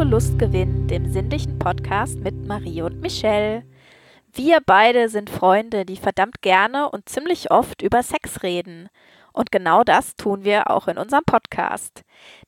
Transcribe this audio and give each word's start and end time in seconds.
zu 0.00 0.06
Lustgewinn, 0.06 0.88
dem 0.88 1.12
sinnlichen 1.12 1.58
Podcast 1.58 2.20
mit 2.20 2.46
Marie 2.46 2.80
und 2.80 3.02
Michelle. 3.02 3.64
Wir 4.32 4.60
beide 4.64 5.10
sind 5.10 5.28
Freunde, 5.28 5.84
die 5.84 5.98
verdammt 5.98 6.40
gerne 6.40 6.88
und 6.88 7.10
ziemlich 7.10 7.50
oft 7.50 7.82
über 7.82 8.02
Sex 8.02 8.42
reden. 8.42 8.88
Und 9.34 9.52
genau 9.52 9.84
das 9.84 10.16
tun 10.16 10.42
wir 10.42 10.70
auch 10.70 10.88
in 10.88 10.96
unserem 10.96 11.24
Podcast. 11.26 12.02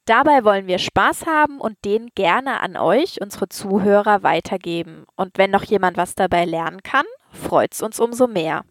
Dabei 0.06 0.44
wollen 0.44 0.66
wir 0.66 0.78
Spaß 0.78 1.26
haben 1.26 1.60
und 1.60 1.76
den 1.84 2.08
gerne 2.14 2.60
an 2.60 2.78
euch, 2.78 3.20
unsere 3.20 3.50
Zuhörer, 3.50 4.22
weitergeben. 4.22 5.04
Und 5.16 5.36
wenn 5.36 5.50
noch 5.50 5.64
jemand 5.64 5.98
was 5.98 6.14
dabei 6.14 6.46
lernen 6.46 6.82
kann, 6.82 7.04
freut 7.32 7.74
es 7.74 7.82
uns 7.82 8.00
umso 8.00 8.28
mehr. 8.28 8.64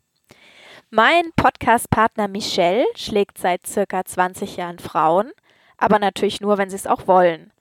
Mein 0.90 1.30
Podcast-Partner 1.36 2.28
Michelle 2.28 2.86
schlägt 2.96 3.38
seit 3.38 3.68
circa 3.68 4.04
20 4.04 4.58
Jahren 4.58 4.80
Frauen, 4.80 5.32
aber 5.78 6.00
natürlich 6.00 6.42
nur, 6.42 6.58
wenn 6.58 6.72
sie 6.72 6.78
es 6.78 6.88
auch 6.88 7.06
wollen. 7.06 7.52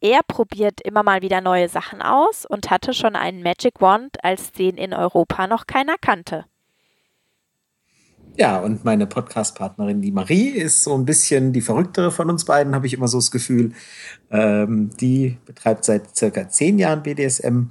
Er 0.00 0.20
probiert 0.22 0.80
immer 0.82 1.02
mal 1.02 1.22
wieder 1.22 1.40
neue 1.40 1.68
Sachen 1.68 2.02
aus 2.02 2.46
und 2.46 2.70
hatte 2.70 2.94
schon 2.94 3.16
einen 3.16 3.42
Magic 3.42 3.80
Wand, 3.80 4.22
als 4.22 4.52
den 4.52 4.76
in 4.76 4.94
Europa 4.94 5.48
noch 5.48 5.66
keiner 5.66 5.96
kannte. 6.00 6.44
Ja, 8.36 8.60
und 8.60 8.84
meine 8.84 9.08
Podcast-Partnerin, 9.08 10.00
die 10.00 10.12
Marie, 10.12 10.50
ist 10.50 10.84
so 10.84 10.94
ein 10.94 11.04
bisschen 11.04 11.52
die 11.52 11.60
verrücktere 11.60 12.12
von 12.12 12.30
uns 12.30 12.44
beiden, 12.44 12.76
habe 12.76 12.86
ich 12.86 12.94
immer 12.94 13.08
so 13.08 13.18
das 13.18 13.32
Gefühl. 13.32 13.72
Ähm, 14.30 14.90
die 15.00 15.36
betreibt 15.44 15.84
seit 15.84 16.16
circa 16.16 16.48
zehn 16.48 16.78
Jahren 16.78 17.02
BDSM 17.02 17.70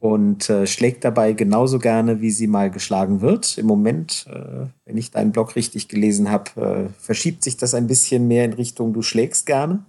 und 0.00 0.50
äh, 0.50 0.66
schlägt 0.66 1.02
dabei 1.04 1.32
genauso 1.32 1.78
gerne, 1.78 2.20
wie 2.20 2.30
sie 2.30 2.46
mal 2.46 2.70
geschlagen 2.70 3.22
wird. 3.22 3.56
Im 3.56 3.64
Moment, 3.64 4.26
äh, 4.28 4.66
wenn 4.84 4.98
ich 4.98 5.10
deinen 5.10 5.32
Blog 5.32 5.56
richtig 5.56 5.88
gelesen 5.88 6.30
habe, 6.30 6.60
äh, 6.60 7.02
verschiebt 7.02 7.42
sich 7.42 7.56
das 7.56 7.72
ein 7.72 7.86
bisschen 7.86 8.28
mehr 8.28 8.44
in 8.44 8.52
Richtung 8.52 8.92
du 8.92 9.00
schlägst 9.00 9.46
gerne. 9.46 9.86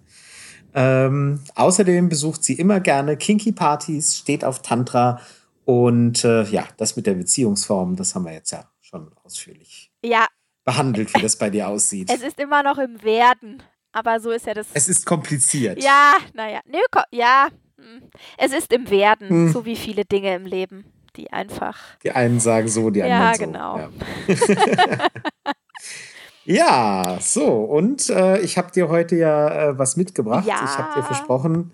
Ähm, 0.78 1.40
außerdem 1.56 2.10
besucht 2.10 2.44
sie 2.44 2.54
immer 2.54 2.82
gerne 2.82 3.16
Kinky-Partys, 3.16 4.18
steht 4.18 4.44
auf 4.44 4.62
Tantra 4.62 5.22
und 5.64 6.26
äh, 6.26 6.44
ja, 6.44 6.68
das 6.76 6.98
mit 6.98 7.08
der 7.08 7.14
Beziehungsform, 7.14 7.96
das 7.96 8.14
haben 8.14 8.26
wir 8.26 8.34
jetzt 8.34 8.52
ja 8.52 8.70
schon 8.82 9.10
ausführlich 9.24 9.90
ja. 10.04 10.28
behandelt, 10.66 11.14
wie 11.16 11.22
das 11.22 11.38
bei 11.38 11.50
dir 11.50 11.70
aussieht. 11.70 12.12
Es 12.12 12.22
ist 12.22 12.38
immer 12.42 12.62
noch 12.62 12.78
im 12.78 13.02
Werden, 13.04 13.64
aber 13.94 14.20
so 14.20 14.32
ist 14.32 14.48
ja 14.48 14.54
das. 14.54 14.68
Es 14.74 14.90
ist 14.90 15.06
kompliziert. 15.06 15.82
Ja, 15.82 16.16
naja, 16.34 16.60
nö, 16.68 16.80
ja, 17.12 17.48
hm. 17.78 18.10
es 18.38 18.52
ist 18.52 18.74
im 18.74 18.90
Werden, 18.90 19.30
hm. 19.30 19.54
so 19.54 19.64
wie 19.64 19.78
viele 19.78 20.04
Dinge 20.04 20.36
im 20.36 20.46
Leben, 20.46 20.84
die 21.16 21.32
einfach. 21.32 21.80
Die 22.04 22.12
einen 22.12 22.42
sagen 22.42 22.68
so, 22.68 22.90
die 22.90 23.02
anderen 23.02 23.24
ja, 23.24 23.34
so. 23.34 23.46
Genau. 23.46 23.78
Ja, 23.78 23.90
genau. 24.28 25.08
ja, 26.46 27.18
so, 27.20 27.46
und 27.46 28.10
äh, 28.10 28.40
ich 28.42 28.58
habe 28.58 28.72
dir 28.72 28.90
heute 28.90 29.16
ja 29.16 29.70
äh, 29.70 29.78
was 29.80 29.98
mitgebracht. 29.98 30.48
Ja. 30.48 30.62
Ich 30.64 30.78
habe 30.78 31.00
dir 31.00 31.04
versprochen, 31.04 31.74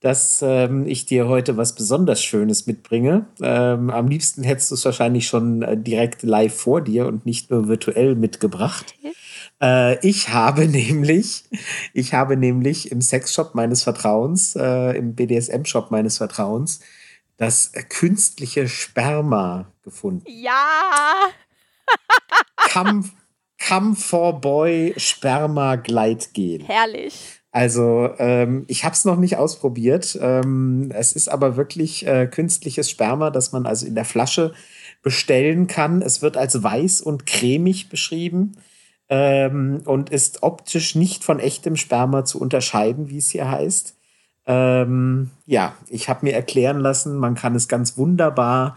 dass 0.00 0.42
ähm, 0.42 0.84
ich 0.86 1.06
dir 1.06 1.28
heute 1.28 1.56
was 1.56 1.76
besonders 1.76 2.22
Schönes 2.22 2.66
mitbringe. 2.66 3.26
Ähm, 3.40 3.88
am 3.90 4.08
liebsten 4.08 4.42
hättest 4.42 4.72
du 4.72 4.74
es 4.74 4.84
wahrscheinlich 4.84 5.28
schon 5.28 5.62
äh, 5.62 5.76
direkt 5.76 6.24
live 6.24 6.54
vor 6.54 6.80
dir 6.80 7.06
und 7.06 7.24
nicht 7.24 7.50
nur 7.50 7.68
virtuell 7.68 8.16
mitgebracht. 8.16 8.96
Äh, 9.62 10.04
ich 10.06 10.30
habe 10.30 10.66
nämlich, 10.66 11.44
ich 11.94 12.12
habe 12.12 12.36
nämlich 12.36 12.90
im 12.90 13.00
Sexshop 13.00 13.54
meines 13.54 13.84
Vertrauens, 13.84 14.56
äh, 14.56 14.98
im 14.98 15.14
BDSM-Shop 15.14 15.92
meines 15.92 16.18
Vertrauens, 16.18 16.80
das 17.36 17.72
künstliche 17.88 18.68
Sperma 18.68 19.72
gefunden. 19.84 20.24
Ja! 20.26 21.28
Come, 22.72 23.04
Come 23.66 23.94
for 23.94 24.40
Boy 24.40 24.94
Sperma 24.96 25.76
Gleitgel. 25.76 26.64
Herrlich. 26.64 27.40
Also 27.52 28.08
ähm, 28.18 28.64
ich 28.66 28.84
habe 28.84 28.94
es 28.94 29.04
noch 29.04 29.16
nicht 29.16 29.36
ausprobiert. 29.36 30.18
Ähm, 30.20 30.90
es 30.94 31.12
ist 31.12 31.28
aber 31.28 31.56
wirklich 31.56 32.06
äh, 32.06 32.26
künstliches 32.26 32.90
Sperma, 32.90 33.30
das 33.30 33.52
man 33.52 33.66
also 33.66 33.86
in 33.86 33.94
der 33.94 34.06
Flasche 34.06 34.52
bestellen 35.02 35.66
kann. 35.66 36.00
Es 36.00 36.22
wird 36.22 36.36
als 36.36 36.62
weiß 36.62 37.02
und 37.02 37.26
cremig 37.26 37.88
beschrieben 37.90 38.56
ähm, 39.08 39.82
und 39.84 40.10
ist 40.10 40.42
optisch 40.42 40.94
nicht 40.94 41.22
von 41.22 41.38
echtem 41.38 41.76
Sperma 41.76 42.24
zu 42.24 42.40
unterscheiden, 42.40 43.10
wie 43.10 43.18
es 43.18 43.30
hier 43.30 43.50
heißt. 43.50 43.96
Ähm, 44.46 45.30
ja, 45.46 45.74
ich 45.88 46.08
habe 46.08 46.24
mir 46.24 46.32
erklären 46.32 46.80
lassen, 46.80 47.16
man 47.16 47.34
kann 47.34 47.54
es 47.54 47.68
ganz 47.68 47.98
wunderbar 47.98 48.76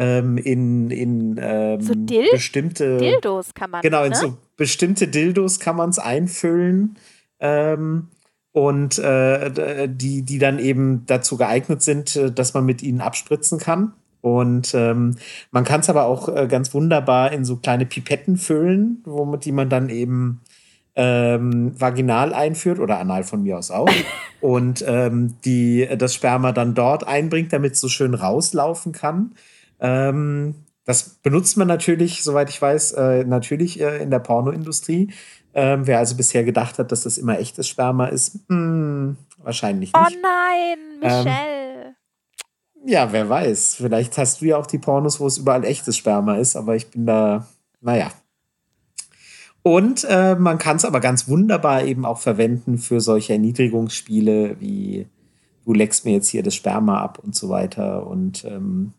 ähm, 0.00 0.38
in, 0.38 0.90
in 0.90 1.38
ähm, 1.38 1.80
so 1.82 1.92
Dil 1.94 2.26
bestimmte 2.32 2.96
Dildos 2.96 3.52
kann 3.52 3.70
man. 3.70 3.82
Genau, 3.82 4.02
in 4.02 4.10
ne? 4.10 4.16
so 4.16 4.38
bestimmte 4.56 5.08
Dildos 5.08 5.60
kann 5.60 5.76
man 5.76 5.90
es 5.90 5.98
einfüllen. 5.98 6.96
Ähm, 7.38 8.08
und 8.52 8.98
äh, 8.98 9.88
die, 9.88 10.22
die 10.22 10.38
dann 10.38 10.58
eben 10.58 11.04
dazu 11.06 11.36
geeignet 11.36 11.82
sind, 11.82 12.16
äh, 12.16 12.32
dass 12.32 12.54
man 12.54 12.64
mit 12.64 12.82
ihnen 12.82 13.02
abspritzen 13.02 13.58
kann. 13.58 13.92
Und 14.22 14.74
ähm, 14.74 15.16
man 15.50 15.64
kann 15.64 15.80
es 15.80 15.90
aber 15.90 16.06
auch 16.06 16.34
äh, 16.34 16.48
ganz 16.48 16.72
wunderbar 16.72 17.32
in 17.32 17.44
so 17.44 17.56
kleine 17.56 17.84
Pipetten 17.84 18.38
füllen, 18.38 19.02
womit 19.04 19.44
die 19.44 19.52
man 19.52 19.68
dann 19.68 19.90
eben 19.90 20.40
ähm, 20.96 21.78
vaginal 21.78 22.32
einführt 22.32 22.80
oder 22.80 22.98
anal 22.98 23.22
von 23.22 23.42
mir 23.42 23.58
aus 23.58 23.70
auch. 23.70 23.88
und 24.40 24.82
ähm, 24.86 25.36
die 25.44 25.86
das 25.98 26.14
Sperma 26.14 26.52
dann 26.52 26.74
dort 26.74 27.06
einbringt, 27.06 27.52
damit 27.52 27.74
es 27.74 27.80
so 27.80 27.88
schön 27.88 28.14
rauslaufen 28.14 28.92
kann. 28.92 29.32
Ähm, 29.80 30.54
das 30.84 31.08
benutzt 31.08 31.56
man 31.56 31.68
natürlich, 31.68 32.22
soweit 32.22 32.50
ich 32.50 32.60
weiß, 32.60 32.92
äh, 32.92 33.24
natürlich 33.24 33.80
äh, 33.80 34.02
in 34.02 34.10
der 34.10 34.18
Pornoindustrie. 34.18 35.12
Ähm, 35.52 35.86
wer 35.86 35.98
also 35.98 36.16
bisher 36.16 36.44
gedacht 36.44 36.78
hat, 36.78 36.92
dass 36.92 37.02
das 37.02 37.18
immer 37.18 37.38
echtes 37.38 37.68
Sperma 37.68 38.06
ist, 38.06 38.48
mh, 38.48 38.56
hm, 38.56 39.16
wahrscheinlich 39.38 39.92
Oh 39.94 40.04
nicht. 40.04 40.18
nein, 40.22 40.78
Ähm, 41.02 41.24
Michelle. 41.24 41.96
Ja, 42.86 43.12
wer 43.12 43.28
weiß. 43.28 43.74
Vielleicht 43.76 44.16
hast 44.16 44.40
du 44.40 44.46
ja 44.46 44.56
auch 44.56 44.66
die 44.66 44.78
Pornos, 44.78 45.20
wo 45.20 45.26
es 45.26 45.38
überall 45.38 45.64
echtes 45.64 45.96
Sperma 45.96 46.36
ist, 46.36 46.56
aber 46.56 46.76
ich 46.76 46.90
bin 46.90 47.04
da, 47.04 47.46
naja. 47.80 48.10
Und 49.62 50.06
äh, 50.08 50.36
man 50.36 50.58
kann 50.58 50.76
es 50.76 50.86
aber 50.86 51.00
ganz 51.00 51.28
wunderbar 51.28 51.84
eben 51.84 52.06
auch 52.06 52.18
verwenden 52.18 52.78
für 52.78 53.00
solche 53.00 53.34
Erniedrigungsspiele 53.34 54.56
wie 54.60 55.06
du 55.70 55.74
leckst 55.74 56.04
mir 56.04 56.12
jetzt 56.12 56.28
hier 56.28 56.42
das 56.42 56.54
Sperma 56.54 57.00
ab 57.00 57.20
und 57.22 57.34
so 57.34 57.48
weiter. 57.48 58.06
Und 58.06 58.44
ähm, 58.44 58.92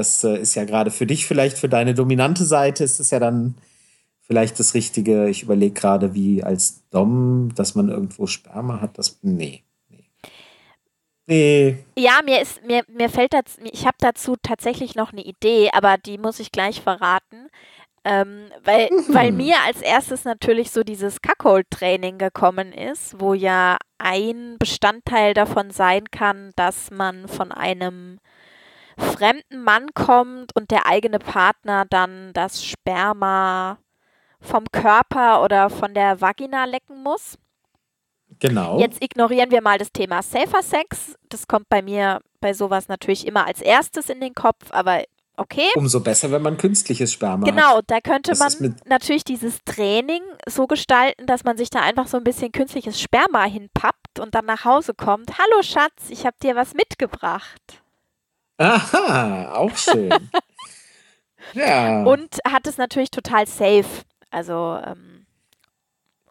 das 0.00 0.24
äh, 0.24 0.36
ist 0.38 0.54
ja 0.54 0.64
gerade 0.64 0.90
für 0.90 1.06
dich 1.06 1.26
vielleicht, 1.26 1.58
für 1.58 1.68
deine 1.68 1.94
dominante 1.94 2.44
Seite 2.44 2.82
ist 2.84 2.98
es 3.00 3.10
ja 3.10 3.18
dann 3.20 3.54
vielleicht 4.20 4.58
das 4.58 4.74
Richtige. 4.74 5.28
Ich 5.28 5.42
überlege 5.42 5.74
gerade, 5.74 6.14
wie 6.14 6.42
als 6.42 6.88
Dom, 6.90 7.50
dass 7.54 7.74
man 7.74 7.88
irgendwo 7.88 8.26
Sperma 8.26 8.80
hat. 8.80 8.96
Das, 8.98 9.18
nee. 9.22 9.62
Nee. 11.26 11.84
Ja, 11.96 12.20
mir 12.24 12.40
ist, 12.40 12.64
mir, 12.64 12.82
mir 12.88 13.08
fällt 13.08 13.32
das, 13.34 13.58
ich 13.70 13.86
habe 13.86 13.96
dazu 14.00 14.36
tatsächlich 14.42 14.94
noch 14.96 15.12
eine 15.12 15.22
Idee, 15.22 15.70
aber 15.72 15.96
die 15.98 16.18
muss 16.18 16.40
ich 16.40 16.50
gleich 16.50 16.80
verraten. 16.80 17.48
Ähm, 18.02 18.46
weil, 18.64 18.88
Mhm. 18.90 19.14
weil 19.14 19.30
mir 19.30 19.56
als 19.66 19.82
erstes 19.82 20.24
natürlich 20.24 20.70
so 20.70 20.82
dieses 20.82 21.20
Cuckold-Training 21.20 22.16
gekommen 22.16 22.72
ist, 22.72 23.20
wo 23.20 23.34
ja 23.34 23.76
ein 23.98 24.56
Bestandteil 24.58 25.34
davon 25.34 25.70
sein 25.70 26.10
kann, 26.10 26.50
dass 26.56 26.90
man 26.90 27.28
von 27.28 27.52
einem 27.52 28.18
fremden 29.00 29.62
Mann 29.62 29.92
kommt 29.94 30.54
und 30.56 30.70
der 30.70 30.86
eigene 30.86 31.18
Partner 31.18 31.84
dann 31.88 32.32
das 32.32 32.64
Sperma 32.64 33.78
vom 34.40 34.64
Körper 34.72 35.42
oder 35.42 35.70
von 35.70 35.94
der 35.94 36.20
Vagina 36.20 36.64
lecken 36.64 37.02
muss. 37.02 37.38
Genau. 38.38 38.78
Jetzt 38.78 39.02
ignorieren 39.02 39.50
wir 39.50 39.60
mal 39.60 39.78
das 39.78 39.92
Thema 39.92 40.22
Safer 40.22 40.62
Sex. 40.62 41.14
Das 41.28 41.46
kommt 41.46 41.68
bei 41.68 41.82
mir 41.82 42.20
bei 42.40 42.54
sowas 42.54 42.88
natürlich 42.88 43.26
immer 43.26 43.46
als 43.46 43.60
erstes 43.60 44.08
in 44.08 44.20
den 44.20 44.34
Kopf, 44.34 44.70
aber 44.70 45.02
okay. 45.36 45.68
Umso 45.74 46.00
besser, 46.00 46.30
wenn 46.30 46.42
man 46.42 46.56
künstliches 46.56 47.12
Sperma 47.12 47.46
hat. 47.46 47.54
Genau, 47.54 47.80
da 47.86 48.00
könnte 48.00 48.30
Das 48.30 48.60
man 48.60 48.76
natürlich 48.86 49.24
dieses 49.24 49.58
Training 49.64 50.22
so 50.48 50.66
gestalten, 50.66 51.26
dass 51.26 51.44
man 51.44 51.56
sich 51.56 51.70
da 51.70 51.80
einfach 51.80 52.06
so 52.06 52.16
ein 52.16 52.24
bisschen 52.24 52.52
künstliches 52.52 53.00
Sperma 53.00 53.44
hinpappt 53.44 54.20
und 54.20 54.34
dann 54.34 54.46
nach 54.46 54.64
Hause 54.64 54.94
kommt. 54.94 55.38
Hallo 55.38 55.62
Schatz, 55.62 56.08
ich 56.08 56.24
habe 56.24 56.36
dir 56.42 56.56
was 56.56 56.74
mitgebracht. 56.74 57.82
Aha, 58.60 59.52
auch 59.54 59.76
schön. 59.76 60.10
ja. 61.54 62.04
Und 62.04 62.38
hat 62.46 62.66
es 62.66 62.76
natürlich 62.76 63.10
total 63.10 63.46
safe. 63.46 64.04
Also 64.30 64.78
ähm. 64.84 65.26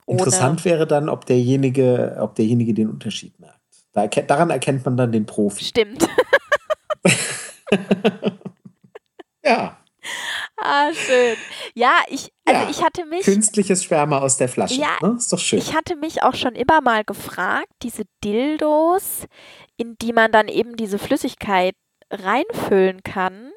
Interessant 0.05 0.65
wäre 0.65 0.87
dann, 0.87 1.09
ob 1.09 1.25
derjenige, 1.25 2.17
ob 2.19 2.35
derjenige 2.35 2.73
den 2.73 2.89
Unterschied 2.89 3.39
merkt. 3.39 3.59
Da 3.93 4.03
erkennt, 4.03 4.29
daran 4.29 4.49
erkennt 4.49 4.85
man 4.85 4.97
dann 4.97 5.11
den 5.11 5.25
Profi. 5.25 5.65
Stimmt. 5.65 6.07
Ja, 9.41 9.79
ah, 10.57 10.93
schön. 10.93 11.37
Ja, 11.73 11.99
ich, 12.07 12.31
also 12.45 12.61
Ja, 12.63 12.69
ich 12.69 12.83
hatte 12.83 13.05
mich. 13.05 13.23
künstliches 13.23 13.83
Sperma 13.83 14.19
aus 14.19 14.37
der 14.37 14.49
Flasche. 14.49 14.75
Ja, 14.75 14.97
ne? 15.01 15.15
Ist 15.17 15.31
doch 15.31 15.39
schön. 15.39 15.59
Ich 15.59 15.73
hatte 15.73 15.95
mich 15.95 16.23
auch 16.23 16.35
schon 16.35 16.55
immer 16.55 16.81
mal 16.81 17.03
gefragt, 17.03 17.71
diese 17.81 18.03
Dildos, 18.23 19.25
in 19.77 19.95
die 20.01 20.13
man 20.13 20.31
dann 20.31 20.47
eben 20.47 20.75
diese 20.75 20.99
Flüssigkeit 20.99 21.75
reinfüllen 22.09 23.03
kann. 23.03 23.51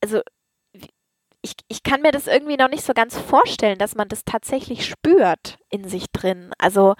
Also 0.00 0.20
ich, 1.42 1.52
ich 1.68 1.82
kann 1.82 2.00
mir 2.00 2.10
das 2.10 2.26
irgendwie 2.26 2.56
noch 2.56 2.68
nicht 2.68 2.84
so 2.84 2.94
ganz 2.94 3.18
vorstellen, 3.18 3.78
dass 3.78 3.94
man 3.94 4.08
das 4.08 4.24
tatsächlich 4.24 4.86
spürt 4.86 5.58
in 5.68 5.88
sich 5.88 6.06
drin. 6.10 6.52
Also 6.58 6.94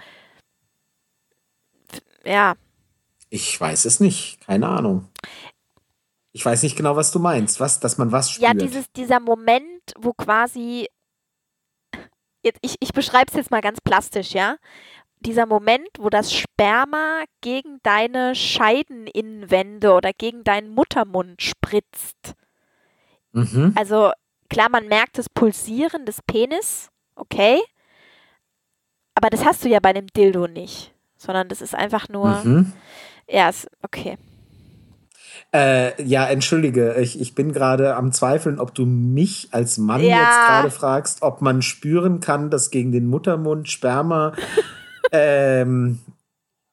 ja. 2.23 2.55
Ich 3.29 3.59
weiß 3.59 3.85
es 3.85 3.99
nicht. 3.99 4.39
Keine 4.45 4.67
Ahnung. 4.67 5.09
Ich 6.31 6.45
weiß 6.45 6.63
nicht 6.63 6.75
genau, 6.75 6.95
was 6.95 7.11
du 7.11 7.19
meinst. 7.19 7.59
Was, 7.59 7.79
dass 7.79 7.97
man 7.97 8.11
was 8.11 8.31
spürt. 8.31 8.43
Ja, 8.43 8.53
dieses, 8.53 8.91
dieser 8.91 9.19
Moment, 9.19 9.93
wo 9.97 10.13
quasi, 10.13 10.87
jetzt, 12.43 12.59
ich, 12.61 12.75
ich 12.79 12.93
beschreibe 12.93 13.27
es 13.29 13.37
jetzt 13.37 13.51
mal 13.51 13.61
ganz 13.61 13.79
plastisch, 13.81 14.31
ja. 14.31 14.57
Dieser 15.19 15.45
Moment, 15.45 15.87
wo 15.97 16.09
das 16.09 16.33
Sperma 16.33 17.23
gegen 17.41 17.79
deine 17.83 18.35
Scheideninnenwände 18.35 19.93
oder 19.93 20.11
gegen 20.13 20.43
deinen 20.43 20.69
Muttermund 20.69 21.41
spritzt. 21.41 22.35
Mhm. 23.31 23.73
Also 23.75 24.11
klar, 24.49 24.69
man 24.69 24.87
merkt 24.87 25.17
das 25.17 25.29
Pulsieren 25.29 26.05
des 26.05 26.21
Penis, 26.21 26.89
okay. 27.15 27.59
Aber 29.15 29.29
das 29.29 29.45
hast 29.45 29.63
du 29.63 29.69
ja 29.69 29.79
bei 29.79 29.93
dem 29.93 30.07
Dildo 30.07 30.47
nicht. 30.47 30.93
Sondern 31.17 31.47
das 31.47 31.61
ist 31.61 31.73
einfach 31.73 32.09
nur. 32.09 32.43
Mhm. 32.43 32.73
Ja, 33.27 33.49
ist, 33.49 33.67
okay. 33.81 34.17
Äh, 35.53 36.01
ja, 36.03 36.27
entschuldige, 36.27 36.95
ich, 36.95 37.19
ich 37.19 37.33
bin 37.33 37.51
gerade 37.53 37.95
am 37.95 38.11
Zweifeln, 38.11 38.59
ob 38.59 38.75
du 38.75 38.85
mich 38.85 39.49
als 39.51 39.77
Mann 39.77 40.01
Ja. 40.01 40.17
jetzt 40.17 40.47
gerade 40.47 40.71
fragst, 40.71 41.21
ob 41.21 41.41
man 41.41 41.61
spüren 41.61 42.19
kann, 42.19 42.49
dass 42.49 42.71
gegen 42.71 42.91
den 42.91 43.07
Muttermund 43.07 43.69
Sperma. 43.69 44.33
ähm, 45.11 45.99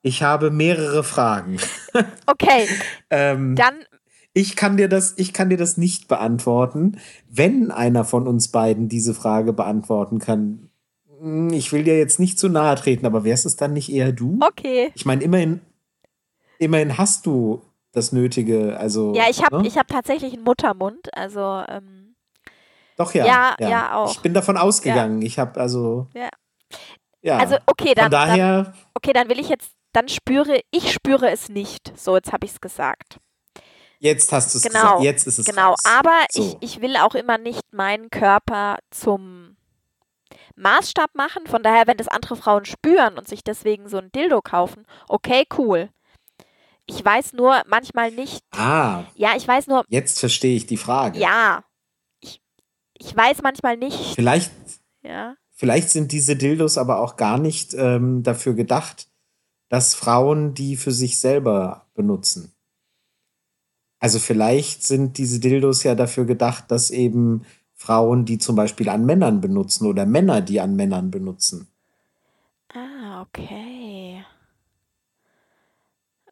ich 0.02 0.22
habe 0.22 0.50
mehrere 0.50 1.04
Fragen. 1.04 1.58
Okay, 2.26 2.66
Ähm, 3.10 3.54
dann, 3.54 3.74
ich 4.32 4.56
kann 4.56 4.78
dir 4.78 4.88
das, 4.88 5.14
ich 5.18 5.34
kann 5.34 5.50
dir 5.50 5.58
das 5.58 5.76
nicht 5.76 6.08
beantworten. 6.08 6.98
Wenn 7.28 7.70
einer 7.70 8.04
von 8.04 8.26
uns 8.26 8.48
beiden 8.48 8.88
diese 8.88 9.12
Frage 9.12 9.52
beantworten 9.52 10.18
kann, 10.18 10.70
hm, 11.20 11.50
ich 11.50 11.72
will 11.72 11.84
dir 11.84 11.98
jetzt 11.98 12.18
nicht 12.18 12.38
zu 12.38 12.48
nahe 12.48 12.76
treten, 12.76 13.04
aber 13.04 13.24
wärst 13.24 13.44
es 13.44 13.56
dann 13.56 13.74
nicht 13.74 13.92
eher 13.92 14.12
du? 14.12 14.38
okay. 14.40 14.90
Ich 14.94 15.04
meine, 15.04 15.22
immerhin, 15.22 15.60
immerhin 16.58 16.96
hast 16.96 17.26
du 17.26 17.62
das 17.92 18.12
Nötige, 18.12 18.78
also. 18.78 19.12
Ja, 19.14 19.24
ich 19.28 19.44
habe 19.44 19.60
ne? 19.60 19.68
ich 19.68 19.76
hab 19.76 19.86
tatsächlich 19.88 20.32
einen 20.32 20.44
Muttermund, 20.44 21.14
also 21.14 21.62
ähm, 21.68 22.14
Doch, 22.96 23.12
ja. 23.12 23.26
Ja, 23.26 23.56
ja, 23.60 23.96
auch. 23.96 24.10
Ich 24.10 24.20
bin 24.20 24.32
davon 24.32 24.56
ausgegangen. 24.56 25.20
Ich 25.20 25.38
habe 25.38 25.60
also. 25.60 26.06
Ja. 26.14 26.30
Ja. 27.22 27.38
also 27.38 27.56
okay, 27.66 27.88
Von 27.88 27.94
dann, 27.96 28.10
dann 28.10 28.28
daher, 28.28 28.74
okay, 28.94 29.12
dann 29.12 29.28
will 29.28 29.38
ich 29.40 29.48
jetzt, 29.48 29.70
dann 29.92 30.08
spüre 30.08 30.60
ich 30.70 30.92
spüre 30.92 31.30
es 31.30 31.48
nicht. 31.48 31.92
So, 31.98 32.16
jetzt 32.16 32.32
habe 32.32 32.44
ich 32.46 32.52
es 32.52 32.60
gesagt. 32.60 33.18
jetzt 34.00 34.32
hast 34.32 34.52
du 34.54 34.58
es 34.58 34.64
Genau, 34.64 34.80
gesagt. 34.82 35.02
Jetzt 35.02 35.26
ist 35.28 35.38
es 35.38 35.46
Genau, 35.46 35.70
raus. 35.70 35.78
aber 35.84 36.24
So. 36.30 36.58
ich, 36.60 36.76
ich 36.76 36.80
will 36.80 36.96
auch 36.96 37.14
immer 37.14 37.38
nicht 37.38 37.62
meinen 37.72 38.10
Körper 38.10 38.78
zum 38.90 39.56
Maßstab 40.56 41.14
machen. 41.14 41.46
Von 41.46 41.62
daher, 41.62 41.86
wenn 41.86 41.96
das 41.96 42.08
andere 42.08 42.36
Frauen 42.36 42.64
spüren 42.64 43.16
und 43.16 43.28
sich 43.28 43.44
deswegen 43.44 43.88
so 43.88 43.98
ein 43.98 44.10
Dildo 44.12 44.42
kaufen, 44.42 44.86
okay, 45.08 45.44
cool. 45.56 45.90
Ich 46.86 47.04
weiß 47.04 47.34
nur 47.34 47.62
manchmal 47.68 48.10
nicht, 48.10 48.40
Ah, 48.50 49.04
ja, 49.14 49.36
ich 49.36 49.46
weiß 49.46 49.68
nur, 49.68 49.84
jetzt 49.88 50.18
verstehe 50.18 50.56
ich 50.56 50.66
die 50.66 50.76
Frage. 50.76 51.20
ja, 51.20 51.62
ich, 52.20 52.42
ich 52.94 53.16
weiß 53.16 53.40
manchmal 53.42 53.76
nicht, 53.76 54.16
Vielleicht, 54.16 54.50
ja. 55.02 55.36
Vielleicht 55.62 55.90
sind 55.90 56.10
diese 56.10 56.34
Dildos 56.34 56.76
aber 56.76 56.98
auch 56.98 57.14
gar 57.14 57.38
nicht 57.38 57.72
ähm, 57.74 58.24
dafür 58.24 58.54
gedacht, 58.54 59.06
dass 59.68 59.94
Frauen 59.94 60.54
die 60.54 60.74
für 60.74 60.90
sich 60.90 61.20
selber 61.20 61.86
benutzen. 61.94 62.52
Also 64.00 64.18
vielleicht 64.18 64.82
sind 64.82 65.18
diese 65.18 65.38
Dildos 65.38 65.84
ja 65.84 65.94
dafür 65.94 66.24
gedacht, 66.24 66.64
dass 66.72 66.90
eben 66.90 67.42
Frauen 67.76 68.24
die 68.24 68.38
zum 68.38 68.56
Beispiel 68.56 68.88
an 68.88 69.06
Männern 69.06 69.40
benutzen 69.40 69.86
oder 69.86 70.04
Männer 70.04 70.40
die 70.40 70.60
an 70.60 70.74
Männern 70.74 71.12
benutzen. 71.12 71.68
Ah, 72.74 73.22
okay. 73.22 74.24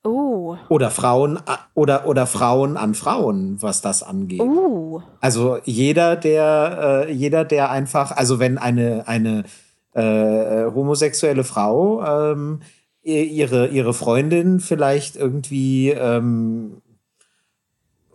Uh, 0.02 0.56
Oder 0.70 0.91
Frauen 0.91 1.38
oder, 1.75 2.06
oder 2.06 2.26
Frauen 2.26 2.79
an 2.79 2.94
Frauen, 2.94 3.61
was 3.61 3.82
das 3.82 4.02
angeht. 4.02 4.41
uh, 4.41 5.02
Also 5.20 5.58
jeder, 5.64 6.17
der, 6.17 7.06
äh, 7.08 7.12
jeder, 7.12 7.44
der 7.44 7.70
einfach, 7.70 8.12
also 8.12 8.38
wenn 8.38 8.56
eine, 8.56 9.06
eine 9.06 9.44
äh, 9.93 10.64
homosexuelle 10.73 11.44
Frau 11.44 12.02
ähm, 12.32 12.61
ihre, 13.02 13.69
ihre 13.69 13.93
Freundin 13.93 14.61
vielleicht 14.61 15.17
irgendwie, 15.17 15.91
ähm, 15.91 16.81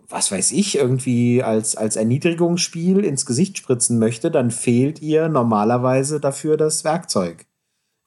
was 0.10 0.32
weiß 0.32 0.54
ich, 0.54 0.78
irgendwie 0.78 1.44
als, 1.44 1.76
als 1.76 1.96
Erniedrigungsspiel 1.98 3.04
ins 3.04 3.26
Gesicht 3.28 3.58
spritzen 3.58 4.00
möchte, 4.00 4.32
dann 4.32 4.50
fehlt 4.50 5.02
ihr 5.04 5.28
normalerweise 5.28 6.20
dafür 6.20 6.58
das 6.58 6.84
Werkzeug. 6.84 7.46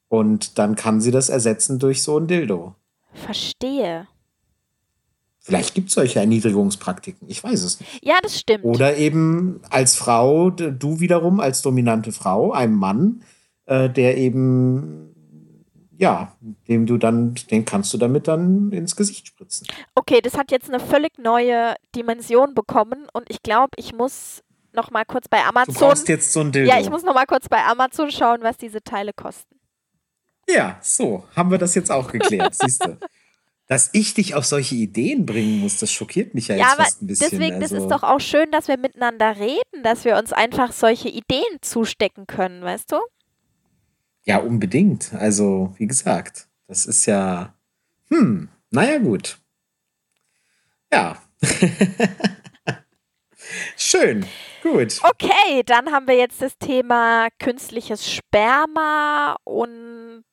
Und 0.08 0.58
dann 0.58 0.74
kann 0.74 1.00
sie 1.00 1.10
das 1.10 1.28
ersetzen 1.28 1.78
durch 1.78 2.02
so 2.02 2.18
ein 2.18 2.26
Dildo. 2.26 2.74
Verstehe. 3.12 4.06
Vielleicht 5.40 5.74
gibt 5.74 5.88
es 5.88 5.94
solche 5.94 6.18
Erniedrigungspraktiken, 6.20 7.28
ich 7.28 7.42
weiß 7.42 7.62
es 7.62 7.80
nicht. 7.80 8.04
Ja, 8.04 8.16
das 8.22 8.38
stimmt. 8.38 8.64
Oder 8.64 8.96
eben 8.98 9.60
als 9.70 9.96
Frau, 9.96 10.50
du 10.50 11.00
wiederum 11.00 11.40
als 11.40 11.62
dominante 11.62 12.12
Frau, 12.12 12.52
einem 12.52 12.74
Mann, 12.74 13.22
äh, 13.64 13.88
der 13.88 14.18
eben, 14.18 15.14
ja, 15.96 16.36
dem 16.68 16.84
du 16.84 16.98
dann, 16.98 17.34
den 17.50 17.64
kannst 17.64 17.94
du 17.94 17.98
damit 17.98 18.28
dann 18.28 18.72
ins 18.72 18.94
Gesicht 18.94 19.26
spritzen. 19.26 19.66
Okay, 19.94 20.20
das 20.20 20.36
hat 20.36 20.50
jetzt 20.50 20.68
eine 20.68 20.80
völlig 20.80 21.16
neue 21.18 21.76
Dimension 21.96 22.54
bekommen 22.54 23.06
und 23.14 23.24
ich 23.30 23.42
glaube, 23.42 23.70
ich 23.76 23.94
muss 23.94 24.42
noch 24.74 24.90
mal 24.90 25.04
kurz 25.06 25.28
bei 25.28 25.38
Du 25.38 25.44
Amazon. 25.48 25.74
brauchst 25.74 26.08
jetzt 26.08 26.32
so 26.32 26.40
ein 26.40 26.52
Dildo. 26.52 26.68
Ja, 26.70 26.78
ich 26.78 26.90
muss 26.90 27.04
noch 27.04 27.14
mal 27.14 27.26
kurz 27.26 27.48
bei 27.48 27.64
Amazon 27.64 28.10
schauen, 28.10 28.40
was 28.42 28.58
diese 28.58 28.82
Teile 28.82 29.12
kosten. 29.14 29.57
Ja, 30.48 30.78
so, 30.82 31.24
haben 31.36 31.50
wir 31.50 31.58
das 31.58 31.74
jetzt 31.74 31.90
auch 31.90 32.10
geklärt, 32.10 32.54
siehst 32.60 32.84
du. 32.84 32.96
Dass 33.66 33.90
ich 33.92 34.14
dich 34.14 34.34
auf 34.34 34.46
solche 34.46 34.74
Ideen 34.76 35.26
bringen 35.26 35.60
muss, 35.60 35.78
das 35.78 35.92
schockiert 35.92 36.32
mich 36.34 36.48
ja 36.48 36.56
jetzt 36.56 36.64
Ja, 36.64 36.72
aber 36.72 36.84
fast 36.84 37.02
ein 37.02 37.06
bisschen. 37.06 37.30
deswegen, 37.30 37.60
das 37.60 37.72
also, 37.72 37.84
ist 37.84 37.92
doch 37.92 38.02
auch 38.02 38.20
schön, 38.20 38.50
dass 38.50 38.66
wir 38.66 38.78
miteinander 38.78 39.36
reden, 39.36 39.82
dass 39.82 40.06
wir 40.06 40.16
uns 40.16 40.32
einfach 40.32 40.72
solche 40.72 41.10
Ideen 41.10 41.58
zustecken 41.60 42.26
können, 42.26 42.62
weißt 42.62 42.90
du? 42.92 42.96
Ja, 44.24 44.38
unbedingt. 44.38 45.12
Also, 45.12 45.74
wie 45.76 45.86
gesagt, 45.86 46.48
das 46.66 46.86
ist 46.86 47.04
ja, 47.04 47.54
hm, 48.08 48.48
naja, 48.70 48.98
gut. 48.98 49.38
Ja. 50.90 51.22
Schön, 53.76 54.26
gut. 54.62 54.98
Okay, 55.02 55.62
dann 55.64 55.92
haben 55.92 56.06
wir 56.08 56.16
jetzt 56.16 56.42
das 56.42 56.56
Thema 56.58 57.28
künstliches 57.38 58.10
Sperma 58.10 59.36
und 59.44 60.24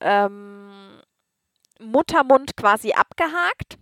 ähm, 0.00 0.70
Muttermund 1.80 2.56
quasi 2.56 2.92
abgehakt. 2.92 3.78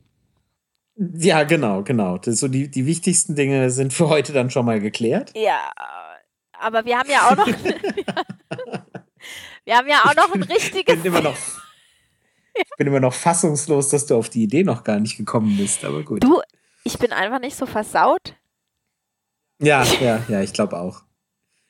Ja, 0.96 1.44
genau, 1.44 1.82
genau. 1.82 2.18
Das, 2.18 2.38
so 2.40 2.48
die, 2.48 2.70
die 2.70 2.86
wichtigsten 2.86 3.34
Dinge 3.34 3.70
sind 3.70 3.92
für 3.92 4.08
heute 4.08 4.32
dann 4.32 4.50
schon 4.50 4.66
mal 4.66 4.80
geklärt. 4.80 5.32
Ja, 5.34 5.70
aber 6.58 6.84
wir 6.84 6.98
haben 6.98 7.10
ja 7.10 7.30
auch 7.30 7.36
noch. 7.36 7.46
wir 9.64 9.76
haben 9.76 9.88
ja 9.88 10.02
auch 10.04 10.14
noch 10.14 10.34
ein 10.34 10.42
Ich 10.42 10.50
richtiges. 10.50 10.96
bin 10.96 11.04
immer 11.04 11.22
noch, 11.22 11.36
ich 12.54 12.70
bin 12.76 12.86
immer 12.86 13.00
noch 13.00 13.14
fassungslos, 13.14 13.88
dass 13.88 14.06
du 14.06 14.16
auf 14.16 14.28
die 14.28 14.42
Idee 14.42 14.64
noch 14.64 14.84
gar 14.84 15.00
nicht 15.00 15.16
gekommen 15.16 15.56
bist, 15.56 15.84
aber 15.84 16.02
gut. 16.02 16.22
Du, 16.22 16.40
ich 16.84 16.98
bin 16.98 17.12
einfach 17.12 17.40
nicht 17.40 17.56
so 17.56 17.66
versaut. 17.66 18.34
Ja, 19.60 19.84
ja, 20.00 20.22
ja, 20.28 20.42
ich 20.42 20.52
glaube 20.52 20.78
auch. 20.78 21.02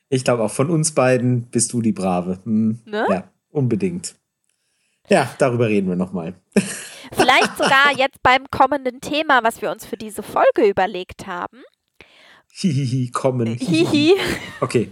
Ich 0.09 0.25
glaube 0.25 0.43
auch, 0.43 0.51
von 0.51 0.71
uns 0.71 0.93
beiden 0.93 1.45
bist 1.51 1.73
du 1.73 1.81
die 1.81 1.93
Brave. 1.93 2.41
Hm, 2.45 2.81
Ne? 2.85 3.07
Ja, 3.09 3.32
unbedingt. 3.53 4.17
Ja, 5.09 5.35
darüber 5.39 5.69
reden 5.69 5.89
wir 5.89 5.97
nochmal. 5.97 6.35
Vielleicht 7.13 7.57
sogar 7.57 7.93
jetzt 7.97 8.23
beim 8.23 8.51
kommenden 8.51 9.01
Thema, 9.01 9.43
was 9.43 9.61
wir 9.61 9.71
uns 9.71 9.85
für 9.85 9.97
diese 9.97 10.23
Folge 10.23 10.69
überlegt 10.69 11.27
haben. 11.27 11.63
Hihihi, 12.53 13.11
kommen. 13.11 13.55
Hihi. 13.57 14.15
Okay. 14.61 14.91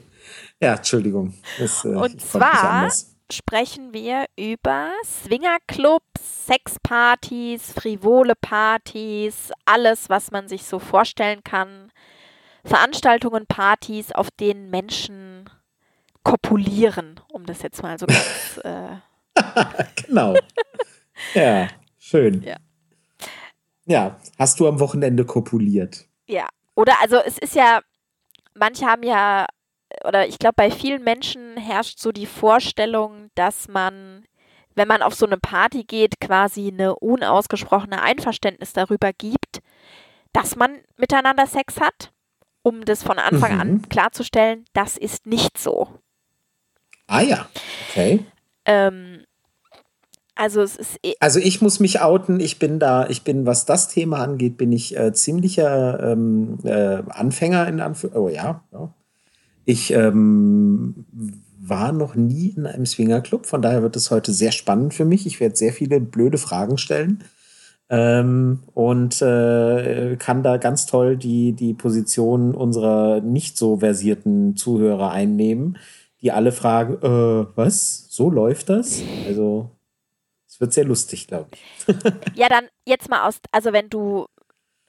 Ja, 0.61 0.75
Entschuldigung. 0.75 1.35
Das, 1.59 1.85
äh, 1.85 1.89
Und 1.89 2.21
zwar 2.21 2.91
sprechen 3.33 3.95
wir 3.95 4.27
über 4.37 4.91
Swingerclubs, 5.05 6.47
Sexpartys, 6.47 7.73
frivole 7.73 8.35
Partys, 8.35 9.53
alles, 9.65 10.11
was 10.11 10.31
man 10.31 10.49
sich 10.49 10.65
so 10.65 10.79
vorstellen 10.79 11.43
kann. 11.45 11.93
Veranstaltungen, 12.65 13.47
Partys, 13.47 14.13
auf 14.13 14.31
denen 14.33 14.69
Menschen 14.71 15.49
kopulieren, 16.23 17.21
um 17.29 17.45
das 17.47 17.63
jetzt 17.63 17.83
mal 17.83 17.99
so 17.99 18.07
ganz. 18.07 18.61
Äh, 18.65 18.97
Genau. 20.07 20.35
ja, 21.35 21.69
schön. 21.99 22.43
Ja. 22.43 22.57
Ja, 23.87 24.17
hast 24.39 24.61
du 24.61 24.69
am 24.69 24.81
Wochenende 24.81 25.25
kopuliert? 25.25 26.07
ja. 26.27 26.47
Oder 26.77 26.95
also 27.03 27.17
es 27.19 27.37
ist 27.39 27.55
ja, 27.55 27.81
manche 28.55 28.87
haben 28.87 29.03
ja, 29.03 29.47
oder 30.05 30.27
ich 30.27 30.39
glaube, 30.39 30.55
bei 30.57 30.71
vielen 30.71 31.03
Menschen 31.05 31.57
herrscht 31.59 31.99
so 31.99 32.11
die 32.13 32.27
Vorstellung, 32.27 33.29
dass 33.35 33.69
man, 33.69 34.25
wenn 34.77 34.89
man 34.89 35.03
auf 35.03 35.15
so 35.15 35.27
eine 35.27 35.37
Party 35.37 35.85
geht, 35.85 36.21
quasi 36.21 36.69
eine 36.69 36.95
unausgesprochene 36.97 38.01
Einverständnis 38.01 38.73
darüber 38.73 39.13
gibt, 39.13 39.61
dass 40.33 40.57
man 40.57 40.79
miteinander 40.97 41.47
Sex 41.47 41.81
hat, 41.81 42.13
um 42.63 42.85
das 42.85 43.03
von 43.03 43.19
Anfang 43.19 43.55
Mhm. 43.55 43.61
an 43.61 43.89
klarzustellen, 43.91 44.65
das 44.73 44.97
ist 44.97 45.27
nicht 45.27 45.59
so. 45.59 45.89
Ah 47.11 47.23
ja, 47.23 47.49
okay. 47.89 48.25
Ähm, 48.65 49.25
Also 50.37 50.63
es 50.63 50.77
ist. 50.77 50.99
Eh 51.05 51.15
also 51.19 51.41
ich 51.41 51.61
muss 51.61 51.81
mich 51.81 52.01
outen. 52.01 52.39
Ich 52.41 52.59
bin 52.59 52.79
da, 52.79 53.09
ich 53.09 53.25
bin, 53.25 53.47
was 53.47 53.67
das 53.67 53.89
Thema 53.89 54.21
angeht, 54.21 54.57
bin 54.57 54.73
ich 54.73 54.97
äh, 54.97 55.13
ziemlicher 55.13 56.13
ähm, 56.13 56.59
äh, 56.63 57.03
Anfänger 57.09 57.67
in 57.69 57.81
Anführungszeichen. 57.81 58.25
Oh 58.25 58.29
ja, 58.29 58.65
ja. 58.73 58.95
Ich 59.65 59.93
ähm, 59.93 61.05
war 61.61 61.93
noch 61.93 62.15
nie 62.15 62.55
in 62.57 62.67
einem 62.67 62.87
Swingerclub, 62.87 63.45
von 63.47 63.61
daher 63.61 63.83
wird 63.83 63.97
es 63.97 64.11
heute 64.11 64.33
sehr 64.33 64.53
spannend 64.53 64.95
für 64.95 65.05
mich. 65.05 65.27
Ich 65.27 65.41
werde 65.41 65.57
sehr 65.57 65.73
viele 65.73 66.01
blöde 66.01 66.39
Fragen 66.39 66.79
stellen 66.79 67.25
ähm, 67.91 68.61
und 68.73 69.21
äh, 69.21 70.17
kann 70.17 70.43
da 70.43 70.57
ganz 70.59 70.87
toll 70.87 71.17
die, 71.17 71.53
die 71.53 71.75
Position 71.75 72.55
unserer 72.55 73.21
nicht 73.21 73.59
so 73.59 73.79
versierten 73.79 74.57
Zuhörer 74.57 75.11
einnehmen, 75.11 75.77
die 76.23 76.33
alle 76.33 76.53
fragen, 76.53 76.95
äh, 77.03 77.47
was? 77.57 78.07
So 78.11 78.31
läuft 78.31 78.69
das? 78.69 79.03
Also, 79.27 79.71
es 80.47 80.61
wird 80.61 80.73
sehr 80.73 80.85
lustig, 80.85 81.27
glaube 81.27 81.51
ich. 81.53 81.95
ja, 82.35 82.49
dann 82.49 82.67
jetzt 82.87 83.09
mal 83.09 83.27
aus, 83.27 83.37
also 83.53 83.73
wenn 83.73 83.89
du, 83.89 84.27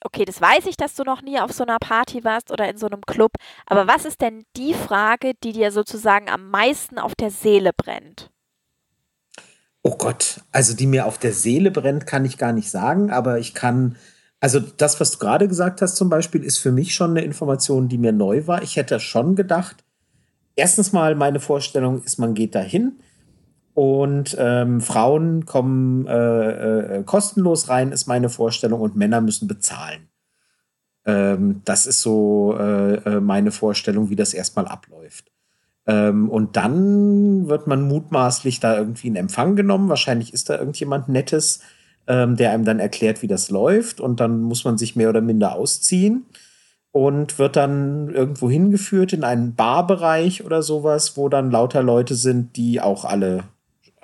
okay, 0.04 0.26
das 0.26 0.42
weiß 0.42 0.66
ich, 0.66 0.76
dass 0.76 0.96
du 0.96 1.04
noch 1.04 1.22
nie 1.22 1.40
auf 1.40 1.52
so 1.54 1.64
einer 1.64 1.80
Party 1.80 2.24
warst 2.24 2.52
oder 2.52 2.68
in 2.70 2.78
so 2.78 2.88
einem 2.88 3.02
Club, 3.02 3.32
aber 3.66 3.88
was 3.88 4.06
ist 4.06 4.22
denn 4.22 4.44
die 4.58 4.74
Frage, 4.74 5.34
die 5.44 5.54
dir 5.54 5.72
sozusagen 5.72 6.30
am 6.30 6.50
meisten 6.50 7.00
auf 7.00 7.16
der 7.16 7.32
Seele 7.32 7.72
brennt? 7.76 8.30
Oh 9.84 9.96
Gott, 9.98 10.42
also 10.52 10.76
die 10.76 10.86
mir 10.86 11.06
auf 11.06 11.18
der 11.18 11.34
Seele 11.34 11.72
brennt, 11.72 12.06
kann 12.06 12.26
ich 12.26 12.38
gar 12.38 12.54
nicht 12.54 12.70
sagen, 12.70 13.10
aber 13.10 13.40
ich 13.40 13.56
kann, 13.56 13.96
also 14.40 14.60
das, 14.60 15.00
was 15.00 15.12
du 15.12 15.18
gerade 15.20 15.48
gesagt 15.48 15.82
hast 15.82 15.96
zum 15.96 16.10
Beispiel, 16.10 16.44
ist 16.44 16.60
für 16.60 16.72
mich 16.72 16.94
schon 16.94 17.12
eine 17.12 17.24
Information, 17.24 17.88
die 17.88 17.98
mir 17.98 18.12
neu 18.12 18.46
war. 18.46 18.62
Ich 18.62 18.76
hätte 18.76 19.00
schon 19.00 19.36
gedacht, 19.36 19.84
erstens 20.62 20.94
mal 20.94 21.16
meine 21.16 21.40
Vorstellung 21.40 22.04
ist, 22.04 22.20
man 22.20 22.36
geht 22.36 22.54
dahin 22.54 23.00
und 23.74 24.36
ähm, 24.40 24.80
Frauen 24.80 25.46
kommen 25.46 26.06
äh, 26.06 27.00
äh, 27.00 27.04
kostenlos 27.04 27.68
rein, 27.68 27.92
ist 27.92 28.06
meine 28.06 28.30
Vorstellung, 28.30 28.80
und 28.82 28.96
Männer 28.96 29.22
müssen 29.22 29.48
bezahlen. 29.48 30.10
Ähm, 31.06 31.62
das 31.66 31.88
ist 31.88 32.02
so 32.02 32.56
äh, 32.60 32.94
äh 32.96 33.20
meine 33.22 33.52
Vorstellung, 33.52 34.12
wie 34.12 34.16
das 34.16 34.36
erstmal 34.36 34.68
abläuft. 34.68 35.32
Ähm, 35.88 36.30
und 36.30 36.58
dann 36.58 37.48
wird 37.48 37.66
man 37.66 37.82
mutmaßlich 37.88 38.60
da 38.60 38.78
irgendwie 38.78 39.08
in 39.08 39.16
Empfang 39.16 39.56
genommen. 39.56 39.90
Wahrscheinlich 39.90 40.32
ist 40.32 40.52
da 40.52 40.60
irgendjemand 40.60 41.10
Nettes, 41.10 41.62
ähm, 42.06 42.36
der 42.36 42.52
einem 42.52 42.66
dann 42.66 42.80
erklärt, 42.80 43.24
wie 43.24 43.28
das 43.28 43.50
läuft. 43.50 44.00
Und 44.00 44.20
dann 44.20 44.42
muss 44.42 44.64
man 44.64 44.78
sich 44.78 44.96
mehr 44.96 45.10
oder 45.10 45.22
minder 45.22 45.56
ausziehen 45.56 46.28
und 46.92 47.40
wird 47.40 47.56
dann 47.56 48.14
irgendwo 48.14 48.50
hingeführt 48.50 49.14
in 49.14 49.24
einen 49.24 49.56
Barbereich 49.56 50.44
oder 50.44 50.62
sowas, 50.62 51.16
wo 51.16 51.30
dann 51.30 51.52
lauter 51.52 51.84
Leute 51.84 52.16
sind, 52.16 52.56
die 52.58 52.82
auch 52.82 53.06
alle 53.06 53.46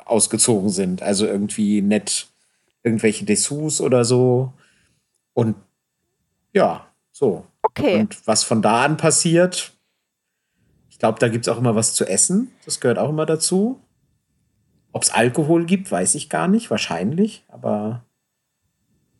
ausgezogen 0.06 0.70
sind. 0.70 1.02
Also 1.02 1.26
irgendwie 1.26 1.82
nett 1.82 2.28
irgendwelche 2.84 3.26
Dessous 3.26 3.82
oder 3.82 4.06
so. 4.06 4.54
Und 5.34 5.56
ja, 6.54 6.88
so. 7.12 7.46
Okay. 7.62 8.00
Und 8.00 8.26
was 8.26 8.44
von 8.44 8.62
da 8.62 8.84
an 8.86 8.98
passiert, 8.98 9.74
ich 10.90 10.98
glaube, 10.98 11.20
da 11.20 11.28
gibt 11.28 11.46
es 11.46 11.54
auch 11.54 11.60
immer 11.60 11.76
was 11.76 11.94
zu 11.94 12.06
essen. 12.06 12.52
Das 12.66 12.80
gehört 12.80 12.98
auch 12.98 13.10
immer 13.10 13.26
dazu. 13.26 13.80
Ob 14.94 15.04
es 15.04 15.12
Alkohol 15.12 15.66
gibt, 15.66 15.92
weiß 15.92 16.16
ich 16.16 16.30
gar 16.30 16.48
nicht. 16.48 16.72
Wahrscheinlich, 16.72 17.44
aber. 17.50 18.04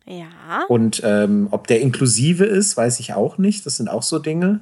Ja. 0.08 0.64
Und 0.68 1.02
ähm, 1.04 1.48
ob 1.50 1.66
der 1.66 1.80
inklusive 1.80 2.44
ist, 2.44 2.76
weiß 2.76 2.98
ich 3.00 3.12
auch 3.12 3.36
nicht. 3.36 3.66
Das 3.66 3.76
sind 3.76 3.88
auch 3.88 4.02
so 4.02 4.18
Dinge. 4.18 4.60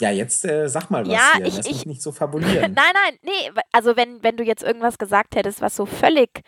Ja, 0.00 0.10
jetzt 0.10 0.44
äh, 0.44 0.68
sag 0.68 0.90
mal 0.90 1.06
was 1.06 1.12
ja, 1.12 1.32
hier. 1.36 1.46
Ich, 1.46 1.56
Lass 1.56 1.66
ich, 1.66 1.72
mich 1.72 1.86
nicht 1.86 2.02
so 2.02 2.12
fabulieren. 2.12 2.72
nein, 2.76 2.92
nein, 2.94 3.18
nee. 3.22 3.60
Also 3.72 3.96
wenn, 3.96 4.22
wenn 4.22 4.36
du 4.36 4.44
jetzt 4.44 4.62
irgendwas 4.62 4.98
gesagt 4.98 5.34
hättest, 5.34 5.60
was 5.60 5.74
so 5.74 5.86
völlig 5.86 6.42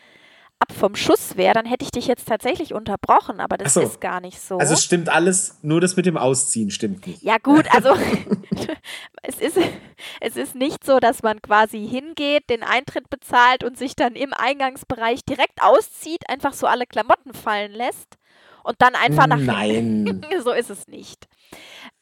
ab 0.61 0.73
vom 0.77 0.95
Schuss 0.95 1.37
wäre, 1.37 1.55
dann 1.55 1.67
hätte 1.67 1.85
ich 1.85 1.91
dich 1.91 2.07
jetzt 2.07 2.29
tatsächlich 2.29 2.75
unterbrochen, 2.75 3.41
aber 3.41 3.57
das 3.57 3.75
so. 3.75 3.81
ist 3.81 4.01
gar 4.01 4.21
nicht 4.21 4.41
so. 4.41 4.59
Also 4.59 4.77
stimmt 4.77 5.09
alles, 5.09 5.59
nur 5.63 5.81
das 5.81 5.97
mit 5.97 6.07
dem 6.07 6.17
Ausziehen 6.17 6.71
stimmt 6.71 7.07
nicht. 7.07 7.23
Ja 7.23 7.39
gut, 7.39 7.67
also 7.75 7.91
es, 9.23 9.41
ist, 9.41 9.59
es 10.21 10.37
ist 10.37 10.55
nicht 10.55 10.85
so, 10.85 11.01
dass 11.01 11.23
man 11.23 11.41
quasi 11.41 11.87
hingeht, 11.87 12.49
den 12.51 12.63
Eintritt 12.63 13.09
bezahlt 13.11 13.65
und 13.65 13.79
sich 13.79 13.97
dann 13.97 14.15
im 14.15 14.33
Eingangsbereich 14.35 15.25
direkt 15.25 15.63
auszieht, 15.63 16.29
einfach 16.29 16.53
so 16.53 16.67
alle 16.67 16.87
Klamotten 16.87 17.33
fallen 17.33 17.73
lässt 17.73 18.19
und 18.63 18.77
dann 18.79 18.95
einfach 18.95 19.27
nach 19.27 19.39
Nein. 19.39 20.21
so 20.45 20.53
ist 20.53 20.71
es 20.71 20.87
nicht. 20.89 21.27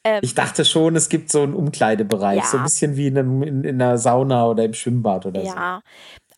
Ähm, 0.04 0.20
ich 0.22 0.34
dachte 0.34 0.64
schon, 0.64 0.96
es 0.96 1.08
gibt 1.08 1.30
so 1.30 1.42
einen 1.42 1.54
Umkleidebereich, 1.54 2.38
ja. 2.38 2.44
so 2.44 2.56
ein 2.58 2.64
bisschen 2.64 2.96
wie 2.96 3.06
in, 3.06 3.18
einem, 3.18 3.42
in, 3.42 3.64
in 3.64 3.80
einer 3.80 3.98
Sauna 3.98 4.46
oder 4.46 4.64
im 4.64 4.74
Schwimmbad 4.74 5.26
oder 5.26 5.42
ja. 5.42 5.50
so. 5.50 5.56
Ja, 5.56 5.80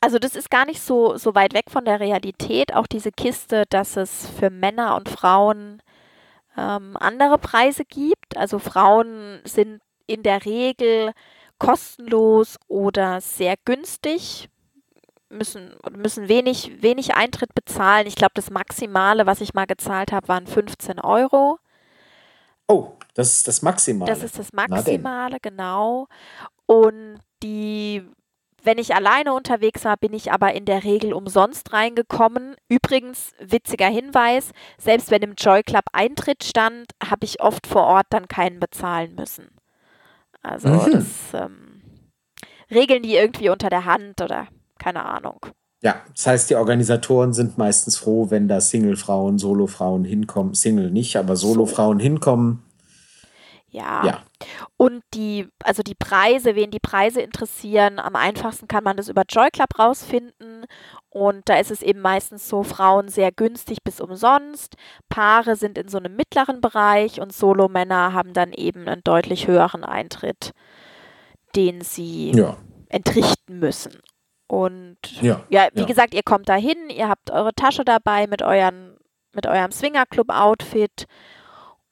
also 0.01 0.19
das 0.19 0.35
ist 0.35 0.51
gar 0.51 0.65
nicht 0.65 0.81
so, 0.81 1.17
so 1.17 1.35
weit 1.35 1.53
weg 1.53 1.67
von 1.71 1.85
der 1.85 2.01
Realität. 2.01 2.75
Auch 2.75 2.87
diese 2.87 3.13
Kiste, 3.13 3.65
dass 3.69 3.97
es 3.97 4.29
für 4.39 4.51
Männer 4.51 4.97
und 4.97 5.09
Frauen 5.09 5.83
ähm, 6.57 6.97
andere 6.99 7.39
Preise 7.39 7.85
gibt. 7.85 8.37
Also 8.37 8.59
Frauen 8.59 9.41
sind 9.45 9.81
in 10.07 10.23
der 10.23 10.45
Regel 10.45 11.13
kostenlos 11.59 12.57
oder 12.67 13.21
sehr 13.21 13.55
günstig, 13.65 14.49
müssen, 15.29 15.75
müssen 15.97 16.29
wenig, 16.29 16.83
wenig 16.83 17.15
Eintritt 17.15 17.55
bezahlen. 17.55 18.07
Ich 18.07 18.17
glaube, 18.17 18.33
das 18.35 18.51
Maximale, 18.51 19.27
was 19.27 19.43
ich 19.43 19.55
mal 19.55 19.67
gezahlt 19.67 20.13
habe, 20.13 20.29
waren 20.29 20.47
15 20.47 20.99
Euro. 20.99 21.59
Oh, 22.67 22.93
das 23.15 23.35
ist 23.37 23.49
das 23.49 23.63
Maximale. 23.63 24.11
Das 24.11 24.23
ist 24.23 24.39
das 24.39 24.53
Maximale, 24.53 25.39
genau. 25.41 26.09
Und 26.67 27.19
die 27.43 28.09
wenn 28.63 28.79
ich 28.79 28.95
alleine 28.95 29.33
unterwegs 29.33 29.85
war, 29.85 29.97
bin 29.97 30.13
ich 30.13 30.33
aber 30.33 30.55
in 30.55 30.65
der 30.65 30.85
Regel 30.85 31.13
umsonst 31.13 31.73
reingekommen. 31.73 32.57
Übrigens, 32.69 33.33
witziger 33.41 33.89
Hinweis, 33.89 34.51
selbst 34.79 35.11
wenn 35.11 35.23
im 35.23 35.35
Joy 35.35 35.63
Club 35.63 35.85
Eintritt 35.93 36.45
stand, 36.45 36.87
habe 37.05 37.25
ich 37.25 37.41
oft 37.41 37.67
vor 37.67 37.85
Ort 37.85 38.07
dann 38.11 38.29
keinen 38.29 38.61
bezahlen 38.61 39.15
müssen. 39.15 39.49
Also 40.43 40.69
mhm. 40.69 40.91
das 40.93 41.07
ähm, 41.35 41.83
regeln 42.71 43.03
die 43.03 43.15
irgendwie 43.15 43.51
unter 43.51 43.71
der 43.71 43.85
Hand 43.85 44.21
oder 44.21 44.49
keine 44.79 45.05
Ahnung. 45.05 45.47
Ja, 45.83 46.03
das 46.15 46.27
heißt, 46.27 46.51
die 46.51 46.57
Organisatoren 46.57 47.33
sind 47.33 47.57
meistens 47.57 47.97
froh, 47.97 48.31
wenn 48.31 48.49
da 48.49 48.61
Single-Frauen, 48.61 49.39
Solo-Frauen 49.39 50.05
hinkommen. 50.05 50.55
Single 50.55 50.91
nicht, 50.91 51.17
aber 51.17 51.37
Solo-Frauen 51.37 51.99
hinkommen 51.99 52.63
ja. 53.71 54.05
ja. 54.05 54.23
Und 54.77 55.03
die, 55.15 55.49
also 55.63 55.83
die 55.83 55.95
Preise, 55.95 56.55
wen 56.55 56.71
die 56.71 56.81
Preise 56.81 57.21
interessieren, 57.21 57.99
am 57.99 58.17
einfachsten 58.17 58.69
kann 58.69 58.85
man 58.85 58.97
das 58.97 59.09
über 59.09 59.23
Joy 59.29 59.51
Club 59.51 59.79
rausfinden. 59.79 60.67
Und 61.09 61.49
da 61.49 61.59
ist 61.59 61.71
es 61.71 61.83
eben 61.83 62.01
meistens 62.01 62.49
so, 62.49 62.63
Frauen 62.63 63.09
sehr 63.09 63.33
günstig 63.33 63.79
bis 63.85 64.01
umsonst. 64.01 64.77
Paare 65.09 65.57
sind 65.57 65.79
in 65.79 65.89
so 65.89 65.99
einem 65.99 66.17
mittleren 66.17 66.61
Bereich 66.61 67.21
und 67.21 67.33
Solo-Männer 67.33 68.13
haben 68.13 68.33
dann 68.33 68.53
eben 68.53 68.89
einen 68.89 69.03
deutlich 69.05 69.47
höheren 69.47 69.85
Eintritt, 69.85 70.53
den 71.57 71.81
sie 71.81 72.33
ja. 72.33 72.57
entrichten 72.89 73.59
müssen. 73.59 74.01
Und 74.47 74.99
ja, 75.21 75.45
ja 75.49 75.69
wie 75.75 75.81
ja. 75.81 75.87
gesagt, 75.87 76.13
ihr 76.13 76.25
kommt 76.25 76.49
da 76.49 76.57
hin, 76.57 76.91
ihr 76.91 77.09
habt 77.09 77.31
eure 77.31 77.55
Tasche 77.55 77.85
dabei 77.85 78.27
mit, 78.27 78.43
euren, 78.43 78.97
mit 79.33 79.47
eurem 79.47 79.71
Swinger-Club-Outfit 79.71 81.07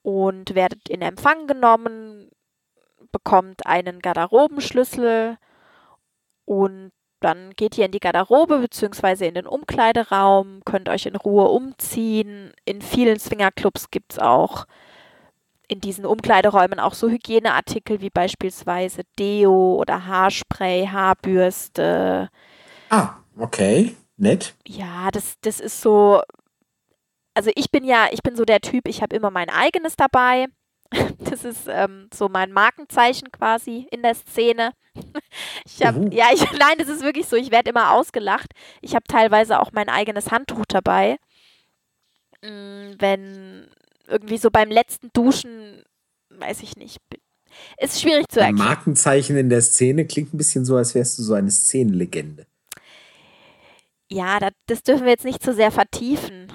und 0.08 0.54
werdet 0.54 0.88
in 0.88 1.02
Empfang 1.02 1.46
genommen, 1.46 2.30
bekommt 3.12 3.66
einen 3.66 3.98
Garderobenschlüssel 3.98 5.36
und 6.46 6.92
dann 7.20 7.50
geht 7.56 7.76
ihr 7.76 7.84
in 7.84 7.92
die 7.92 8.00
Garderobe 8.00 8.60
bzw. 8.60 9.28
in 9.28 9.34
den 9.34 9.46
Umkleideraum, 9.46 10.62
könnt 10.64 10.88
euch 10.88 11.04
in 11.04 11.14
Ruhe 11.14 11.48
umziehen. 11.48 12.54
In 12.64 12.80
vielen 12.80 13.18
Swingerclubs 13.18 13.90
gibt 13.90 14.14
es 14.14 14.18
auch 14.18 14.64
in 15.68 15.82
diesen 15.82 16.06
Umkleideräumen 16.06 16.80
auch 16.80 16.94
so 16.94 17.10
Hygieneartikel 17.10 18.00
wie 18.00 18.08
beispielsweise 18.08 19.02
Deo 19.18 19.74
oder 19.74 20.06
Haarspray, 20.06 20.86
Haarbürste. 20.86 22.30
Ah, 22.88 23.16
okay, 23.38 23.94
nett. 24.16 24.54
Ja, 24.66 25.10
das, 25.10 25.34
das 25.42 25.60
ist 25.60 25.82
so 25.82 26.22
also 27.38 27.52
ich 27.54 27.70
bin 27.70 27.84
ja, 27.84 28.08
ich 28.10 28.20
bin 28.24 28.34
so 28.34 28.44
der 28.44 28.60
Typ, 28.60 28.88
ich 28.88 29.00
habe 29.00 29.14
immer 29.14 29.30
mein 29.30 29.48
eigenes 29.48 29.94
dabei. 29.96 30.46
Das 31.18 31.44
ist 31.44 31.68
ähm, 31.68 32.08
so 32.12 32.28
mein 32.28 32.50
Markenzeichen 32.50 33.30
quasi 33.30 33.86
in 33.92 34.02
der 34.02 34.14
Szene. 34.14 34.72
Ich 35.64 35.86
habe, 35.86 36.00
mhm. 36.00 36.10
ja, 36.10 36.26
ich, 36.32 36.40
nein, 36.58 36.78
das 36.78 36.88
ist 36.88 37.02
wirklich 37.02 37.26
so. 37.26 37.36
Ich 37.36 37.52
werde 37.52 37.70
immer 37.70 37.92
ausgelacht. 37.92 38.52
Ich 38.80 38.96
habe 38.96 39.04
teilweise 39.06 39.60
auch 39.60 39.70
mein 39.72 39.88
eigenes 39.88 40.32
Handtuch 40.32 40.64
dabei. 40.66 41.18
Mm, 42.42 42.94
wenn 42.98 43.68
irgendwie 44.08 44.38
so 44.38 44.50
beim 44.50 44.70
letzten 44.70 45.10
Duschen, 45.12 45.84
weiß 46.30 46.62
ich 46.62 46.76
nicht, 46.76 46.98
ist 47.78 48.00
schwierig 48.00 48.28
zu 48.28 48.40
erklären. 48.40 48.56
Markenzeichen 48.56 49.36
in 49.36 49.50
der 49.50 49.60
Szene 49.60 50.06
klingt 50.06 50.34
ein 50.34 50.38
bisschen 50.38 50.64
so, 50.64 50.74
als 50.76 50.96
wärst 50.96 51.18
du 51.18 51.22
so 51.22 51.34
eine 51.34 51.50
Szenenlegende. 51.50 52.46
Ja, 54.10 54.40
das, 54.40 54.52
das 54.66 54.82
dürfen 54.82 55.04
wir 55.04 55.12
jetzt 55.12 55.26
nicht 55.26 55.42
zu 55.42 55.54
sehr 55.54 55.70
vertiefen. 55.70 56.50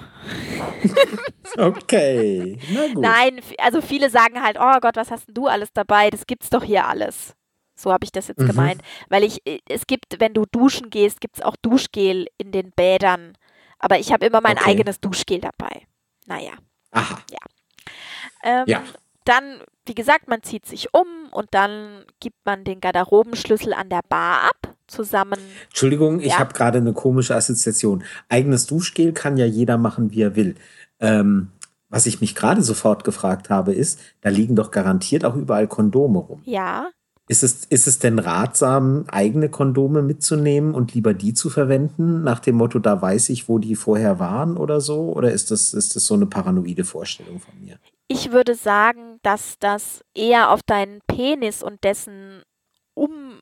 okay, 1.58 2.58
na 2.72 2.86
gut. 2.88 3.02
Nein, 3.02 3.40
also 3.58 3.80
viele 3.80 4.10
sagen 4.10 4.42
halt, 4.42 4.56
oh 4.60 4.80
Gott, 4.80 4.96
was 4.96 5.10
hast 5.10 5.28
denn 5.28 5.34
du 5.34 5.46
alles 5.46 5.72
dabei? 5.72 6.10
Das 6.10 6.26
gibt's 6.26 6.50
doch 6.50 6.62
hier 6.62 6.86
alles. 6.86 7.34
So 7.76 7.92
habe 7.92 8.04
ich 8.04 8.12
das 8.12 8.28
jetzt 8.28 8.40
mhm. 8.40 8.46
gemeint. 8.48 8.82
Weil 9.08 9.24
ich, 9.24 9.46
äh, 9.46 9.60
es 9.68 9.86
gibt, 9.86 10.20
wenn 10.20 10.34
du 10.34 10.44
duschen 10.50 10.90
gehst, 10.90 11.20
gibt 11.20 11.36
es 11.36 11.42
auch 11.42 11.56
Duschgel 11.56 12.26
in 12.38 12.52
den 12.52 12.70
Bädern. 12.70 13.36
Aber 13.78 13.98
ich 13.98 14.12
habe 14.12 14.26
immer 14.26 14.40
mein 14.40 14.58
okay. 14.58 14.70
eigenes 14.70 15.00
Duschgel 15.00 15.40
dabei. 15.40 15.82
Naja. 16.26 16.52
Aha. 16.92 17.18
Ja. 17.30 17.38
Ähm, 18.42 18.64
ja. 18.66 18.82
Dann, 19.24 19.62
wie 19.86 19.94
gesagt, 19.94 20.28
man 20.28 20.42
zieht 20.42 20.66
sich 20.66 20.92
um 20.94 21.28
und 21.30 21.48
dann 21.52 22.04
gibt 22.20 22.44
man 22.44 22.64
den 22.64 22.80
Garderobenschlüssel 22.80 23.72
an 23.72 23.88
der 23.88 24.02
Bar 24.08 24.50
ab, 24.50 24.73
zusammen. 24.86 25.38
Entschuldigung, 25.66 26.20
ja. 26.20 26.26
ich 26.26 26.38
habe 26.38 26.54
gerade 26.54 26.78
eine 26.78 26.92
komische 26.92 27.34
Assoziation. 27.34 28.04
Eigenes 28.28 28.66
Duschgel 28.66 29.12
kann 29.12 29.36
ja 29.36 29.46
jeder 29.46 29.78
machen, 29.78 30.10
wie 30.10 30.22
er 30.22 30.36
will. 30.36 30.54
Ähm, 31.00 31.48
was 31.88 32.06
ich 32.06 32.20
mich 32.20 32.34
gerade 32.34 32.62
sofort 32.62 33.04
gefragt 33.04 33.50
habe, 33.50 33.72
ist, 33.72 34.00
da 34.20 34.28
liegen 34.28 34.56
doch 34.56 34.70
garantiert 34.70 35.24
auch 35.24 35.36
überall 35.36 35.68
Kondome 35.68 36.18
rum. 36.18 36.42
Ja. 36.44 36.90
Ist 37.26 37.42
es, 37.42 37.64
ist 37.64 37.86
es 37.86 38.00
denn 38.00 38.18
ratsam, 38.18 39.04
eigene 39.10 39.48
Kondome 39.48 40.02
mitzunehmen 40.02 40.74
und 40.74 40.92
lieber 40.92 41.14
die 41.14 41.32
zu 41.32 41.48
verwenden, 41.48 42.22
nach 42.22 42.40
dem 42.40 42.56
Motto, 42.56 42.78
da 42.80 43.00
weiß 43.00 43.30
ich, 43.30 43.48
wo 43.48 43.58
die 43.58 43.76
vorher 43.76 44.18
waren 44.18 44.56
oder 44.58 44.80
so? 44.80 45.12
Oder 45.12 45.32
ist 45.32 45.50
das, 45.50 45.72
ist 45.72 45.96
das 45.96 46.04
so 46.04 46.14
eine 46.14 46.26
paranoide 46.26 46.84
Vorstellung 46.84 47.40
von 47.40 47.58
mir? 47.60 47.78
Ich 48.08 48.32
würde 48.32 48.54
sagen, 48.54 49.18
dass 49.22 49.54
das 49.58 50.04
eher 50.14 50.50
auf 50.50 50.62
deinen 50.62 51.00
Penis 51.06 51.62
und 51.62 51.82
dessen 51.84 52.42
um 52.92 53.33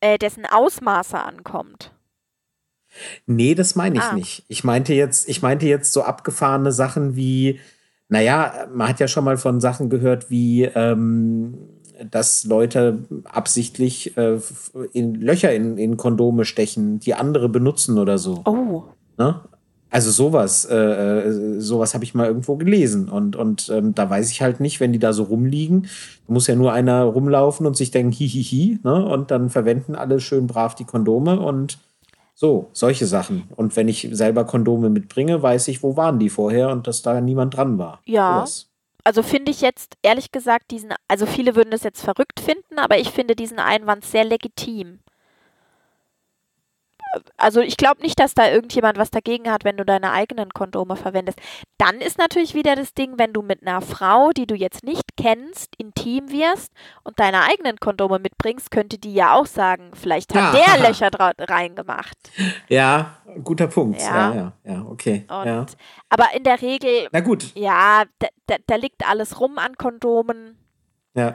äh, 0.00 0.18
dessen 0.18 0.46
Ausmaße 0.46 1.18
ankommt. 1.18 1.92
Nee, 3.26 3.54
das 3.54 3.74
meine 3.74 3.96
ich 3.96 4.02
ah. 4.02 4.14
nicht. 4.14 4.44
Ich 4.48 4.64
meinte 4.64 4.94
jetzt, 4.94 5.28
ich 5.28 5.42
meinte 5.42 5.66
jetzt 5.66 5.92
so 5.92 6.02
abgefahrene 6.02 6.72
Sachen 6.72 7.16
wie, 7.16 7.60
naja, 8.08 8.68
man 8.72 8.88
hat 8.88 9.00
ja 9.00 9.08
schon 9.08 9.24
mal 9.24 9.36
von 9.36 9.60
Sachen 9.60 9.90
gehört 9.90 10.30
wie, 10.30 10.64
ähm, 10.64 11.58
dass 12.10 12.44
Leute 12.44 13.04
absichtlich 13.24 14.16
äh, 14.16 14.38
in 14.92 15.14
Löcher 15.14 15.52
in, 15.54 15.78
in 15.78 15.96
Kondome 15.96 16.44
stechen, 16.44 17.00
die 17.00 17.14
andere 17.14 17.48
benutzen 17.48 17.98
oder 17.98 18.18
so. 18.18 18.42
Oh. 18.44 18.84
Ne? 19.18 19.40
Also 19.90 20.10
sowas, 20.10 20.64
äh, 20.64 20.76
äh 20.76 21.60
sowas 21.60 21.94
habe 21.94 22.04
ich 22.04 22.14
mal 22.14 22.26
irgendwo 22.26 22.56
gelesen. 22.56 23.08
Und, 23.08 23.36
und 23.36 23.68
ähm, 23.70 23.94
da 23.94 24.08
weiß 24.10 24.30
ich 24.30 24.42
halt 24.42 24.60
nicht, 24.60 24.80
wenn 24.80 24.92
die 24.92 24.98
da 24.98 25.12
so 25.12 25.24
rumliegen, 25.24 25.88
muss 26.26 26.46
ja 26.46 26.56
nur 26.56 26.72
einer 26.72 27.04
rumlaufen 27.04 27.66
und 27.66 27.76
sich 27.76 27.90
denken, 27.90 28.12
hihihi, 28.12 28.80
ne? 28.82 29.06
Und 29.06 29.30
dann 29.30 29.50
verwenden 29.50 29.94
alle 29.94 30.20
schön 30.20 30.46
brav 30.46 30.74
die 30.74 30.84
Kondome 30.84 31.38
und 31.40 31.78
so, 32.34 32.68
solche 32.72 33.06
Sachen. 33.06 33.44
Und 33.56 33.76
wenn 33.76 33.88
ich 33.88 34.08
selber 34.12 34.44
Kondome 34.44 34.90
mitbringe, 34.90 35.42
weiß 35.42 35.68
ich, 35.68 35.82
wo 35.82 35.96
waren 35.96 36.18
die 36.18 36.28
vorher 36.28 36.68
und 36.68 36.86
dass 36.86 37.02
da 37.02 37.20
niemand 37.20 37.56
dran 37.56 37.78
war. 37.78 38.00
Ja. 38.04 38.40
Sowas. 38.40 38.66
Also 39.04 39.22
finde 39.22 39.52
ich 39.52 39.60
jetzt 39.60 39.94
ehrlich 40.02 40.32
gesagt 40.32 40.72
diesen, 40.72 40.92
also 41.06 41.26
viele 41.26 41.54
würden 41.54 41.70
das 41.70 41.84
jetzt 41.84 42.02
verrückt 42.02 42.40
finden, 42.40 42.78
aber 42.78 42.98
ich 42.98 43.10
finde 43.10 43.36
diesen 43.36 43.60
Einwand 43.60 44.04
sehr 44.04 44.24
legitim 44.24 44.98
also 47.36 47.60
ich 47.60 47.76
glaube 47.76 48.02
nicht, 48.02 48.18
dass 48.18 48.34
da 48.34 48.50
irgendjemand 48.50 48.98
was 48.98 49.10
dagegen 49.10 49.50
hat, 49.50 49.64
wenn 49.64 49.76
du 49.76 49.84
deine 49.84 50.12
eigenen 50.12 50.50
Kondome 50.50 50.96
verwendest. 50.96 51.38
Dann 51.78 52.00
ist 52.00 52.18
natürlich 52.18 52.54
wieder 52.54 52.76
das 52.76 52.94
Ding, 52.94 53.18
wenn 53.18 53.32
du 53.32 53.42
mit 53.42 53.66
einer 53.66 53.80
Frau, 53.80 54.30
die 54.30 54.46
du 54.46 54.54
jetzt 54.54 54.84
nicht 54.84 55.16
kennst, 55.16 55.74
intim 55.76 56.30
wirst 56.30 56.72
und 57.04 57.18
deine 57.18 57.42
eigenen 57.42 57.78
Kondome 57.78 58.18
mitbringst, 58.18 58.70
könnte 58.70 58.98
die 58.98 59.14
ja 59.14 59.34
auch 59.34 59.46
sagen, 59.46 59.90
vielleicht 59.94 60.34
hat 60.34 60.54
ja. 60.54 60.76
der 60.76 60.88
Löcher 60.88 61.10
reingemacht. 61.38 62.16
Ja, 62.68 63.18
guter 63.44 63.66
Punkt. 63.66 64.00
Ja, 64.00 64.34
ja, 64.34 64.34
ja, 64.34 64.72
ja 64.72 64.82
okay. 64.82 65.26
Und, 65.28 65.46
ja. 65.46 65.66
Aber 66.08 66.26
in 66.34 66.44
der 66.44 66.60
Regel, 66.60 67.08
na 67.12 67.20
gut. 67.20 67.52
Ja, 67.54 68.04
da, 68.18 68.28
da, 68.46 68.56
da 68.66 68.76
liegt 68.76 69.08
alles 69.08 69.40
rum 69.40 69.58
an 69.58 69.76
Kondomen. 69.76 70.58
Ja. 71.14 71.34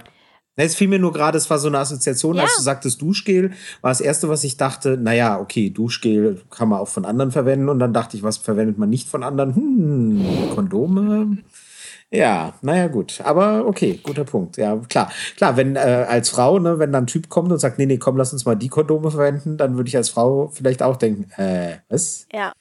Es 0.56 0.76
fiel 0.76 0.88
mir 0.90 1.00
nur 1.00 1.14
gerade, 1.14 1.38
es 1.38 1.50
war 1.50 1.60
so 1.60 1.70
eine 1.70 1.80
Assoziation, 1.80 2.36
ja. 2.36 2.44
als 2.44 2.58
du 2.58 2.62
sagtest 2.62 3.02
Duschgel, 3.02 3.52
war 3.82 3.92
das 3.92 4.02
erste, 4.02 4.30
was 4.30 4.44
ich 4.44 4.58
dachte, 4.58 4.98
naja, 4.98 5.40
okay, 5.40 5.70
Duschgel 5.70 6.42
kann 6.50 6.70
man 6.70 6.80
auch 6.80 6.88
von 6.88 7.06
anderen 7.06 7.32
verwenden. 7.32 7.70
Und 7.70 7.80
dann 7.80 7.94
dachte 7.94 8.18
ich, 8.18 8.24
was 8.24 8.38
verwendet 8.38 8.78
man 8.78 8.90
nicht 8.90 9.08
von 9.08 9.24
anderen? 9.24 9.56
Hm, 9.56 10.26
Kondome. 10.54 11.38
Ja, 12.14 12.54
naja, 12.62 12.88
gut. 12.90 13.22
Aber 13.24 13.66
okay, 13.66 14.00
guter 14.04 14.26
Punkt. 14.26 14.58
Ja, 14.58 14.76
klar. 14.90 15.10
Klar, 15.38 15.56
wenn 15.56 15.78
äh, 15.78 16.06
als 16.10 16.30
Frau, 16.30 16.60
ne, 16.60 16.78
wenn 16.78 16.92
dann 16.92 17.06
ein 17.06 17.08
Typ 17.08 17.30
kommt 17.30 17.52
und 17.54 17.60
sagt, 17.60 17.80
nee, 17.80 17.86
nee, 17.86 17.98
komm, 17.98 18.18
lass 18.18 18.34
uns 18.34 18.46
mal 18.46 18.56
die 18.56 18.68
Kondome 18.68 19.10
verwenden, 19.10 19.56
dann 19.56 19.78
würde 19.78 19.88
ich 19.88 19.96
als 19.96 20.10
Frau 20.10 20.50
vielleicht 20.54 20.84
auch 20.84 20.98
denken, 20.98 21.32
äh, 21.40 21.78
was? 21.88 22.28
Ja. 22.34 22.52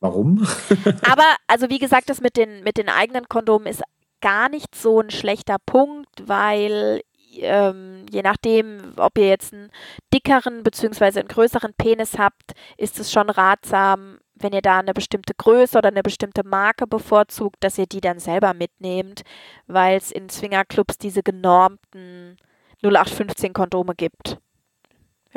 Warum? 0.00 0.44
Aber, 1.08 1.36
also 1.46 1.70
wie 1.70 1.78
gesagt, 1.78 2.10
das 2.10 2.20
mit 2.20 2.36
den, 2.36 2.64
mit 2.64 2.76
den 2.76 2.88
eigenen 2.88 3.28
Kondomen 3.28 3.68
ist 3.68 3.82
gar 4.20 4.48
nicht 4.48 4.74
so 4.74 5.00
ein 5.00 5.10
schlechter 5.10 5.56
Punkt, 5.64 6.08
weil 6.26 7.02
ähm, 7.42 8.06
je 8.10 8.22
nachdem, 8.22 8.94
ob 8.96 9.18
ihr 9.18 9.28
jetzt 9.28 9.52
einen 9.52 9.70
dickeren 10.12 10.62
bzw. 10.62 11.20
einen 11.20 11.28
größeren 11.28 11.74
Penis 11.74 12.18
habt, 12.18 12.52
ist 12.76 12.98
es 12.98 13.12
schon 13.12 13.30
ratsam, 13.30 14.18
wenn 14.34 14.52
ihr 14.52 14.62
da 14.62 14.78
eine 14.78 14.94
bestimmte 14.94 15.34
Größe 15.34 15.78
oder 15.78 15.88
eine 15.88 16.02
bestimmte 16.02 16.44
Marke 16.44 16.86
bevorzugt, 16.86 17.56
dass 17.60 17.78
ihr 17.78 17.86
die 17.86 18.00
dann 18.00 18.18
selber 18.18 18.54
mitnehmt, 18.54 19.22
weil 19.66 19.96
es 19.96 20.10
in 20.10 20.28
Swingerclubs 20.28 20.98
diese 20.98 21.22
genormten 21.22 22.36
0815 22.82 23.52
Kondome 23.52 23.94
gibt. 23.94 24.38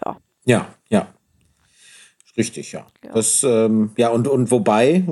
Ja. 0.05 0.17
Ja, 0.45 0.67
ja. 0.89 1.07
Richtig, 2.39 2.71
ja. 2.71 2.87
ja. 3.03 3.11
Das, 3.11 3.43
ähm, 3.43 3.91
ja, 3.97 4.07
und, 4.09 4.25
und 4.25 4.49
wobei, 4.49 5.03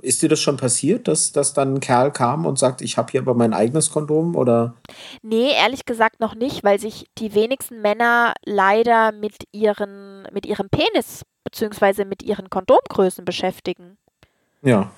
ist 0.00 0.22
dir 0.22 0.30
das 0.30 0.40
schon 0.40 0.56
passiert, 0.56 1.08
dass, 1.08 1.30
dass 1.30 1.52
dann 1.52 1.74
ein 1.74 1.80
Kerl 1.80 2.10
kam 2.10 2.46
und 2.46 2.58
sagt, 2.58 2.80
ich 2.80 2.96
habe 2.96 3.10
hier 3.10 3.20
aber 3.20 3.34
mein 3.34 3.52
eigenes 3.52 3.90
Kondom 3.90 4.34
oder? 4.34 4.76
Nee, 5.20 5.52
ehrlich 5.52 5.84
gesagt 5.84 6.20
noch 6.20 6.34
nicht, 6.34 6.64
weil 6.64 6.80
sich 6.80 7.04
die 7.18 7.34
wenigsten 7.34 7.82
Männer 7.82 8.32
leider 8.46 9.12
mit 9.12 9.34
ihren, 9.52 10.26
mit 10.32 10.46
ihrem 10.46 10.70
Penis 10.70 11.26
bzw. 11.44 12.06
mit 12.06 12.22
ihren 12.22 12.48
Kondomgrößen 12.48 13.26
beschäftigen. 13.26 13.98
Ja. 14.62 14.90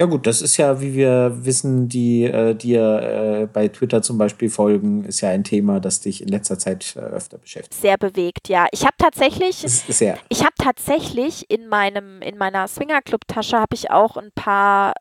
Ja 0.00 0.06
gut, 0.06 0.28
das 0.28 0.42
ist 0.42 0.56
ja, 0.58 0.80
wie 0.80 0.94
wir 0.94 1.44
wissen, 1.44 1.88
die 1.88 2.22
äh, 2.24 2.54
dir 2.54 2.82
äh, 3.42 3.46
bei 3.46 3.66
Twitter 3.66 4.00
zum 4.00 4.16
Beispiel 4.16 4.48
folgen, 4.48 5.04
ist 5.04 5.20
ja 5.22 5.30
ein 5.30 5.42
Thema, 5.42 5.80
das 5.80 6.00
dich 6.00 6.22
in 6.22 6.28
letzter 6.28 6.56
Zeit 6.56 6.94
äh, 6.94 7.00
öfter 7.00 7.38
beschäftigt. 7.38 7.74
Sehr 7.74 7.98
bewegt, 7.98 8.48
ja. 8.48 8.68
Ich 8.70 8.82
habe 8.82 8.94
tatsächlich, 8.96 9.56
sehr. 9.56 10.16
ich 10.28 10.42
habe 10.42 10.54
tatsächlich 10.56 11.50
in 11.50 11.66
meinem, 11.66 12.22
in 12.22 12.38
meiner 12.38 12.68
Swingerclub-Tasche 12.68 13.58
habe 13.58 13.74
ich 13.74 13.90
auch 13.90 14.16
ein 14.16 14.30
paar 14.36 14.94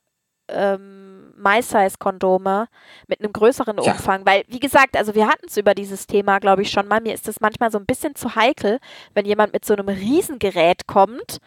ähm, 0.47 1.31
My-Size-Kondome 1.38 2.67
mit 3.07 3.19
einem 3.19 3.33
größeren 3.33 3.77
Umfang, 3.77 4.21
ja. 4.21 4.25
weil, 4.25 4.43
wie 4.47 4.60
gesagt, 4.60 4.97
also 4.97 5.13
wir 5.13 5.27
hatten 5.27 5.45
es 5.47 5.57
über 5.57 5.75
dieses 5.75 6.07
Thema, 6.07 6.39
glaube 6.39 6.63
ich, 6.63 6.71
schon 6.71 6.88
mal. 6.88 7.01
Mir 7.01 7.13
ist 7.13 7.27
es 7.27 7.39
manchmal 7.39 7.71
so 7.71 7.77
ein 7.77 7.86
bisschen 7.86 8.15
zu 8.15 8.36
heikel, 8.36 8.79
wenn 9.13 9.27
jemand 9.27 9.53
mit 9.53 9.63
so 9.63 9.75
einem 9.75 9.89
Riesengerät 9.89 10.88
kommt 10.88 11.38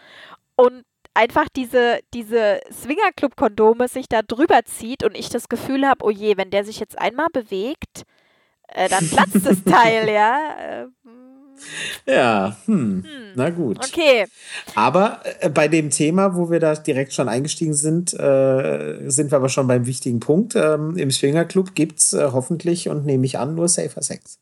und 0.54 0.84
einfach 1.14 1.46
diese, 1.54 2.00
diese 2.14 2.60
Swingerclub-Kondome 2.72 3.88
sich 3.88 4.08
da 4.08 4.22
drüber 4.22 4.64
zieht 4.64 5.04
und 5.04 5.16
ich 5.16 5.28
das 5.28 5.48
Gefühl 5.48 5.86
habe, 5.86 6.04
oh 6.04 6.10
je, 6.10 6.36
wenn 6.36 6.50
der 6.50 6.64
sich 6.64 6.80
jetzt 6.80 6.98
einmal 6.98 7.28
bewegt, 7.32 8.04
äh, 8.68 8.88
dann 8.88 9.08
platzt 9.08 9.44
das 9.44 9.64
Teil, 9.64 10.08
ja. 10.12 10.82
Äh, 10.82 10.86
ja, 12.06 12.56
hm, 12.64 13.04
hm, 13.04 13.32
na 13.34 13.50
gut. 13.50 13.84
Okay. 13.84 14.26
Aber 14.74 15.20
äh, 15.40 15.50
bei 15.50 15.68
dem 15.68 15.90
Thema, 15.90 16.34
wo 16.34 16.50
wir 16.50 16.58
da 16.58 16.74
direkt 16.74 17.12
schon 17.12 17.28
eingestiegen 17.28 17.74
sind, 17.74 18.14
äh, 18.14 19.10
sind 19.10 19.30
wir 19.30 19.36
aber 19.36 19.50
schon 19.50 19.66
beim 19.66 19.84
wichtigen 19.86 20.20
Punkt. 20.20 20.56
Ähm, 20.56 20.96
Im 20.96 21.10
Swingerclub 21.10 21.74
gibt 21.74 21.98
es 21.98 22.14
äh, 22.14 22.30
hoffentlich 22.32 22.88
und 22.88 23.04
nehme 23.04 23.26
ich 23.26 23.38
an, 23.38 23.54
nur 23.54 23.68
Safer 23.68 24.02
Sex. 24.02 24.38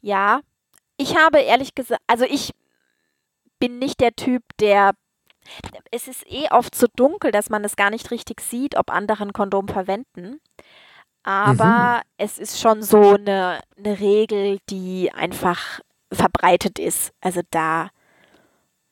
Ja, 0.00 0.40
ich 0.96 1.16
habe 1.16 1.40
ehrlich 1.40 1.74
gesagt, 1.74 2.02
also 2.06 2.24
ich 2.24 2.52
bin 3.58 3.78
nicht 3.78 4.00
der 4.00 4.12
Typ, 4.14 4.42
der 4.60 4.92
es 5.90 6.08
ist 6.08 6.24
eh 6.30 6.48
oft 6.50 6.74
so 6.74 6.86
dunkel, 6.94 7.30
dass 7.30 7.50
man 7.50 7.64
es 7.64 7.76
gar 7.76 7.90
nicht 7.90 8.10
richtig 8.10 8.40
sieht, 8.40 8.76
ob 8.76 8.90
andere 8.90 9.24
ein 9.24 9.32
Kondom 9.32 9.68
verwenden. 9.68 10.40
Aber 11.22 11.98
mhm. 11.98 12.02
es 12.16 12.38
ist 12.38 12.60
schon 12.60 12.82
so 12.82 13.14
eine, 13.14 13.60
eine 13.76 14.00
Regel, 14.00 14.58
die 14.70 15.12
einfach 15.12 15.80
verbreitet 16.12 16.78
ist. 16.78 17.12
Also 17.20 17.42
da, 17.50 17.90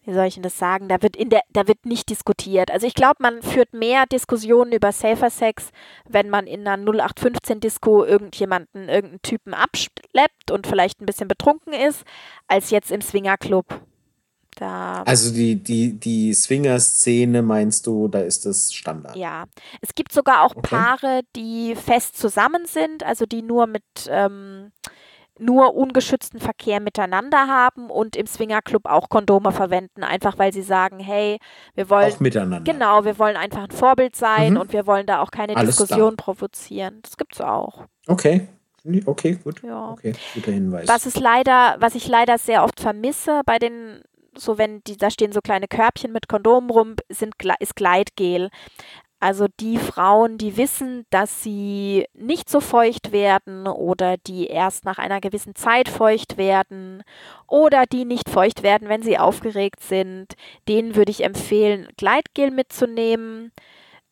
wie 0.05 0.13
soll 0.13 0.27
ich 0.27 0.35
denn 0.35 0.43
das 0.45 0.59
sagen, 0.59 0.89
da 0.89 1.03
wird, 1.03 1.17
in 1.17 1.29
der, 1.29 1.43
da 1.51 1.67
wird 1.67 1.87
nicht 1.87 2.09
diskutiert. 2.09 2.71
Also 2.71 2.87
ich 2.87 2.95
glaube, 2.95 3.17
man 3.19 3.43
führt 3.43 3.73
mehr 3.73 4.07
Diskussionen 4.07 4.73
über 4.73 4.93
Safer 4.93 5.31
Sex, 5.31 5.71
wenn 6.09 6.31
man 6.31 6.47
in 6.47 6.67
einer 6.67 6.83
0815-Disco 6.91 8.05
irgendjemanden, 8.05 8.89
irgendeinen 8.89 9.23
Typen 9.23 9.53
abschleppt 9.53 10.51
und 10.51 10.67
vielleicht 10.67 11.01
ein 11.01 11.07
bisschen 11.07 11.29
betrunken 11.29 11.73
ist, 11.73 12.05
als 12.47 12.71
jetzt 12.71 12.93
im 12.93 13.01
Swingerclub. 13.01 13.67
Da 14.57 15.03
also 15.03 15.33
die, 15.33 15.57
die, 15.57 15.99
die 15.99 16.35
Swinger-Szene 16.35 17.43
meinst 17.43 17.87
du, 17.87 18.09
da 18.09 18.21
ist 18.21 18.47
das 18.47 18.73
Standard? 18.73 19.17
Ja. 19.17 19.45
Es 19.81 19.95
gibt 19.95 20.13
sogar 20.13 20.43
auch 20.43 20.55
okay. 20.57 20.77
Paare, 20.77 21.21
die 21.37 21.75
fest 21.77 22.19
zusammen 22.19 22.67
sind, 22.67 23.05
also 23.05 23.27
die 23.27 23.43
nur 23.43 23.67
mit 23.67 23.85
ähm, 24.09 24.73
nur 25.41 25.75
ungeschützten 25.75 26.39
Verkehr 26.39 26.81
miteinander 26.81 27.49
haben 27.49 27.91
und 27.91 28.15
im 28.15 28.27
Swingerclub 28.27 28.87
auch 28.87 29.09
Kondome 29.09 29.53
verwenden, 29.53 30.05
einfach 30.05 30.39
weil 30.39 30.53
sie 30.53 30.63
sagen, 30.63 31.01
hey, 31.01 31.39
wir 31.75 31.89
wollen 31.89 32.13
auch 32.13 32.21
miteinander. 32.21 32.73
Genau, 32.73 33.05
wir 33.05 33.19
wollen 33.19 33.37
einfach 33.37 33.65
ein 33.65 33.71
Vorbild 33.71 34.15
sein 34.15 34.55
mhm. 34.55 34.61
und 34.61 34.73
wir 34.73 34.87
wollen 34.87 35.07
da 35.07 35.23
auch 35.23 35.31
keine 35.31 35.57
Alles 35.57 35.77
Diskussion 35.77 36.17
klar. 36.17 36.25
provozieren. 36.25 36.99
Das 37.03 37.17
gibt 37.17 37.35
es 37.35 37.41
auch. 37.41 37.87
Okay. 38.07 38.49
Okay, 39.05 39.39
gut. 39.43 39.63
Ja. 39.63 39.91
Okay, 39.91 40.15
guter 40.35 40.53
Hinweis. 40.53 40.89
Was 40.89 41.05
ist 41.05 41.21
leider, 41.21 41.77
was 41.81 41.95
ich 41.95 42.09
leider 42.09 42.39
sehr 42.39 42.65
oft 42.65 42.81
vermisse 42.81 43.43
bei 43.45 43.59
den, 43.59 44.03
so 44.35 44.59
wenn 44.59 44.83
die, 44.85 44.97
da 44.97 45.11
stehen 45.11 45.33
so 45.33 45.41
kleine 45.41 45.69
Körbchen 45.69 46.13
mit 46.13 46.29
Kondomen 46.29 46.71
rum, 46.71 46.97
sind, 47.09 47.35
ist 47.59 47.77
Gleitgel. 47.77 48.51
Also 49.23 49.47
die 49.61 49.77
Frauen, 49.77 50.39
die 50.39 50.57
wissen, 50.57 51.05
dass 51.11 51.43
sie 51.43 52.07
nicht 52.15 52.49
so 52.49 52.61
feucht 52.61 53.13
werden 53.13 53.67
oder 53.67 54.17
die 54.17 54.47
erst 54.47 54.87
nach 54.87 54.97
einer 54.97 55.21
gewissen 55.21 55.55
Zeit 55.55 55.91
feucht 55.91 56.39
werden 56.39 57.03
oder 57.47 57.85
die 57.85 58.07
nicht 58.07 58.31
feucht 58.31 58.63
werden, 58.63 58.89
wenn 58.89 59.03
sie 59.03 59.19
aufgeregt 59.19 59.83
sind, 59.83 60.37
denen 60.69 60.97
würde 60.97 61.11
ich 61.11 61.23
empfehlen, 61.23 61.89
Gleitgel 61.99 62.51
mitzunehmen. 62.51 63.53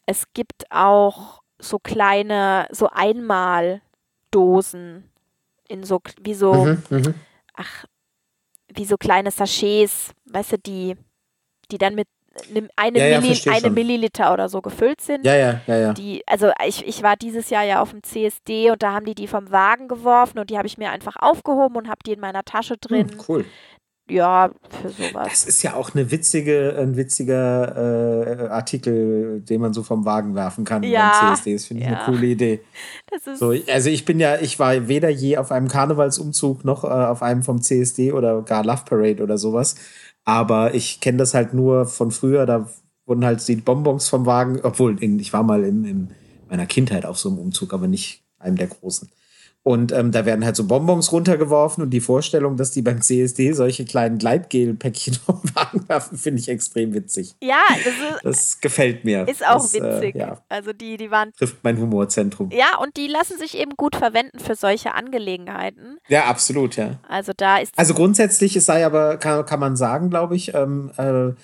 Es 0.05 0.25
gibt 0.35 0.71
auch 0.71 1.41
so 1.59 1.79
kleine, 1.79 2.69
so 2.71 2.91
Einmaldosen 2.93 3.81
in 5.69 5.85
so, 5.85 6.01
wie 6.21 6.35
so, 6.35 6.53
mhm, 6.53 6.83
mhm. 6.91 7.15
ach, 7.55 7.87
wie 8.75 8.85
so 8.85 8.97
kleine 8.97 9.31
Sachets, 9.31 10.13
weißt 10.27 10.53
du, 10.53 10.59
die, 10.59 10.97
die 11.71 11.79
dann 11.79 11.95
mit 11.95 12.09
eine, 12.77 12.99
ja, 12.99 13.21
Milli 13.21 13.35
ja, 13.35 13.53
eine 13.53 13.71
Milliliter 13.71 14.33
oder 14.33 14.49
so 14.49 14.61
gefüllt 14.61 15.01
sind. 15.01 15.25
Ja, 15.25 15.35
ja, 15.35 15.61
ja, 15.67 15.77
ja. 15.77 15.93
Die, 15.93 16.23
also 16.27 16.51
ich, 16.65 16.87
ich 16.87 17.03
war 17.03 17.17
dieses 17.17 17.51
Jahr 17.51 17.65
ja 17.65 17.81
auf 17.81 17.91
dem 17.91 18.03
CSD 18.03 18.71
und 18.71 18.83
da 18.83 18.93
haben 18.93 19.07
die 19.07 19.15
die 19.15 19.27
vom 19.27 19.51
Wagen 19.51 19.89
geworfen 19.89 20.39
und 20.39 20.51
die 20.51 20.57
habe 20.57 20.67
ich 20.67 20.79
mir 20.79 20.91
einfach 20.91 21.17
aufgehoben 21.17 21.77
und 21.77 21.89
habe 21.89 21.99
die 22.07 22.13
in 22.13 22.21
meiner 22.21 22.45
Tasche 22.45 22.75
hm, 22.75 22.81
drin. 22.81 23.11
Hm, 23.11 23.19
cool. 23.29 23.45
Ja, 24.11 24.51
für 24.81 24.89
sowas. 24.89 25.29
Das 25.29 25.45
ist 25.45 25.63
ja 25.63 25.75
auch 25.75 25.95
eine 25.95 26.11
witzige, 26.11 26.77
ein 26.79 26.97
witziger 26.97 28.47
äh, 28.47 28.49
Artikel, 28.49 29.41
den 29.41 29.61
man 29.61 29.73
so 29.73 29.83
vom 29.83 30.05
Wagen 30.05 30.35
werfen 30.35 30.65
kann 30.65 30.83
ja, 30.83 31.13
beim 31.21 31.35
CSD. 31.35 31.53
Das 31.55 31.65
finde 31.67 31.83
ich 31.83 31.91
ja. 31.91 31.97
eine 31.97 32.05
coole 32.05 32.27
Idee. 32.27 32.61
so, 33.35 33.55
also 33.71 33.91
ich 33.91 34.05
bin 34.05 34.19
ja, 34.19 34.37
ich 34.41 34.59
war 34.59 34.89
weder 34.89 35.11
je 35.11 35.37
auf 35.37 35.53
einem 35.53 35.69
Karnevalsumzug 35.69 36.65
noch 36.65 36.85
äh, 36.85 36.89
auf 36.89 37.23
einem 37.23 37.43
vom 37.43 37.61
CSD 37.61 38.13
oder 38.13 38.43
gar 38.43 38.65
Love 38.65 38.83
Parade 38.87 39.23
oder 39.23 39.39
sowas. 39.39 39.77
Aber 40.25 40.75
ich 40.75 41.01
kenne 41.01 41.19
das 41.19 41.35
halt 41.35 41.55
nur 41.55 41.87
von 41.87 42.11
früher, 42.11 42.47
da 42.47 42.69
wurden 43.07 43.25
halt 43.25 43.47
die 43.49 43.57
Bonbons 43.57 44.09
vom 44.09 44.27
Wagen, 44.27 44.61
obwohl 44.63 45.03
in, 45.03 45.19
ich 45.19 45.33
war 45.33 45.43
mal 45.43 45.65
in, 45.65 45.85
in 45.85 46.11
meiner 46.49 46.67
Kindheit 46.67 47.07
auf 47.07 47.19
so 47.19 47.31
einem 47.31 47.39
Umzug, 47.39 47.73
aber 47.73 47.89
nicht 47.89 48.23
einem 48.39 48.57
der 48.57 48.69
großen. 48.69 49.11
Und 49.69 49.93
ähm, 49.93 50.13
da 50.13 50.25
werden 50.25 50.47
halt 50.47 50.57
so 50.57 50.67
Bonbons 50.67 51.13
runtergeworfen 51.13 51.85
und 51.85 51.91
die 51.91 52.01
Vorstellung, 52.01 52.57
dass 52.57 52.71
die 52.71 52.81
beim 52.81 53.03
CSD 53.03 53.53
solche 53.53 53.85
kleinen 53.85 54.17
Gleitgel-Päckchen 54.17 55.13
vom 55.27 55.43
Wagen 55.53 55.87
werfen, 55.91 56.17
finde 56.17 56.41
ich 56.41 56.49
extrem 56.49 56.95
witzig. 56.95 57.35
Ja, 57.43 57.61
das, 57.69 57.85
ist, 57.87 58.25
das 58.25 58.61
gefällt 58.63 59.05
mir. 59.05 59.29
Ist 59.29 59.47
auch 59.47 59.61
das, 59.61 59.75
äh, 59.75 59.83
witzig. 59.83 60.15
Äh, 60.15 60.21
ja. 60.21 60.43
Also 60.49 60.73
die, 60.73 60.97
die 60.97 61.11
waren. 61.11 61.35
Trifft 61.35 61.59
mein 61.65 61.77
Humorzentrum. 61.77 62.49
Ja, 62.51 62.79
und 62.81 62.97
die 62.97 63.09
lassen 63.09 63.37
sich 63.37 63.59
eben 63.59 63.73
gut 63.77 63.95
verwenden 63.95 64.39
für 64.39 64.55
solche 64.55 64.95
Angelegenheiten. 64.95 65.99
Ja, 66.09 66.25
absolut, 66.25 66.77
ja. 66.77 66.99
Also 67.07 67.33
da 67.37 67.59
ist. 67.59 67.73
Also 67.77 67.93
grundsätzlich, 67.93 68.57
es 68.57 68.65
sei 68.65 68.87
aber, 68.87 69.19
kann, 69.19 69.45
kann 69.45 69.61
man 69.61 69.77
sagen, 69.77 70.09
glaube 70.09 70.35
ich, 70.35 70.55
ähm, 70.55 70.93
äh, 70.97 71.27
äh 71.29 71.35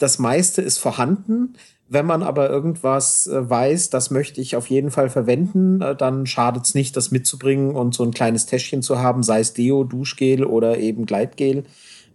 das 0.00 0.18
meiste 0.18 0.62
ist 0.62 0.78
vorhanden. 0.78 1.54
Wenn 1.94 2.06
man 2.06 2.24
aber 2.24 2.50
irgendwas 2.50 3.28
äh, 3.28 3.48
weiß, 3.48 3.88
das 3.88 4.10
möchte 4.10 4.40
ich 4.40 4.56
auf 4.56 4.68
jeden 4.68 4.90
Fall 4.90 5.08
verwenden, 5.08 5.80
äh, 5.80 5.94
dann 5.94 6.26
schadet 6.26 6.64
es 6.64 6.74
nicht, 6.74 6.96
das 6.96 7.12
mitzubringen 7.12 7.76
und 7.76 7.94
so 7.94 8.02
ein 8.02 8.10
kleines 8.10 8.46
Täschchen 8.46 8.82
zu 8.82 8.98
haben, 8.98 9.22
sei 9.22 9.38
es 9.38 9.54
Deo, 9.54 9.84
Duschgel 9.84 10.44
oder 10.44 10.78
eben 10.78 11.06
Gleitgel 11.06 11.62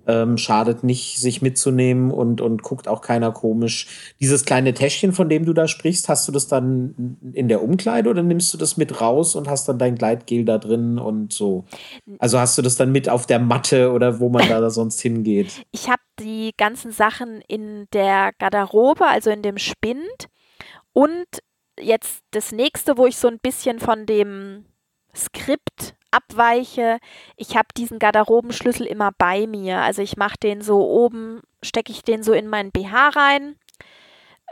ähm, 0.10 0.38
schadet 0.38 0.84
nicht, 0.84 1.20
sich 1.20 1.42
mitzunehmen 1.42 2.10
und, 2.10 2.42
und 2.42 2.64
guckt 2.64 2.88
auch 2.88 3.02
keiner 3.02 3.32
komisch. 3.32 3.88
Dieses 4.20 4.44
kleine 4.44 4.74
Täschchen, 4.74 5.14
von 5.14 5.30
dem 5.30 5.46
du 5.46 5.54
da 5.54 5.68
sprichst, 5.68 6.10
hast 6.10 6.28
du 6.28 6.32
das 6.32 6.48
dann 6.48 7.18
in 7.34 7.48
der 7.48 7.62
Umkleide 7.62 8.10
oder 8.10 8.24
nimmst 8.24 8.52
du 8.54 8.58
das 8.58 8.76
mit 8.76 9.02
raus 9.02 9.36
und 9.36 9.48
hast 9.48 9.70
dann 9.70 9.78
dein 9.78 9.96
Gleitgel 9.96 10.46
da 10.46 10.58
drin 10.58 10.98
und 10.98 11.32
so? 11.32 11.66
Also 12.18 12.40
hast 12.40 12.58
du 12.58 12.64
das 12.64 12.76
dann 12.76 12.92
mit 12.92 13.08
auf 13.08 13.28
der 13.28 13.40
Matte 13.40 13.92
oder 13.92 14.20
wo 14.20 14.30
man 14.30 14.50
da 14.50 14.68
sonst 14.72 15.00
hingeht? 15.00 15.62
Ich 15.72 15.88
habe 15.88 15.99
die 16.20 16.54
ganzen 16.58 16.92
Sachen 16.92 17.42
in 17.48 17.88
der 17.94 18.34
Garderobe, 18.38 19.08
also 19.08 19.30
in 19.30 19.42
dem 19.42 19.58
Spind 19.58 20.30
und 20.94 21.28
jetzt 21.80 22.24
das 22.32 22.52
nächste, 22.52 22.98
wo 22.98 23.06
ich 23.06 23.18
so 23.18 23.28
ein 23.28 23.40
bisschen 23.40 23.80
von 23.80 24.06
dem 24.06 24.66
Skript 25.16 25.96
abweiche. 26.12 27.00
Ich 27.36 27.56
habe 27.56 27.68
diesen 27.76 28.00
Garderobenschlüssel 28.00 28.86
immer 28.86 29.12
bei 29.18 29.48
mir. 29.48 29.80
Also 29.80 30.02
ich 30.02 30.18
mache 30.18 30.38
den 30.42 30.62
so 30.62 30.88
oben, 30.88 31.42
stecke 31.62 31.92
ich 31.92 32.04
den 32.04 32.24
so 32.24 32.34
in 32.34 32.48
meinen 32.48 32.72
BH 32.72 33.10
rein. 33.10 33.56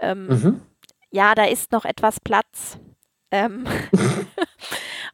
Ähm, 0.02 0.28
mhm. 0.28 0.62
Ja, 1.10 1.36
da 1.36 1.46
ist 1.46 1.72
noch 1.72 1.86
etwas 1.86 2.20
Platz. 2.20 2.78
Ähm 3.32 3.66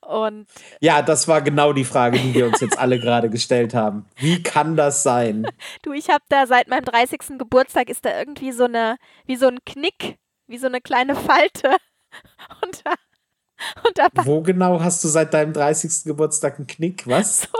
und 0.07 0.47
ja, 0.79 1.01
das 1.01 1.27
war 1.27 1.41
genau 1.41 1.73
die 1.73 1.85
Frage, 1.85 2.19
die 2.19 2.33
wir 2.33 2.47
uns 2.47 2.59
jetzt 2.59 2.77
alle 2.77 2.99
gerade 2.99 3.29
gestellt 3.29 3.73
haben. 3.73 4.05
Wie 4.15 4.41
kann 4.43 4.75
das 4.75 5.03
sein? 5.03 5.47
Du, 5.81 5.93
ich 5.93 6.09
habe 6.09 6.23
da 6.29 6.47
seit 6.47 6.67
meinem 6.67 6.85
30. 6.85 7.37
Geburtstag 7.37 7.89
ist 7.89 8.05
da 8.05 8.17
irgendwie 8.17 8.51
so 8.51 8.65
eine, 8.65 8.97
wie 9.25 9.35
so 9.35 9.47
ein 9.47 9.59
Knick, 9.65 10.17
wie 10.47 10.57
so 10.57 10.67
eine 10.67 10.81
kleine 10.81 11.15
Falte. 11.15 11.77
Und 12.61 12.83
da 12.85 14.07
Wo 14.23 14.41
genau 14.41 14.81
hast 14.81 15.03
du 15.03 15.07
seit 15.07 15.33
deinem 15.33 15.53
30. 15.53 16.03
Geburtstag 16.05 16.57
einen 16.57 16.67
Knick? 16.67 17.07
Was? 17.07 17.41
So, 17.41 17.59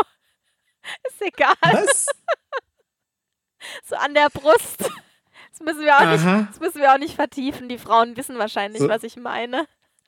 ist 1.07 1.21
egal. 1.21 1.55
Was? 1.61 2.07
so 3.85 3.95
an 3.95 4.13
der 4.13 4.29
Brust. 4.29 4.79
Das 5.51 5.59
müssen, 5.61 5.81
wir 5.81 5.95
auch 5.95 6.11
nicht, 6.11 6.49
das 6.49 6.59
müssen 6.59 6.81
wir 6.81 6.93
auch 6.93 6.97
nicht 6.97 7.15
vertiefen. 7.15 7.69
Die 7.69 7.77
Frauen 7.77 8.17
wissen 8.17 8.37
wahrscheinlich, 8.37 8.81
so. 8.81 8.89
was 8.89 9.03
ich 9.03 9.17
meine. 9.17 9.67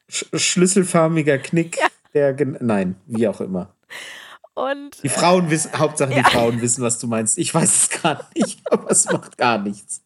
Sch 0.09 0.25
schlüsselförmiger 0.33 1.37
Knick, 1.37 1.77
ja. 1.77 1.87
Der. 2.15 2.35
Nein, 2.61 2.95
wie 3.05 3.27
auch 3.27 3.41
immer. 3.41 3.75
Und, 4.55 5.03
die 5.03 5.09
Frauen 5.09 5.49
wissen, 5.49 5.77
Hauptsache 5.77 6.13
die 6.13 6.23
Frauen 6.23 6.61
wissen, 6.61 6.81
was 6.81 6.97
du 6.97 7.07
meinst. 7.07 7.37
Ich 7.37 7.53
weiß 7.53 7.91
es 7.91 8.01
gar 8.01 8.27
nicht, 8.33 8.59
aber 8.71 8.89
es 8.89 9.05
macht 9.11 9.37
gar 9.37 9.57
nichts. 9.57 10.01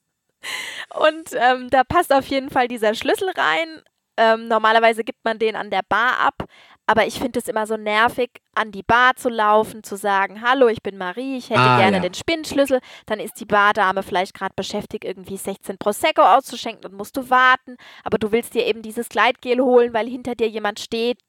Und 0.96 1.30
ähm, 1.34 1.70
da 1.70 1.84
passt 1.84 2.12
auf 2.12 2.26
jeden 2.26 2.50
Fall 2.50 2.68
dieser 2.68 2.96
Schlüssel 2.96 3.30
rein. 3.30 3.82
Ähm, 4.18 4.48
normalerweise 4.48 5.04
gibt 5.04 5.24
man 5.24 5.38
den 5.38 5.56
an 5.56 5.70
der 5.70 5.84
Bar 5.88 6.20
ab, 6.20 6.46
aber 6.88 7.06
ich 7.06 7.20
finde 7.20 7.38
es 7.38 7.48
immer 7.48 7.68
so 7.68 7.78
nervig, 7.78 8.32
an 8.56 8.72
die 8.72 8.82
Bar 8.82 9.16
zu 9.16 9.30
laufen, 9.30 9.84
zu 9.84 9.96
sagen, 9.96 10.42
hallo, 10.42 10.68
ich 10.68 10.82
bin 10.82 10.98
Marie, 10.98 11.38
ich 11.38 11.52
hätte 11.52 11.60
ah, 11.60 11.78
gerne 11.78 11.98
ja. 11.98 12.04
den 12.04 12.16
Spinnschlüssel. 12.16 12.80
Dann 13.06 13.20
ist 13.20 13.40
die 13.40 13.46
Bardame 13.46 14.02
vielleicht 14.02 14.34
gerade 14.34 14.54
beschäftigt, 14.56 15.06
irgendwie 15.06 15.38
16 15.38 15.78
Prosecco 15.78 16.24
auszuschenken 16.24 16.90
und 16.90 16.98
musst 16.98 17.16
du 17.16 17.30
warten. 17.30 17.78
Aber 18.04 18.18
du 18.18 18.32
willst 18.32 18.56
dir 18.56 18.66
eben 18.66 18.82
dieses 18.82 19.08
Gleitgel 19.08 19.62
holen, 19.62 19.94
weil 19.94 20.08
hinter 20.08 20.34
dir 20.34 20.50
jemand 20.50 20.80
steht, 20.80 21.20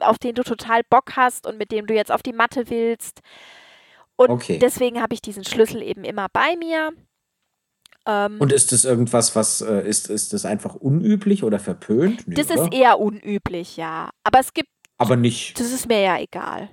auf 0.00 0.18
den 0.18 0.34
du 0.34 0.42
total 0.42 0.82
Bock 0.88 1.16
hast 1.16 1.46
und 1.46 1.58
mit 1.58 1.72
dem 1.72 1.86
du 1.86 1.94
jetzt 1.94 2.12
auf 2.12 2.22
die 2.22 2.32
Matte 2.32 2.70
willst. 2.70 3.20
Und 4.16 4.30
okay. 4.30 4.58
deswegen 4.58 5.00
habe 5.00 5.14
ich 5.14 5.22
diesen 5.22 5.44
Schlüssel 5.44 5.82
eben 5.82 6.04
immer 6.04 6.28
bei 6.32 6.56
mir. 6.56 6.92
Ähm, 8.06 8.36
und 8.38 8.52
ist 8.52 8.72
das 8.72 8.84
irgendwas, 8.84 9.34
was 9.36 9.60
äh, 9.60 9.86
ist, 9.86 10.10
ist 10.10 10.32
das 10.32 10.44
einfach 10.44 10.74
unüblich 10.74 11.42
oder 11.42 11.58
verpönt? 11.58 12.26
Nee, 12.26 12.34
das 12.34 12.50
oder? 12.50 12.64
ist 12.64 12.72
eher 12.72 12.98
unüblich, 12.98 13.76
ja. 13.76 14.10
Aber 14.24 14.40
es 14.40 14.52
gibt. 14.52 14.68
Aber 14.98 15.16
nicht. 15.16 15.58
Das 15.58 15.72
ist 15.72 15.88
mir 15.88 16.00
ja 16.00 16.18
egal. 16.18 16.70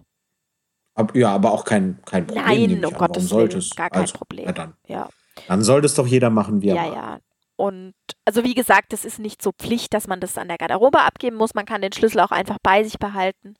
Ab, 0.95 1.15
ja, 1.15 1.33
aber 1.33 1.51
auch 1.51 1.63
kein, 1.63 1.99
kein 2.05 2.25
Problem. 2.25 2.45
Nein, 2.45 2.85
um 2.85 2.93
Gottes 2.93 3.31
Willen, 3.31 3.63
gar 3.75 3.89
kein 3.89 4.01
also, 4.01 4.17
Problem. 4.17 4.45
Ja, 4.45 4.51
dann. 4.51 4.73
Ja. 4.87 5.09
Dann 5.47 5.63
soll 5.63 5.81
das 5.81 5.93
doch 5.93 6.07
jeder 6.07 6.29
machen, 6.31 6.61
wie 6.61 6.69
er 6.69 6.75
Ja, 6.75 6.83
mag. 6.83 6.95
ja. 6.95 7.19
Und 7.57 7.95
also 8.23 8.43
wie 8.43 8.53
gesagt, 8.53 8.93
es 8.93 9.03
ist 9.03 9.19
nicht 9.19 9.41
so 9.41 9.51
Pflicht, 9.51 9.93
dass 9.93 10.07
man 10.07 10.19
das 10.19 10.37
an 10.37 10.47
der 10.47 10.59
Garderobe 10.59 11.01
abgeben 11.01 11.35
muss. 11.35 11.55
Man 11.55 11.65
kann 11.65 11.81
den 11.81 11.91
Schlüssel 11.91 12.21
auch 12.21 12.31
einfach 12.31 12.57
bei 12.63 12.83
sich 12.83 12.99
behalten 12.99 13.55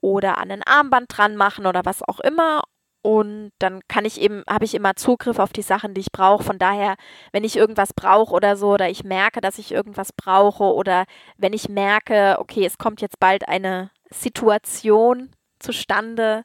oder 0.00 0.38
an 0.38 0.50
ein 0.50 0.62
Armband 0.62 1.06
dran 1.08 1.36
machen 1.36 1.66
oder 1.66 1.84
was 1.84 2.02
auch 2.02 2.20
immer. 2.20 2.62
Und 3.02 3.52
dann 3.58 3.80
kann 3.88 4.04
ich 4.04 4.20
eben, 4.20 4.42
habe 4.48 4.64
ich 4.64 4.74
immer 4.74 4.96
Zugriff 4.96 5.38
auf 5.38 5.52
die 5.52 5.62
Sachen, 5.62 5.94
die 5.94 6.00
ich 6.00 6.12
brauche. 6.12 6.44
Von 6.44 6.58
daher, 6.58 6.96
wenn 7.32 7.44
ich 7.44 7.56
irgendwas 7.56 7.92
brauche 7.92 8.32
oder 8.32 8.56
so, 8.56 8.72
oder 8.72 8.88
ich 8.88 9.04
merke, 9.04 9.40
dass 9.40 9.58
ich 9.58 9.72
irgendwas 9.72 10.12
brauche, 10.12 10.64
oder 10.64 11.04
wenn 11.36 11.52
ich 11.52 11.68
merke, 11.68 12.36
okay, 12.40 12.64
es 12.64 12.78
kommt 12.78 13.00
jetzt 13.00 13.20
bald 13.20 13.48
eine 13.48 13.90
Situation 14.10 15.30
zustande, 15.58 16.42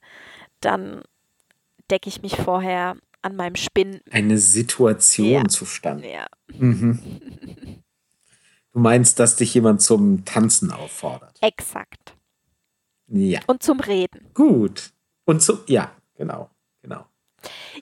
dann 0.60 1.02
decke 1.90 2.10
ich 2.10 2.22
mich 2.22 2.38
vorher 2.38 2.96
an 3.22 3.36
meinem 3.36 3.56
Spinn. 3.56 4.02
Eine 4.12 4.38
Situation 4.38 5.28
ja. 5.28 5.48
zustande. 5.48 6.10
Ja. 6.10 6.28
Mhm. 6.58 7.00
Du 8.74 8.80
meinst, 8.80 9.20
dass 9.20 9.36
dich 9.36 9.54
jemand 9.54 9.82
zum 9.82 10.24
Tanzen 10.26 10.72
auffordert? 10.72 11.38
Exakt. 11.42 12.16
Ja. 13.08 13.42
Und 13.48 13.64
zum 13.64 13.80
Reden. 13.82 14.30
Gut. 14.34 14.92
Und 15.26 15.42
zum, 15.42 15.60
ja, 15.68 15.92
Genau, 16.22 16.52
genau. 16.84 17.06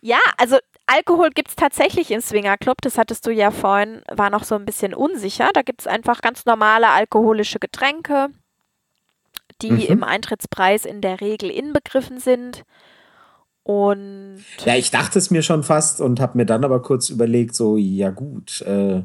Ja, 0.01 0.19
also 0.37 0.59
Alkohol 0.85 1.31
gibt 1.31 1.49
es 1.49 1.57
tatsächlich 1.57 2.09
im 2.09 2.21
Swingerclub. 2.21 2.77
Das 2.81 2.97
hattest 2.97 3.27
du 3.27 3.31
ja 3.31 3.51
vorhin, 3.51 4.01
war 4.09 4.29
noch 4.29 4.45
so 4.45 4.55
ein 4.55 4.63
bisschen 4.63 4.93
unsicher. 4.93 5.49
Da 5.53 5.61
gibt 5.61 5.81
es 5.81 5.87
einfach 5.87 6.21
ganz 6.21 6.45
normale 6.45 6.87
alkoholische 6.87 7.59
Getränke, 7.59 8.29
die 9.61 9.71
mhm. 9.71 9.81
im 9.81 10.03
Eintrittspreis 10.05 10.85
in 10.85 11.01
der 11.01 11.19
Regel 11.19 11.49
inbegriffen 11.49 12.17
sind. 12.19 12.63
Und 13.63 14.39
ja, 14.65 14.75
ich 14.75 14.89
dachte 14.89 15.19
es 15.19 15.31
mir 15.31 15.41
schon 15.41 15.63
fast 15.63 16.01
und 16.01 16.19
habe 16.19 16.37
mir 16.37 16.45
dann 16.45 16.63
aber 16.63 16.81
kurz 16.81 17.09
überlegt, 17.09 17.55
so, 17.55 17.77
ja 17.77 18.09
gut, 18.09 18.61
äh, 18.61 19.03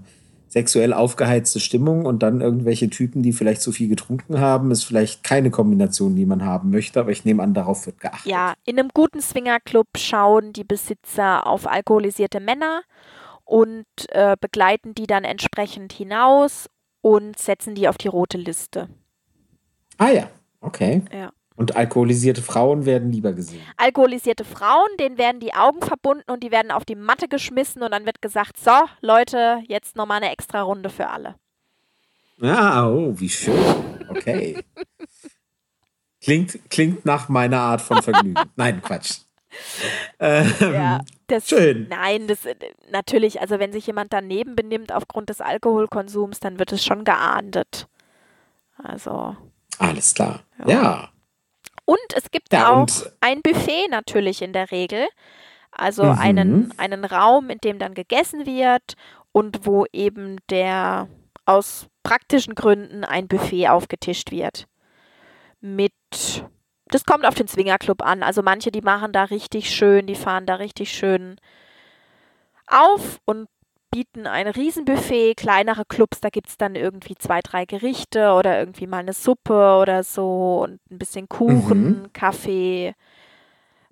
sexuell 0.54 0.92
aufgeheizte 0.92 1.58
Stimmung 1.58 2.06
und 2.06 2.22
dann 2.22 2.40
irgendwelche 2.40 2.88
Typen, 2.88 3.22
die 3.22 3.32
vielleicht 3.32 3.60
zu 3.60 3.72
viel 3.72 3.88
getrunken 3.88 4.38
haben, 4.38 4.70
ist 4.70 4.84
vielleicht 4.84 5.24
keine 5.24 5.50
Kombination, 5.50 6.14
die 6.14 6.26
man 6.26 6.44
haben 6.44 6.70
möchte, 6.70 7.00
aber 7.00 7.10
ich 7.10 7.24
nehme 7.24 7.42
an, 7.42 7.54
darauf 7.54 7.86
wird 7.86 8.00
geachtet. 8.00 8.30
Ja, 8.30 8.54
in 8.64 8.78
einem 8.78 8.90
guten 8.94 9.20
Swingerclub 9.20 9.88
schauen 9.96 10.52
die 10.52 10.62
Besitzer 10.62 11.46
auf 11.46 11.66
alkoholisierte 11.66 12.38
Männer 12.38 12.82
und 13.44 13.84
äh, 14.10 14.36
begleiten 14.40 14.94
die 14.94 15.08
dann 15.08 15.24
entsprechend 15.24 15.92
hinaus 15.92 16.70
und 17.00 17.36
setzen 17.36 17.74
die 17.74 17.88
auf 17.88 17.98
die 17.98 18.08
rote 18.08 18.38
Liste. 18.38 18.88
Ah 19.98 20.10
ja, 20.10 20.28
okay. 20.60 21.02
Ja. 21.12 21.32
Und 21.56 21.76
alkoholisierte 21.76 22.42
Frauen 22.42 22.84
werden 22.84 23.12
lieber 23.12 23.32
gesehen. 23.32 23.62
Alkoholisierte 23.76 24.44
Frauen, 24.44 24.88
denen 24.98 25.18
werden 25.18 25.38
die 25.38 25.54
Augen 25.54 25.80
verbunden 25.80 26.28
und 26.30 26.42
die 26.42 26.50
werden 26.50 26.72
auf 26.72 26.84
die 26.84 26.96
Matte 26.96 27.28
geschmissen 27.28 27.82
und 27.82 27.92
dann 27.92 28.06
wird 28.06 28.20
gesagt, 28.20 28.58
so 28.58 28.72
Leute, 29.00 29.62
jetzt 29.68 29.94
nochmal 29.94 30.16
eine 30.16 30.32
extra 30.32 30.62
Runde 30.62 30.90
für 30.90 31.08
alle. 31.08 31.36
Ja, 32.38 32.88
oh, 32.88 33.14
wie 33.16 33.28
schön. 33.28 33.54
Okay. 34.08 34.64
klingt, 36.20 36.58
klingt 36.70 37.04
nach 37.06 37.28
meiner 37.28 37.60
Art 37.60 37.80
von 37.80 38.02
Vergnügen. 38.02 38.42
Nein, 38.56 38.82
Quatsch. 38.82 39.20
Ähm, 40.18 40.52
ja, 40.60 41.00
das, 41.28 41.48
schön. 41.48 41.86
Nein, 41.88 42.26
das 42.26 42.40
natürlich, 42.90 43.40
also 43.40 43.60
wenn 43.60 43.72
sich 43.72 43.86
jemand 43.86 44.12
daneben 44.12 44.56
benimmt 44.56 44.90
aufgrund 44.90 45.28
des 45.28 45.40
Alkoholkonsums, 45.40 46.40
dann 46.40 46.58
wird 46.58 46.72
es 46.72 46.84
schon 46.84 47.04
geahndet. 47.04 47.86
Also. 48.82 49.36
Alles 49.78 50.14
klar. 50.14 50.40
ja. 50.66 50.68
ja. 50.68 51.13
Und 51.84 51.98
es 52.14 52.30
gibt 52.30 52.52
ja, 52.52 52.70
auch 52.70 52.86
ein 53.20 53.42
Buffet 53.42 53.88
natürlich 53.90 54.42
in 54.42 54.52
der 54.52 54.70
Regel. 54.70 55.06
Also 55.70 56.04
mhm. 56.04 56.18
einen, 56.18 56.74
einen 56.78 57.04
Raum, 57.04 57.50
in 57.50 57.58
dem 57.58 57.78
dann 57.78 57.94
gegessen 57.94 58.46
wird 58.46 58.94
und 59.32 59.66
wo 59.66 59.86
eben 59.92 60.38
der 60.48 61.08
aus 61.46 61.86
praktischen 62.02 62.54
Gründen 62.54 63.04
ein 63.04 63.28
Buffet 63.28 63.68
aufgetischt 63.68 64.30
wird. 64.30 64.66
Mit, 65.60 65.92
das 66.86 67.04
kommt 67.04 67.26
auf 67.26 67.34
den 67.34 67.48
Swingerclub 67.48 68.02
an. 68.02 68.22
Also 68.22 68.42
manche, 68.42 68.70
die 68.70 68.82
machen 68.82 69.12
da 69.12 69.24
richtig 69.24 69.70
schön, 69.74 70.06
die 70.06 70.14
fahren 70.14 70.46
da 70.46 70.54
richtig 70.56 70.92
schön 70.92 71.36
auf 72.66 73.20
und 73.24 73.48
bieten 73.94 74.26
ein 74.26 74.48
Riesenbuffet, 74.48 75.36
kleinere 75.36 75.84
Clubs, 75.84 76.20
da 76.20 76.28
gibt 76.28 76.48
es 76.48 76.58
dann 76.58 76.74
irgendwie 76.74 77.14
zwei, 77.14 77.40
drei 77.40 77.64
Gerichte 77.64 78.32
oder 78.32 78.58
irgendwie 78.58 78.88
mal 78.88 78.98
eine 78.98 79.12
Suppe 79.12 79.78
oder 79.80 80.02
so 80.02 80.64
und 80.64 80.80
ein 80.90 80.98
bisschen 80.98 81.28
Kuchen, 81.28 82.02
mhm. 82.02 82.12
Kaffee. 82.12 82.94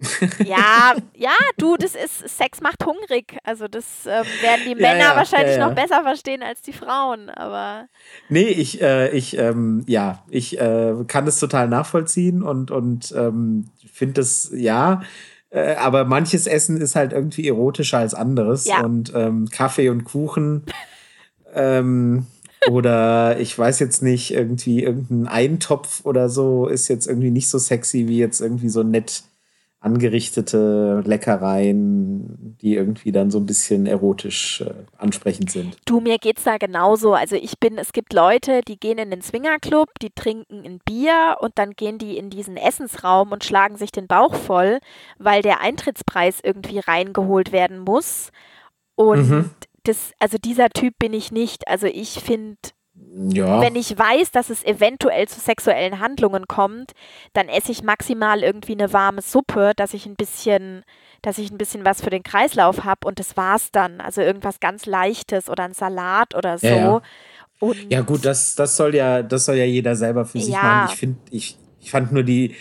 ja, 0.45 0.97
ja, 1.15 1.31
du, 1.57 1.77
das 1.77 1.95
ist, 1.95 2.29
Sex 2.37 2.61
macht 2.61 2.85
hungrig. 2.85 3.39
Also 3.45 3.69
das 3.69 4.05
ähm, 4.07 4.25
werden 4.43 4.63
die 4.67 4.75
Männer 4.75 4.99
ja, 4.99 5.17
wahrscheinlich 5.17 5.57
ja, 5.57 5.69
noch 5.69 5.77
besser 5.77 6.03
verstehen 6.03 6.43
als 6.43 6.63
die 6.63 6.73
Frauen, 6.73 7.31
aber. 7.31 7.87
Nee, 8.29 8.49
ich, 8.49 8.83
äh, 8.83 9.11
ich, 9.11 9.39
ähm, 9.39 9.85
ja, 9.87 10.25
ich 10.29 10.61
äh, 10.61 10.95
kann 11.07 11.27
das 11.27 11.39
total 11.39 11.69
nachvollziehen 11.69 12.43
und, 12.43 12.73
und 12.73 13.15
ähm, 13.17 13.69
finde 13.93 14.15
das, 14.15 14.51
ja, 14.53 15.03
äh, 15.53 15.75
aber 15.75 16.05
manches 16.05 16.47
Essen 16.47 16.79
ist 16.81 16.97
halt 16.97 17.13
irgendwie 17.13 17.47
erotischer 17.47 17.99
als 17.99 18.15
anderes. 18.15 18.67
Ja. 18.67 18.83
Und 18.83 19.13
ähm, 19.15 19.49
Kaffee 19.51 19.91
und 19.91 20.05
Kuchen 20.05 20.65
ähm, 21.55 22.27
oder 22.71 23.39
ich 23.39 23.59
weiß 23.59 23.79
jetzt 23.81 24.03
nicht, 24.03 24.33
irgendwie 24.33 24.83
irgendein 24.83 25.29
Eintopf 25.29 26.05
oder 26.05 26.29
so 26.29 26.67
ist 26.67 26.89
jetzt 26.89 27.07
irgendwie 27.07 27.31
nicht 27.31 27.49
so 27.49 27.59
sexy 27.59 28.09
wie 28.09 28.19
jetzt 28.19 28.41
irgendwie 28.41 28.69
so 28.69 28.83
nett 28.83 29.25
angerichtete 29.83 31.03
Leckereien, 31.05 32.57
die 32.63 32.75
irgendwie 32.75 33.11
dann 33.11 33.33
so 33.33 33.39
ein 33.39 33.47
bisschen 33.47 33.87
erotisch 33.87 34.61
äh, 34.61 34.73
ansprechend 34.97 35.51
sind. 35.51 35.77
Du, 35.85 36.01
mir 36.01 36.19
geht's 36.19 36.45
da 36.45 36.57
genauso. 36.57 37.15
Also 37.15 37.35
ich 37.35 37.59
bin, 37.59 37.79
es 37.79 37.93
gibt 37.93 38.13
Leute, 38.13 38.61
die 38.67 38.79
gehen 38.79 38.99
in 38.99 39.11
den 39.11 39.23
Swingerclub, 39.23 39.89
die 40.01 40.11
trinken 40.11 40.65
ein 40.65 40.79
Bier 40.85 41.37
und 41.41 41.59
dann 41.59 41.73
gehen 41.73 41.99
die 41.99 42.17
in 42.17 42.31
diesen 42.31 42.57
Essensraum 42.57 43.33
und 43.33 43.43
schlagen 43.45 43.77
sich 43.77 43.91
den 43.91 44.07
Bauch 44.07 44.35
voll, 44.35 44.79
weil 45.19 45.43
der 45.43 45.61
Eintrittspreis 45.61 46.39
irgendwie 46.43 46.79
reingeholt 46.79 47.51
werden 47.51 47.81
muss. 47.81 48.31
Und 48.95 49.29
mhm. 49.29 49.51
das, 49.83 50.13
also 50.21 50.39
dieser 50.39 50.71
Typ 50.71 50.95
bin 51.01 51.13
ich 51.13 51.33
nicht. 51.33 51.67
Also 51.67 51.89
ich 51.89 52.21
finde 52.21 52.57
ja. 53.15 53.61
Wenn 53.61 53.77
ich 53.77 53.99
weiß, 53.99 54.31
dass 54.31 54.49
es 54.49 54.65
eventuell 54.65 55.29
zu 55.29 55.39
sexuellen 55.39 56.01
Handlungen 56.01 56.47
kommt, 56.49 56.93
dann 57.35 57.49
esse 57.49 57.73
ich 57.73 57.83
maximal 57.83 58.43
irgendwie 58.43 58.73
eine 58.73 58.93
warme 58.93 59.21
Suppe, 59.21 59.73
dass 59.77 59.93
ich 59.93 60.07
ein 60.07 60.15
bisschen, 60.15 60.83
dass 61.21 61.39
ich 61.39 61.51
ein 61.51 61.59
bisschen 61.59 61.85
was 61.85 62.01
für 62.01 62.11
den 62.11 62.23
Kreislauf 62.23 62.85
habe 62.85 63.07
und 63.07 63.19
das 63.19 63.37
war's 63.37 63.71
dann. 63.71 64.01
Also 64.01 64.23
irgendwas 64.23 64.61
ganz 64.61 64.87
Leichtes 64.87 65.51
oder 65.51 65.65
ein 65.65 65.75
Salat 65.75 66.35
oder 66.35 66.57
so. 66.59 66.67
Ja, 66.67 67.03
ja. 67.61 67.73
ja 67.91 68.01
gut, 68.01 68.25
das, 68.25 68.55
das 68.55 68.77
soll 68.77 68.95
ja, 68.95 69.23
das 69.23 69.45
soll 69.45 69.57
ja 69.57 69.65
jeder 69.65 69.95
selber 69.95 70.25
für 70.25 70.41
sich 70.41 70.55
machen. 70.55 70.89
Ich 70.93 70.99
finde, 70.99 71.19
ich, 71.31 71.59
ich 71.81 71.91
fand 71.91 72.13
nur 72.13 72.23
die, 72.23 72.55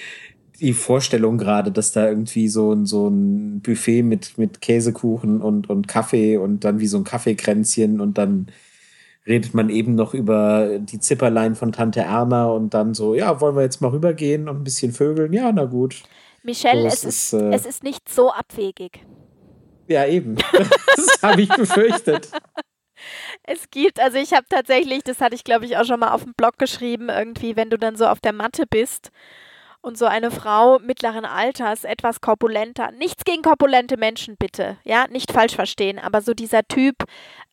die 0.59 0.73
Vorstellung 0.73 1.37
gerade, 1.37 1.71
dass 1.71 1.93
da 1.93 2.07
irgendwie 2.09 2.49
so 2.49 2.73
ein, 2.73 2.85
so 2.85 3.07
ein 3.07 3.61
Buffet 3.61 4.03
mit, 4.03 4.37
mit 4.37 4.59
Käsekuchen 4.59 5.41
und, 5.41 5.69
und 5.69 5.87
Kaffee 5.87 6.35
und 6.37 6.65
dann 6.65 6.79
wie 6.79 6.87
so 6.87 6.97
ein 6.97 7.05
Kaffeekränzchen 7.05 8.01
und 8.01 8.17
dann 8.17 8.47
redet 9.27 9.53
man 9.53 9.69
eben 9.69 9.95
noch 9.95 10.13
über 10.13 10.79
die 10.79 10.99
Zipperlein 10.99 11.55
von 11.55 11.71
Tante 11.71 12.01
Erna 12.01 12.47
und 12.47 12.73
dann 12.73 12.93
so, 12.93 13.13
ja, 13.13 13.39
wollen 13.39 13.55
wir 13.55 13.61
jetzt 13.61 13.81
mal 13.81 13.91
rübergehen 13.91 14.49
und 14.49 14.57
ein 14.57 14.63
bisschen 14.63 14.91
vögeln? 14.91 15.31
Ja, 15.33 15.51
na 15.51 15.65
gut. 15.65 16.03
Michelle, 16.43 16.81
so, 16.81 16.87
es, 16.87 17.03
ist, 17.03 17.33
äh, 17.33 17.53
es 17.53 17.65
ist 17.65 17.83
nicht 17.83 18.09
so 18.09 18.31
abwegig. 18.31 19.05
Ja, 19.87 20.05
eben. 20.05 20.35
das 20.95 21.21
habe 21.21 21.41
ich 21.41 21.49
befürchtet. 21.49 22.29
Es 23.43 23.69
gibt, 23.69 23.99
also 23.99 24.17
ich 24.17 24.33
habe 24.33 24.45
tatsächlich, 24.49 25.03
das 25.03 25.21
hatte 25.21 25.35
ich 25.35 25.43
glaube 25.43 25.65
ich 25.65 25.77
auch 25.77 25.85
schon 25.85 25.99
mal 25.99 26.11
auf 26.11 26.23
dem 26.23 26.33
Blog 26.35 26.57
geschrieben, 26.57 27.09
irgendwie, 27.09 27.55
wenn 27.55 27.69
du 27.69 27.77
dann 27.77 27.95
so 27.95 28.07
auf 28.07 28.19
der 28.19 28.33
Matte 28.33 28.65
bist 28.67 29.11
und 29.81 29.97
so 29.97 30.05
eine 30.05 30.29
Frau 30.29 30.79
mittleren 30.79 31.25
Alters, 31.25 31.83
etwas 31.83 32.21
korpulenter, 32.21 32.91
nichts 32.91 33.23
gegen 33.23 33.41
korpulente 33.41 33.97
Menschen 33.97 34.37
bitte, 34.37 34.77
ja, 34.83 35.07
nicht 35.07 35.31
falsch 35.31 35.55
verstehen, 35.55 35.99
aber 35.99 36.21
so 36.21 36.33
dieser 36.33 36.63
Typ, 36.63 36.95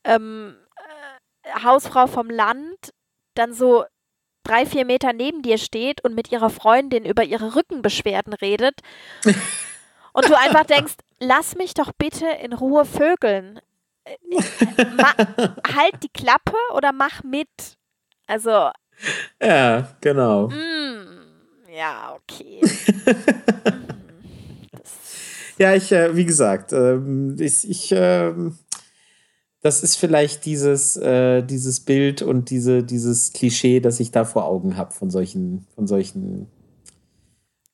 ähm, 0.05 0.57
Hausfrau 1.63 2.07
vom 2.07 2.31
Land 2.31 2.93
dann 3.35 3.53
so 3.53 3.85
drei, 4.45 4.67
vier 4.67 4.85
Meter 4.85 5.13
neben 5.13 5.43
dir 5.43 5.59
steht 5.59 6.03
und 6.05 6.15
mit 6.15 6.33
ihrer 6.33 6.51
Freundin 6.51 7.05
über 7.05 7.25
ihre 7.25 7.55
Rückenbeschwerden 7.55 8.33
redet 8.33 8.81
und 10.13 10.29
du 10.29 10.37
einfach 10.37 10.65
denkst, 10.65 10.95
lass 11.21 11.57
mich 11.57 11.75
doch 11.75 11.93
bitte 11.93 12.27
in 12.43 12.53
Ruhe 12.53 12.85
vögeln. 12.85 13.61
Äh, 14.05 14.17
halt 15.75 16.03
die 16.03 16.09
Klappe 16.09 16.57
oder 16.75 16.93
mach 16.93 17.23
mit. 17.23 17.49
Also. 18.27 18.71
Ja, 19.41 19.97
genau. 20.01 20.49
Mm, 20.49 21.19
ja, 21.71 22.17
okay. 22.17 22.61
ja, 25.59 25.75
ich, 25.75 25.93
äh, 25.93 26.17
wie 26.17 26.25
gesagt, 26.25 26.73
ähm, 26.73 27.37
ich, 27.39 27.69
ich 27.69 27.93
ähm, 27.93 28.59
das 29.61 29.83
ist 29.83 29.97
vielleicht 29.97 30.45
dieses, 30.45 30.97
äh, 30.97 31.43
dieses 31.43 31.81
Bild 31.81 32.23
und 32.23 32.51
diese, 32.51 32.83
dieses 32.83 33.33
Klischee, 33.33 33.81
das 33.81 33.99
ich 34.01 34.11
da 34.11 34.25
vor 34.25 34.45
Augen 34.45 34.77
habe 34.77 34.93
von 34.93 35.11
solchen, 35.11 35.67
von 35.75 35.87
solchen 35.87 36.47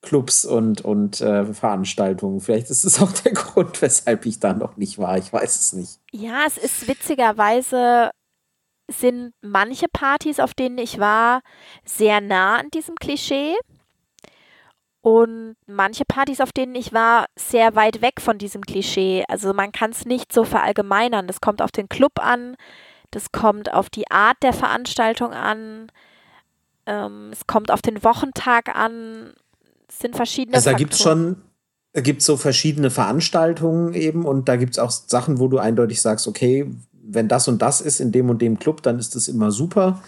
Clubs 0.00 0.44
und, 0.44 0.82
und 0.82 1.20
äh, 1.20 1.52
Veranstaltungen. 1.52 2.40
Vielleicht 2.40 2.70
ist 2.70 2.84
es 2.84 3.00
auch 3.02 3.12
der 3.12 3.32
Grund, 3.32 3.82
weshalb 3.82 4.24
ich 4.26 4.40
da 4.40 4.54
noch 4.54 4.76
nicht 4.76 4.98
war. 4.98 5.18
Ich 5.18 5.32
weiß 5.32 5.60
es 5.60 5.72
nicht. 5.72 5.98
Ja, 6.12 6.44
es 6.46 6.58
ist 6.58 6.88
witzigerweise 6.88 8.10
sind 8.90 9.32
manche 9.40 9.86
Partys, 9.88 10.40
auf 10.40 10.52
denen 10.52 10.76
ich 10.76 10.98
war, 10.98 11.40
sehr 11.86 12.20
nah 12.20 12.56
an 12.56 12.68
diesem 12.68 12.96
Klischee. 12.96 13.54
Und 15.04 15.56
manche 15.66 16.06
Partys, 16.06 16.40
auf 16.40 16.50
denen 16.50 16.74
ich 16.74 16.94
war, 16.94 17.26
sehr 17.36 17.76
weit 17.76 18.00
weg 18.00 18.22
von 18.22 18.38
diesem 18.38 18.62
Klischee. 18.62 19.22
Also 19.28 19.52
man 19.52 19.70
kann 19.70 19.90
es 19.90 20.06
nicht 20.06 20.32
so 20.32 20.44
verallgemeinern. 20.44 21.26
Das 21.26 21.42
kommt 21.42 21.60
auf 21.60 21.70
den 21.70 21.90
Club 21.90 22.12
an, 22.14 22.56
das 23.10 23.30
kommt 23.30 23.70
auf 23.70 23.90
die 23.90 24.10
Art 24.10 24.38
der 24.42 24.54
Veranstaltung 24.54 25.32
an, 25.32 25.92
ähm, 26.86 27.28
es 27.32 27.46
kommt 27.46 27.70
auf 27.70 27.82
den 27.82 28.02
Wochentag 28.02 28.74
an. 28.74 29.34
Es 29.90 29.98
sind 29.98 30.16
verschiedene. 30.16 30.56
Also 30.56 30.70
da 30.70 30.76
gibt 30.78 30.94
es 30.94 31.00
schon, 31.00 31.36
gibt 31.92 32.22
so 32.22 32.38
verschiedene 32.38 32.88
Veranstaltungen 32.88 33.92
eben 33.92 34.24
und 34.24 34.48
da 34.48 34.56
gibt 34.56 34.72
es 34.72 34.78
auch 34.78 34.90
Sachen, 34.90 35.38
wo 35.38 35.48
du 35.48 35.58
eindeutig 35.58 36.00
sagst, 36.00 36.26
okay, 36.26 36.70
wenn 36.92 37.28
das 37.28 37.46
und 37.46 37.60
das 37.60 37.82
ist 37.82 38.00
in 38.00 38.10
dem 38.10 38.30
und 38.30 38.40
dem 38.40 38.58
Club, 38.58 38.82
dann 38.82 38.98
ist 38.98 39.14
das 39.14 39.28
immer 39.28 39.50
super. 39.50 40.02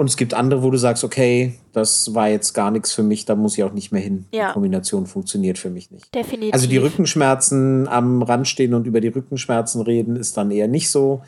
Und 0.00 0.08
es 0.08 0.16
gibt 0.16 0.32
andere, 0.32 0.62
wo 0.62 0.70
du 0.70 0.78
sagst, 0.78 1.04
okay, 1.04 1.58
das 1.74 2.14
war 2.14 2.30
jetzt 2.30 2.54
gar 2.54 2.70
nichts 2.70 2.90
für 2.90 3.02
mich, 3.02 3.26
da 3.26 3.34
muss 3.34 3.58
ich 3.58 3.64
auch 3.64 3.74
nicht 3.74 3.92
mehr 3.92 4.00
hin. 4.00 4.24
Ja. 4.32 4.48
Die 4.48 4.52
Kombination 4.54 5.04
funktioniert 5.04 5.58
für 5.58 5.68
mich 5.68 5.90
nicht. 5.90 6.14
Definitiv. 6.14 6.54
Also 6.54 6.66
die 6.68 6.78
Rückenschmerzen 6.78 7.86
am 7.86 8.22
Rand 8.22 8.48
stehen 8.48 8.72
und 8.72 8.86
über 8.86 9.02
die 9.02 9.08
Rückenschmerzen 9.08 9.82
reden, 9.82 10.16
ist 10.16 10.38
dann 10.38 10.52
eher 10.52 10.68
nicht 10.68 10.88
so. 10.88 11.20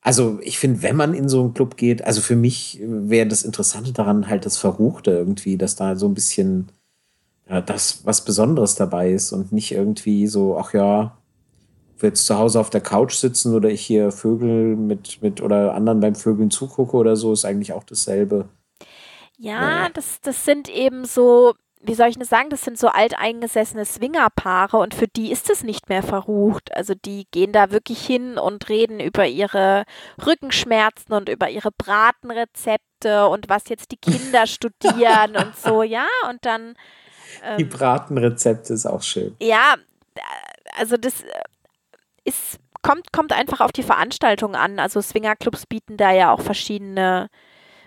Also 0.00 0.38
ich 0.42 0.58
finde, 0.58 0.82
wenn 0.82 0.96
man 0.96 1.12
in 1.12 1.28
so 1.28 1.42
einen 1.42 1.52
Club 1.52 1.76
geht, 1.76 2.06
also 2.06 2.22
für 2.22 2.36
mich 2.36 2.80
wäre 2.82 3.28
das 3.28 3.42
Interessante 3.42 3.92
daran 3.92 4.30
halt 4.30 4.46
das 4.46 4.56
Verruchte 4.56 5.10
irgendwie, 5.10 5.58
dass 5.58 5.76
da 5.76 5.94
so 5.94 6.08
ein 6.08 6.14
bisschen 6.14 6.70
ja, 7.50 7.60
das 7.60 8.00
was 8.04 8.24
Besonderes 8.24 8.76
dabei 8.76 9.12
ist 9.12 9.32
und 9.32 9.52
nicht 9.52 9.72
irgendwie 9.72 10.26
so, 10.26 10.56
ach 10.56 10.72
ja, 10.72 11.18
wir 12.02 12.10
jetzt 12.10 12.26
zu 12.26 12.38
Hause 12.38 12.60
auf 12.60 12.70
der 12.70 12.80
Couch 12.80 13.14
sitzen 13.14 13.54
oder 13.54 13.68
ich 13.68 13.80
hier 13.80 14.12
Vögel 14.12 14.76
mit, 14.76 15.22
mit 15.22 15.40
oder 15.40 15.74
anderen 15.74 16.00
beim 16.00 16.14
Vögeln 16.14 16.50
zugucke 16.50 16.96
oder 16.96 17.16
so, 17.16 17.32
ist 17.32 17.44
eigentlich 17.44 17.72
auch 17.72 17.84
dasselbe. 17.84 18.48
Ja, 19.38 19.82
ja. 19.82 19.88
Das, 19.90 20.20
das 20.22 20.44
sind 20.44 20.68
eben 20.68 21.04
so, 21.04 21.54
wie 21.80 21.94
soll 21.94 22.08
ich 22.08 22.18
das 22.18 22.28
sagen, 22.28 22.50
das 22.50 22.62
sind 22.62 22.78
so 22.78 22.88
alteingesessene 22.88 23.84
Swingerpaare 23.84 24.78
und 24.78 24.94
für 24.94 25.08
die 25.08 25.30
ist 25.30 25.50
es 25.50 25.62
nicht 25.62 25.88
mehr 25.88 26.02
verrucht. 26.02 26.74
Also 26.74 26.94
die 26.94 27.26
gehen 27.30 27.52
da 27.52 27.70
wirklich 27.70 28.04
hin 28.04 28.38
und 28.38 28.68
reden 28.68 29.00
über 29.00 29.26
ihre 29.26 29.84
Rückenschmerzen 30.24 31.14
und 31.14 31.28
über 31.28 31.50
ihre 31.50 31.70
Bratenrezepte 31.70 33.28
und 33.28 33.48
was 33.48 33.68
jetzt 33.68 33.90
die 33.90 33.98
Kinder 33.98 34.46
studieren 34.46 35.36
und 35.36 35.56
so, 35.56 35.82
ja, 35.82 36.06
und 36.30 36.44
dann. 36.44 36.74
Ähm, 37.44 37.58
die 37.58 37.64
Bratenrezepte 37.64 38.72
ist 38.72 38.86
auch 38.86 39.02
schön. 39.02 39.36
Ja, 39.40 39.74
also 40.78 40.96
das 40.96 41.22
äh, 41.22 41.26
ist, 42.26 42.58
kommt, 42.82 43.12
kommt 43.12 43.32
einfach 43.32 43.60
auf 43.60 43.72
die 43.72 43.82
Veranstaltung 43.82 44.54
an. 44.54 44.78
Also 44.78 45.00
Swingerclubs 45.00 45.66
bieten 45.66 45.96
da 45.96 46.12
ja 46.12 46.32
auch 46.32 46.40
verschiedene, 46.40 47.28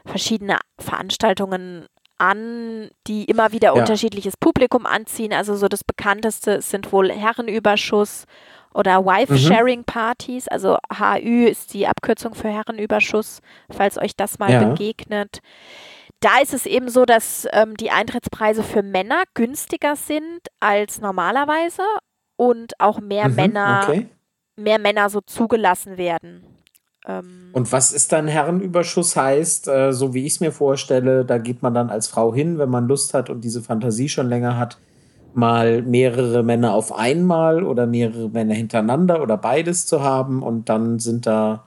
verschiedene 0.05 0.59
Veranstaltungen 0.79 1.87
an, 2.17 2.89
die 3.07 3.25
immer 3.25 3.51
wieder 3.51 3.69
ja. 3.69 3.73
unterschiedliches 3.73 4.35
Publikum 4.37 4.85
anziehen. 4.85 5.33
Also 5.33 5.55
so 5.55 5.67
das 5.67 5.83
bekannteste 5.83 6.61
sind 6.61 6.91
wohl 6.91 7.11
Herrenüberschuss 7.11 8.25
oder 8.73 9.05
Wife-Sharing-Partys. 9.05 10.45
Mhm. 10.45 10.51
Also 10.51 10.77
HÜ 10.93 11.47
ist 11.47 11.73
die 11.73 11.87
Abkürzung 11.87 12.35
für 12.35 12.49
Herrenüberschuss, 12.49 13.39
falls 13.71 13.97
euch 13.97 14.15
das 14.15 14.37
mal 14.37 14.51
ja. 14.51 14.63
begegnet. 14.63 15.39
Da 16.19 16.39
ist 16.41 16.53
es 16.53 16.65
eben 16.65 16.89
so, 16.89 17.05
dass 17.05 17.47
ähm, 17.53 17.77
die 17.77 17.91
Eintrittspreise 17.91 18.63
für 18.63 18.83
Männer 18.83 19.23
günstiger 19.33 19.95
sind 19.95 20.41
als 20.59 20.99
normalerweise 20.99 21.83
und 22.35 22.73
auch 22.79 22.99
mehr 22.99 23.29
mhm, 23.29 23.35
Männer, 23.35 23.85
okay. 23.87 24.09
Mehr 24.59 24.79
Männer 24.79 25.09
so 25.09 25.21
zugelassen 25.21 25.97
werden. 25.97 26.43
Ähm, 27.07 27.49
und 27.53 27.71
was 27.71 27.93
ist 27.93 28.11
dann 28.11 28.27
Herrenüberschuss 28.27 29.15
heißt, 29.15 29.67
äh, 29.67 29.93
so 29.93 30.13
wie 30.13 30.25
ich 30.25 30.33
es 30.33 30.39
mir 30.39 30.51
vorstelle, 30.51 31.25
da 31.25 31.37
geht 31.37 31.61
man 31.61 31.73
dann 31.73 31.89
als 31.89 32.07
Frau 32.07 32.33
hin, 32.33 32.57
wenn 32.57 32.69
man 32.69 32.87
Lust 32.87 33.13
hat 33.13 33.29
und 33.29 33.43
diese 33.43 33.61
Fantasie 33.61 34.09
schon 34.09 34.27
länger 34.27 34.57
hat, 34.57 34.77
mal 35.33 35.81
mehrere 35.81 36.43
Männer 36.43 36.73
auf 36.73 36.93
einmal 36.93 37.63
oder 37.63 37.85
mehrere 37.85 38.29
Männer 38.29 38.53
hintereinander 38.53 39.21
oder 39.21 39.37
beides 39.37 39.85
zu 39.85 40.01
haben 40.01 40.43
und 40.43 40.69
dann 40.69 40.99
sind 40.99 41.25
da, 41.25 41.65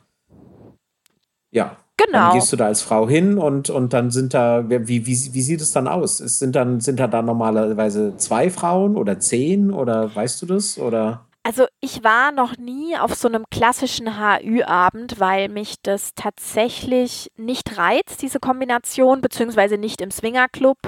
ja, 1.51 1.77
Genau. 2.07 2.19
Dann 2.19 2.35
gehst 2.35 2.53
du 2.53 2.57
da 2.57 2.67
als 2.67 2.83
Frau 2.83 3.09
hin 3.09 3.39
und, 3.39 3.71
und 3.71 3.93
dann 3.93 4.11
sind 4.11 4.35
da, 4.35 4.69
wie, 4.69 5.07
wie, 5.07 5.07
wie 5.07 5.43
sieht 5.43 5.61
es 5.61 5.73
dann 5.73 5.87
aus? 5.87 6.19
Sind 6.19 6.57
dann, 6.57 6.81
sind 6.81 6.99
da, 6.99 7.07
da 7.07 7.23
normalerweise 7.23 8.17
zwei 8.17 8.51
Frauen 8.51 8.97
oder 8.97 9.21
zehn 9.21 9.71
oder 9.71 10.15
weißt 10.15 10.43
du 10.43 10.47
das? 10.47 10.79
Oder? 10.79 11.27
Also 11.45 11.67
ich 11.81 12.05
war 12.05 12.31
noch 12.31 12.57
nie 12.57 12.97
auf 12.97 13.15
so 13.15 13.27
einem 13.27 13.47
klassischen 13.51 14.17
HÜ-Abend, 14.17 15.19
weil 15.19 15.49
mich 15.49 15.75
das 15.83 16.15
tatsächlich 16.15 17.33
nicht 17.37 17.77
reizt, 17.77 18.23
diese 18.23 18.39
Kombination, 18.39 19.21
beziehungsweise 19.21 19.77
nicht 19.77 20.01
im 20.01 20.13
Swingerclub. 20.13 20.79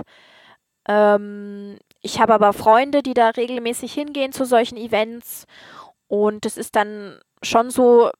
Ähm, 0.86 1.76
ich 2.02 2.20
habe 2.20 2.34
aber 2.34 2.52
Freunde, 2.52 3.02
die 3.02 3.14
da 3.14 3.30
regelmäßig 3.30 3.92
hingehen 3.92 4.32
zu 4.32 4.44
solchen 4.44 4.76
Events 4.76 5.46
und 6.06 6.46
es 6.46 6.56
ist 6.56 6.76
dann 6.76 7.18
schon 7.42 7.70
so, 7.70 8.10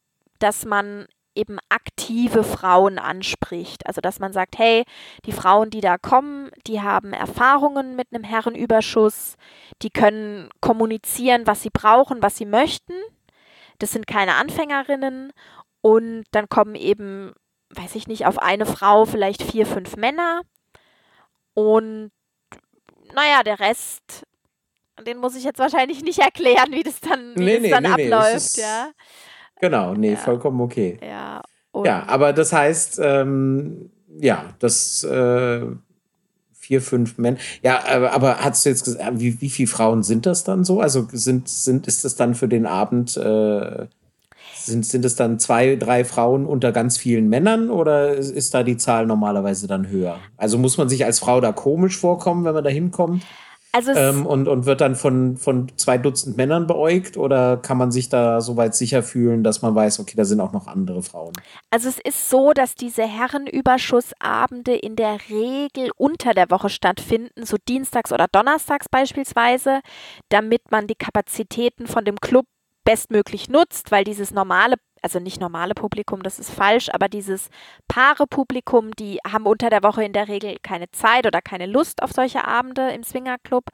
dass 0.40 0.64
man 0.64 1.06
eben 1.34 1.58
aktive 1.68 2.44
Frauen 2.44 2.98
anspricht. 2.98 3.86
Also 3.86 4.00
dass 4.00 4.18
man 4.18 4.32
sagt, 4.32 4.58
hey, 4.58 4.84
die 5.26 5.32
Frauen, 5.32 5.70
die 5.70 5.80
da 5.80 5.98
kommen, 5.98 6.50
die 6.66 6.80
haben 6.80 7.12
Erfahrungen 7.12 7.96
mit 7.96 8.08
einem 8.12 8.24
Herrenüberschuss, 8.24 9.36
die 9.82 9.90
können 9.90 10.48
kommunizieren, 10.60 11.46
was 11.46 11.62
sie 11.62 11.70
brauchen, 11.70 12.22
was 12.22 12.36
sie 12.36 12.46
möchten. 12.46 12.94
Das 13.78 13.92
sind 13.92 14.06
keine 14.06 14.34
Anfängerinnen. 14.34 15.32
Und 15.80 16.24
dann 16.30 16.48
kommen 16.48 16.74
eben, 16.74 17.32
weiß 17.70 17.94
ich 17.94 18.06
nicht, 18.06 18.26
auf 18.26 18.38
eine 18.38 18.66
Frau 18.66 19.04
vielleicht 19.04 19.42
vier, 19.42 19.66
fünf 19.66 19.96
Männer. 19.96 20.42
Und 21.54 22.10
naja, 23.14 23.42
der 23.42 23.60
Rest, 23.60 24.24
den 25.06 25.18
muss 25.18 25.36
ich 25.36 25.44
jetzt 25.44 25.58
wahrscheinlich 25.58 26.02
nicht 26.02 26.20
erklären, 26.20 26.72
wie 26.72 26.82
das 26.82 27.00
dann, 27.00 27.34
wie 27.36 27.44
nee, 27.44 27.52
das 27.54 27.62
nee, 27.62 27.70
dann 27.70 27.82
nee, 27.82 28.12
abläuft, 28.12 28.56
ja. 28.56 28.90
Genau, 29.64 29.94
nee, 29.94 30.10
ja. 30.10 30.16
vollkommen 30.18 30.60
okay. 30.60 30.98
Ja, 31.00 31.40
ja 31.86 32.04
aber 32.06 32.34
das 32.34 32.52
heißt, 32.52 33.00
ähm, 33.02 33.88
ja, 34.20 34.44
das 34.58 35.02
äh, 35.04 35.62
vier, 36.52 36.82
fünf 36.82 37.16
Männer. 37.16 37.38
Ja, 37.62 37.82
aber, 37.88 38.12
aber 38.12 38.36
hast 38.40 38.66
du 38.66 38.68
jetzt 38.68 38.84
gesagt, 38.84 39.20
wie, 39.20 39.40
wie 39.40 39.48
viele 39.48 39.66
Frauen 39.66 40.02
sind 40.02 40.26
das 40.26 40.44
dann 40.44 40.64
so? 40.64 40.80
Also 40.80 41.08
sind, 41.10 41.48
sind, 41.48 41.86
ist 41.86 42.04
das 42.04 42.14
dann 42.14 42.34
für 42.34 42.46
den 42.46 42.66
Abend, 42.66 43.16
äh, 43.16 43.86
sind, 44.54 44.84
sind 44.84 45.02
es 45.06 45.16
dann 45.16 45.38
zwei, 45.38 45.76
drei 45.76 46.04
Frauen 46.04 46.44
unter 46.44 46.70
ganz 46.70 46.98
vielen 46.98 47.30
Männern 47.30 47.70
oder 47.70 48.12
ist 48.16 48.52
da 48.52 48.64
die 48.64 48.76
Zahl 48.76 49.06
normalerweise 49.06 49.66
dann 49.66 49.88
höher? 49.88 50.18
Also 50.36 50.58
muss 50.58 50.76
man 50.76 50.90
sich 50.90 51.06
als 51.06 51.20
Frau 51.20 51.40
da 51.40 51.52
komisch 51.52 51.96
vorkommen, 51.96 52.44
wenn 52.44 52.52
man 52.52 52.64
da 52.64 52.70
hinkommt? 52.70 53.22
Also 53.74 53.90
ähm, 53.90 54.24
und, 54.24 54.46
und 54.46 54.66
wird 54.66 54.80
dann 54.80 54.94
von, 54.94 55.36
von 55.36 55.66
zwei 55.76 55.98
Dutzend 55.98 56.36
Männern 56.36 56.68
beäugt 56.68 57.16
oder 57.16 57.56
kann 57.56 57.76
man 57.76 57.90
sich 57.90 58.08
da 58.08 58.40
so 58.40 58.56
weit 58.56 58.76
sicher 58.76 59.02
fühlen, 59.02 59.42
dass 59.42 59.62
man 59.62 59.74
weiß, 59.74 59.98
okay, 59.98 60.14
da 60.16 60.24
sind 60.24 60.40
auch 60.40 60.52
noch 60.52 60.68
andere 60.68 61.02
Frauen? 61.02 61.32
Also 61.70 61.88
es 61.88 61.98
ist 61.98 62.30
so, 62.30 62.52
dass 62.52 62.76
diese 62.76 63.02
Herrenüberschussabende 63.02 64.76
in 64.76 64.94
der 64.94 65.18
Regel 65.28 65.90
unter 65.96 66.34
der 66.34 66.52
Woche 66.52 66.68
stattfinden, 66.68 67.44
so 67.44 67.56
dienstags 67.68 68.12
oder 68.12 68.28
donnerstags 68.30 68.88
beispielsweise, 68.88 69.80
damit 70.28 70.70
man 70.70 70.86
die 70.86 70.94
Kapazitäten 70.94 71.88
von 71.88 72.04
dem 72.04 72.20
Club 72.20 72.46
bestmöglich 72.84 73.48
nutzt, 73.48 73.90
weil 73.90 74.04
dieses 74.04 74.30
normale 74.30 74.76
also 75.04 75.20
nicht 75.20 75.38
normale 75.38 75.74
Publikum, 75.74 76.22
das 76.22 76.38
ist 76.38 76.50
falsch, 76.50 76.88
aber 76.90 77.10
dieses 77.10 77.50
Paare-Publikum, 77.88 78.92
die 78.92 79.18
haben 79.30 79.44
unter 79.44 79.68
der 79.68 79.82
Woche 79.82 80.02
in 80.02 80.14
der 80.14 80.28
Regel 80.28 80.56
keine 80.62 80.90
Zeit 80.92 81.26
oder 81.26 81.42
keine 81.42 81.66
Lust 81.66 82.02
auf 82.02 82.12
solche 82.12 82.46
Abende 82.46 82.88
im 82.90 83.04
Swingerclub. 83.04 83.66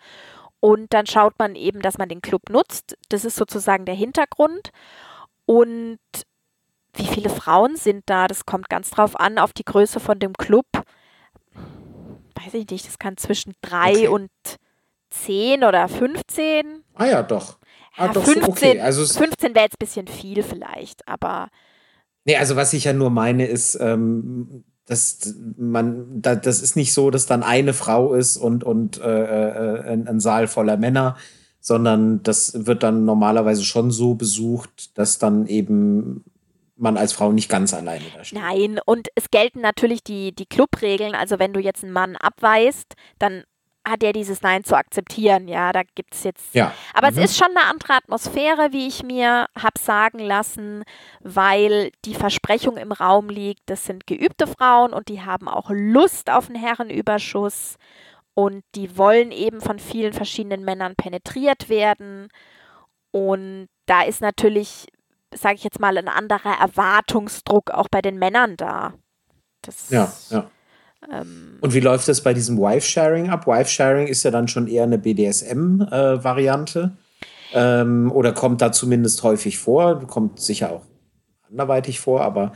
Und 0.58 0.92
dann 0.92 1.06
schaut 1.06 1.38
man 1.38 1.54
eben, 1.54 1.82
dass 1.82 1.98
man 1.98 2.08
den 2.08 2.20
Club 2.20 2.50
nutzt. 2.50 2.98
Das 3.10 3.24
ist 3.24 3.36
sozusagen 3.36 3.84
der 3.84 3.94
Hintergrund. 3.94 4.70
Und 5.46 6.00
wie 6.94 7.06
viele 7.06 7.30
Frauen 7.30 7.76
sind 7.76 8.02
da? 8.06 8.26
Das 8.26 8.44
kommt 8.44 8.68
ganz 8.68 8.90
drauf 8.90 9.18
an, 9.18 9.38
auf 9.38 9.52
die 9.52 9.64
Größe 9.64 10.00
von 10.00 10.18
dem 10.18 10.32
Club. 10.32 10.66
Weiß 12.34 12.54
ich 12.54 12.68
nicht, 12.68 12.88
das 12.88 12.98
kann 12.98 13.16
zwischen 13.16 13.54
drei 13.62 13.92
okay. 13.92 14.08
und 14.08 14.30
zehn 15.10 15.62
oder 15.62 15.86
15. 15.86 16.82
Ah 16.94 17.06
ja, 17.06 17.22
doch. 17.22 17.59
Ah, 18.00 18.06
ja, 18.06 18.12
doch 18.12 18.24
15, 18.24 18.42
so 18.42 18.50
okay. 18.50 18.80
also 18.80 19.04
15 19.04 19.54
wäre 19.54 19.64
jetzt 19.66 19.74
ein 19.74 19.78
bisschen 19.78 20.06
viel 20.06 20.42
vielleicht, 20.42 21.06
aber. 21.06 21.48
Nee, 22.24 22.36
also 22.36 22.56
was 22.56 22.72
ich 22.72 22.84
ja 22.84 22.92
nur 22.92 23.10
meine 23.10 23.46
ist, 23.46 23.78
ähm, 23.80 24.64
dass 24.86 25.34
man, 25.56 26.22
da, 26.22 26.34
das 26.34 26.62
ist 26.62 26.76
nicht 26.76 26.92
so, 26.92 27.10
dass 27.10 27.26
dann 27.26 27.42
eine 27.42 27.74
Frau 27.74 28.14
ist 28.14 28.36
und, 28.36 28.64
und 28.64 29.00
äh, 29.00 29.04
äh, 29.04 29.92
ein, 29.92 30.08
ein 30.08 30.18
Saal 30.18 30.48
voller 30.48 30.76
Männer, 30.76 31.16
sondern 31.60 32.22
das 32.22 32.66
wird 32.66 32.82
dann 32.82 33.04
normalerweise 33.04 33.64
schon 33.64 33.90
so 33.90 34.14
besucht, 34.14 34.96
dass 34.98 35.18
dann 35.18 35.46
eben 35.46 36.24
man 36.76 36.96
als 36.96 37.12
Frau 37.12 37.30
nicht 37.32 37.50
ganz 37.50 37.74
alleine 37.74 38.04
da 38.16 38.24
steht. 38.24 38.40
Nein, 38.40 38.80
und 38.86 39.08
es 39.14 39.30
gelten 39.30 39.60
natürlich 39.60 40.02
die, 40.02 40.34
die 40.34 40.46
Clubregeln. 40.46 41.14
Also 41.14 41.38
wenn 41.38 41.52
du 41.52 41.60
jetzt 41.60 41.84
einen 41.84 41.92
Mann 41.92 42.16
abweist, 42.16 42.94
dann 43.18 43.44
hat 43.86 44.02
er 44.02 44.12
dieses 44.12 44.42
Nein 44.42 44.64
zu 44.64 44.76
akzeptieren. 44.76 45.48
Ja, 45.48 45.72
da 45.72 45.82
gibt 45.94 46.14
es 46.14 46.24
jetzt. 46.24 46.54
Ja. 46.54 46.72
Aber 46.94 47.10
mhm. 47.10 47.18
es 47.18 47.30
ist 47.30 47.38
schon 47.38 47.56
eine 47.56 47.66
andere 47.66 47.94
Atmosphäre, 47.94 48.72
wie 48.72 48.86
ich 48.86 49.02
mir 49.02 49.46
habe 49.58 49.78
sagen 49.78 50.18
lassen, 50.18 50.84
weil 51.20 51.90
die 52.04 52.14
Versprechung 52.14 52.76
im 52.76 52.92
Raum 52.92 53.28
liegt, 53.28 53.62
das 53.66 53.84
sind 53.84 54.06
geübte 54.06 54.46
Frauen 54.46 54.92
und 54.92 55.08
die 55.08 55.22
haben 55.22 55.48
auch 55.48 55.70
Lust 55.70 56.30
auf 56.30 56.48
einen 56.48 56.60
Herrenüberschuss 56.60 57.76
und 58.34 58.64
die 58.74 58.96
wollen 58.96 59.32
eben 59.32 59.60
von 59.60 59.78
vielen 59.78 60.12
verschiedenen 60.12 60.64
Männern 60.64 60.94
penetriert 60.96 61.68
werden. 61.68 62.28
Und 63.10 63.68
da 63.86 64.02
ist 64.02 64.20
natürlich, 64.20 64.86
sage 65.34 65.56
ich 65.56 65.64
jetzt 65.64 65.80
mal, 65.80 65.98
ein 65.98 66.08
anderer 66.08 66.60
Erwartungsdruck 66.60 67.70
auch 67.70 67.88
bei 67.90 68.02
den 68.02 68.18
Männern 68.18 68.56
da. 68.56 68.94
Das 69.62 69.90
ja, 69.90 70.12
ja. 70.30 70.50
Ähm, 71.10 71.56
und 71.60 71.74
wie 71.74 71.80
läuft 71.80 72.06
das 72.08 72.22
bei 72.22 72.32
diesem 72.34 72.58
Wife-Sharing 72.58 73.30
ab? 73.30 73.46
Wife-Sharing 73.46 74.06
ist 74.06 74.22
ja 74.22 74.30
dann 74.30 74.48
schon 74.48 74.66
eher 74.66 74.82
eine 74.84 74.98
BDSM-Variante. 74.98 76.92
Äh, 77.52 77.80
ähm, 77.80 78.12
oder 78.12 78.32
kommt 78.32 78.62
da 78.62 78.72
zumindest 78.72 79.22
häufig 79.22 79.58
vor, 79.58 80.00
kommt 80.06 80.40
sicher 80.40 80.72
auch 80.72 80.82
anderweitig 81.50 82.00
vor, 82.00 82.22
aber 82.22 82.52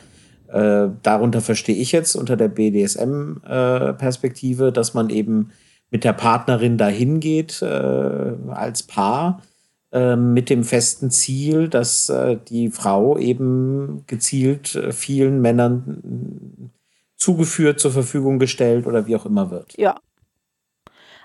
äh, 0.49 0.88
darunter 1.03 1.40
verstehe 1.40 1.76
ich 1.76 1.92
jetzt 1.92 2.14
unter 2.14 2.36
der 2.36 2.49
BDSM-Perspektive, 2.49 4.68
äh, 4.68 4.72
dass 4.72 4.95
man 4.95 5.11
eben 5.11 5.51
mit 5.90 6.05
der 6.05 6.12
Partnerin 6.12 6.78
dahin 6.78 7.18
geht 7.20 7.61
äh, 7.62 8.32
als 8.49 8.84
Paar 8.84 9.42
äh, 9.92 10.16
mit 10.16 10.51
dem 10.51 10.64
festen 10.64 11.11
Ziel, 11.11 11.68
dass 11.68 12.09
äh, 12.09 12.38
die 12.49 12.70
Frau 12.70 13.18
eben 13.18 14.05
gezielt 14.07 14.68
vielen 14.92 15.40
Männern 15.40 16.70
zugeführt, 17.16 17.80
zur 17.80 17.92
Verfügung 17.92 18.38
gestellt 18.38 18.86
oder 18.86 19.06
wie 19.06 19.16
auch 19.16 19.26
immer 19.26 19.50
wird. 19.50 19.76
Ja. 19.78 20.00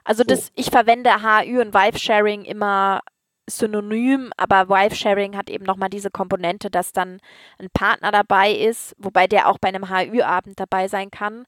Also 0.04 0.24
so. 0.24 0.28
das, 0.28 0.52
ich 0.56 0.70
verwende 0.70 1.10
HÜ 1.22 1.62
und 1.62 1.74
Vibe-Sharing 1.74 2.44
immer 2.44 3.02
synonym, 3.50 4.32
aber 4.38 4.70
Wife-Sharing 4.70 5.36
hat 5.36 5.50
eben 5.50 5.66
nochmal 5.66 5.90
diese 5.90 6.12
Komponente, 6.12 6.70
dass 6.70 6.94
dann 6.94 7.20
ein 7.58 7.70
Partner 7.74 8.12
dabei 8.12 8.52
ist, 8.52 8.96
wobei 8.98 9.28
der 9.28 9.50
auch 9.50 9.58
bei 9.58 9.70
einem 9.70 9.90
HÜ-Abend 9.90 10.60
dabei 10.60 10.88
sein 10.88 11.12
kann. 11.12 11.46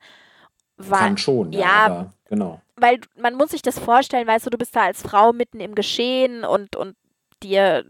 Weil, 0.78 1.00
kann 1.00 1.18
schon, 1.18 1.52
ja, 1.54 1.60
ja 1.60 1.86
aber, 1.86 2.14
genau. 2.28 2.62
Weil 2.76 3.00
man 3.20 3.36
muss 3.36 3.52
sich 3.52 3.62
das 3.62 3.78
vorstellen, 3.78 4.28
weißt 4.28 4.48
du, 4.48 4.50
du 4.50 4.58
bist 4.58 4.76
da 4.76 4.82
als 4.86 5.02
Frau 5.02 5.32
mitten 5.32 5.60
im 5.60 5.76
Geschehen 5.76 6.44
und, 6.44 6.76
und 6.76 6.96
dir 7.44 7.86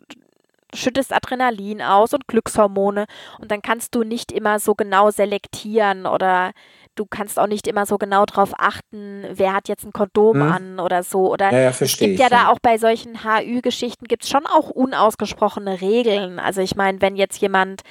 schüttest 0.74 1.14
Adrenalin 1.14 1.82
aus 1.82 2.14
und 2.14 2.28
Glückshormone 2.28 3.06
und 3.40 3.52
dann 3.52 3.62
kannst 3.62 3.96
du 3.96 4.04
nicht 4.04 4.32
immer 4.32 4.60
so 4.60 4.76
genau 4.76 5.12
selektieren 5.12 6.06
oder 6.06 6.52
du 6.96 7.06
kannst 7.06 7.40
auch 7.40 7.48
nicht 7.48 7.68
immer 7.68 7.86
so 7.86 7.98
genau 7.98 8.26
darauf 8.26 8.54
achten, 8.58 9.26
wer 9.32 9.54
hat 9.54 9.68
jetzt 9.68 9.86
ein 9.86 9.94
Kondom 9.94 10.36
hm. 10.36 10.52
an 10.52 10.80
oder 10.80 11.04
so. 11.04 11.32
Oder 11.32 11.52
ja, 11.52 11.60
ja, 11.60 11.70
es 11.70 11.98
gibt 11.98 12.20
ja, 12.20 12.26
ja, 12.26 12.30
da 12.30 12.48
auch 12.50 12.60
bei 12.62 12.78
solchen 12.78 13.24
HÜ-Geschichten 13.24 14.06
gibt 14.06 14.24
es 14.24 14.30
schon 14.30 14.46
auch 14.46 14.70
unausgesprochene 14.70 15.82
Regeln. 15.82 16.40
Also 16.40 16.62
ich 16.62 16.76
meine, 16.76 17.02
wenn 17.02 17.16
jetzt 17.16 17.40
jemand, 17.42 17.82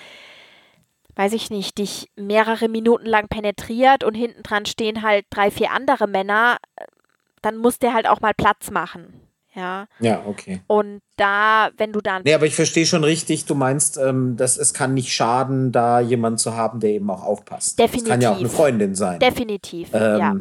weiß 1.16 1.33
ich 1.33 1.51
nicht, 1.51 1.78
dich 1.78 2.11
mehrere 2.16 2.68
Minuten 2.68 3.07
lang 3.07 3.28
penetriert 3.28 4.05
und 4.05 4.14
hinten 4.14 4.43
dran 4.43 4.66
stehen 4.66 5.03
halt 5.03 5.26
drei, 5.31 5.51
vier 5.51 5.70
andere 5.72 6.07
Männer, 6.07 6.59
dann 7.43 7.57
muss 7.57 7.78
der 7.78 7.95
halt 7.95 8.07
auch 8.07 8.20
mal 8.20 8.35
Platz 8.35 8.70
machen. 8.70 9.30
Ja. 9.61 9.86
Ja, 10.00 10.22
okay. 10.26 10.62
Und 10.66 11.00
da, 11.16 11.70
wenn 11.76 11.92
du 11.92 12.00
dann. 12.00 12.22
Nee, 12.24 12.34
aber 12.34 12.46
ich 12.46 12.54
verstehe 12.54 12.86
schon 12.86 13.04
richtig, 13.04 13.44
du 13.44 13.54
meinst, 13.54 13.98
ähm, 13.98 14.36
dass 14.36 14.56
es 14.56 14.72
kann 14.72 14.94
nicht 14.94 15.12
schaden, 15.12 15.70
da 15.70 16.00
jemanden 16.00 16.38
zu 16.38 16.56
haben, 16.56 16.80
der 16.80 16.90
eben 16.90 17.11
auch 17.11 17.22
aufpasst. 17.22 17.78
Definitiv. 17.78 18.04
Das 18.04 18.11
kann 18.11 18.20
ja 18.22 18.32
auch 18.32 18.38
eine 18.38 18.48
Freundin 18.48 18.94
sein. 18.94 19.18
Definitiv, 19.20 19.90
ähm, 19.92 20.18
ja. 20.18 20.36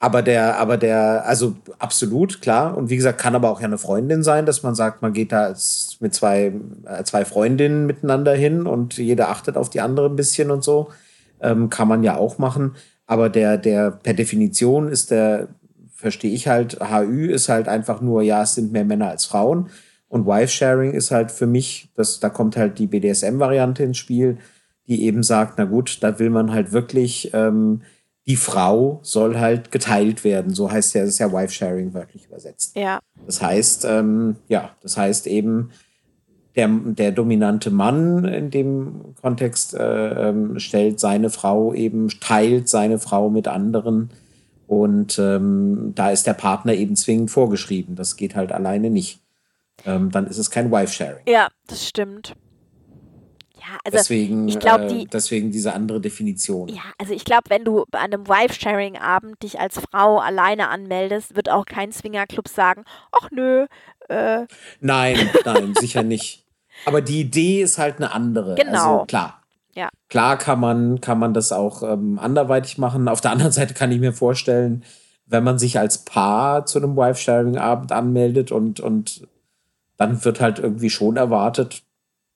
Aber 0.00 0.22
der, 0.22 0.58
aber 0.58 0.76
der, 0.76 1.26
also 1.26 1.56
absolut, 1.78 2.40
klar. 2.40 2.76
Und 2.76 2.88
wie 2.88 2.96
gesagt, 2.96 3.18
kann 3.18 3.34
aber 3.34 3.50
auch 3.50 3.60
ja 3.60 3.66
eine 3.66 3.78
Freundin 3.78 4.22
sein, 4.22 4.46
dass 4.46 4.62
man 4.62 4.76
sagt, 4.76 5.02
man 5.02 5.12
geht 5.12 5.32
da 5.32 5.44
als, 5.44 5.96
mit 6.00 6.14
zwei, 6.14 6.52
äh, 6.84 7.02
zwei 7.04 7.24
Freundinnen 7.24 7.86
miteinander 7.86 8.34
hin 8.34 8.66
und 8.66 8.96
jeder 8.98 9.30
achtet 9.30 9.56
auf 9.56 9.70
die 9.70 9.80
andere 9.80 10.06
ein 10.06 10.14
bisschen 10.16 10.50
und 10.50 10.62
so. 10.62 10.90
Ähm, 11.40 11.68
kann 11.68 11.88
man 11.88 12.04
ja 12.04 12.16
auch 12.16 12.38
machen. 12.38 12.76
Aber 13.06 13.28
der, 13.28 13.56
der, 13.58 13.90
per 13.90 14.14
Definition 14.14 14.88
ist 14.88 15.10
der, 15.10 15.48
verstehe 15.98 16.32
ich 16.32 16.46
halt, 16.46 16.78
HÜ 16.80 17.26
ist 17.26 17.48
halt 17.48 17.66
einfach 17.66 18.00
nur, 18.00 18.22
ja, 18.22 18.44
es 18.44 18.54
sind 18.54 18.70
mehr 18.70 18.84
Männer 18.84 19.08
als 19.08 19.24
Frauen. 19.24 19.68
Und 20.06 20.26
Wife-Sharing 20.26 20.92
ist 20.92 21.10
halt 21.10 21.32
für 21.32 21.48
mich, 21.48 21.90
das, 21.96 22.20
da 22.20 22.30
kommt 22.30 22.56
halt 22.56 22.78
die 22.78 22.86
BDSM-Variante 22.86 23.82
ins 23.82 23.98
Spiel, 23.98 24.38
die 24.86 25.02
eben 25.04 25.24
sagt, 25.24 25.58
na 25.58 25.64
gut, 25.64 25.98
da 26.00 26.20
will 26.20 26.30
man 26.30 26.52
halt 26.52 26.70
wirklich, 26.70 27.32
ähm, 27.34 27.82
die 28.28 28.36
Frau 28.36 29.00
soll 29.02 29.40
halt 29.40 29.72
geteilt 29.72 30.22
werden. 30.22 30.54
So 30.54 30.70
heißt 30.70 30.94
ja, 30.94 31.00
das 31.00 31.10
ist 31.10 31.18
ja 31.18 31.32
Wife-Sharing 31.32 31.92
wörtlich 31.94 32.26
übersetzt. 32.26 32.76
Ja. 32.76 33.00
Das 33.26 33.42
heißt, 33.42 33.84
ähm, 33.86 34.36
ja, 34.46 34.70
das 34.80 34.96
heißt 34.96 35.26
eben, 35.26 35.70
der, 36.54 36.68
der 36.68 37.10
dominante 37.10 37.70
Mann 37.70 38.24
in 38.24 38.50
dem 38.50 39.16
Kontext 39.20 39.74
äh, 39.74 40.28
ähm, 40.28 40.60
stellt 40.60 41.00
seine 41.00 41.30
Frau 41.30 41.74
eben, 41.74 42.08
teilt 42.20 42.68
seine 42.68 43.00
Frau 43.00 43.30
mit 43.30 43.48
anderen 43.48 44.10
und 44.68 45.18
ähm, 45.18 45.92
da 45.94 46.10
ist 46.10 46.26
der 46.26 46.34
Partner 46.34 46.74
eben 46.74 46.94
zwingend 46.94 47.30
vorgeschrieben. 47.30 47.96
Das 47.96 48.16
geht 48.16 48.36
halt 48.36 48.52
alleine 48.52 48.90
nicht. 48.90 49.20
Ähm, 49.86 50.10
dann 50.10 50.26
ist 50.26 50.36
es 50.36 50.50
kein 50.50 50.70
Wife-Sharing. 50.70 51.22
Ja, 51.26 51.48
das 51.66 51.88
stimmt. 51.88 52.34
Ja, 53.56 53.78
also 53.84 53.96
deswegen, 53.96 54.46
ich 54.46 54.58
glaube, 54.58 54.86
die, 54.86 55.02
äh, 55.02 55.06
deswegen 55.10 55.50
diese 55.50 55.72
andere 55.72 56.00
Definition. 56.00 56.68
Ja, 56.68 56.82
also 56.98 57.14
ich 57.14 57.24
glaube, 57.24 57.44
wenn 57.48 57.64
du 57.64 57.84
bei 57.90 57.98
einem 57.98 58.28
Wife-Sharing-Abend 58.28 59.42
dich 59.42 59.58
als 59.58 59.80
Frau 59.80 60.18
alleine 60.18 60.68
anmeldest, 60.68 61.34
wird 61.34 61.48
auch 61.48 61.64
kein 61.64 61.90
Swingerclub 61.90 62.46
sagen, 62.48 62.84
ach 63.10 63.30
nö. 63.30 63.66
Äh. 64.08 64.46
Nein, 64.80 65.30
nein, 65.44 65.74
sicher 65.80 66.02
nicht. 66.02 66.44
Aber 66.84 67.00
die 67.00 67.20
Idee 67.20 67.62
ist 67.62 67.78
halt 67.78 67.96
eine 67.96 68.12
andere. 68.12 68.54
Genau. 68.54 68.92
Also 68.92 69.06
klar. 69.06 69.42
Ja. 69.78 69.90
Klar 70.08 70.38
kann 70.38 70.58
man, 70.58 71.00
kann 71.00 71.20
man 71.20 71.34
das 71.34 71.52
auch 71.52 71.84
ähm, 71.84 72.18
anderweitig 72.18 72.78
machen. 72.78 73.06
Auf 73.06 73.20
der 73.20 73.30
anderen 73.30 73.52
Seite 73.58 73.74
kann 73.74 73.92
ich 73.92 74.00
mir 74.00 74.12
vorstellen, 74.12 74.84
wenn 75.24 75.44
man 75.44 75.60
sich 75.60 75.78
als 75.78 76.04
Paar 76.04 76.66
zu 76.66 76.78
einem 76.78 76.96
Wife-Sharing-Abend 76.96 77.92
anmeldet 77.92 78.50
und, 78.50 78.80
und 78.80 79.28
dann 79.96 80.24
wird 80.24 80.40
halt 80.40 80.58
irgendwie 80.58 80.90
schon 80.90 81.16
erwartet, 81.16 81.84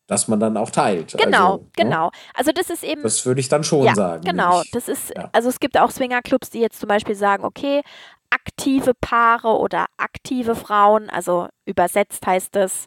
dass 0.06 0.28
man 0.28 0.38
dann 0.38 0.56
auch 0.56 0.70
teilt. 0.70 1.16
Genau, 1.18 1.52
also, 1.52 1.64
ne? 1.64 1.70
genau. 1.74 2.10
Also 2.34 2.52
das 2.52 2.70
ist 2.70 2.84
eben. 2.84 3.02
Das 3.02 3.26
würde 3.26 3.40
ich 3.40 3.48
dann 3.48 3.64
schon 3.64 3.86
ja, 3.86 3.94
sagen. 3.96 4.22
Genau, 4.22 4.62
ich, 4.62 4.70
das 4.70 4.86
ist, 4.86 5.12
ja. 5.16 5.28
also 5.32 5.48
es 5.48 5.58
gibt 5.58 5.76
auch 5.76 5.90
Swingerclubs, 5.90 6.50
die 6.50 6.60
jetzt 6.60 6.78
zum 6.78 6.88
Beispiel 6.88 7.16
sagen, 7.16 7.44
okay, 7.44 7.82
aktive 8.30 8.92
Paare 8.94 9.58
oder 9.58 9.86
aktive 9.96 10.54
Frauen, 10.54 11.10
also 11.10 11.48
übersetzt 11.64 12.24
heißt 12.24 12.54
es, 12.54 12.86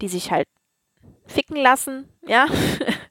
die 0.00 0.08
sich 0.08 0.32
halt 0.32 0.48
ficken 1.26 1.56
lassen, 1.56 2.08
ja. 2.26 2.46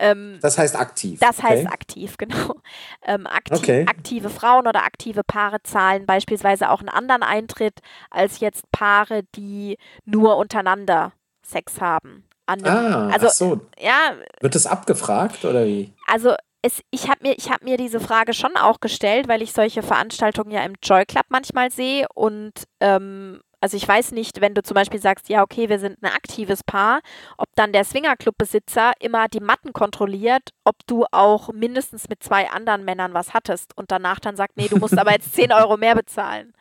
Ähm, 0.00 0.38
das 0.40 0.56
heißt 0.56 0.76
aktiv. 0.76 1.20
Das 1.20 1.38
okay. 1.38 1.48
heißt 1.48 1.66
aktiv, 1.66 2.16
genau. 2.16 2.54
Ähm, 3.02 3.26
aktiv, 3.26 3.58
okay. 3.58 3.86
Aktive 3.88 4.30
Frauen 4.30 4.66
oder 4.66 4.84
aktive 4.84 5.22
Paare 5.22 5.62
zahlen 5.62 6.06
beispielsweise 6.06 6.70
auch 6.70 6.80
einen 6.80 6.88
anderen 6.88 7.22
Eintritt 7.22 7.80
als 8.10 8.40
jetzt 8.40 8.70
Paare, 8.72 9.22
die 9.36 9.76
nur 10.04 10.36
untereinander 10.38 11.12
Sex 11.46 11.80
haben. 11.80 12.26
Einem, 12.46 12.66
ah, 12.66 13.08
also, 13.10 13.28
so. 13.28 13.60
Ja. 13.78 14.14
Wird 14.40 14.54
das 14.54 14.66
abgefragt 14.66 15.44
oder 15.44 15.66
wie? 15.66 15.92
Also 16.06 16.34
es, 16.62 16.82
ich 16.90 17.08
habe 17.08 17.20
mir, 17.22 17.34
hab 17.34 17.62
mir 17.62 17.76
diese 17.76 18.00
Frage 18.00 18.32
schon 18.34 18.56
auch 18.56 18.80
gestellt, 18.80 19.28
weil 19.28 19.42
ich 19.42 19.52
solche 19.52 19.82
Veranstaltungen 19.82 20.50
ja 20.50 20.62
im 20.62 20.74
Joy 20.82 21.04
Club 21.04 21.26
manchmal 21.28 21.70
sehe 21.70 22.06
und 22.14 22.52
ähm, 22.80 23.40
also 23.60 23.76
ich 23.76 23.86
weiß 23.86 24.12
nicht, 24.12 24.40
wenn 24.40 24.54
du 24.54 24.62
zum 24.62 24.74
Beispiel 24.74 25.00
sagst, 25.00 25.28
ja, 25.28 25.42
okay, 25.42 25.68
wir 25.68 25.78
sind 25.78 26.02
ein 26.02 26.10
aktives 26.10 26.64
Paar, 26.64 27.00
ob 27.36 27.48
dann 27.56 27.72
der 27.72 27.84
Swingerclub-Besitzer 27.84 28.92
immer 29.00 29.28
die 29.28 29.40
Matten 29.40 29.72
kontrolliert, 29.72 30.50
ob 30.64 30.76
du 30.86 31.04
auch 31.12 31.52
mindestens 31.52 32.08
mit 32.08 32.22
zwei 32.22 32.50
anderen 32.50 32.84
Männern 32.84 33.12
was 33.12 33.34
hattest 33.34 33.76
und 33.76 33.90
danach 33.90 34.18
dann 34.18 34.36
sagt, 34.36 34.56
nee, 34.56 34.68
du 34.68 34.78
musst 34.78 34.98
aber 34.98 35.12
jetzt 35.12 35.34
10 35.34 35.52
Euro 35.52 35.76
mehr 35.76 35.94
bezahlen. 35.94 36.54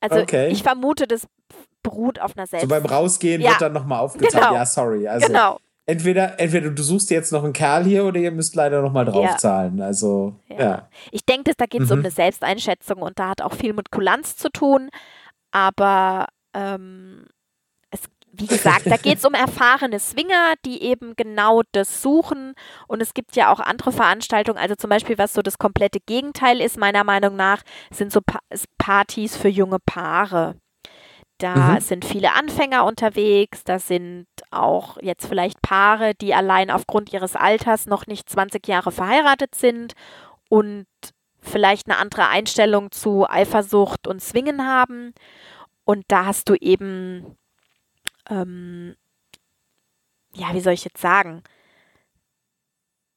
Also 0.00 0.20
okay. 0.20 0.48
ich 0.48 0.62
vermute, 0.62 1.06
das 1.06 1.26
beruht 1.82 2.20
auf 2.20 2.36
einer 2.36 2.46
Selbst. 2.46 2.62
So 2.62 2.68
beim 2.68 2.86
Rausgehen 2.86 3.42
ja. 3.42 3.50
wird 3.50 3.60
dann 3.60 3.72
nochmal 3.72 4.00
aufgezahlt. 4.00 4.44
Genau. 4.44 4.54
Ja, 4.54 4.66
sorry. 4.66 5.06
Also 5.08 5.26
genau. 5.26 5.58
Entweder, 5.86 6.38
entweder 6.38 6.70
du 6.70 6.82
suchst 6.82 7.10
jetzt 7.10 7.32
noch 7.32 7.42
einen 7.42 7.52
Kerl 7.52 7.84
hier 7.84 8.04
oder 8.04 8.20
ihr 8.20 8.30
müsst 8.30 8.54
leider 8.54 8.80
nochmal 8.80 9.04
draufzahlen. 9.06 9.78
Ja. 9.78 9.86
Also, 9.86 10.36
ja. 10.48 10.60
ja. 10.60 10.88
Ich 11.10 11.24
denke, 11.24 11.52
da 11.56 11.66
geht 11.66 11.82
es 11.82 11.88
mhm. 11.88 11.94
um 11.94 11.98
eine 12.00 12.10
Selbsteinschätzung 12.10 13.02
und 13.02 13.18
da 13.18 13.30
hat 13.30 13.42
auch 13.42 13.54
viel 13.54 13.72
mit 13.72 13.90
Kulanz 13.90 14.36
zu 14.36 14.50
tun. 14.50 14.90
Aber 15.50 16.26
ähm, 16.54 17.26
es, 17.90 18.00
wie 18.32 18.46
gesagt, 18.46 18.86
da 18.86 18.96
geht 18.96 19.18
es 19.18 19.24
um 19.24 19.34
erfahrene 19.34 19.98
Swinger, 19.98 20.54
die 20.64 20.82
eben 20.82 21.14
genau 21.16 21.62
das 21.72 22.02
suchen. 22.02 22.54
Und 22.86 23.00
es 23.00 23.14
gibt 23.14 23.36
ja 23.36 23.52
auch 23.52 23.60
andere 23.60 23.92
Veranstaltungen, 23.92 24.58
also 24.58 24.74
zum 24.74 24.90
Beispiel, 24.90 25.18
was 25.18 25.32
so 25.32 25.42
das 25.42 25.58
komplette 25.58 26.00
Gegenteil 26.00 26.60
ist, 26.60 26.78
meiner 26.78 27.04
Meinung 27.04 27.36
nach, 27.36 27.62
sind 27.90 28.12
so 28.12 28.20
pa 28.20 28.38
Partys 28.78 29.36
für 29.36 29.48
junge 29.48 29.78
Paare. 29.84 30.56
Da 31.40 31.54
mhm. 31.54 31.80
sind 31.80 32.04
viele 32.04 32.34
Anfänger 32.34 32.84
unterwegs, 32.84 33.64
da 33.64 33.78
sind 33.78 34.26
auch 34.50 34.98
jetzt 35.00 35.26
vielleicht 35.26 35.62
Paare, 35.62 36.14
die 36.14 36.34
allein 36.34 36.70
aufgrund 36.70 37.12
ihres 37.12 37.34
Alters 37.34 37.86
noch 37.86 38.06
nicht 38.06 38.28
20 38.28 38.66
Jahre 38.68 38.92
verheiratet 38.92 39.54
sind 39.54 39.94
und 40.50 40.86
vielleicht 41.42 41.88
eine 41.88 41.98
andere 41.98 42.28
Einstellung 42.28 42.90
zu 42.90 43.28
Eifersucht 43.28 44.06
und 44.06 44.20
Zwingen 44.20 44.66
haben. 44.66 45.14
Und 45.84 46.04
da 46.08 46.26
hast 46.26 46.48
du 46.48 46.54
eben, 46.54 47.36
ähm, 48.28 48.94
ja, 50.32 50.52
wie 50.52 50.60
soll 50.60 50.74
ich 50.74 50.84
jetzt 50.84 51.00
sagen, 51.00 51.42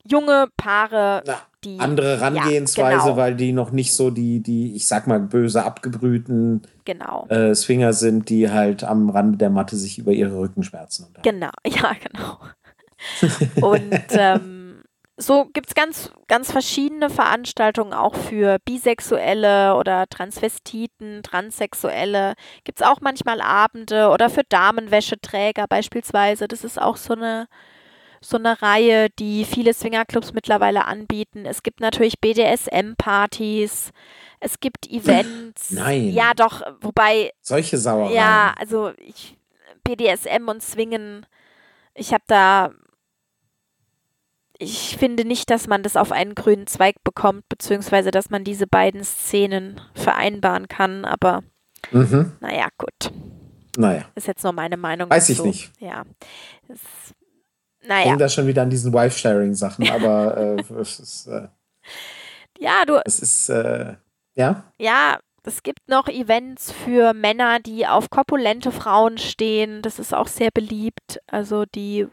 junge 0.06 0.48
Paare, 0.58 1.24
Na, 1.26 1.38
die. 1.64 1.80
Andere 1.80 2.20
Herangehensweise, 2.20 2.98
ja, 2.98 3.04
genau. 3.04 3.18
weil 3.18 3.36
die 3.36 3.54
noch 3.54 3.72
nicht 3.72 3.94
so 3.94 4.10
die, 4.10 4.42
die, 4.42 4.76
ich 4.76 4.88
sag 4.88 5.08
mal, 5.08 5.20
böse 5.20 5.64
abgebrühten 5.64 6.62
genau. 6.86 7.28
äh, 7.30 7.56
Swinger 7.56 7.94
sind, 7.94 8.30
die 8.30 8.50
halt 8.50 8.84
am 8.84 9.10
Rande 9.10 9.38
der 9.38 9.50
Matte 9.50 9.76
sich 9.76 9.98
über 9.98 10.12
ihre 10.12 10.38
Rückenschmerzen 10.38 11.06
unterhalten. 11.06 11.40
Genau, 11.40 11.52
ja, 11.68 11.94
genau. 11.94 12.40
Und 13.68 14.04
ähm, 14.12 14.63
so 15.16 15.46
gibt 15.46 15.68
es 15.68 15.76
ganz, 15.76 16.12
ganz 16.28 16.52
verschiedene 16.52 17.10
Veranstaltungen 17.10 17.94
auch 17.94 18.16
für 18.16 18.58
Bisexuelle 18.66 19.76
oder 19.76 20.08
Transvestiten, 20.08 21.22
Transsexuelle. 21.22 22.34
Gibt 22.64 22.82
es 22.82 22.88
auch 22.88 23.00
manchmal 23.00 23.40
Abende 23.40 24.10
oder 24.10 24.30
für 24.30 24.44
Damenwäscheträger 24.44 25.68
beispielsweise. 25.68 26.48
Das 26.48 26.64
ist 26.64 26.82
auch 26.82 26.98
so 26.98 27.14
eine, 27.14 27.48
so 28.22 28.38
eine 28.38 28.60
Reihe, 28.64 29.12
die 29.12 29.46
viele 29.46 29.76
Swingerclubs 29.76 30.34
mittlerweile 30.34 30.86
anbieten. 30.86 31.46
Es 31.46 31.62
gibt 31.62 31.80
natürlich 31.80 32.20
BDSM-Partys. 32.20 33.92
Es 34.40 34.60
gibt 34.60 34.90
Events. 34.90 35.70
Nein. 35.70 36.10
Ja, 36.10 36.34
doch, 36.34 36.62
wobei. 36.82 37.34
Solche 37.40 37.78
Sauereien. 37.78 38.16
Ja, 38.16 38.56
also 38.58 38.94
ich, 38.98 39.38
BDSM 39.84 40.48
und 40.48 40.64
Swingen. 40.64 41.28
Ich 41.94 42.14
habe 42.14 42.24
da 42.26 42.72
ich 44.58 44.98
finde 44.98 45.26
nicht, 45.26 45.50
dass 45.50 45.68
man 45.68 45.84
das 45.84 45.96
auf 45.96 46.12
einen 46.12 46.36
grünen 46.36 46.68
Zweig 46.68 46.96
bekommt, 47.04 47.48
beziehungsweise 47.50 48.12
dass 48.12 48.30
man 48.30 48.44
diese 48.44 48.68
beiden 48.68 49.04
Szenen 49.04 49.82
vereinbaren 49.94 50.68
kann, 50.68 51.06
aber 51.06 51.44
mhm. 51.92 52.34
naja, 52.40 52.68
gut. 52.78 53.12
Naja. 53.78 54.06
Ist 54.16 54.28
jetzt 54.28 54.44
nur 54.44 54.54
meine 54.54 54.78
Meinung. 54.78 55.10
Weiß 55.10 55.28
dazu. 55.28 55.42
ich 55.42 55.46
nicht. 55.46 55.72
Ja. 55.80 56.04
Das, 56.68 56.80
naja. 57.82 58.00
Ich 58.00 58.04
denke 58.06 58.20
da 58.20 58.30
schon 58.30 58.48
wieder 58.48 58.62
an 58.62 58.70
diesen 58.70 58.94
Wife-Sharing-Sachen, 58.94 59.90
aber 59.90 60.38
äh, 60.70 60.80
es 60.80 61.00
ist. 61.00 61.28
Äh, 61.28 61.48
ja, 62.60 62.84
du. 62.86 63.02
Es 63.04 63.20
ist. 63.20 63.50
Äh, 63.50 63.96
ja? 64.36 64.72
Ja, 64.78 65.20
es 65.44 65.64
gibt 65.64 65.90
noch 65.90 66.08
Events 66.08 66.72
für 66.72 67.14
Männer, 67.14 67.60
die 67.60 67.86
auf 67.86 68.10
korpulente 68.10 68.72
Frauen 68.72 69.18
stehen. 69.18 69.82
Das 69.82 70.00
ist 70.00 70.14
auch 70.14 70.28
sehr 70.28 70.52
beliebt. 70.52 71.20
Also 71.28 71.66
die, 71.66 72.08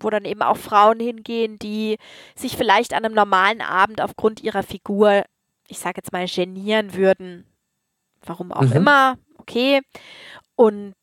wo 0.00 0.10
dann 0.10 0.24
eben 0.24 0.42
auch 0.42 0.56
Frauen 0.56 1.00
hingehen, 1.00 1.58
die 1.58 1.96
sich 2.34 2.56
vielleicht 2.56 2.94
an 2.94 3.04
einem 3.04 3.14
normalen 3.14 3.60
Abend 3.60 4.00
aufgrund 4.00 4.42
ihrer 4.42 4.62
Figur, 4.62 5.24
ich 5.68 5.78
sage 5.78 5.98
jetzt 5.98 6.12
mal, 6.12 6.26
genieren 6.26 6.94
würden. 6.94 7.46
Warum 8.24 8.52
auch 8.52 8.62
mhm. 8.62 8.72
immer. 8.72 9.18
Okay. 9.38 9.80
Und 10.56 10.94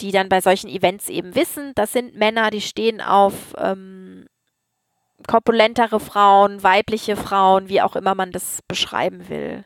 die 0.00 0.12
dann 0.12 0.28
bei 0.28 0.40
solchen 0.40 0.68
Events 0.68 1.08
eben 1.08 1.34
wissen, 1.34 1.72
das 1.74 1.92
sind 1.92 2.16
Männer, 2.16 2.50
die 2.50 2.62
stehen 2.62 3.00
auf 3.00 3.54
ähm, 3.58 4.26
korpulentere 5.26 6.00
Frauen, 6.00 6.62
weibliche 6.62 7.16
Frauen, 7.16 7.68
wie 7.68 7.82
auch 7.82 7.96
immer 7.96 8.14
man 8.14 8.32
das 8.32 8.60
beschreiben 8.66 9.28
will. 9.28 9.64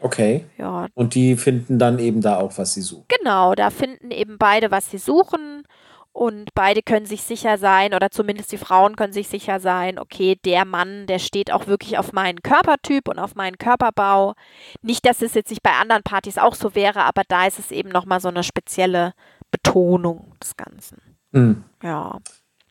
Okay. 0.00 0.46
Ja. 0.56 0.86
Und 0.94 1.14
die 1.14 1.36
finden 1.36 1.78
dann 1.78 1.98
eben 1.98 2.20
da 2.20 2.38
auch, 2.38 2.56
was 2.56 2.74
sie 2.74 2.82
suchen. 2.82 3.06
Genau, 3.08 3.54
da 3.54 3.70
finden 3.70 4.10
eben 4.10 4.38
beide, 4.38 4.70
was 4.70 4.90
sie 4.90 4.98
suchen. 4.98 5.64
Und 6.12 6.50
beide 6.54 6.82
können 6.82 7.06
sich 7.06 7.22
sicher 7.22 7.58
sein, 7.58 7.94
oder 7.94 8.10
zumindest 8.10 8.50
die 8.50 8.58
Frauen 8.58 8.96
können 8.96 9.12
sich 9.12 9.28
sicher 9.28 9.60
sein, 9.60 9.98
okay, 9.98 10.36
der 10.44 10.64
Mann, 10.64 11.06
der 11.06 11.20
steht 11.20 11.52
auch 11.52 11.66
wirklich 11.68 11.96
auf 11.96 12.12
meinen 12.12 12.42
Körpertyp 12.42 13.08
und 13.08 13.18
auf 13.18 13.36
meinen 13.36 13.56
Körperbau. 13.58 14.34
Nicht, 14.82 15.06
dass 15.06 15.22
es 15.22 15.34
jetzt 15.34 15.50
nicht 15.50 15.62
bei 15.62 15.72
anderen 15.72 16.02
Partys 16.02 16.38
auch 16.38 16.54
so 16.54 16.74
wäre, 16.74 17.04
aber 17.04 17.22
da 17.28 17.46
ist 17.46 17.58
es 17.58 17.70
eben 17.70 17.90
nochmal 17.90 18.20
so 18.20 18.28
eine 18.28 18.42
spezielle 18.42 19.12
Betonung 19.52 20.32
des 20.42 20.56
Ganzen. 20.56 21.00
Mhm. 21.30 21.64
Ja. 21.82 22.18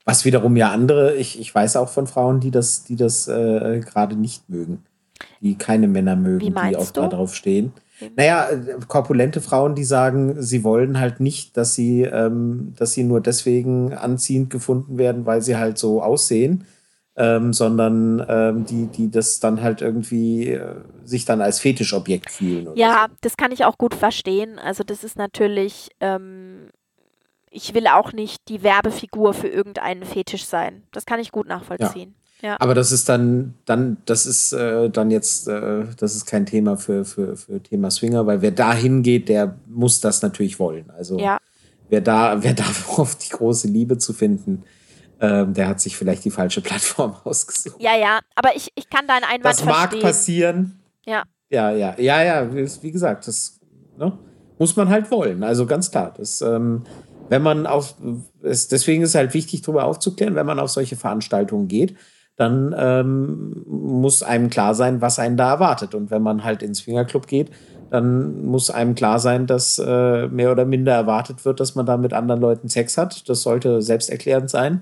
Was 0.03 0.25
wiederum 0.25 0.57
ja 0.57 0.71
andere, 0.71 1.15
ich, 1.15 1.39
ich 1.39 1.53
weiß 1.53 1.77
auch 1.77 1.89
von 1.89 2.07
Frauen, 2.07 2.39
die 2.39 2.51
das, 2.51 2.83
die 2.83 2.95
das 2.95 3.27
äh, 3.27 3.79
gerade 3.79 4.15
nicht 4.15 4.49
mögen 4.49 4.83
die 5.41 5.55
keine 5.55 5.87
Männer 5.87 6.15
mögen, 6.15 6.53
die 6.53 6.75
auch 6.75 6.91
du? 6.91 7.01
da 7.01 7.07
Naja, 8.15 8.49
korpulente 8.87 9.41
Frauen, 9.41 9.75
die 9.75 9.83
sagen, 9.83 10.41
sie 10.41 10.63
wollen 10.63 10.99
halt 10.99 11.19
nicht, 11.19 11.57
dass 11.57 11.73
sie, 11.73 12.03
ähm, 12.03 12.73
dass 12.77 12.93
sie 12.93 13.03
nur 13.03 13.21
deswegen 13.21 13.93
anziehend 13.93 14.49
gefunden 14.49 14.97
werden, 14.97 15.25
weil 15.25 15.41
sie 15.41 15.57
halt 15.57 15.77
so 15.77 16.01
aussehen, 16.01 16.65
ähm, 17.15 17.53
sondern 17.53 18.23
ähm, 18.29 18.65
die, 18.65 18.85
die 18.87 19.09
das 19.09 19.39
dann 19.39 19.61
halt 19.61 19.81
irgendwie 19.81 20.49
äh, 20.49 20.75
sich 21.03 21.25
dann 21.25 21.41
als 21.41 21.59
Fetischobjekt 21.59 22.29
fühlen. 22.29 22.69
ja, 22.75 23.07
so. 23.09 23.15
das 23.21 23.37
kann 23.37 23.51
ich 23.51 23.65
auch 23.65 23.77
gut 23.77 23.95
verstehen. 23.95 24.59
Also 24.59 24.83
das 24.83 25.03
ist 25.03 25.17
natürlich, 25.17 25.89
ähm, 25.99 26.69
ich 27.49 27.73
will 27.73 27.87
auch 27.87 28.13
nicht 28.13 28.47
die 28.49 28.61
Werbefigur 28.61 29.33
für 29.33 29.47
irgendeinen 29.47 30.03
Fetisch 30.03 30.45
sein. 30.45 30.83
Das 30.91 31.05
kann 31.05 31.19
ich 31.19 31.31
gut 31.31 31.47
nachvollziehen. 31.47 32.13
Ja. 32.41 32.57
Aber 32.59 32.75
das 32.75 32.91
ist 32.91 33.09
dann, 33.09 33.55
dann, 33.65 33.97
das 34.05 34.25
ist 34.25 34.53
äh, 34.53 34.89
dann 34.89 35.09
jetzt, 35.09 35.47
äh, 35.47 35.85
das 35.97 36.15
ist 36.15 36.25
kein 36.25 36.45
Thema 36.45 36.77
für, 36.77 37.03
für, 37.03 37.35
für 37.35 37.61
Thema 37.61 37.89
Swinger, 37.89 38.27
weil 38.27 38.41
wer 38.41 38.51
da 38.51 38.73
hingeht, 38.73 39.27
der 39.27 39.55
muss 39.65 40.01
das 40.01 40.21
natürlich 40.21 40.59
wollen. 40.59 40.91
Also 40.91 41.17
ja. 41.17 41.39
wer 41.89 42.01
da, 42.01 42.43
wer 42.43 42.53
da 42.53 42.65
hofft, 42.95 43.25
die 43.25 43.29
große 43.29 43.67
Liebe 43.67 43.97
zu 43.97 44.13
finden, 44.13 44.63
ähm, 45.19 45.53
der 45.55 45.67
hat 45.67 45.81
sich 45.81 45.97
vielleicht 45.97 46.25
die 46.25 46.31
falsche 46.31 46.61
Plattform 46.61 47.15
ausgesucht. 47.23 47.77
Ja, 47.79 47.97
ja, 47.97 48.19
aber 48.35 48.55
ich, 48.55 48.71
ich 48.75 48.87
kann 48.89 49.07
deinen 49.07 49.23
Einwand 49.23 49.45
Das 49.45 49.65
mag 49.65 49.89
verstehen. 49.89 50.01
passieren. 50.01 50.79
Ja. 51.05 51.23
Ja, 51.49 51.71
ja, 51.71 51.95
ja, 51.97 52.23
ja, 52.23 52.53
wie 52.53 52.91
gesagt, 52.91 53.25
das 53.27 53.59
ne, 53.97 54.15
muss 54.59 54.75
man 54.75 54.89
halt 54.89 55.09
wollen. 55.09 55.43
Also 55.43 55.65
ganz 55.65 55.89
klar. 55.89 56.13
Das, 56.15 56.41
ähm, 56.41 56.83
wenn 57.29 57.41
man 57.41 57.65
auf, 57.65 57.95
es, 58.43 58.67
deswegen 58.67 59.01
ist 59.01 59.09
es 59.09 59.15
halt 59.15 59.33
wichtig, 59.33 59.61
darüber 59.61 59.85
aufzuklären, 59.85 60.35
wenn 60.35 60.45
man 60.45 60.59
auf 60.59 60.69
solche 60.69 60.97
Veranstaltungen 60.97 61.67
geht 61.67 61.95
dann 62.37 62.73
ähm, 62.77 63.63
muss 63.67 64.23
einem 64.23 64.49
klar 64.49 64.75
sein, 64.75 65.01
was 65.01 65.19
einen 65.19 65.37
da 65.37 65.51
erwartet. 65.51 65.95
Und 65.95 66.11
wenn 66.11 66.21
man 66.21 66.43
halt 66.43 66.63
ins 66.63 66.81
Fingerclub 66.81 67.27
geht, 67.27 67.49
dann 67.89 68.45
muss 68.45 68.69
einem 68.69 68.95
klar 68.95 69.19
sein, 69.19 69.47
dass 69.47 69.79
äh, 69.79 70.27
mehr 70.27 70.51
oder 70.51 70.65
minder 70.65 70.93
erwartet 70.93 71.45
wird, 71.45 71.59
dass 71.59 71.75
man 71.75 71.85
da 71.85 71.97
mit 71.97 72.13
anderen 72.13 72.39
Leuten 72.39 72.69
Sex 72.69 72.97
hat. 72.97 73.27
Das 73.27 73.41
sollte 73.41 73.81
selbsterklärend 73.81 74.49
sein. 74.49 74.81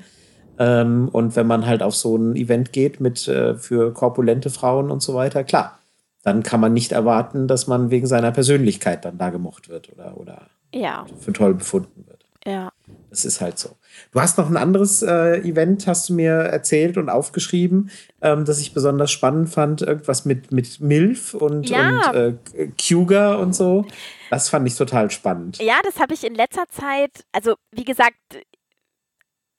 Ähm, 0.60 1.10
und 1.12 1.36
wenn 1.36 1.48
man 1.48 1.66
halt 1.66 1.82
auf 1.82 1.96
so 1.96 2.18
ein 2.18 2.36
Event 2.36 2.74
geht 2.74 3.00
mit 3.00 3.28
äh, 3.28 3.56
für 3.56 3.94
korpulente 3.94 4.50
Frauen 4.50 4.92
und 4.92 5.02
so 5.02 5.14
weiter, 5.14 5.44
klar, 5.44 5.80
dann 6.24 6.44
kann 6.44 6.60
man 6.60 6.74
nicht 6.74 6.92
erwarten, 6.92 7.48
dass 7.48 7.68
man 7.68 7.92
wegen 7.92 8.08
seiner 8.08 8.32
Persönlichkeit 8.32 9.06
dann 9.06 9.18
da 9.18 9.30
gemocht 9.30 9.70
wird 9.70 9.92
oder, 9.94 10.18
oder 10.18 10.42
ja. 10.74 11.06
für 11.20 11.34
toll 11.34 11.54
befunden 11.54 12.06
wird. 12.08 12.15
Ja. 12.48 12.72
Das 13.10 13.26
ist 13.26 13.42
halt 13.42 13.58
so. 13.58 13.76
Du 14.12 14.22
hast 14.22 14.38
noch 14.38 14.50
ein 14.50 14.58
anderes 14.58 15.02
äh, 15.02 15.40
Event, 15.40 15.88
hast 15.88 16.10
du 16.10 16.14
mir 16.14 16.32
erzählt 16.32 16.98
und 16.98 17.10
aufgeschrieben, 17.10 17.90
ähm, 18.22 18.46
das 18.46 18.60
ich 18.60 18.74
besonders 18.74 19.12
spannend 19.12 19.50
fand. 19.50 19.82
Irgendwas 19.82 20.26
mit, 20.26 20.52
mit 20.52 20.80
Milf 20.80 21.34
und, 21.34 21.70
ja. 21.70 22.12
und 22.12 22.16
äh, 22.16 22.72
Cougar 22.80 23.40
und 23.40 23.56
so. 23.56 23.86
Das 24.30 24.50
fand 24.50 24.68
ich 24.68 24.76
total 24.76 25.10
spannend. 25.12 25.58
Ja, 25.60 25.80
das 25.84 26.00
habe 26.00 26.14
ich 26.14 26.24
in 26.24 26.36
letzter 26.36 26.68
Zeit, 26.70 27.26
also 27.32 27.56
wie 27.72 27.86
gesagt, 27.86 28.18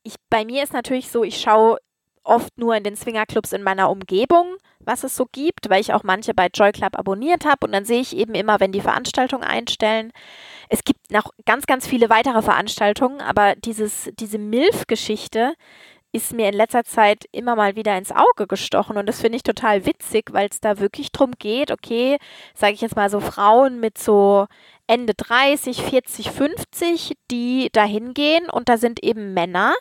ich, 0.03 0.14
bei 0.30 0.45
mir 0.45 0.62
ist 0.62 0.72
natürlich 0.72 1.11
so, 1.11 1.24
ich 1.24 1.41
schaue 1.41 1.78
oft 2.22 2.57
nur 2.59 2.76
in 2.76 2.84
den 2.84 2.97
Swingerclubs 2.97 3.53
in 3.53 3.62
meiner 3.62 3.91
Umgebung, 3.91 4.57
was 4.87 5.05
es 5.05 5.16
so 5.16 5.26
gibt, 5.30 5.68
weil 5.68 5.80
ich 5.80 5.93
auch 5.93 6.03
manche 6.05 6.32
bei 6.34 6.49
Joy 6.53 6.72
Club 6.72 6.99
abonniert 6.99 7.45
habe. 7.45 7.66
Und 7.66 7.72
dann 7.72 7.84
sehe 7.84 8.01
ich 8.01 8.16
eben 8.16 8.34
immer, 8.34 8.61
wenn 8.61 8.72
die 8.72 8.80
Veranstaltungen 8.80 9.45
einstellen, 9.45 10.12
es 10.68 10.84
gibt 10.84 11.11
noch 11.11 11.30
ganz, 11.45 11.66
ganz 11.66 11.87
viele 11.87 12.09
weitere 12.09 12.43
Veranstaltungen, 12.43 13.20
aber 13.20 13.55
dieses, 13.57 14.11
diese 14.18 14.39
MILF-Geschichte 14.39 15.55
ist 16.12 16.32
mir 16.32 16.49
in 16.49 16.55
letzter 16.55 16.84
Zeit 16.84 17.24
immer 17.30 17.57
mal 17.57 17.76
wieder 17.76 17.97
ins 17.99 18.11
Auge 18.11 18.47
gestochen. 18.47 18.97
Und 18.97 19.07
das 19.07 19.20
finde 19.20 19.37
ich 19.37 19.43
total 19.43 19.84
witzig, 19.84 20.32
weil 20.32 20.49
es 20.51 20.61
da 20.61 20.78
wirklich 20.78 21.12
drum 21.12 21.32
geht, 21.39 21.70
okay, 21.70 22.16
sage 22.55 22.72
ich 22.72 22.80
jetzt 22.80 22.97
mal 22.97 23.11
so 23.11 23.20
Frauen 23.20 23.80
mit 23.80 23.99
so 23.99 24.47
Ende 24.87 25.14
30, 25.14 25.82
40, 25.82 26.30
50, 26.30 27.12
die 27.30 27.68
da 27.72 27.84
hingehen. 27.84 28.49
Und 28.49 28.68
da 28.68 28.78
sind 28.78 29.03
eben 29.03 29.34
Männer, 29.34 29.74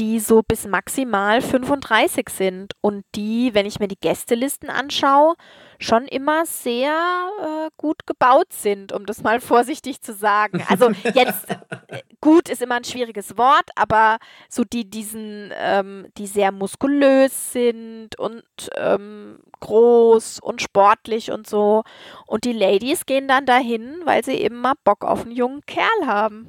die 0.00 0.18
so 0.18 0.42
bis 0.42 0.66
maximal 0.66 1.42
35 1.42 2.30
sind 2.30 2.72
und 2.80 3.04
die, 3.14 3.52
wenn 3.52 3.66
ich 3.66 3.80
mir 3.80 3.88
die 3.88 4.00
Gästelisten 4.00 4.70
anschaue, 4.70 5.34
schon 5.78 6.06
immer 6.06 6.46
sehr 6.46 6.90
äh, 7.38 7.70
gut 7.76 8.06
gebaut 8.06 8.50
sind, 8.50 8.92
um 8.92 9.04
das 9.04 9.22
mal 9.22 9.40
vorsichtig 9.40 10.00
zu 10.00 10.14
sagen. 10.14 10.64
Also 10.68 10.90
jetzt 11.12 11.50
äh, 11.50 12.00
gut 12.22 12.48
ist 12.48 12.62
immer 12.62 12.76
ein 12.76 12.84
schwieriges 12.84 13.36
Wort, 13.36 13.68
aber 13.76 14.16
so 14.48 14.64
die 14.64 14.88
diesen, 14.88 15.52
ähm, 15.54 16.06
die 16.16 16.26
sehr 16.26 16.50
muskulös 16.50 17.52
sind 17.52 18.18
und 18.18 18.42
ähm, 18.76 19.40
groß 19.60 20.40
und 20.40 20.62
sportlich 20.62 21.30
und 21.30 21.46
so. 21.46 21.82
Und 22.26 22.44
die 22.44 22.54
Ladies 22.54 23.04
gehen 23.04 23.28
dann 23.28 23.44
dahin, 23.44 24.00
weil 24.06 24.24
sie 24.24 24.32
eben 24.32 24.62
mal 24.62 24.74
Bock 24.82 25.04
auf 25.04 25.22
einen 25.22 25.32
jungen 25.32 25.60
Kerl 25.66 26.06
haben. 26.06 26.48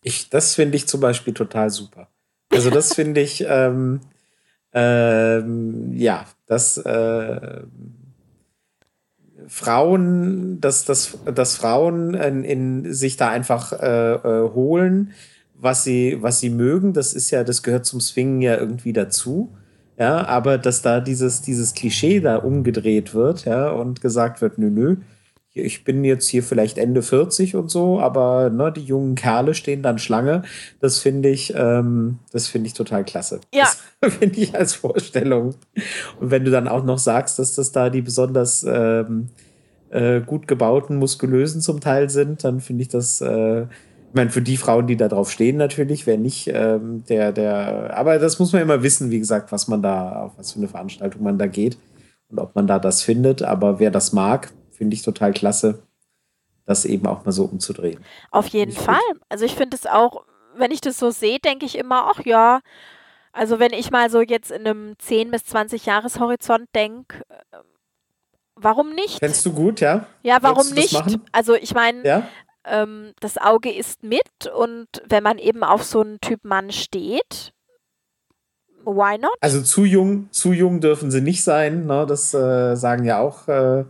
Ich, 0.00 0.30
das 0.30 0.54
finde 0.54 0.76
ich 0.76 0.88
zum 0.88 1.02
Beispiel 1.02 1.34
total 1.34 1.68
super. 1.68 2.08
Also 2.56 2.70
das 2.70 2.94
finde 2.94 3.20
ich, 3.20 3.44
ähm, 3.48 4.00
ähm, 4.72 5.92
ja, 5.94 6.24
das 6.46 6.78
äh, 6.78 7.62
Frauen, 9.48 10.60
dass, 10.60 10.84
dass, 10.84 11.18
dass 11.24 11.56
Frauen 11.56 12.14
in, 12.14 12.44
in 12.44 12.92
sich 12.92 13.16
da 13.16 13.28
einfach 13.28 13.72
äh, 13.72 14.14
äh, 14.14 14.50
holen, 14.52 15.12
was 15.54 15.84
sie, 15.84 16.18
was 16.20 16.40
sie 16.40 16.50
mögen, 16.50 16.92
das 16.92 17.14
ist 17.14 17.30
ja, 17.30 17.44
das 17.44 17.62
gehört 17.62 17.86
zum 17.86 18.00
Swingen 18.00 18.42
ja 18.42 18.56
irgendwie 18.56 18.92
dazu. 18.92 19.50
Ja, 19.98 20.26
aber 20.26 20.58
dass 20.58 20.82
da 20.82 21.00
dieses, 21.00 21.40
dieses 21.40 21.72
Klischee 21.72 22.20
da 22.20 22.36
umgedreht 22.36 23.14
wird, 23.14 23.46
ja, 23.46 23.70
und 23.70 24.02
gesagt 24.02 24.42
wird, 24.42 24.58
nö, 24.58 24.68
nö, 24.68 24.96
ich 25.56 25.84
bin 25.84 26.04
jetzt 26.04 26.28
hier 26.28 26.42
vielleicht 26.42 26.76
Ende 26.76 27.02
40 27.02 27.56
und 27.56 27.70
so, 27.70 27.98
aber 27.98 28.50
ne, 28.50 28.70
die 28.70 28.84
jungen 28.84 29.14
Kerle 29.14 29.54
stehen 29.54 29.82
dann 29.82 29.98
Schlange. 29.98 30.42
Das 30.80 30.98
finde 30.98 31.30
ich, 31.30 31.54
ähm, 31.56 32.18
das 32.30 32.46
finde 32.46 32.66
ich 32.66 32.74
total 32.74 33.04
klasse. 33.04 33.40
Ja. 33.54 33.66
Das 34.00 34.14
finde 34.18 34.38
ich 34.38 34.54
als 34.54 34.74
Vorstellung. 34.74 35.54
Und 36.20 36.30
wenn 36.30 36.44
du 36.44 36.50
dann 36.50 36.68
auch 36.68 36.84
noch 36.84 36.98
sagst, 36.98 37.38
dass 37.38 37.54
das 37.54 37.72
da 37.72 37.88
die 37.88 38.02
besonders 38.02 38.64
ähm, 38.68 39.28
äh, 39.90 40.20
gut 40.20 40.46
gebauten, 40.46 40.96
muskulösen 40.96 41.60
zum 41.60 41.80
Teil 41.80 42.10
sind, 42.10 42.44
dann 42.44 42.60
finde 42.60 42.82
ich 42.82 42.88
das, 42.88 43.22
äh, 43.22 43.62
ich 43.62 44.14
meine, 44.14 44.30
für 44.30 44.42
die 44.42 44.58
Frauen, 44.58 44.86
die 44.86 44.96
da 44.96 45.08
drauf 45.08 45.30
stehen, 45.30 45.56
natürlich, 45.56 46.06
wer 46.06 46.18
nicht, 46.18 46.50
ähm, 46.52 47.04
der, 47.08 47.32
der, 47.32 47.96
aber 47.96 48.18
das 48.18 48.38
muss 48.38 48.52
man 48.52 48.62
immer 48.62 48.82
wissen, 48.82 49.10
wie 49.10 49.18
gesagt, 49.18 49.52
was 49.52 49.68
man 49.68 49.82
da, 49.82 50.24
auf 50.24 50.32
was 50.36 50.52
für 50.52 50.58
eine 50.58 50.68
Veranstaltung 50.68 51.22
man 51.22 51.38
da 51.38 51.46
geht 51.46 51.78
und 52.28 52.38
ob 52.38 52.54
man 52.54 52.66
da 52.66 52.78
das 52.78 53.02
findet. 53.02 53.42
Aber 53.42 53.78
wer 53.78 53.90
das 53.90 54.12
mag, 54.12 54.52
finde 54.76 54.94
ich 54.94 55.02
total 55.02 55.32
klasse, 55.32 55.82
das 56.64 56.84
eben 56.84 57.06
auch 57.06 57.24
mal 57.24 57.32
so 57.32 57.44
umzudrehen. 57.44 58.04
Auf 58.30 58.48
jeden 58.48 58.72
Fall. 58.72 59.00
Gut. 59.12 59.22
Also 59.28 59.44
ich 59.44 59.54
finde 59.54 59.76
es 59.76 59.86
auch, 59.86 60.24
wenn 60.56 60.70
ich 60.70 60.80
das 60.80 60.98
so 60.98 61.10
sehe, 61.10 61.38
denke 61.38 61.66
ich 61.66 61.76
immer, 61.78 62.10
ach 62.10 62.24
ja, 62.24 62.60
also 63.32 63.58
wenn 63.58 63.72
ich 63.72 63.90
mal 63.90 64.10
so 64.10 64.22
jetzt 64.22 64.50
in 64.50 64.66
einem 64.66 64.94
10 64.98 65.30
bis 65.30 65.44
20 65.44 65.84
Jahreshorizont 65.86 66.68
denke, 66.74 67.22
äh, 67.28 67.58
warum 68.54 68.94
nicht? 68.94 69.18
Fändest 69.18 69.44
du 69.44 69.52
gut, 69.52 69.80
ja? 69.80 70.06
Ja, 70.22 70.38
warum 70.40 70.68
nicht? 70.70 70.98
Also 71.32 71.54
ich 71.54 71.74
meine, 71.74 72.02
ja? 72.04 72.28
ähm, 72.64 73.12
das 73.20 73.38
Auge 73.38 73.70
isst 73.72 74.02
mit 74.02 74.46
und 74.56 74.88
wenn 75.06 75.22
man 75.22 75.38
eben 75.38 75.62
auf 75.62 75.84
so 75.84 76.00
einen 76.00 76.20
Typ 76.20 76.44
Mann 76.44 76.72
steht, 76.72 77.52
why 78.84 79.18
not? 79.18 79.36
Also 79.40 79.62
zu 79.62 79.84
jung, 79.84 80.28
zu 80.30 80.52
jung 80.52 80.80
dürfen 80.80 81.10
sie 81.10 81.20
nicht 81.20 81.44
sein, 81.44 81.86
ne? 81.86 82.06
Das 82.06 82.32
äh, 82.32 82.74
sagen 82.74 83.04
ja 83.04 83.20
auch, 83.20 83.48
äh, 83.48 83.84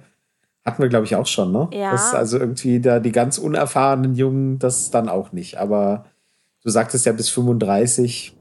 hatten 0.66 0.82
wir, 0.82 0.88
glaube 0.88 1.06
ich, 1.06 1.14
auch 1.14 1.26
schon, 1.26 1.52
ne? 1.52 1.68
Ja. 1.72 1.92
Das 1.92 2.12
also 2.12 2.38
irgendwie 2.38 2.80
da 2.80 2.98
die 2.98 3.12
ganz 3.12 3.38
unerfahrenen 3.38 4.14
Jungen, 4.14 4.58
das 4.58 4.90
dann 4.90 5.08
auch 5.08 5.32
nicht. 5.32 5.58
Aber 5.58 6.06
du 6.62 6.70
sagtest 6.70 7.06
ja 7.06 7.12
bis 7.12 7.28
35, 7.28 8.36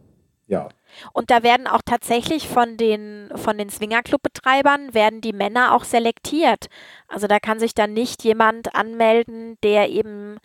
ja. 0.48 0.68
Und 1.14 1.30
da 1.30 1.44
werden 1.44 1.68
auch 1.68 1.82
tatsächlich 1.86 2.48
von 2.48 2.78
den, 2.78 3.30
von 3.36 3.58
den 3.58 3.70
Swingerclub-Betreibern 3.70 4.94
werden 4.94 5.22
die 5.22 5.34
Männer 5.34 5.76
auch 5.76 5.84
selektiert. 5.84 6.68
Also 7.08 7.28
da 7.28 7.40
kann 7.40 7.60
sich 7.60 7.76
dann 7.76 7.94
nicht 7.94 8.24
jemand 8.24 8.74
anmelden, 8.76 9.58
der 9.62 9.90
eben 9.90 10.38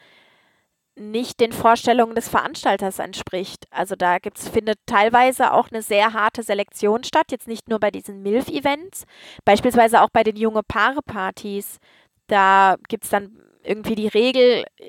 nicht 0.96 1.40
den 1.40 1.52
Vorstellungen 1.52 2.14
des 2.14 2.28
Veranstalters 2.28 2.98
entspricht. 2.98 3.66
Also 3.70 3.96
da 3.96 4.18
gibt's, 4.18 4.48
findet 4.48 4.78
teilweise 4.86 5.52
auch 5.52 5.70
eine 5.70 5.82
sehr 5.82 6.12
harte 6.12 6.42
Selektion 6.42 7.04
statt, 7.04 7.26
jetzt 7.30 7.48
nicht 7.48 7.68
nur 7.68 7.80
bei 7.80 7.90
diesen 7.90 8.22
MILF-Events, 8.22 9.04
beispielsweise 9.44 10.02
auch 10.02 10.10
bei 10.12 10.22
den 10.22 10.36
junge 10.36 10.62
Paare-Partys. 10.62 11.78
Da 12.26 12.76
gibt 12.88 13.04
es 13.04 13.10
dann 13.10 13.40
irgendwie 13.62 13.94
die 13.94 14.08
Regel, 14.08 14.64
äh, 14.78 14.84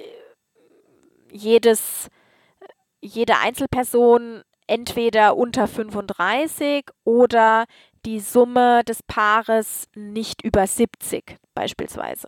jedes, 1.31 2.09
jede 2.99 3.37
Einzelperson 3.37 4.43
entweder 4.67 5.35
unter 5.35 5.67
35 5.67 6.85
oder 7.03 7.65
die 8.05 8.19
Summe 8.19 8.83
des 8.83 9.03
Paares 9.03 9.87
nicht 9.95 10.43
über 10.43 10.65
70 10.65 11.37
beispielsweise. 11.53 12.27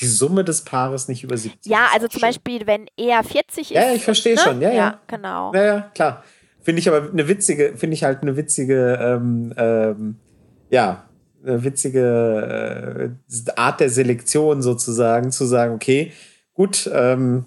Die 0.00 0.06
Summe 0.06 0.44
des 0.44 0.62
Paares 0.62 1.08
nicht 1.08 1.24
über 1.24 1.36
70. 1.36 1.70
Ja, 1.70 1.88
also 1.92 2.08
zum 2.08 2.20
schön. 2.20 2.28
Beispiel, 2.28 2.66
wenn 2.66 2.86
er 2.96 3.24
40 3.24 3.58
ist. 3.58 3.70
Ja, 3.70 3.92
ich 3.92 4.04
verstehe 4.04 4.34
ne? 4.34 4.40
schon, 4.40 4.60
ja, 4.60 4.68
ja. 4.68 4.76
Ja, 4.76 5.00
genau. 5.06 5.52
Ja, 5.54 5.64
ja, 5.64 5.80
klar. 5.94 6.24
Finde 6.60 6.80
ich 6.80 6.88
aber 6.88 7.10
eine 7.10 7.28
witzige, 7.28 7.74
finde 7.76 7.94
ich 7.94 8.04
halt 8.04 8.22
eine 8.22 8.36
witzige, 8.36 8.98
ähm, 9.00 9.54
ähm, 9.56 10.16
ja, 10.68 11.04
eine 11.44 11.62
witzige 11.62 13.14
äh, 13.28 13.50
Art 13.56 13.80
der 13.80 13.88
Selektion 13.88 14.62
sozusagen, 14.62 15.30
zu 15.30 15.44
sagen, 15.44 15.74
okay, 15.74 16.12
gut, 16.54 16.90
ähm, 16.92 17.44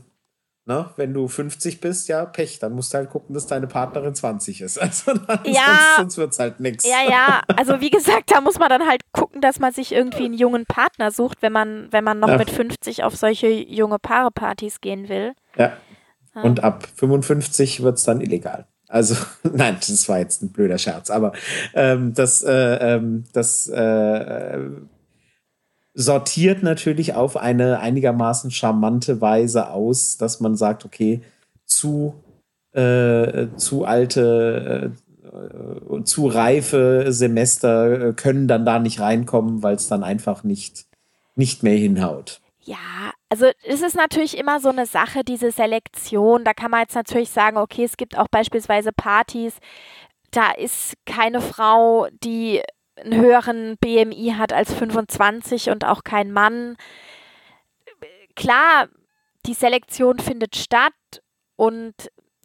ne, 0.70 0.86
wenn 0.97 1.13
du 1.15 1.28
50 1.28 1.82
bist, 1.82 2.07
ja, 2.09 2.24
Pech, 2.26 2.59
dann 2.59 2.74
musst 2.74 2.93
du 2.93 2.99
halt 2.99 3.09
gucken, 3.09 3.34
dass 3.34 3.47
deine 3.47 3.65
Partnerin 3.67 4.13
20 4.15 4.61
ist. 4.61 4.80
Also 4.89 5.13
dann, 5.15 5.39
Ja. 5.43 5.61
sonst, 5.65 5.95
sonst 5.97 6.17
wird 6.17 6.32
es 6.34 6.39
halt 6.39 6.59
nichts. 6.59 6.86
Ja, 6.88 7.09
ja, 7.09 7.41
also 7.57 7.82
wie 7.82 7.89
gesagt, 7.89 8.32
da 8.32 8.39
muss 8.39 8.59
man 8.59 8.70
dann 8.70 8.88
halt 8.88 9.01
gucken, 9.11 9.41
dass 9.41 9.59
man 9.59 9.74
sich 9.74 9.91
irgendwie 9.91 10.26
einen 10.26 10.36
jungen 10.36 10.65
Partner 10.67 11.09
sucht, 11.11 11.41
wenn 11.41 11.51
man, 11.51 11.88
wenn 11.91 12.03
man 12.03 12.20
noch 12.20 12.30
Ja. 12.30 12.38
mit 12.38 12.51
50 12.51 13.03
auf 13.03 13.15
solche 13.15 13.47
junge 13.49 13.97
Paare-Partys 13.99 14.80
gehen 14.80 15.09
will. 15.09 15.34
Ja. 15.57 15.74
Und 16.36 16.63
ab 16.63 16.88
55 16.95 17.82
wird 17.84 17.97
es 17.97 18.03
dann 18.03 18.22
illegal. 18.22 18.65
Also, 18.88 19.15
nein, 19.43 19.76
das 19.80 20.07
war 20.07 20.20
jetzt 20.20 20.43
ein 20.43 20.51
blöder 20.51 20.78
Scherz, 20.78 21.09
aber 21.09 21.34
ähm, 21.74 22.13
das, 22.13 22.43
äh, 22.43 22.95
ähm, 22.95 23.24
das 23.34 23.67
äh, 23.67 24.59
sortiert 26.00 26.64
natürlich 26.64 27.14
auf 27.14 27.36
eine 27.36 27.82
einigermaßen 27.82 28.52
charmante 28.52 29.20
Weise 29.20 29.70
aus, 29.72 30.16
dass 30.16 30.39
man 30.39 30.56
sagt, 30.56 30.86
okay, 30.86 31.22
zu, 31.66 32.16
äh, 32.72 33.47
zu 33.58 33.84
alte, 33.84 34.93
äh, 35.22 35.97
äh, 35.97 36.04
zu 36.06 36.28
reife 36.28 37.08
Semester 37.10 38.10
äh, 38.10 38.14
können 38.14 38.47
dann 38.47 38.66
da 38.66 38.80
nicht 38.80 39.02
reinkommen, 39.02 39.62
weil 39.62 39.76
es 39.76 39.89
dann 39.89 40.06
einfach 40.06 40.45
nicht, 40.45 40.86
nicht 41.36 41.64
mehr 41.64 41.76
hinhaut. 41.76 42.39
Ja, 42.62 42.78
also 43.28 43.47
es 43.68 43.82
ist 43.82 43.95
natürlich 43.97 44.38
immer 44.38 44.62
so 44.62 44.70
eine 44.70 44.86
Sache, 44.86 45.26
diese 45.26 45.52
Selektion. 45.52 46.45
Da 46.45 46.54
kann 46.54 46.72
man 46.72 46.82
jetzt 46.82 46.95
natürlich 46.95 47.30
sagen, 47.30 47.58
okay, 47.58 47.84
es 47.84 47.97
gibt 47.97 48.18
auch 48.18 48.30
beispielsweise 48.30 48.93
Partys, 48.93 49.58
da 50.32 50.52
ist 50.52 50.93
keine 51.06 51.41
Frau, 51.41 52.08
die 52.24 52.62
einen 53.04 53.20
höheren 53.20 53.78
BMI 53.78 54.36
hat 54.38 54.54
als 54.54 54.74
25 54.74 55.70
und 55.70 55.86
auch 55.86 56.04
kein 56.04 56.32
Mann. 56.32 56.76
Klar, 58.36 58.88
die 59.45 59.54
Selektion 59.54 60.20
findet 60.20 60.56
statt 60.56 60.93
und 61.56 61.93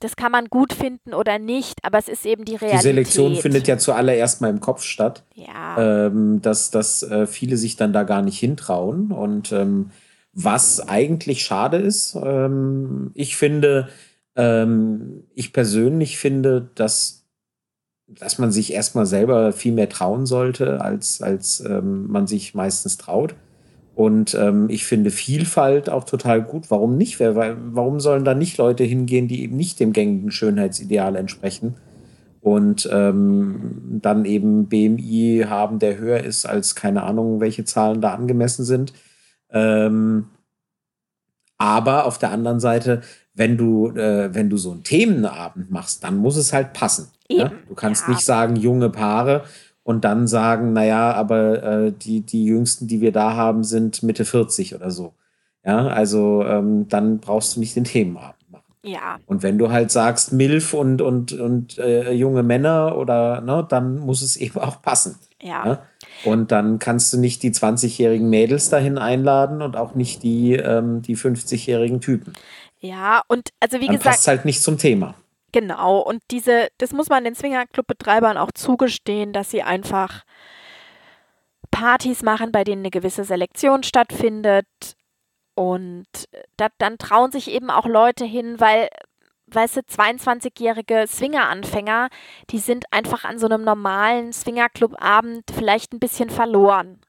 das 0.01 0.17
kann 0.17 0.33
man 0.33 0.47
gut 0.47 0.73
finden 0.73 1.15
oder 1.15 1.39
nicht, 1.39 1.79
aber 1.83 1.99
es 1.99 2.09
ist 2.09 2.27
eben 2.27 2.45
die 2.45 2.57
Realität. 2.57 2.81
Die 2.81 2.89
Selektion 2.89 3.37
findet 3.37 3.69
ja 3.69 3.79
zuallererst 3.79 4.41
mal 4.41 4.51
im 4.51 4.61
Kopf 4.61 4.83
statt. 4.83 5.25
Ja, 5.35 6.07
ähm, 6.07 6.43
dass, 6.43 6.71
dass 6.71 7.03
äh, 7.05 7.27
viele 7.27 7.57
sich 7.57 7.77
dann 7.77 7.93
da 7.93 8.03
gar 8.03 8.21
nicht 8.21 8.39
hintrauen. 8.39 9.13
Und 9.13 9.53
ähm, 9.53 9.91
was 10.33 10.87
eigentlich 10.87 11.45
schade 11.45 11.79
ist, 11.79 12.17
ähm, 12.17 13.13
ich 13.15 13.37
finde, 13.37 13.89
ähm, 14.37 15.25
ich 15.35 15.53
persönlich 15.53 16.19
finde, 16.19 16.69
dass, 16.75 17.24
dass 18.07 18.39
man 18.39 18.53
sich 18.53 18.73
erstmal 18.73 19.07
selber 19.07 19.53
viel 19.53 19.73
mehr 19.73 19.89
trauen 19.89 20.27
sollte, 20.27 20.81
als, 20.81 21.23
als 21.23 21.61
ähm, 21.61 22.07
man 22.09 22.27
sich 22.27 22.55
meistens 22.55 22.97
traut. 22.97 23.35
Und 23.95 24.35
ähm, 24.35 24.69
ich 24.71 24.87
finde 24.87 25.11
Vielfalt 25.11 25.89
auch 25.89 26.05
total 26.05 26.43
gut. 26.43 26.71
Warum 26.71 26.97
nicht? 26.97 27.21
Wer, 27.21 27.37
warum 27.37 28.01
sollen 28.01 28.25
da 28.25 28.35
nicht 28.35 28.59
Leute 28.59 28.85
hingehen, 28.85 29.29
die 29.29 29.43
eben 29.43 29.57
nicht 29.57 29.79
dem 29.81 29.93
gängigen 29.93 30.31
Schönheitsideal 30.31 31.17
entsprechen? 31.17 31.77
und 32.45 32.87
ähm, 32.93 34.01
dann 34.03 34.27
eben 34.27 34.69
BMI 34.69 35.47
haben, 35.49 35.79
der 35.79 35.97
höher 35.97 36.23
ist 36.23 36.45
als 36.45 36.75
keine 36.75 37.03
Ahnung, 37.05 37.41
welche 37.41 37.65
Zahlen 37.65 38.03
da 38.03 38.13
angemessen 38.13 38.67
sind. 38.67 38.93
Ähm, 39.49 40.27
aber 41.57 42.05
auf 42.05 42.19
der 42.19 42.33
anderen 42.33 42.61
Seite, 42.61 43.01
wenn 43.35 43.57
du, 43.57 43.89
äh, 43.91 44.33
wenn 44.33 44.49
du 44.49 44.57
so 44.57 44.71
einen 44.71 44.85
Themenabend 44.85 45.71
machst, 45.71 46.05
dann 46.05 46.17
muss 46.17 46.37
es 46.37 46.53
halt 46.53 46.73
passen. 46.73 47.09
Ja? 47.29 47.47
Eben, 47.47 47.55
Du 47.69 47.75
kannst 47.75 48.05
ja. 48.05 48.11
nicht 48.11 48.25
sagen, 48.25 48.57
junge 48.57 48.91
Paare 48.91 49.45
und 49.83 50.05
dann 50.05 50.27
sagen, 50.27 50.73
naja, 50.73 51.13
aber 51.13 51.63
äh, 51.63 51.93
die, 51.93 52.21
die 52.23 52.45
jüngsten, 52.45 52.87
die 52.87 53.01
wir 53.01 53.13
da 53.13 53.35
haben, 53.35 53.65
sind 53.65 54.03
Mitte 54.03 54.25
40 54.25 54.75
oder 54.75 54.91
so. 54.91 55.15
Ja, 55.67 55.87
also 55.87 56.45
ähm, 56.45 56.89
dann 56.89 57.21
brauchst 57.21 57.57
du 57.57 57.61
nicht 57.61 57.75
den 57.75 57.85
Themenabend 57.85 58.51
machen. 58.51 58.75
ja, 58.83 59.17
Und 59.25 59.43
wenn 59.43 59.57
du 59.57 59.71
halt 59.71 59.91
sagst, 59.91 60.33
MILF 60.33 60.75
und, 60.75 61.01
und, 61.01 61.33
und 61.33 61.79
äh, 61.79 62.13
junge 62.13 62.43
Männer 62.43 62.99
oder, 62.99 63.41
ne, 63.41 63.67
dann 63.67 63.97
muss 63.99 64.21
es 64.21 64.37
eben 64.37 64.59
auch 64.61 64.83
passen. 64.83 65.17
ja. 65.43 65.67
Ja? 65.67 65.83
Und 66.25 66.53
dann 66.53 66.79
kannst 66.79 67.13
du 67.13 67.19
nicht 67.19 67.43
die 67.43 67.51
20-jährigen 67.51 68.31
Mädels 68.31 68.71
dahin 68.71 68.99
einladen 68.99 69.61
und 69.63 69.77
auch 69.77 69.95
nicht 69.95 70.23
die, 70.23 70.55
ähm, 70.55 71.03
die 71.03 71.17
50-jährigen 71.17 72.01
Typen. 72.01 72.33
Ja, 72.85 73.23
und 73.29 73.49
also 73.61 73.81
wie 73.81 73.87
Dann 73.87 73.97
gesagt, 73.97 74.17
passt 74.17 74.29
halt 74.29 74.45
nicht 74.45 74.63
zum 74.63 74.77
Thema. 74.77 75.15
Genau, 75.53 76.01
und 76.01 76.23
diese, 76.31 76.69
das 76.77 76.93
muss 76.93 77.09
man 77.09 77.25
den 77.25 77.35
Swingerclub-Betreibern 77.35 78.37
auch 78.37 78.53
zugestehen, 78.53 79.33
dass 79.33 79.51
sie 79.51 79.63
einfach 79.63 80.25
Partys 81.71 82.23
machen, 82.23 82.53
bei 82.53 82.63
denen 82.63 82.83
eine 82.83 82.91
gewisse 82.91 83.25
Selektion 83.25 83.85
stattfindet. 83.85 84.67
Und 85.55 86.07
da, 86.59 86.69
dann 86.77 86.99
trauen 86.99 87.33
sich 87.33 87.51
eben 87.51 87.71
auch 87.71 87.87
Leute 87.87 88.27
hin, 88.27 88.61
weil, 88.61 88.91
weißt 89.47 89.77
du, 89.77 89.81
22-jährige 89.81 91.07
Swinger-Anfänger, 91.07 92.11
die 92.51 92.59
sind 92.59 92.85
einfach 92.91 93.25
an 93.25 93.39
so 93.39 93.47
einem 93.47 93.65
normalen 93.65 94.35
Swingerclub-Abend 94.35 95.45
vielleicht 95.55 95.95
ein 95.95 96.01
bisschen 96.01 96.29
verloren. 96.29 97.01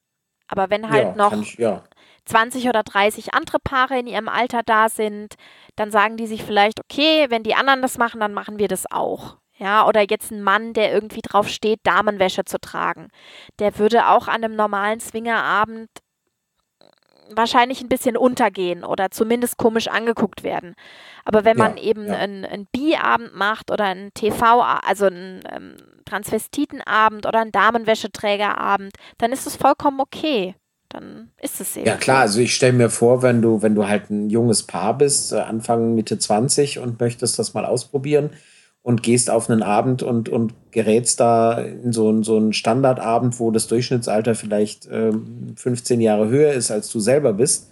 Aber 0.48 0.70
wenn 0.70 0.90
halt 0.90 1.04
ja, 1.04 1.16
noch 1.16 1.34
ich, 1.34 1.56
ja. 1.56 1.84
20 2.26 2.68
oder 2.70 2.84
30 2.84 3.34
andere 3.34 3.60
Paare 3.60 4.00
in 4.00 4.08
ihrem 4.08 4.30
Alter 4.30 4.62
da 4.66 4.90
sind, 4.90 5.36
dann 5.76 5.92
sagen 5.92 6.18
die 6.18 6.28
sich 6.28 6.44
vielleicht, 6.44 6.80
okay, 6.80 7.28
wenn 7.30 7.44
die 7.44 7.56
anderen 7.56 7.82
das 7.82 7.98
machen, 7.98 8.20
dann 8.20 8.34
machen 8.34 8.60
wir 8.60 8.68
das 8.68 8.86
auch. 8.92 9.38
Ja, 9.58 9.88
oder 9.88 10.02
jetzt 10.10 10.32
ein 10.32 10.42
Mann, 10.44 10.74
der 10.74 10.92
irgendwie 10.94 11.22
drauf 11.22 11.48
steht, 11.48 11.80
Damenwäsche 11.84 12.44
zu 12.44 12.60
tragen. 12.60 13.08
Der 13.60 13.78
würde 13.78 14.08
auch 14.10 14.28
an 14.28 14.44
einem 14.44 14.56
normalen 14.56 15.00
Swingerabend 15.00 15.90
wahrscheinlich 17.36 17.82
ein 17.82 17.90
bisschen 17.90 18.18
untergehen 18.18 18.84
oder 18.84 19.10
zumindest 19.10 19.58
komisch 19.58 19.88
angeguckt 19.88 20.44
werden. 20.44 20.76
Aber 21.24 21.44
wenn 21.44 21.58
Ja, 21.58 21.64
man 21.64 21.78
eben 21.78 22.08
ja. 22.08 22.14
einen, 22.14 22.46
einen 22.46 22.68
Bi-Abend 22.72 23.36
macht 23.36 23.72
oder 23.72 23.86
einen 23.86 24.14
TV, 24.14 24.62
also 24.62 25.08
einen 25.08 25.42
ähm, 25.52 25.78
Transvestitenabend 26.06 27.26
oder 27.26 27.40
einen 27.42 27.52
Damenwäscheträgerabend, 27.52 28.94
dann 29.18 29.32
ist 29.32 29.48
es 29.48 29.56
vollkommen 29.56 30.00
okay. 30.00 30.56
Dann 30.90 31.30
ist 31.42 31.60
es 31.60 31.76
eben. 31.76 31.86
Ja, 31.88 31.96
klar, 31.98 32.22
also 32.22 32.40
ich 32.40 32.54
stelle 32.56 32.74
mir 32.74 32.90
vor, 32.90 33.22
wenn 33.22 33.42
du, 33.42 33.62
wenn 33.62 33.76
du 33.76 33.88
halt 33.88 34.10
ein 34.10 34.30
junges 34.30 34.64
Paar 34.64 34.98
bist, 34.98 35.34
äh, 35.34 35.38
Anfang, 35.38 35.96
Mitte 35.96 36.18
20 36.20 36.80
und 36.80 37.00
möchtest 37.00 37.38
das 37.40 37.54
mal 37.54 37.66
ausprobieren 37.66 38.30
und 38.82 39.02
gehst 39.02 39.30
auf 39.32 39.50
einen 39.50 39.64
Abend 39.64 40.04
und, 40.04 40.30
und 40.30 40.54
gerätst 40.72 41.20
da 41.20 41.54
in 41.60 41.92
so, 41.92 42.08
einen- 42.10 42.24
so 42.24 42.38
einen 42.38 42.54
Standardabend, 42.54 43.40
wo 43.40 43.50
das 43.52 43.68
Durchschnittsalter 43.68 44.36
vielleicht 44.36 44.88
ähm, 44.92 45.54
15 45.56 46.02
Jahre 46.02 46.30
höher 46.30 46.54
ist, 46.54 46.70
als 46.72 46.90
du 46.90 47.00
selber 47.00 47.34
bist, 47.34 47.72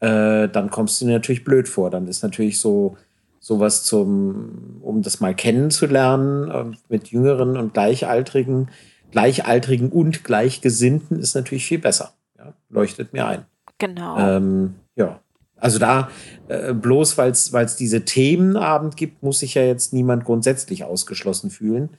äh, 0.00 0.48
dann 0.48 0.70
kommst 0.70 1.00
du 1.00 1.06
dir 1.06 1.12
natürlich 1.12 1.44
blöd 1.44 1.68
vor. 1.68 1.90
Dann 1.90 2.06
ist 2.08 2.22
natürlich 2.22 2.60
so 2.60 2.96
sowas 3.40 3.82
zum, 3.84 4.78
um 4.80 5.02
das 5.02 5.20
mal 5.20 5.34
kennenzulernen, 5.34 6.50
äh, 6.50 6.76
mit 6.88 7.08
Jüngeren 7.08 7.56
und 7.58 7.74
Gleichaltrigen, 7.74 8.70
Gleichaltrigen 9.10 9.90
und 9.90 10.24
Gleichgesinnten 10.24 11.18
ist 11.20 11.34
natürlich 11.34 11.66
viel 11.66 11.78
besser. 11.78 12.14
Ja, 12.44 12.54
leuchtet 12.68 13.12
mir 13.12 13.26
ein. 13.26 13.44
Genau. 13.78 14.18
Ähm, 14.18 14.74
ja. 14.96 15.20
Also 15.56 15.78
da, 15.78 16.10
äh, 16.48 16.74
bloß 16.74 17.16
weil 17.16 17.30
es 17.30 17.76
diese 17.76 18.04
Themenabend 18.04 18.96
gibt, 18.96 19.22
muss 19.22 19.38
sich 19.38 19.54
ja 19.54 19.62
jetzt 19.62 19.92
niemand 19.92 20.24
grundsätzlich 20.24 20.84
ausgeschlossen 20.84 21.50
fühlen. 21.50 21.96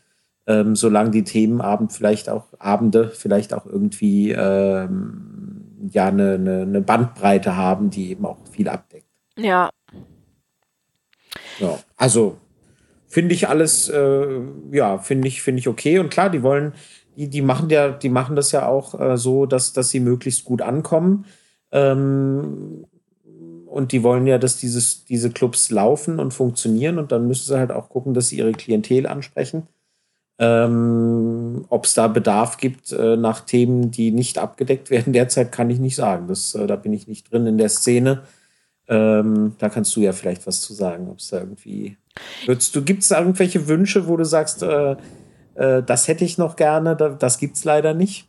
Ähm, 0.48 0.76
solange 0.76 1.10
die 1.10 1.24
Themenabend 1.24 1.92
vielleicht 1.92 2.30
auch 2.30 2.46
Abende 2.60 3.10
vielleicht 3.10 3.54
auch 3.54 3.66
irgendwie 3.66 4.32
ähm, 4.32 5.90
ja 5.92 6.08
eine, 6.08 6.34
eine, 6.36 6.62
eine 6.62 6.82
Bandbreite 6.82 7.56
haben, 7.56 7.90
die 7.90 8.12
eben 8.12 8.26
auch 8.26 8.38
viel 8.52 8.70
abdeckt. 8.70 9.08
Ja. 9.38 9.72
Ja, 11.60 11.80
also 11.98 12.38
finde 13.08 13.34
ich 13.34 13.48
alles, 13.48 13.90
äh, 13.90 14.42
ja, 14.72 15.00
finde 15.00 15.28
ich, 15.28 15.42
finde 15.42 15.60
ich 15.60 15.68
okay. 15.68 16.00
Und 16.00 16.10
klar, 16.10 16.30
die 16.30 16.44
wollen, 16.44 16.74
die, 17.18 17.28
die 17.30 17.42
machen 17.42 17.70
ja, 17.70 17.90
die 17.90 18.10
machen 18.10 18.36
das 18.36 18.52
ja 18.52 18.68
auch 18.68 19.00
äh, 19.00 19.18
so, 19.18 19.46
dass, 19.46 19.74
dass 19.74 19.90
sie 19.90 20.00
möglichst 20.00 20.46
gut 20.46 20.62
ankommen. 20.62 21.26
Ähm, 21.72 22.86
und 23.66 23.92
die 23.92 24.04
wollen 24.04 24.26
ja, 24.26 24.38
dass 24.38 24.58
dieses, 24.58 25.04
diese 25.04 25.32
Clubs 25.32 25.70
laufen 25.70 26.20
und 26.20 26.34
funktionieren 26.34 26.98
und 26.98 27.12
dann 27.12 27.28
müssen 27.28 27.48
sie 27.48 27.60
halt 27.60 27.72
auch 27.72 27.90
gucken, 27.90 28.14
dass 28.14 28.30
sie 28.30 28.38
ihre 28.38 28.54
Klientel 28.54 29.06
ansprechen. 29.06 29.68
Ähm, 30.38 31.66
Ob 31.70 31.86
es 31.86 31.94
da 31.94 32.08
Bedarf 32.08 32.58
gibt 32.58 32.92
äh, 32.92 33.16
nach 33.18 33.42
Themen, 33.42 33.92
die 33.92 34.12
nicht 34.12 34.38
abgedeckt 34.38 34.90
werden, 34.90 35.14
derzeit 35.14 35.52
kann 35.52 35.70
ich 35.70 35.80
nicht 35.80 35.96
sagen. 35.96 36.28
Das, 36.28 36.56
äh, 36.56 36.68
da 36.68 36.76
bin 36.76 36.94
ich 36.94 37.08
nicht 37.08 37.32
drin 37.32 37.48
in 37.48 37.58
der 37.58 37.70
Szene. 37.70 38.24
Ähm, 38.88 39.56
da 39.58 39.70
kannst 39.70 39.96
du 39.96 40.02
ja 40.02 40.12
vielleicht 40.12 40.46
was 40.46 40.62
zu 40.62 40.74
sagen, 40.74 41.10
ob 41.10 41.20
es 41.20 41.30
da 41.30 41.40
irgendwie. 41.40 41.98
Würdest 42.46 42.76
du, 42.76 42.82
gibt 42.82 43.04
es 43.04 43.12
irgendwelche 43.12 43.68
Wünsche, 43.68 44.08
wo 44.08 44.16
du 44.16 44.26
sagst, 44.26 44.64
äh, 44.64 44.96
äh, 45.56 45.84
das 45.84 46.08
hätte 46.08 46.26
ich 46.26 46.38
noch 46.38 46.56
gerne, 46.56 46.96
das 46.96 47.38
gibt 47.38 47.58
es 47.58 47.66
leider 47.66 47.94
nicht? 47.94 48.28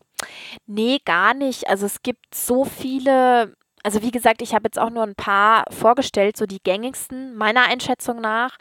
Nee, 0.66 1.00
gar 1.04 1.34
nicht. 1.34 1.68
Also 1.68 1.86
es 1.86 2.02
gibt 2.02 2.34
so 2.34 2.64
viele, 2.64 3.54
also 3.82 4.02
wie 4.02 4.10
gesagt, 4.10 4.42
ich 4.42 4.54
habe 4.54 4.64
jetzt 4.64 4.78
auch 4.78 4.90
nur 4.90 5.02
ein 5.02 5.14
paar 5.14 5.64
vorgestellt, 5.70 6.36
so 6.36 6.46
die 6.46 6.62
gängigsten 6.62 7.36
meiner 7.36 7.66
Einschätzung 7.68 8.20
nach. 8.20 8.56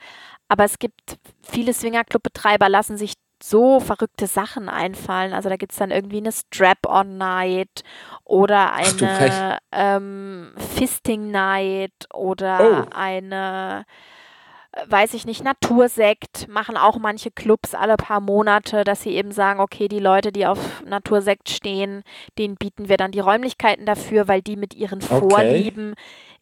Aber 0.48 0.64
es 0.64 0.78
gibt 0.78 1.18
viele 1.42 1.74
Swingerclub-Betreiber, 1.74 2.70
lassen 2.70 2.98
sich 2.98 3.14
so 3.42 3.80
verrückte 3.80 4.28
Sachen 4.28 4.70
einfallen. 4.70 5.34
Also 5.34 5.50
da 5.50 5.58
gibt 5.58 5.72
es 5.72 5.78
dann 5.78 5.92
irgendwie 5.92 6.18
eine 6.18 6.32
Strap-on-Night 6.32 7.84
oder 8.24 8.74
eine 8.74 9.60
ähm, 9.72 10.54
Fisting-Night 10.58 11.92
oder 12.14 12.86
oh. 12.88 12.90
eine, 12.96 13.86
weiß 14.88 15.14
ich 15.14 15.26
nicht, 15.26 15.44
Natursekt. 15.44 16.48
Machen 16.48 16.78
auch 16.78 16.98
manche 16.98 17.32
Clubs 17.32 17.74
alle 17.74 17.96
paar 17.98 18.22
Monate, 18.22 18.84
dass 18.84 19.02
sie 19.02 19.12
eben 19.12 19.32
sagen, 19.32 19.60
okay, 19.60 19.88
die 19.88 20.00
Leute, 20.00 20.32
die 20.32 20.46
auf 20.46 20.84
Natursekt 20.86 21.50
stehen, 21.50 22.04
denen 22.38 22.56
bieten 22.56 22.90
wir 22.90 22.98
dann 22.98 23.12
die 23.12 23.20
Räumlichkeiten 23.20 23.86
dafür, 23.86 24.28
weil 24.28 24.42
die 24.42 24.56
mit 24.56 24.74
ihren 24.74 25.02
okay. 25.02 25.30
Vorlieben 25.30 25.96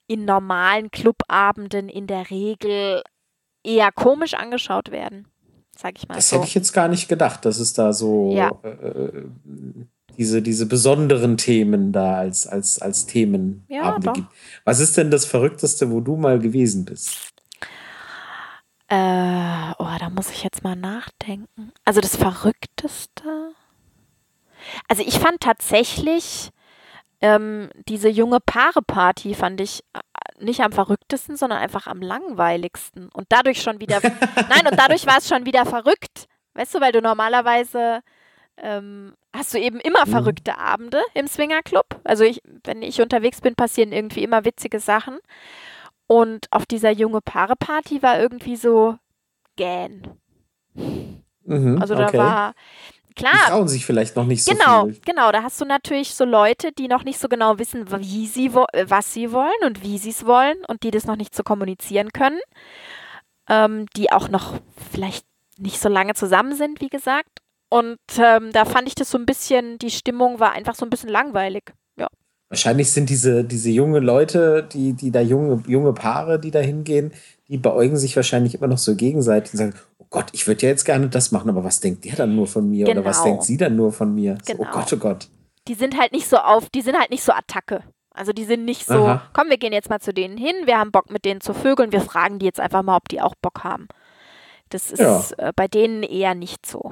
in 0.07 0.25
normalen 0.25 0.91
Clubabenden 0.91 1.89
in 1.89 2.07
der 2.07 2.29
Regel 2.29 3.03
eher 3.63 3.91
komisch 3.91 4.33
angeschaut 4.33 4.91
werden 4.91 5.27
sag 5.77 5.97
ich 5.97 6.07
mal. 6.07 6.15
Das 6.15 6.29
so. 6.29 6.35
hätte 6.35 6.47
ich 6.47 6.55
jetzt 6.55 6.73
gar 6.73 6.87
nicht 6.87 7.07
gedacht, 7.07 7.45
dass 7.45 7.59
es 7.59 7.73
da 7.73 7.93
so 7.93 8.33
ja. 8.35 8.51
äh, 8.63 9.23
diese, 10.17 10.41
diese 10.41 10.65
besonderen 10.65 11.37
Themen 11.37 11.91
da 11.91 12.17
als, 12.17 12.47
als, 12.47 12.79
als 12.79 13.05
Themen 13.05 13.65
ja, 13.67 13.97
gibt. 13.97 14.27
Was 14.65 14.79
ist 14.79 14.97
denn 14.97 15.11
das 15.11 15.25
Verrückteste, 15.25 15.91
wo 15.91 16.01
du 16.01 16.15
mal 16.15 16.39
gewesen 16.39 16.85
bist? 16.85 17.32
Äh, 18.87 19.73
oh, 19.79 19.95
da 19.99 20.09
muss 20.11 20.29
ich 20.31 20.43
jetzt 20.43 20.63
mal 20.63 20.75
nachdenken. 20.75 21.71
Also 21.85 22.01
das 22.01 22.15
Verrückteste. 22.15 23.53
Also 24.87 25.03
ich 25.03 25.19
fand 25.19 25.41
tatsächlich 25.41 26.51
ähm, 27.23 27.69
diese 27.87 28.09
junge 28.09 28.39
Paare-Party 28.41 29.33
fand 29.33 29.61
ich 29.61 29.83
äh, 29.93 29.99
nicht 30.43 30.59
am 30.59 30.73
verrücktesten, 30.73 31.37
sondern 31.37 31.59
einfach 31.59 31.87
am 31.87 32.01
langweiligsten. 32.01 33.09
Und 33.13 33.27
dadurch 33.29 33.61
schon 33.61 33.79
wieder, 33.79 34.01
nein, 34.49 34.67
und 34.69 34.77
dadurch 34.77 35.07
war 35.07 35.19
es 35.19 35.29
schon 35.29 35.45
wieder 35.45 35.65
verrückt. 35.65 36.27
Weißt 36.53 36.75
du, 36.75 36.81
weil 36.81 36.91
du 36.91 37.01
normalerweise 37.01 38.01
ähm, 38.57 39.15
hast 39.33 39.53
du 39.53 39.57
eben 39.57 39.79
immer 39.79 40.05
mhm. 40.05 40.11
verrückte 40.11 40.57
Abende 40.57 41.01
im 41.13 41.27
Swingerclub. 41.27 42.01
Also 42.03 42.25
ich, 42.25 42.41
wenn 42.65 42.81
ich 42.81 43.01
unterwegs 43.01 43.39
bin, 43.39 43.55
passieren 43.55 43.93
irgendwie 43.93 44.23
immer 44.23 44.43
witzige 44.43 44.79
Sachen. 44.79 45.17
Und 46.07 46.47
auf 46.51 46.65
dieser 46.65 46.91
junge 46.91 47.21
Paare-Party 47.21 48.03
war 48.03 48.19
irgendwie 48.19 48.55
so 48.55 48.97
gähn. 49.55 50.07
Mhm, 50.73 51.77
also 51.81 51.95
da 51.95 52.07
okay. 52.07 52.17
war, 52.17 52.53
klar. 53.15 53.33
Die 53.33 53.51
trauen 53.51 53.67
sich 53.67 53.85
vielleicht 53.85 54.15
noch 54.15 54.25
nicht 54.25 54.43
so 54.43 54.51
genau, 54.51 54.85
viel. 54.85 54.99
Genau, 55.05 55.31
da 55.31 55.43
hast 55.43 55.59
du 55.59 55.65
natürlich 55.65 56.13
so 56.13 56.25
Leute, 56.25 56.71
die 56.71 56.87
noch 56.87 57.03
nicht 57.03 57.19
so 57.19 57.27
genau 57.27 57.59
wissen, 57.59 57.89
wie 57.99 58.27
sie 58.27 58.53
was 58.53 59.13
sie 59.13 59.31
wollen 59.31 59.51
und 59.65 59.83
wie 59.83 59.97
sie 59.97 60.09
es 60.09 60.25
wollen 60.25 60.57
und 60.67 60.83
die 60.83 60.91
das 60.91 61.05
noch 61.05 61.15
nicht 61.15 61.35
so 61.35 61.43
kommunizieren 61.43 62.11
können. 62.11 62.39
Ähm, 63.49 63.87
die 63.97 64.11
auch 64.11 64.29
noch 64.29 64.53
vielleicht 64.91 65.25
nicht 65.57 65.79
so 65.79 65.89
lange 65.89 66.13
zusammen 66.13 66.55
sind, 66.55 66.81
wie 66.81 66.89
gesagt. 66.89 67.39
Und 67.69 67.99
ähm, 68.17 68.51
da 68.51 68.65
fand 68.65 68.87
ich 68.87 68.95
das 68.95 69.09
so 69.09 69.17
ein 69.17 69.25
bisschen, 69.25 69.79
die 69.79 69.91
Stimmung 69.91 70.39
war 70.39 70.51
einfach 70.51 70.75
so 70.75 70.85
ein 70.85 70.89
bisschen 70.89 71.09
langweilig. 71.09 71.73
Wahrscheinlich 72.53 72.91
sind 72.91 73.09
diese, 73.09 73.43
diese 73.43 73.71
junge 73.71 73.97
Leute, 73.97 74.61
die, 74.71 74.93
die 74.93 75.09
da 75.09 75.21
junge, 75.21 75.63
junge 75.65 75.91
Paare, 75.91 76.39
die 76.39 76.51
da 76.51 76.59
hingehen, 76.59 77.11
die 77.47 77.57
beäugen 77.57 77.97
sich 77.97 78.15
wahrscheinlich 78.15 78.53
immer 78.53 78.67
noch 78.67 78.77
so 78.77 78.95
gegenseitig 78.95 79.53
und 79.53 79.57
sagen, 79.57 79.73
Gott, 80.11 80.27
ich 80.33 80.45
würde 80.45 80.61
ja 80.61 80.69
jetzt 80.69 80.85
gerne 80.85 81.09
das 81.09 81.31
machen, 81.31 81.49
aber 81.49 81.63
was 81.63 81.79
denkt 81.79 82.05
der 82.05 82.15
dann 82.15 82.35
nur 82.35 82.45
von 82.45 82.69
mir? 82.69 82.85
Genau. 82.85 82.99
Oder 83.01 83.09
was 83.09 83.23
denkt 83.23 83.39
genau. 83.39 83.45
sie 83.47 83.57
dann 83.57 83.75
nur 83.75 83.91
von 83.91 84.13
mir? 84.13 84.37
Genau. 84.45 84.45
So, 84.45 84.53
oh 84.53 84.57
genau. 84.57 84.71
Gott, 84.71 84.93
oh 84.93 84.97
Gott. 84.97 85.27
Die 85.67 85.73
sind 85.73 85.99
halt 85.99 86.11
nicht 86.11 86.27
so 86.27 86.37
auf, 86.37 86.69
die 86.69 86.81
sind 86.81 86.95
halt 86.95 87.09
nicht 87.09 87.23
so 87.23 87.31
Attacke. 87.31 87.81
Also 88.11 88.33
die 88.33 88.43
sind 88.43 88.65
nicht 88.65 88.85
so, 88.85 89.07
Aha. 89.07 89.23
komm, 89.33 89.49
wir 89.49 89.57
gehen 89.57 89.73
jetzt 89.73 89.89
mal 89.89 89.99
zu 89.99 90.13
denen 90.13 90.37
hin, 90.37 90.53
wir 90.65 90.77
haben 90.77 90.91
Bock 90.91 91.09
mit 91.09 91.25
denen 91.25 91.41
zu 91.41 91.55
vögeln, 91.55 91.91
wir 91.91 92.01
fragen 92.01 92.37
die 92.37 92.45
jetzt 92.45 92.59
einfach 92.59 92.83
mal, 92.83 92.97
ob 92.97 93.09
die 93.09 93.19
auch 93.19 93.33
Bock 93.41 93.63
haben. 93.63 93.87
Das 94.69 94.91
ist 94.91 94.99
ja. 94.99 95.23
äh, 95.37 95.53
bei 95.55 95.67
denen 95.67 96.03
eher 96.03 96.35
nicht 96.35 96.67
so. 96.67 96.91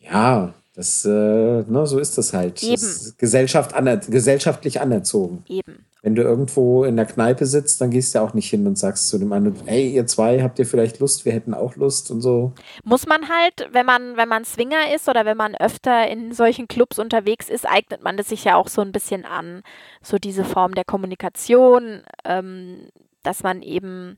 Ja, 0.00 0.52
das, 0.78 1.04
äh, 1.04 1.10
ne, 1.10 1.86
so 1.86 1.98
ist 1.98 2.16
das 2.18 2.32
halt. 2.32 2.62
Eben. 2.62 2.74
Das 2.74 2.82
ist 2.84 3.18
Gesellschaft 3.18 3.74
aner 3.74 3.96
gesellschaftlich 3.96 4.80
anerzogen. 4.80 5.42
Eben. 5.48 5.84
Wenn 6.02 6.14
du 6.14 6.22
irgendwo 6.22 6.84
in 6.84 6.94
der 6.94 7.04
Kneipe 7.04 7.46
sitzt, 7.46 7.80
dann 7.80 7.90
gehst 7.90 8.14
du 8.14 8.20
ja 8.20 8.24
auch 8.24 8.32
nicht 8.32 8.48
hin 8.48 8.64
und 8.64 8.78
sagst 8.78 9.08
zu 9.08 9.18
dem 9.18 9.32
anderen, 9.32 9.56
hey, 9.66 9.90
ihr 9.90 10.06
zwei, 10.06 10.40
habt 10.40 10.60
ihr 10.60 10.66
vielleicht 10.66 11.00
Lust? 11.00 11.24
Wir 11.24 11.32
hätten 11.32 11.52
auch 11.52 11.74
Lust 11.74 12.12
und 12.12 12.20
so. 12.20 12.52
Muss 12.84 13.08
man 13.08 13.28
halt, 13.28 13.68
wenn 13.72 13.86
man, 13.86 14.16
wenn 14.16 14.28
man 14.28 14.44
Swinger 14.44 14.94
ist 14.94 15.08
oder 15.08 15.24
wenn 15.24 15.36
man 15.36 15.56
öfter 15.56 16.06
in 16.08 16.30
solchen 16.30 16.68
Clubs 16.68 17.00
unterwegs 17.00 17.48
ist, 17.48 17.66
eignet 17.66 18.04
man 18.04 18.16
das 18.16 18.28
sich 18.28 18.44
ja 18.44 18.54
auch 18.54 18.68
so 18.68 18.80
ein 18.80 18.92
bisschen 18.92 19.24
an. 19.24 19.62
So 20.00 20.18
diese 20.18 20.44
Form 20.44 20.76
der 20.76 20.84
Kommunikation, 20.84 22.02
ähm, 22.24 22.88
dass 23.24 23.42
man 23.42 23.62
eben 23.62 24.16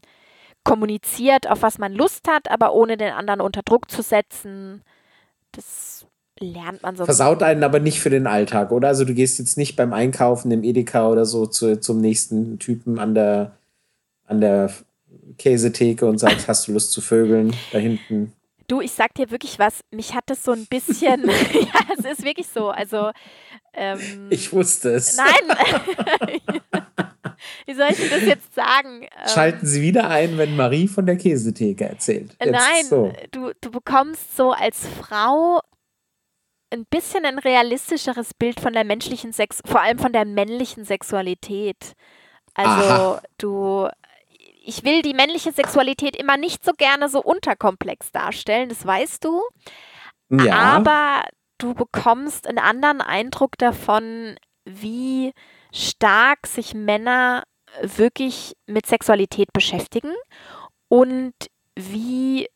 kommuniziert, 0.63 1.49
auf 1.49 1.63
was 1.63 1.79
man 1.79 1.95
Lust 1.95 2.29
hat, 2.29 2.51
aber 2.51 2.75
ohne 2.75 2.99
den 2.99 3.15
anderen 3.15 3.41
unter 3.41 3.63
Druck 3.63 3.91
zu 3.91 4.03
setzen. 4.03 4.85
Das 5.53 6.07
lernt 6.41 6.83
man 6.83 6.97
so. 6.97 7.05
Versaut 7.05 7.43
einen 7.43 7.63
aber 7.63 7.81
nicht 7.81 8.01
für 8.01 8.11
den 8.11 8.27
Alltag, 8.27 8.73
oder? 8.73 8.89
Also 8.89 9.05
du 9.05 9.15
gehst 9.15 9.39
jetzt 9.39 9.57
nicht 9.57 9.77
beim 9.77 9.93
Einkaufen 9.93 10.51
im 10.51 10.65
Edeka 10.65 11.09
oder 11.09 11.25
so 11.25 11.47
zu, 11.47 11.79
zum 11.81 12.01
nächsten 12.01 12.59
Typen 12.59 12.99
an 12.99 13.15
der, 13.15 13.53
an 14.27 14.41
der 14.41 14.73
Käsetheke 15.39 16.07
und 16.07 16.19
sagst, 16.19 16.49
hast 16.49 16.69
du 16.69 16.73
Lust 16.73 16.93
zu 16.93 17.01
vögeln 17.01 17.55
da 17.73 17.79
hinten? 17.79 18.33
Du, 18.67 18.81
ich 18.81 18.93
sag 18.93 19.15
dir 19.15 19.31
wirklich 19.31 19.59
was, 19.59 19.81
mich 19.91 20.15
hat 20.15 20.25
das 20.27 20.45
so 20.45 20.53
ein 20.53 20.67
bisschen, 20.67 21.29
ja, 21.29 21.81
es 21.99 22.05
ist 22.05 22.25
wirklich 22.25 22.47
so, 22.47 22.69
also 22.69 23.11
ähm, 23.75 24.29
Ich 24.31 24.53
wusste 24.53 24.91
es. 24.91 25.17
Nein! 25.17 25.57
Wie 27.67 27.75
soll 27.75 27.89
ich 27.91 28.11
das 28.11 28.23
jetzt 28.23 28.55
sagen? 28.55 29.03
Ähm, 29.03 29.29
Schalten 29.29 29.67
Sie 29.67 29.83
wieder 29.83 30.09
ein, 30.09 30.39
wenn 30.39 30.57
Marie 30.57 30.89
von 30.89 31.07
der 31.07 31.17
Käsetheke 31.17 31.85
erzählt. 31.85 32.37
Jetzt 32.41 32.53
nein, 32.53 32.85
so. 32.89 33.13
du, 33.33 33.53
du 33.61 33.71
bekommst 33.71 34.37
so 34.37 34.53
als 34.53 34.87
Frau 35.01 35.61
ein 36.71 36.87
bisschen 36.87 37.25
ein 37.25 37.39
realistischeres 37.39 38.35
Bild 38.35 38.61
von 38.61 38.73
der 38.73 38.85
menschlichen 38.85 39.33
Sex, 39.33 39.61
vor 39.65 39.81
allem 39.81 39.99
von 39.99 40.13
der 40.13 40.25
männlichen 40.25 40.85
Sexualität. 40.85 41.95
Also 42.55 42.93
Aha. 42.93 43.23
du, 43.39 43.89
ich 44.63 44.85
will 44.85 45.03
die 45.03 45.15
männliche 45.15 45.53
Sexualität 45.53 46.17
immer 46.17 46.37
nicht 46.37 46.65
so 46.65 46.73
gerne 46.73 47.09
so 47.09 47.23
unterkomplex 47.23 48.13
darstellen, 48.13 48.69
das 48.69 48.85
weißt 48.87 49.25
du. 49.25 49.43
Ja. 50.31 50.55
Aber 50.55 51.25
du 51.59 51.75
bekommst 51.75 52.47
einen 52.47 52.59
anderen 52.59 53.01
Eindruck 53.01 53.59
davon, 53.59 54.37
wie 54.65 55.33
stark 55.73 56.47
sich 56.47 56.75
Männer 56.75 57.45
wirklich 57.83 58.57
mit 58.67 58.87
Sexualität 58.87 59.53
beschäftigen 59.53 60.13
und 60.89 61.35
wie 61.77 62.49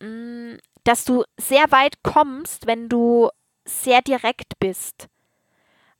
mh, 0.00 0.08
mm, 0.08 0.58
dass 0.88 1.04
du 1.04 1.24
sehr 1.38 1.70
weit 1.70 2.02
kommst, 2.02 2.66
wenn 2.66 2.88
du 2.88 3.28
sehr 3.66 4.00
direkt 4.00 4.58
bist. 4.58 5.08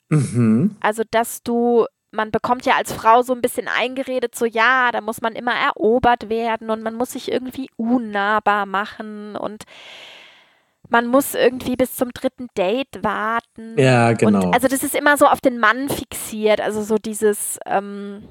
Mhm. 0.09 0.76
Also, 0.80 1.03
dass 1.11 1.43
du, 1.43 1.84
man 2.11 2.30
bekommt 2.30 2.64
ja 2.64 2.76
als 2.76 2.95
Frau 2.95 3.20
so 3.20 3.34
ein 3.34 3.43
bisschen 3.43 3.68
eingeredet, 3.68 4.34
so 4.34 4.47
ja, 4.47 4.91
da 4.91 5.03
muss 5.03 5.20
man 5.20 5.34
immer 5.34 5.53
erobert 5.53 6.30
werden 6.30 6.70
und 6.70 6.82
man 6.82 6.95
muss 6.95 7.12
sich 7.12 7.30
irgendwie 7.30 7.68
unnahbar 7.76 8.64
machen 8.64 9.36
und 9.36 9.64
man 10.89 11.07
muss 11.07 11.34
irgendwie 11.34 11.76
bis 11.76 11.95
zum 11.97 12.11
dritten 12.12 12.49
Date 12.57 13.03
warten. 13.03 13.78
Ja, 13.78 14.14
genau. 14.14 14.47
Und 14.47 14.55
also 14.55 14.68
das 14.68 14.82
ist 14.82 14.95
immer 14.95 15.18
so 15.18 15.26
auf 15.26 15.43
den 15.43 15.59
Mann 15.59 15.91
fixiert, 15.91 16.62
also 16.62 16.82
so 16.82 16.97
dieses, 16.97 17.59
ähm, 17.66 18.22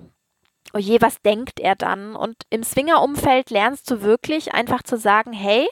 oh 0.74 0.80
je, 0.80 1.00
was 1.02 1.22
denkt 1.22 1.60
er 1.60 1.76
dann? 1.76 2.16
Und 2.16 2.36
im 2.50 2.64
Swinger-Umfeld 2.64 3.52
lernst 3.52 3.92
du 3.92 4.02
wirklich 4.02 4.56
einfach 4.56 4.82
zu 4.82 4.98
sagen, 4.98 5.34
hey, 5.34 5.68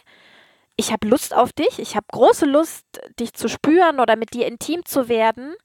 ich 0.77 0.91
habe 0.91 1.07
Lust 1.07 1.33
auf 1.33 1.53
dich, 1.53 1.79
ich 1.79 1.95
habe 1.95 2.05
große 2.11 2.45
Lust, 2.45 2.85
dich 3.19 3.33
zu 3.33 3.47
spüren 3.47 3.99
oder 3.99 4.15
mit 4.15 4.33
dir 4.33 4.45
intim 4.47 4.85
zu 4.85 5.07
werden. 5.07 5.55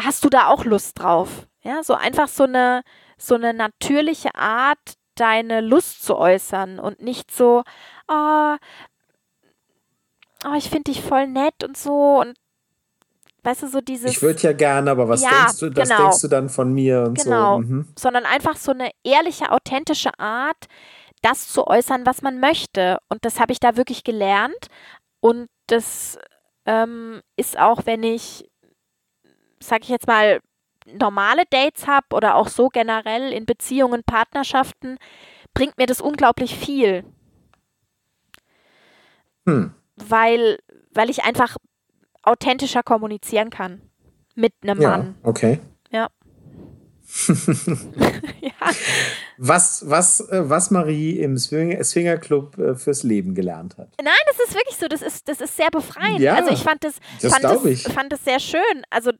Hast 0.00 0.24
du 0.24 0.28
da 0.28 0.48
auch 0.48 0.64
Lust 0.64 0.98
drauf? 0.98 1.46
Ja, 1.62 1.82
so 1.82 1.94
einfach 1.94 2.28
so 2.28 2.44
eine, 2.44 2.82
so 3.16 3.36
eine 3.36 3.54
natürliche 3.54 4.34
Art, 4.34 4.78
deine 5.14 5.60
Lust 5.60 6.02
zu 6.02 6.16
äußern 6.16 6.80
und 6.80 7.00
nicht 7.00 7.30
so, 7.30 7.62
oh, 8.08 8.56
oh 10.44 10.54
ich 10.56 10.68
finde 10.68 10.92
dich 10.92 11.00
voll 11.00 11.28
nett 11.28 11.62
und 11.62 11.76
so 11.76 12.20
und 12.20 12.34
weißt 13.44 13.62
du, 13.62 13.68
so 13.68 13.80
dieses. 13.80 14.10
Ich 14.10 14.22
würde 14.22 14.40
ja 14.40 14.52
gerne, 14.52 14.90
aber 14.90 15.08
was 15.08 15.22
ja, 15.22 15.30
denkst 15.30 15.60
du, 15.60 15.70
das 15.70 15.88
genau. 15.88 16.02
denkst 16.02 16.20
du 16.22 16.28
dann 16.28 16.48
von 16.48 16.72
mir 16.72 17.04
und 17.04 17.22
genau. 17.22 17.56
so. 17.56 17.66
Mhm. 17.66 17.88
Sondern 17.96 18.24
einfach 18.24 18.56
so 18.56 18.72
eine 18.72 18.90
ehrliche, 19.04 19.52
authentische 19.52 20.18
Art, 20.18 20.66
das 21.24 21.48
zu 21.48 21.66
äußern, 21.66 22.04
was 22.04 22.22
man 22.22 22.38
möchte. 22.38 22.98
Und 23.08 23.24
das 23.24 23.40
habe 23.40 23.52
ich 23.52 23.60
da 23.60 23.76
wirklich 23.76 24.04
gelernt. 24.04 24.68
Und 25.20 25.48
das 25.66 26.18
ähm, 26.66 27.22
ist 27.36 27.58
auch, 27.58 27.86
wenn 27.86 28.02
ich, 28.02 28.50
sag 29.58 29.82
ich 29.82 29.88
jetzt 29.88 30.06
mal, 30.06 30.40
normale 30.86 31.44
Dates 31.48 31.86
habe 31.86 32.06
oder 32.12 32.34
auch 32.34 32.48
so 32.48 32.68
generell 32.68 33.32
in 33.32 33.46
Beziehungen, 33.46 34.02
Partnerschaften, 34.04 34.98
bringt 35.54 35.78
mir 35.78 35.86
das 35.86 36.02
unglaublich 36.02 36.54
viel. 36.56 37.04
Hm. 39.46 39.74
Weil, 39.96 40.58
weil 40.92 41.08
ich 41.08 41.24
einfach 41.24 41.56
authentischer 42.22 42.82
kommunizieren 42.82 43.48
kann 43.48 43.80
mit 44.34 44.52
einem 44.62 44.80
ja, 44.80 44.90
Mann. 44.90 45.14
Okay. 45.22 45.60
Ja. 48.40 48.50
Was, 49.38 49.88
was, 49.88 50.20
äh, 50.28 50.48
was 50.48 50.70
Marie 50.70 51.18
im 51.20 51.36
Swinger 51.38 52.18
Club 52.18 52.58
äh, 52.58 52.74
fürs 52.74 53.02
Leben 53.02 53.34
gelernt 53.34 53.76
hat. 53.78 53.88
Nein, 54.02 54.12
das 54.26 54.48
ist 54.48 54.54
wirklich 54.54 54.76
so. 54.76 54.86
Das 54.86 55.02
ist, 55.02 55.28
das 55.28 55.40
ist 55.40 55.56
sehr 55.56 55.70
befreiend. 55.70 56.20
Ja, 56.20 56.34
also 56.34 56.50
ich 56.52 56.62
fand 56.62 56.84
das, 56.84 56.94
das 57.22 57.32
fand, 57.32 57.44
das, 57.44 57.64
ich. 57.64 57.82
fand 57.84 58.12
das 58.12 58.24
sehr 58.24 58.38
schön. 58.40 58.60
Also 58.90 59.12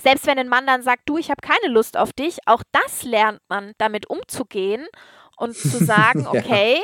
selbst 0.00 0.26
wenn 0.26 0.38
ein 0.38 0.48
Mann 0.48 0.66
dann 0.66 0.82
sagt, 0.82 1.02
du, 1.06 1.18
ich 1.18 1.30
habe 1.30 1.40
keine 1.40 1.72
Lust 1.72 1.96
auf 1.96 2.12
dich, 2.12 2.38
auch 2.46 2.62
das 2.72 3.02
lernt 3.04 3.40
man, 3.48 3.72
damit 3.78 4.08
umzugehen 4.10 4.86
und 5.36 5.56
zu 5.56 5.68
sagen, 5.84 6.22
Ja. 6.22 6.30
okay, 6.40 6.76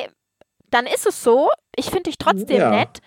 dann 0.70 0.86
ist 0.86 1.06
es 1.06 1.22
so, 1.22 1.48
ich 1.76 1.86
finde 1.86 2.04
dich 2.04 2.18
trotzdem 2.18 2.56
Ja. 2.58 2.70
nett. 2.70 3.00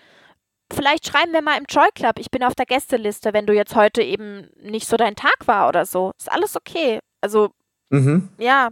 Vielleicht 0.72 1.06
schreiben 1.06 1.32
wir 1.32 1.42
mal 1.42 1.56
im 1.58 1.64
Joy 1.68 1.88
Club, 1.94 2.18
ich 2.18 2.30
bin 2.30 2.44
auf 2.44 2.54
der 2.54 2.66
Gästeliste, 2.66 3.32
wenn 3.32 3.46
du 3.46 3.54
jetzt 3.54 3.74
heute 3.74 4.02
eben 4.02 4.48
nicht 4.60 4.86
so 4.86 4.96
dein 4.96 5.16
Tag 5.16 5.46
war 5.46 5.68
oder 5.68 5.86
so. 5.86 6.12
Ist 6.18 6.30
alles 6.30 6.56
okay. 6.56 7.00
Also, 7.20 7.50
Mhm. 7.90 8.28
ja. 8.38 8.68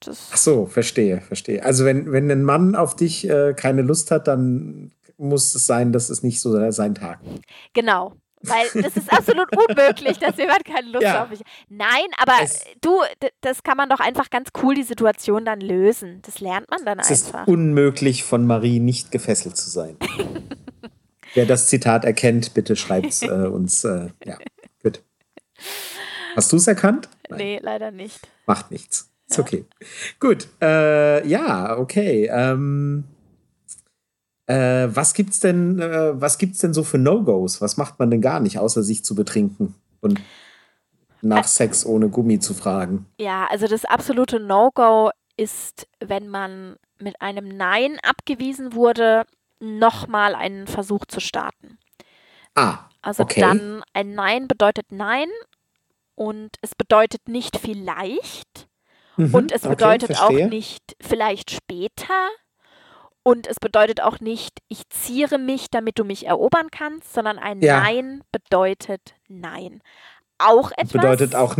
Das, 0.00 0.30
Ach 0.32 0.36
so, 0.36 0.66
verstehe, 0.66 1.20
verstehe. 1.20 1.64
Also 1.64 1.84
wenn, 1.84 2.12
wenn 2.12 2.30
ein 2.30 2.44
Mann 2.44 2.76
auf 2.76 2.94
dich 2.94 3.28
äh, 3.28 3.52
keine 3.54 3.82
Lust 3.82 4.12
hat, 4.12 4.28
dann 4.28 4.92
muss 5.16 5.54
es 5.56 5.66
sein, 5.66 5.92
dass 5.92 6.08
es 6.08 6.22
nicht 6.22 6.40
so 6.40 6.70
sein 6.70 6.94
Tag. 6.94 7.18
Genau. 7.72 8.14
Weil 8.42 8.66
das 8.82 8.96
ist 8.96 9.12
absolut 9.12 9.48
unmöglich, 9.56 10.18
dass 10.18 10.36
jemand 10.36 10.64
keine 10.64 10.88
Lust 10.90 11.02
Ja. 11.02 11.24
auf 11.24 11.30
mich 11.30 11.40
hat. 11.40 11.46
Nein, 11.68 12.06
aber 12.18 12.34
Es- 12.42 12.64
du, 12.80 13.00
das 13.40 13.62
kann 13.64 13.76
man 13.76 13.88
doch 13.88 14.00
einfach 14.00 14.30
ganz 14.30 14.50
cool, 14.62 14.74
die 14.74 14.84
Situation 14.84 15.44
dann 15.44 15.60
lösen. 15.60 16.22
Das 16.24 16.40
lernt 16.40 16.70
man 16.70 16.84
dann 16.84 16.98
Es 17.00 17.10
ist 17.10 17.26
einfach. 17.34 17.46
unmöglich, 17.48 18.22
von 18.24 18.46
Marie 18.46 18.78
nicht 18.80 19.10
gefesselt 19.10 19.56
zu 19.56 19.68
sein. 19.70 19.96
Wer 21.34 21.46
das 21.46 21.66
Zitat 21.66 22.04
erkennt, 22.04 22.54
bitte 22.54 22.74
schreibt 22.76 23.22
äh, 23.22 23.26
uns. 23.28 23.84
Äh, 23.84 24.08
ja, 24.24 24.38
gut. 24.82 25.02
Hast 26.36 26.52
du 26.52 26.56
es 26.56 26.66
erkannt? 26.66 27.08
Nein, 27.28 27.38
Nee, 27.38 27.58
leider 27.62 27.90
nicht. 27.90 28.20
macht 28.46 28.70
nichts. 28.70 29.10
Ist 29.28 29.38
okay. 29.38 29.66
Gut. 30.20 30.48
Äh, 30.62 31.26
ja, 31.28 31.76
okay. 31.76 32.30
Ähm, 32.32 33.04
äh, 34.48 34.88
was 34.94 35.14
gibt's 35.14 35.40
denn, 35.40 35.78
äh, 35.80 36.20
was 36.20 36.38
gibt's 36.38 36.58
denn 36.58 36.74
so 36.74 36.82
für 36.84 36.98
No-Gos? 36.98 37.60
Was 37.60 37.76
macht 37.76 37.98
man 37.98 38.10
denn 38.10 38.20
gar 38.20 38.40
nicht, 38.40 38.58
außer 38.58 38.82
sich 38.82 39.04
zu 39.04 39.14
betrinken 39.14 39.74
und 40.00 40.20
nach 41.22 41.46
Sex 41.46 41.86
ohne 41.86 42.08
Gummi 42.08 42.40
zu 42.40 42.54
fragen? 42.54 43.06
Ja, 43.20 43.46
also 43.46 43.66
das 43.66 43.84
absolute 43.84 44.40
No-Go 44.40 45.10
ist, 45.36 45.86
wenn 46.00 46.28
man 46.28 46.76
mit 46.98 47.20
einem 47.20 47.48
Nein 47.48 47.98
abgewiesen 48.02 48.74
wurde, 48.74 49.24
nochmal 49.60 50.34
einen 50.34 50.66
Versuch 50.66 51.04
zu 51.06 51.20
starten. 51.20 51.78
Ah, 52.54 52.88
Also 53.02 53.24
Okay. 53.24 53.40
dann 53.40 53.82
ein 53.92 54.14
Nein 54.14 54.48
bedeutet 54.48 54.86
Nein 54.90 55.28
und 56.14 56.50
es 56.62 56.74
bedeutet 56.74 57.28
nicht 57.28 57.56
vielleicht 57.56 58.68
mhm, 59.16 59.34
und 59.34 59.52
es 59.52 59.62
okay, 59.62 59.74
bedeutet 59.74 60.10
verstehe. 60.10 60.46
auch 60.46 60.50
nicht 60.50 60.96
vielleicht 61.00 61.50
später 61.50 62.28
und 63.28 63.46
es 63.46 63.56
bedeutet 63.60 64.00
auch 64.00 64.20
nicht 64.20 64.60
ich 64.68 64.88
ziere 64.88 65.38
mich, 65.38 65.68
damit 65.70 65.98
du 65.98 66.04
mich 66.04 66.26
erobern 66.26 66.68
kannst, 66.70 67.12
sondern 67.12 67.38
ein 67.38 67.60
Ja. 67.60 67.80
Nein 67.80 68.22
bedeutet 68.32 69.14
Nein. 69.28 69.82
Auch 70.38 70.70
etwas 70.72 70.92
Bedeutet 70.92 71.34
auch, 71.34 71.56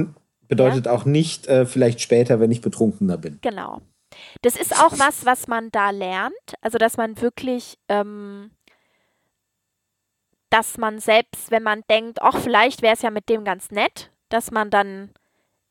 bedeutet 0.49 0.89
auch 0.89 1.05
nicht, 1.05 1.47
äh, 1.47 1.66
vielleicht 1.66 2.01
später, 2.01 2.41
wenn 2.41 2.51
ich 2.51 2.62
betrunkener 2.62 3.19
bin. 3.19 3.39
Genau. 3.43 3.83
Das 4.41 4.57
ist 4.57 4.81
auch 4.83 4.99
was, 4.99 5.27
was 5.27 5.47
man 5.47 5.71
da 5.71 5.91
lernt. 5.91 6.55
Also, 6.62 6.79
dass 6.79 6.97
man 6.97 7.21
wirklich, 7.21 7.77
ähm, 7.89 8.51
dass 10.49 10.79
man 10.79 11.01
selbst, 11.01 11.51
wenn 11.51 11.62
man 11.62 11.83
denkt, 11.91 12.23
ach, 12.23 12.39
vielleicht 12.39 12.81
wäre 12.81 12.95
es 12.95 13.03
ja 13.03 13.11
mit 13.11 13.29
dem 13.29 13.45
ganz 13.45 13.71
nett, 13.71 14.11
dass 14.31 14.51
man 14.51 14.71
dann 14.71 15.11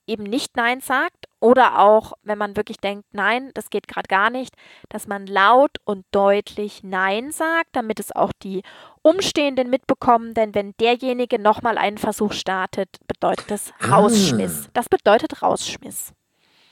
eben 0.06 0.24
nicht 0.24 0.56
Nein 0.56 0.82
sagt. 0.82 1.26
Oder 1.40 1.80
auch, 1.80 2.14
wenn 2.24 2.38
man 2.38 2.56
wirklich 2.56 2.78
denkt, 2.78 3.06
nein, 3.12 3.52
das 3.54 3.70
geht 3.70 3.88
gerade 3.88 4.08
gar 4.08 4.32
nicht, 4.32 4.56
dass 4.90 5.08
man 5.08 5.28
laut 5.28 5.78
und 5.86 6.06
deutlich 6.12 6.82
Nein 6.84 7.32
sagt, 7.32 7.70
damit 7.74 8.00
es 8.00 8.12
auch 8.16 8.32
die 8.42 8.64
Umstehenden 9.04 9.70
mitbekommen. 9.70 10.34
Denn 10.34 10.56
wenn 10.56 10.74
derjenige 10.80 11.38
nochmal 11.40 11.78
einen 11.78 12.00
Versuch 12.00 12.34
startet, 12.34 12.90
bedeutet 13.08 13.52
das 13.52 13.72
Ah. 13.80 13.98
Rausschmiss. 13.98 14.70
Das 14.74 14.90
bedeutet 14.90 15.44
Rausschmiss. 15.44 16.12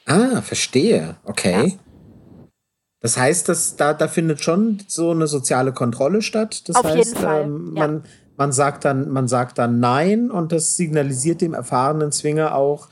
Ah, 0.07 0.41
verstehe. 0.41 1.17
Okay. 1.25 1.77
Das 3.01 3.17
heißt, 3.17 3.47
dass 3.49 3.75
da, 3.75 3.93
da 3.93 4.07
findet 4.07 4.41
schon 4.41 4.81
so 4.87 5.11
eine 5.11 5.27
soziale 5.27 5.73
Kontrolle 5.73 6.23
statt. 6.23 6.67
Das 6.67 6.75
Auf 6.75 6.85
jeden 6.87 6.99
heißt, 7.01 7.17
Fall, 7.19 7.43
ähm, 7.43 7.73
ja. 7.75 7.87
man, 7.87 8.03
man, 8.35 8.51
sagt 8.51 8.83
dann, 8.83 9.09
man 9.09 9.27
sagt 9.27 9.59
dann 9.59 9.79
Nein 9.79 10.31
und 10.31 10.51
das 10.51 10.75
signalisiert 10.75 11.41
dem 11.41 11.53
erfahrenen 11.53 12.11
Zwinger 12.11 12.55
auch, 12.55 12.87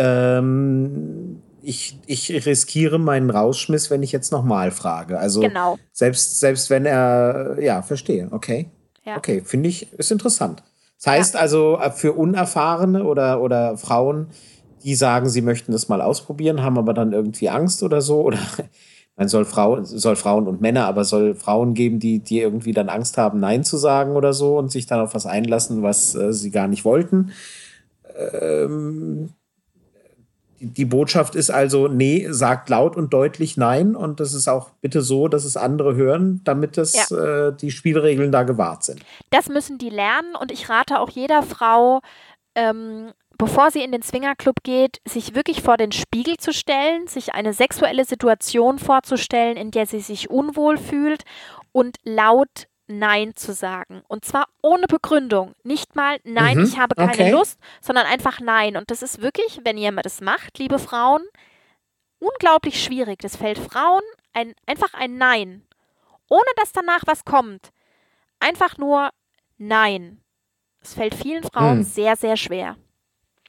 ähm, 0.00 1.42
ich, 1.62 1.98
ich 2.06 2.46
riskiere 2.46 2.98
meinen 2.98 3.28
Rausschmiss, 3.28 3.90
wenn 3.90 4.02
ich 4.02 4.12
jetzt 4.12 4.32
nochmal 4.32 4.70
frage. 4.70 5.18
Also 5.18 5.40
Genau. 5.40 5.78
selbst, 5.92 6.40
selbst 6.40 6.70
wenn 6.70 6.86
er, 6.86 7.58
ja, 7.60 7.82
verstehe, 7.82 8.28
okay. 8.30 8.70
Ja. 9.04 9.18
Okay, 9.18 9.42
finde 9.44 9.68
ich, 9.68 9.92
ist 9.94 10.10
interessant. 10.10 10.62
Das 10.96 11.06
heißt 11.06 11.36
also, 11.36 11.78
äh, 11.78 11.90
für 11.90 12.12
Unerfahrene 12.14 13.04
oder, 13.04 13.42
oder 13.42 13.76
Frauen, 13.76 14.28
die 14.84 14.94
sagen, 14.94 15.28
sie 15.28 15.42
möchten 15.42 15.72
das 15.72 15.88
mal 15.88 16.00
ausprobieren, 16.00 16.62
haben 16.62 16.78
aber 16.78 16.94
dann 16.94 17.12
irgendwie 17.12 17.50
Angst 17.50 17.82
oder 17.82 18.00
so, 18.00 18.22
oder 18.22 18.38
man 19.16 19.28
soll 19.28 19.44
Frauen, 19.44 19.84
soll 19.84 20.16
Frauen 20.16 20.48
und 20.48 20.62
Männer, 20.62 20.86
aber 20.86 21.04
soll 21.04 21.34
Frauen 21.34 21.74
geben, 21.74 21.98
die, 21.98 22.20
die 22.20 22.40
irgendwie 22.40 22.72
dann 22.72 22.88
Angst 22.88 23.18
haben, 23.18 23.38
Nein 23.38 23.64
zu 23.64 23.76
sagen 23.76 24.16
oder 24.16 24.32
so 24.32 24.56
und 24.56 24.70
sich 24.70 24.86
dann 24.86 25.00
auf 25.00 25.14
was 25.14 25.26
einlassen, 25.26 25.82
was 25.82 26.14
äh, 26.14 26.32
sie 26.32 26.50
gar 26.50 26.68
nicht 26.68 26.86
wollten. 26.86 27.32
Ähm, 28.40 29.30
die, 30.60 30.84
Botschaft 30.84 31.34
ist 31.34 31.50
also, 31.50 31.88
nee, 31.88 32.26
sagt 32.30 32.68
laut 32.68 32.96
und 32.96 33.12
deutlich 33.12 33.56
Nein. 33.56 33.96
Und 33.96 34.20
das 34.20 34.34
ist 34.34 34.48
auch 34.48 34.70
bitte 34.80 35.02
so, 35.02 35.28
dass 35.28 35.44
es 35.44 35.56
andere 35.56 35.94
hören, 35.94 36.42
damit 36.44 36.76
das, 36.76 37.10
äh, 37.10 37.52
die 37.52 37.70
Spielregeln 37.70 38.30
da 38.30 38.42
gewahrt 38.42 38.84
sind. 38.84 39.00
Das 39.30 39.48
müssen 39.48 39.78
die 39.78 39.90
lernen. 39.90 40.34
Und 40.38 40.52
ich 40.52 40.68
rate 40.68 41.00
auch 41.00 41.10
jeder 41.10 41.42
Frau, 41.42 42.00
ähm, 42.54 43.12
bevor 43.38 43.70
sie 43.70 43.82
in 43.82 43.90
den 43.90 44.02
Swingerclub 44.02 44.56
geht, 44.62 44.98
sich 45.08 45.34
wirklich 45.34 45.62
vor 45.62 45.78
den 45.78 45.92
Spiegel 45.92 46.36
zu 46.36 46.52
stellen, 46.52 47.06
sich 47.06 47.34
eine 47.34 47.54
sexuelle 47.54 48.04
Situation 48.04 48.78
vorzustellen, 48.78 49.56
in 49.56 49.70
der 49.70 49.86
sie 49.86 50.00
sich 50.00 50.30
unwohl 50.30 50.76
fühlt 50.76 51.22
und 51.72 51.96
laut 52.04 52.66
Nein 52.90 53.34
zu 53.36 53.52
sagen. 53.54 54.02
Und 54.08 54.24
zwar 54.24 54.46
ohne 54.62 54.86
Begründung. 54.86 55.54
Nicht 55.62 55.94
mal 55.96 56.18
Nein, 56.24 56.58
Mhm, 56.58 56.64
ich 56.64 56.78
habe 56.78 56.94
keine 56.94 57.12
okay. 57.12 57.30
Lust, 57.30 57.58
sondern 57.80 58.06
einfach 58.06 58.40
Nein. 58.40 58.76
Und 58.76 58.90
das 58.90 59.02
ist 59.02 59.22
wirklich, 59.22 59.60
wenn 59.64 59.78
ihr 59.78 59.92
das 59.92 60.20
macht, 60.20 60.58
liebe 60.58 60.78
Frauen, 60.78 61.22
unglaublich 62.18 62.82
schwierig. 62.82 63.20
Das 63.20 63.36
fällt 63.36 63.58
Frauen 63.58 64.02
ein, 64.32 64.54
einfach 64.66 64.94
ein 64.94 65.16
Nein. 65.16 65.66
Ohne 66.28 66.50
dass 66.56 66.72
danach 66.72 67.02
was 67.06 67.24
kommt. 67.24 67.70
Einfach 68.38 68.78
nur 68.78 69.10
Nein. 69.58 70.20
Es 70.80 70.94
fällt 70.94 71.14
vielen 71.14 71.42
Frauen 71.44 71.78
Hm. 71.78 71.82
sehr, 71.84 72.16
sehr 72.16 72.36
schwer. 72.36 72.76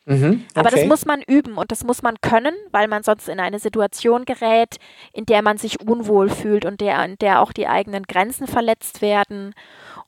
Mhm, 0.06 0.46
okay. 0.50 0.60
Aber 0.60 0.70
das 0.72 0.86
muss 0.86 1.06
man 1.06 1.22
üben 1.22 1.58
und 1.58 1.72
das 1.72 1.84
muss 1.84 2.02
man 2.02 2.20
können, 2.22 2.56
weil 2.72 2.88
man 2.88 3.04
sonst 3.04 3.30
in 3.30 3.40
eine 3.40 3.60
Situation 3.60 4.26
gerät, 4.26 4.78
in 5.14 5.26
der 5.26 5.42
man 5.42 5.58
sich 5.58 5.80
unwohl 5.80 6.30
fühlt 6.30 6.66
und 6.66 6.82
der, 6.82 7.04
in 7.06 7.18
der 7.20 7.42
auch 7.42 7.54
die 7.54 7.68
eigenen 7.68 8.04
Grenzen 8.04 8.48
verletzt 8.48 9.02
werden 9.02 9.54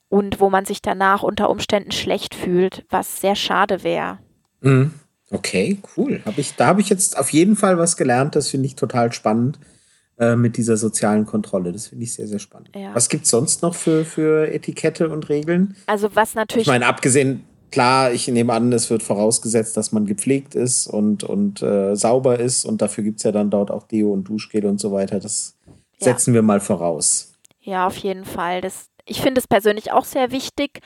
und 0.10 0.40
wo 0.40 0.50
man 0.50 0.66
sich 0.66 0.82
danach 0.82 1.24
unter 1.24 1.50
Umständen 1.50 1.92
schlecht 1.92 2.34
fühlt, 2.34 2.86
was 2.90 3.22
sehr 3.22 3.36
schade 3.36 3.84
wäre. 3.84 4.20
Mhm. 4.62 4.94
Okay, 5.30 5.80
cool. 5.98 6.22
Hab 6.26 6.38
ich, 6.38 6.56
da 6.56 6.68
habe 6.68 6.82
ich 6.82 6.90
jetzt 6.90 7.18
auf 7.18 7.32
jeden 7.32 7.56
Fall 7.56 7.80
was 7.80 7.98
gelernt. 7.98 8.36
Das 8.36 8.50
finde 8.50 8.68
ich 8.68 8.76
total 8.76 9.12
spannend 9.12 9.60
äh, 10.20 10.36
mit 10.36 10.58
dieser 10.58 10.78
sozialen 10.78 11.26
Kontrolle. 11.26 11.72
Das 11.72 11.88
finde 11.88 12.04
ich 12.04 12.14
sehr, 12.14 12.28
sehr 12.28 12.38
spannend. 12.38 12.70
Ja. 12.76 12.94
Was 12.94 13.10
gibt 13.10 13.24
es 13.24 13.32
sonst 13.32 13.64
noch 13.64 13.74
für, 13.74 14.06
für 14.06 14.54
Etikette 14.54 15.10
und 15.10 15.30
Regeln? 15.30 15.76
Also 15.88 16.16
was 16.16 16.36
natürlich. 16.36 16.68
Ich 16.68 16.72
meine, 16.72 16.86
abgesehen, 16.86 17.46
klar, 17.74 18.12
ich 18.12 18.28
nehme 18.28 18.54
an, 18.54 18.72
es 18.72 18.90
wird 18.90 19.04
vorausgesetzt, 19.04 19.76
dass 19.76 19.92
man 19.92 20.06
gepflegt 20.06 20.56
ist 20.56 20.88
und, 20.88 21.24
und 21.24 21.62
äh, 21.62 21.96
sauber 21.96 22.40
ist. 22.40 22.66
Und 22.66 22.82
dafür 22.82 23.04
gibt 23.04 23.18
es 23.18 23.24
ja 23.24 23.32
dann 23.32 23.50
dort 23.50 23.72
auch 23.72 23.84
Deo 23.84 24.14
und 24.14 24.26
Duschgel 24.26 24.66
und 24.66 24.80
so 24.80 24.92
weiter. 24.92 25.20
Das 25.20 25.56
ja. 26.00 26.06
setzen 26.06 26.34
wir 26.34 26.42
mal 26.42 26.60
voraus. 26.60 27.34
Ja, 27.62 27.88
auf 27.88 27.98
jeden 27.98 28.26
Fall. 28.26 28.62
Das, 28.62 28.86
ich 29.06 29.22
finde 29.22 29.40
es 29.40 29.48
persönlich 29.48 29.92
auch 29.92 30.06
sehr 30.06 30.32
wichtig. 30.32 30.80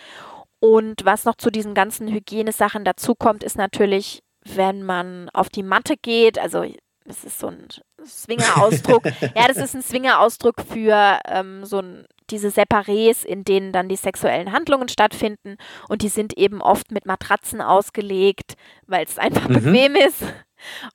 Und 0.60 1.06
was 1.06 1.26
noch 1.26 1.36
zu 1.36 1.52
diesen 1.52 1.76
ganzen 1.76 2.08
Hygienesachen 2.08 2.84
dazukommt, 2.84 3.44
ist 3.44 3.58
natürlich 3.58 4.22
wenn 4.56 4.84
man 4.84 5.30
auf 5.34 5.50
die 5.50 5.64
Matte 5.64 5.96
geht, 5.98 6.40
also 6.40 6.64
das 7.06 7.24
ist 7.24 7.40
so 7.40 7.48
ein 7.48 7.68
Swinger-Ausdruck. 8.06 9.06
ja, 9.36 9.48
das 9.48 9.58
ist 9.58 9.76
ein 9.76 9.82
Swinger-Ausdruck 9.82 10.62
für 10.62 11.20
ähm, 11.26 11.66
so 11.66 11.80
ein, 11.80 12.06
diese 12.30 12.50
Separés, 12.50 13.26
in 13.26 13.44
denen 13.44 13.72
dann 13.72 13.90
die 13.90 13.96
sexuellen 13.96 14.52
Handlungen 14.52 14.90
stattfinden. 14.90 15.58
Und 15.90 16.02
die 16.02 16.10
sind 16.10 16.38
eben 16.38 16.62
oft 16.62 16.92
mit 16.92 17.06
Matratzen 17.06 17.62
ausgelegt, 17.62 18.56
weil 18.86 19.06
es 19.06 19.18
einfach 19.18 19.48
mhm. 19.48 19.54
bequem 19.54 19.96
ist. 19.96 20.24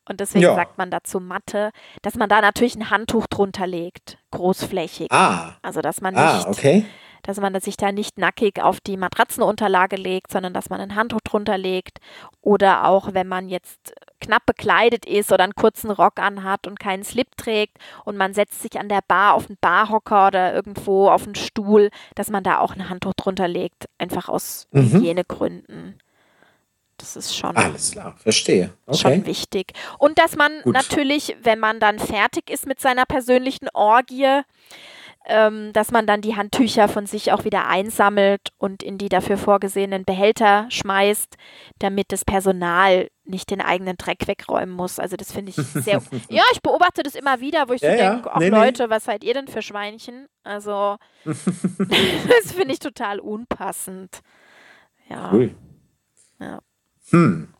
Und 0.09 0.21
deswegen 0.21 0.45
ja. 0.45 0.55
sagt 0.55 0.77
man 0.77 0.91
dazu 0.91 1.21
Matte, 1.21 1.71
dass 2.03 2.17
man 2.17 2.29
da 2.29 2.41
natürlich 2.41 2.75
ein 2.75 2.91
Handtuch 2.91 3.27
drunter 3.29 3.67
legt, 3.67 4.19
großflächig. 4.33 5.13
Ah. 5.13 5.57
Also 5.63 5.81
dass 5.81 6.01
man 6.01 6.17
ah, 6.17 6.37
nicht, 6.37 6.49
okay 6.49 6.85
dass 7.23 7.41
man 7.41 7.59
sich 7.61 7.77
da 7.77 7.93
nicht 7.93 8.19
nackig 8.19 8.61
auf 8.61 8.81
die 8.81 8.97
Matratzenunterlage 8.97 9.97
legt, 9.97 10.33
sondern 10.33 10.55
dass 10.55 10.71
man 10.71 10.81
ein 10.81 10.95
Handtuch 10.95 11.21
drunter 11.21 11.57
legt. 11.59 11.99
Oder 12.41 12.87
auch, 12.87 13.15
wenn 13.15 13.29
man 13.29 13.49
jetzt 13.49 13.95
knapp 14.21 14.47
bekleidet 14.47 15.05
ist 15.07 15.33
oder 15.33 15.45
einen 15.45 15.55
kurzen 15.55 15.91
Rock 15.91 16.19
anhat 16.19 16.67
und 16.67 16.81
keinen 16.81 17.05
Slip 17.05 17.37
trägt 17.37 17.79
und 18.05 18.17
man 18.17 18.35
setzt 18.35 18.63
sich 18.63 18.79
an 18.79 18.89
der 18.89 19.03
Bar 19.07 19.35
auf 19.35 19.49
einen 19.49 19.59
Barhocker 19.61 20.29
oder 20.29 20.55
irgendwo 20.55 21.09
auf 21.09 21.25
einen 21.25 21.35
Stuhl, 21.35 21.91
dass 22.15 22.31
man 22.31 22.45
da 22.45 22.59
auch 22.59 22.75
ein 22.75 22.89
Handtuch 22.89 23.15
drunter 23.15 23.49
legt, 23.49 23.87
einfach 23.99 24.29
aus 24.29 24.69
mhm. 24.73 24.93
Hygienegründen. 24.93 25.99
Das 27.03 27.17
ist 27.17 27.37
schon. 27.37 27.57
Alles 27.57 27.91
klar, 27.91 28.15
verstehe. 28.17 28.73
Okay. 28.87 28.99
Schon 28.99 29.27
wichtig. 29.27 29.73
Und 29.99 30.19
dass 30.19 30.37
man 30.37 30.53
Gut. 30.63 30.73
natürlich, 30.73 31.37
wenn 31.43 31.59
man 31.59 31.81
dann 31.81 31.99
fertig 31.99 32.49
ist 32.49 32.67
mit 32.67 32.81
seiner 32.81 33.07
persönlichen 33.07 33.69
Orgie, 33.75 34.43
ähm, 35.27 35.73
dass 35.73 35.91
man 35.91 36.07
dann 36.07 36.21
die 36.21 36.37
Handtücher 36.37 36.89
von 36.89 37.07
sich 37.07 37.33
auch 37.33 37.45
wieder 37.45 37.69
einsammelt 37.69 38.51
und 38.59 38.83
in 38.83 38.99
die 38.99 39.09
dafür 39.09 39.37
vorgesehenen 39.39 40.05
Behälter 40.05 40.67
schmeißt, 40.69 41.37
damit 41.79 42.11
das 42.11 42.25
Personal 42.25 43.09
nicht 43.25 43.51
den 43.51 43.61
eigenen 43.61 43.97
Dreck 43.97 44.27
wegräumen 44.27 44.75
muss. 44.75 44.99
Also 44.99 45.17
das 45.17 45.33
finde 45.33 45.51
ich 45.51 45.57
sehr. 45.57 46.03
ja, 46.29 46.43
ich 46.53 46.61
beobachte 46.61 47.03
das 47.03 47.15
immer 47.15 47.41
wieder, 47.41 47.69
wo 47.69 47.73
ich 47.73 47.83
ja, 47.83 47.93
so 47.93 47.97
denke, 47.97 48.33
ach 48.33 48.39
nee, 48.39 48.49
Leute, 48.49 48.85
nee. 48.85 48.91
was 48.91 49.05
seid 49.05 49.23
ihr 49.23 49.35
denn 49.35 49.49
für 49.49 49.63
Schweinchen? 49.63 50.27
Also 50.43 50.97
das 51.25 52.53
finde 52.53 52.73
ich 52.73 52.81
total 52.81 53.21
unpassend. 53.21 54.21
Ja. 55.09 55.31
Cool. 55.33 55.55
Ja. 56.41 56.59
Hm. 57.11 57.55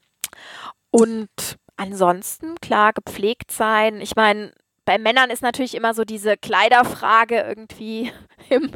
Und 0.91 1.59
ansonsten, 1.77 2.57
klar, 2.61 2.93
gepflegt 2.93 3.53
sein. 3.53 4.01
Ich 4.01 4.17
meine, 4.17 4.53
bei 4.85 4.99
Männern 4.99 5.31
ist 5.31 5.43
natürlich 5.43 5.75
immer 5.75 5.95
so 5.95 6.05
diese 6.05 6.37
Kleiderfrage 6.37 7.41
irgendwie 7.41 8.13
im, 8.49 8.71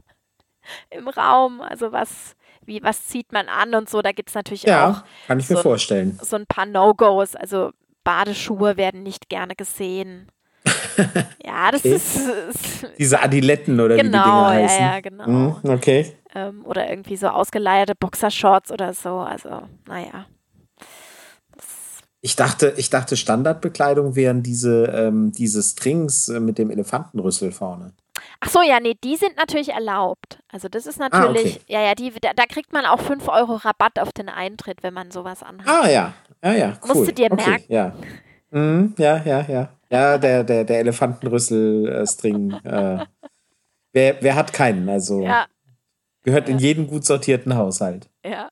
im 0.90 1.08
Raum. 1.08 1.60
Also 1.60 1.92
was, 1.92 2.36
wie, 2.64 2.82
was 2.82 3.06
zieht 3.06 3.32
man 3.32 3.48
an 3.48 3.74
und 3.74 3.88
so. 3.88 4.02
Da 4.02 4.12
gibt 4.12 4.30
es 4.30 4.34
natürlich 4.34 4.64
ja, 4.64 4.90
auch. 4.90 5.26
Kann 5.26 5.40
ich 5.40 5.48
mir 5.48 5.56
so 5.56 5.62
vorstellen. 5.62 6.18
Ein, 6.20 6.24
so 6.24 6.36
ein 6.36 6.46
paar 6.46 6.66
No-Gos. 6.66 7.34
Also 7.34 7.70
Badeschuhe 8.04 8.76
werden 8.76 9.02
nicht 9.02 9.28
gerne 9.28 9.56
gesehen. 9.56 10.30
ja, 11.44 11.70
das 11.70 11.80
okay. 11.80 11.94
ist, 11.94 12.16
ist, 12.16 12.86
Diese 12.98 13.22
Adiletten 13.22 13.78
oder 13.80 13.96
genau, 13.96 14.02
wie 14.02 14.06
die 14.06 14.24
Dinger 14.24 14.46
heißen. 14.46 14.80
Ja, 14.80 14.94
ja, 14.94 15.00
genau. 15.00 15.28
Mhm, 15.28 15.56
okay. 15.70 16.16
Ähm, 16.34 16.64
oder 16.64 16.88
irgendwie 16.88 17.16
so 17.16 17.28
ausgeleierte 17.28 17.94
Boxershorts 17.94 18.72
oder 18.72 18.92
so. 18.92 19.18
Also, 19.18 19.62
naja. 19.86 20.26
Ich 22.26 22.34
dachte, 22.34 22.74
ich 22.76 22.90
dachte, 22.90 23.16
Standardbekleidung 23.16 24.16
wären 24.16 24.42
diese, 24.42 24.86
ähm, 24.86 25.30
diese 25.30 25.62
Strings 25.62 26.28
äh, 26.28 26.40
mit 26.40 26.58
dem 26.58 26.72
Elefantenrüssel 26.72 27.52
vorne. 27.52 27.92
Ach 28.40 28.50
so, 28.50 28.62
ja, 28.62 28.80
nee, 28.80 28.96
die 29.04 29.14
sind 29.14 29.36
natürlich 29.36 29.68
erlaubt. 29.68 30.40
Also 30.48 30.68
das 30.68 30.86
ist 30.86 30.98
natürlich, 30.98 31.54
ah, 31.54 31.60
okay. 31.62 31.72
ja, 31.72 31.80
ja, 31.82 31.94
die, 31.94 32.10
da, 32.20 32.32
da, 32.34 32.46
kriegt 32.46 32.72
man 32.72 32.84
auch 32.84 32.98
5 32.98 33.28
Euro 33.28 33.54
Rabatt 33.54 34.00
auf 34.00 34.10
den 34.10 34.28
Eintritt, 34.28 34.82
wenn 34.82 34.92
man 34.92 35.12
sowas 35.12 35.44
anhat. 35.44 35.68
Ah 35.68 35.88
ja, 35.88 36.14
ja, 36.42 36.52
ja, 36.52 36.78
cool. 36.82 36.96
Musst 36.96 37.10
du 37.10 37.14
dir 37.14 37.30
okay, 37.30 37.48
merken. 37.48 37.64
Ja. 37.72 37.94
Mhm, 38.50 38.94
ja, 38.98 39.22
ja, 39.24 39.46
ja. 39.46 39.68
Ja, 39.88 40.18
der, 40.18 40.42
der, 40.42 40.64
der 40.64 40.80
Elefantenrüssel-String. 40.80 42.54
Äh, 42.64 43.06
wer, 43.92 44.16
wer 44.20 44.34
hat 44.34 44.52
keinen? 44.52 44.88
Also 44.88 45.20
ja. 45.20 45.46
gehört 46.24 46.48
ja. 46.48 46.54
in 46.54 46.58
jeden 46.58 46.88
gut 46.88 47.04
sortierten 47.04 47.54
Haushalt. 47.54 48.10
Ja. 48.24 48.48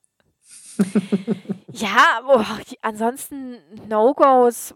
ja, 1.72 2.22
oh, 2.26 2.42
ansonsten 2.82 3.58
No-Gos 3.88 4.74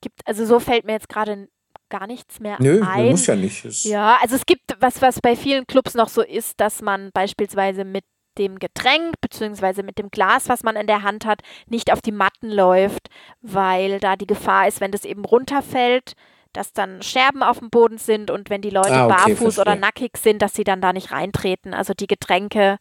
gibt, 0.00 0.20
also 0.26 0.44
so 0.44 0.60
fällt 0.60 0.84
mir 0.84 0.92
jetzt 0.92 1.08
gerade 1.08 1.48
gar 1.88 2.06
nichts 2.06 2.40
mehr 2.40 2.56
Nö, 2.60 2.82
ein. 2.84 3.04
Nö, 3.04 3.10
muss 3.10 3.26
ja 3.26 3.36
nicht. 3.36 3.64
Es 3.64 3.84
ja, 3.84 4.18
also 4.20 4.36
es 4.36 4.46
gibt 4.46 4.76
was, 4.80 5.02
was 5.02 5.20
bei 5.20 5.36
vielen 5.36 5.66
Clubs 5.66 5.94
noch 5.94 6.08
so 6.08 6.22
ist, 6.22 6.60
dass 6.60 6.82
man 6.82 7.10
beispielsweise 7.12 7.84
mit 7.84 8.04
dem 8.36 8.58
Getränk 8.58 9.14
bzw. 9.20 9.82
mit 9.82 9.98
dem 9.98 10.10
Glas, 10.10 10.48
was 10.48 10.62
man 10.62 10.76
in 10.76 10.86
der 10.86 11.02
Hand 11.02 11.24
hat, 11.24 11.42
nicht 11.68 11.92
auf 11.92 12.02
die 12.02 12.12
Matten 12.12 12.50
läuft, 12.50 13.08
weil 13.42 14.00
da 14.00 14.16
die 14.16 14.26
Gefahr 14.26 14.66
ist, 14.66 14.80
wenn 14.80 14.90
das 14.90 15.04
eben 15.04 15.24
runterfällt, 15.24 16.14
dass 16.52 16.72
dann 16.72 17.02
Scherben 17.02 17.42
auf 17.42 17.58
dem 17.58 17.70
Boden 17.70 17.98
sind 17.98 18.30
und 18.30 18.50
wenn 18.50 18.60
die 18.60 18.70
Leute 18.70 18.92
ah, 18.92 19.06
okay, 19.06 19.14
barfuß 19.14 19.54
verstehe. 19.54 19.62
oder 19.62 19.76
nackig 19.76 20.16
sind, 20.16 20.40
dass 20.40 20.54
sie 20.54 20.64
dann 20.64 20.80
da 20.80 20.92
nicht 20.92 21.12
reintreten. 21.12 21.74
Also 21.74 21.94
die 21.94 22.06
Getränke 22.06 22.78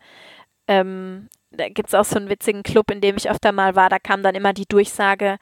ähm, 0.68 1.30
da 1.52 1.70
gibt 1.70 1.90
es 1.90 1.96
auch 1.96 2.06
so 2.06 2.18
einen 2.18 2.30
witzigen 2.30 2.64
Club, 2.64 2.90
in 2.92 3.02
dem 3.02 3.16
ich 3.18 3.30
öfter 3.30 3.52
mal 3.52 3.76
war, 3.76 3.90
da 3.90 4.00
kam 4.00 4.24
dann 4.24 4.36
immer 4.36 4.54
die 4.54 4.66
Durchsage, 4.66 5.38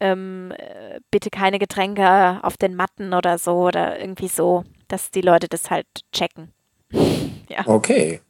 ähm, 0.00 0.52
äh, 0.56 1.00
bitte 1.10 1.30
keine 1.30 1.58
Getränke 1.58 2.40
auf 2.42 2.56
den 2.56 2.74
Matten 2.74 3.12
oder 3.12 3.38
so 3.38 3.66
oder 3.66 4.00
irgendwie 4.00 4.28
so, 4.28 4.64
dass 4.88 5.10
die 5.10 5.20
Leute 5.20 5.48
das 5.48 5.70
halt 5.70 5.86
checken. 6.12 6.52
ja. 7.48 7.66
Okay. 7.66 8.20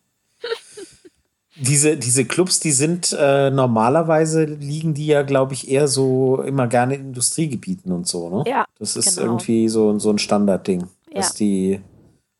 diese, 1.57 1.97
diese 1.97 2.24
Clubs, 2.24 2.59
die 2.59 2.72
sind 2.72 3.16
äh, 3.18 3.51
normalerweise 3.51 4.45
liegen 4.45 4.95
die 4.95 5.07
ja, 5.07 5.22
glaube 5.22 5.55
ich, 5.55 5.70
eher 5.70 5.86
so 5.86 6.43
immer 6.43 6.66
gerne 6.66 6.97
in 6.97 7.01
Industriegebieten 7.09 7.93
und 7.93 8.09
so, 8.09 8.28
ne? 8.28 8.45
Ja. 8.47 8.64
Das 8.78 8.97
ist 8.97 9.16
genau. 9.16 9.32
irgendwie 9.32 9.68
so, 9.68 9.97
so 9.99 10.11
ein 10.11 10.18
Standardding, 10.18 10.80
ja. 10.80 11.14
dass 11.14 11.34
die 11.34 11.80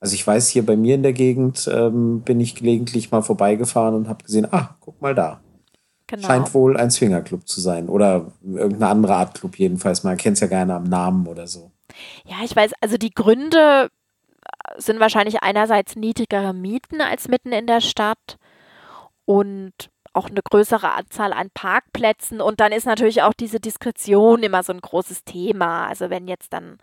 also 0.01 0.15
ich 0.15 0.27
weiß, 0.27 0.49
hier 0.49 0.65
bei 0.65 0.77
mir 0.77 0.95
in 0.95 1.03
der 1.03 1.13
Gegend 1.13 1.69
ähm, 1.73 2.23
bin 2.23 2.41
ich 2.41 2.55
gelegentlich 2.55 3.11
mal 3.11 3.23
vorbeigefahren 3.23 3.95
und 3.95 4.09
habe 4.09 4.25
gesehen, 4.25 4.49
ah, 4.51 4.77
guck 4.81 5.01
mal 5.03 5.15
da. 5.15 5.41
Genau. 6.07 6.27
Scheint 6.27 6.55
wohl 6.55 6.77
ein 6.77 6.91
Swingerclub 6.91 7.47
zu 7.47 7.61
sein 7.61 7.89
oder 7.89 8.33
irgendeine 8.43 8.89
andere 8.89 9.15
Art 9.15 9.39
Club 9.39 9.57
jedenfalls. 9.59 10.03
Man 10.03 10.17
kennt 10.17 10.35
es 10.35 10.41
ja 10.41 10.49
gerne 10.49 10.75
am 10.75 10.85
Namen 10.85 11.29
oder 11.29 11.47
so. 11.47 11.71
Ja, 12.25 12.37
ich 12.45 12.57
weiß, 12.57 12.73
also 12.81 12.97
die 12.97 13.11
Gründe 13.11 13.91
sind 14.79 15.01
wahrscheinlich 15.01 15.43
einerseits 15.43 15.97
niedrigere 15.97 16.55
Mieten 16.55 17.01
als 17.01 17.29
mitten 17.29 17.53
in 17.53 17.67
der 17.67 17.81
Stadt 17.81 18.39
und 19.25 19.73
auch 20.13 20.29
eine 20.29 20.41
größere 20.43 20.93
Anzahl 20.93 21.33
an 21.33 21.51
Parkplätzen 21.55 22.41
und 22.41 22.59
dann 22.61 22.73
ist 22.73 22.87
natürlich 22.87 23.23
auch 23.23 23.35
diese 23.35 23.61
Diskretion 23.61 24.43
immer 24.43 24.63
so 24.63 24.73
ein 24.73 24.81
großes 24.81 25.25
Thema. 25.25 25.87
Also 25.87 26.11
wenn 26.11 26.27
jetzt 26.27 26.53
dann 26.53 26.79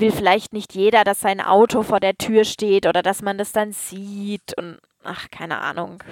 will 0.00 0.12
vielleicht 0.12 0.52
nicht 0.52 0.74
jeder, 0.74 1.04
dass 1.04 1.20
sein 1.20 1.40
Auto 1.40 1.82
vor 1.82 2.00
der 2.00 2.14
Tür 2.16 2.44
steht 2.44 2.86
oder 2.86 3.02
dass 3.02 3.22
man 3.22 3.38
das 3.38 3.52
dann 3.52 3.72
sieht 3.72 4.56
und 4.56 4.78
ach, 5.04 5.28
keine 5.30 5.58
Ahnung. 5.58 6.02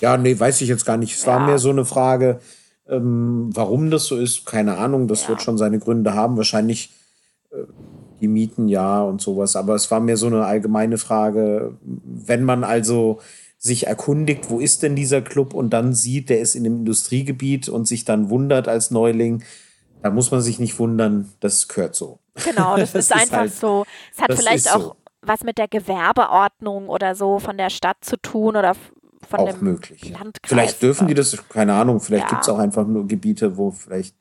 Ja, 0.00 0.16
nee, 0.16 0.38
weiß 0.38 0.60
ich 0.60 0.68
jetzt 0.68 0.84
gar 0.84 0.96
nicht. 0.96 1.14
Es 1.14 1.24
ja. 1.24 1.32
war 1.32 1.46
mir 1.46 1.58
so 1.58 1.70
eine 1.70 1.84
Frage, 1.84 2.40
ähm, 2.88 3.50
warum 3.54 3.90
das 3.90 4.06
so 4.06 4.16
ist, 4.16 4.46
keine 4.46 4.78
Ahnung. 4.78 5.08
Das 5.08 5.22
ja. 5.22 5.30
wird 5.30 5.42
schon 5.42 5.58
seine 5.58 5.78
Gründe 5.78 6.14
haben. 6.14 6.36
Wahrscheinlich 6.36 6.90
äh, 7.50 7.58
die 8.20 8.28
Mieten 8.28 8.68
ja 8.68 9.02
und 9.02 9.20
sowas. 9.20 9.56
Aber 9.56 9.74
es 9.74 9.90
war 9.90 10.00
mir 10.00 10.16
so 10.16 10.26
eine 10.26 10.44
allgemeine 10.44 10.98
Frage, 10.98 11.76
wenn 11.82 12.44
man 12.44 12.64
also 12.64 13.20
sich 13.58 13.86
erkundigt, 13.86 14.50
wo 14.50 14.58
ist 14.58 14.82
denn 14.82 14.96
dieser 14.96 15.22
Club 15.22 15.54
und 15.54 15.70
dann 15.70 15.94
sieht, 15.94 16.30
der 16.30 16.40
ist 16.40 16.56
in 16.56 16.66
einem 16.66 16.78
Industriegebiet 16.78 17.68
und 17.68 17.86
sich 17.86 18.04
dann 18.04 18.28
wundert 18.28 18.66
als 18.66 18.90
Neuling, 18.90 19.44
da 20.02 20.10
muss 20.10 20.32
man 20.32 20.40
sich 20.40 20.58
nicht 20.58 20.80
wundern, 20.80 21.32
das 21.38 21.68
gehört 21.68 21.94
so. 21.94 22.18
Genau, 22.44 22.76
das, 22.76 22.92
das 22.92 23.06
ist 23.06 23.12
einfach 23.12 23.38
halt, 23.38 23.54
so. 23.54 23.84
Es 24.14 24.22
hat 24.22 24.32
vielleicht 24.34 24.70
auch 24.74 24.80
so. 24.80 24.96
was 25.22 25.42
mit 25.44 25.58
der 25.58 25.68
Gewerbeordnung 25.68 26.88
oder 26.88 27.14
so 27.14 27.38
von 27.38 27.56
der 27.56 27.70
Stadt 27.70 27.98
zu 28.00 28.16
tun 28.16 28.56
oder 28.56 28.74
von 29.28 29.40
auch 29.40 29.50
dem 29.52 29.62
möglich. 29.62 30.10
Landkreis. 30.10 30.48
Vielleicht 30.48 30.82
dürfen 30.82 31.06
die 31.08 31.14
das, 31.14 31.36
keine 31.48 31.74
Ahnung, 31.74 32.00
vielleicht 32.00 32.24
Ja. 32.24 32.30
gibt 32.30 32.42
es 32.42 32.48
auch 32.48 32.58
einfach 32.58 32.86
nur 32.86 33.06
Gebiete, 33.06 33.56
wo 33.56 33.70
vielleicht, 33.70 34.16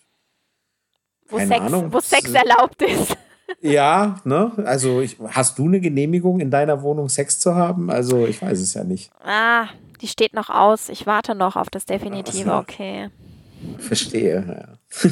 wo 1.30 1.38
keine 1.38 1.48
Sex, 1.50 1.62
Ahnung. 1.62 1.94
wo 1.94 2.00
Sex 2.00 2.32
erlaubt 2.34 2.82
ist. 2.82 3.18
ja, 3.62 4.18
ne? 4.24 4.52
Also 4.66 5.02
ich, 5.02 5.18
hast 5.30 5.58
du 5.58 5.66
eine 5.66 5.80
Genehmigung 5.80 6.40
in 6.40 6.52
deiner 6.52 6.82
Wohnung 6.84 7.10
Sex 7.10 7.40
zu 7.40 7.56
haben? 7.56 7.90
Also 7.90 8.26
ich 8.26 8.42
weiß 8.42 8.60
es 8.60 8.74
ja 8.74 8.84
nicht. 8.84 9.12
Ah, 9.24 9.68
die 10.02 10.08
steht 10.08 10.34
noch 10.34 10.50
aus. 10.50 10.90
Ich 10.90 11.08
warte 11.08 11.36
noch 11.36 11.56
auf 11.56 11.70
das 11.70 11.86
Definitive. 11.86 12.54
Okay. 12.54 13.10
Verstehe, 13.80 14.44
ja. 14.48 14.78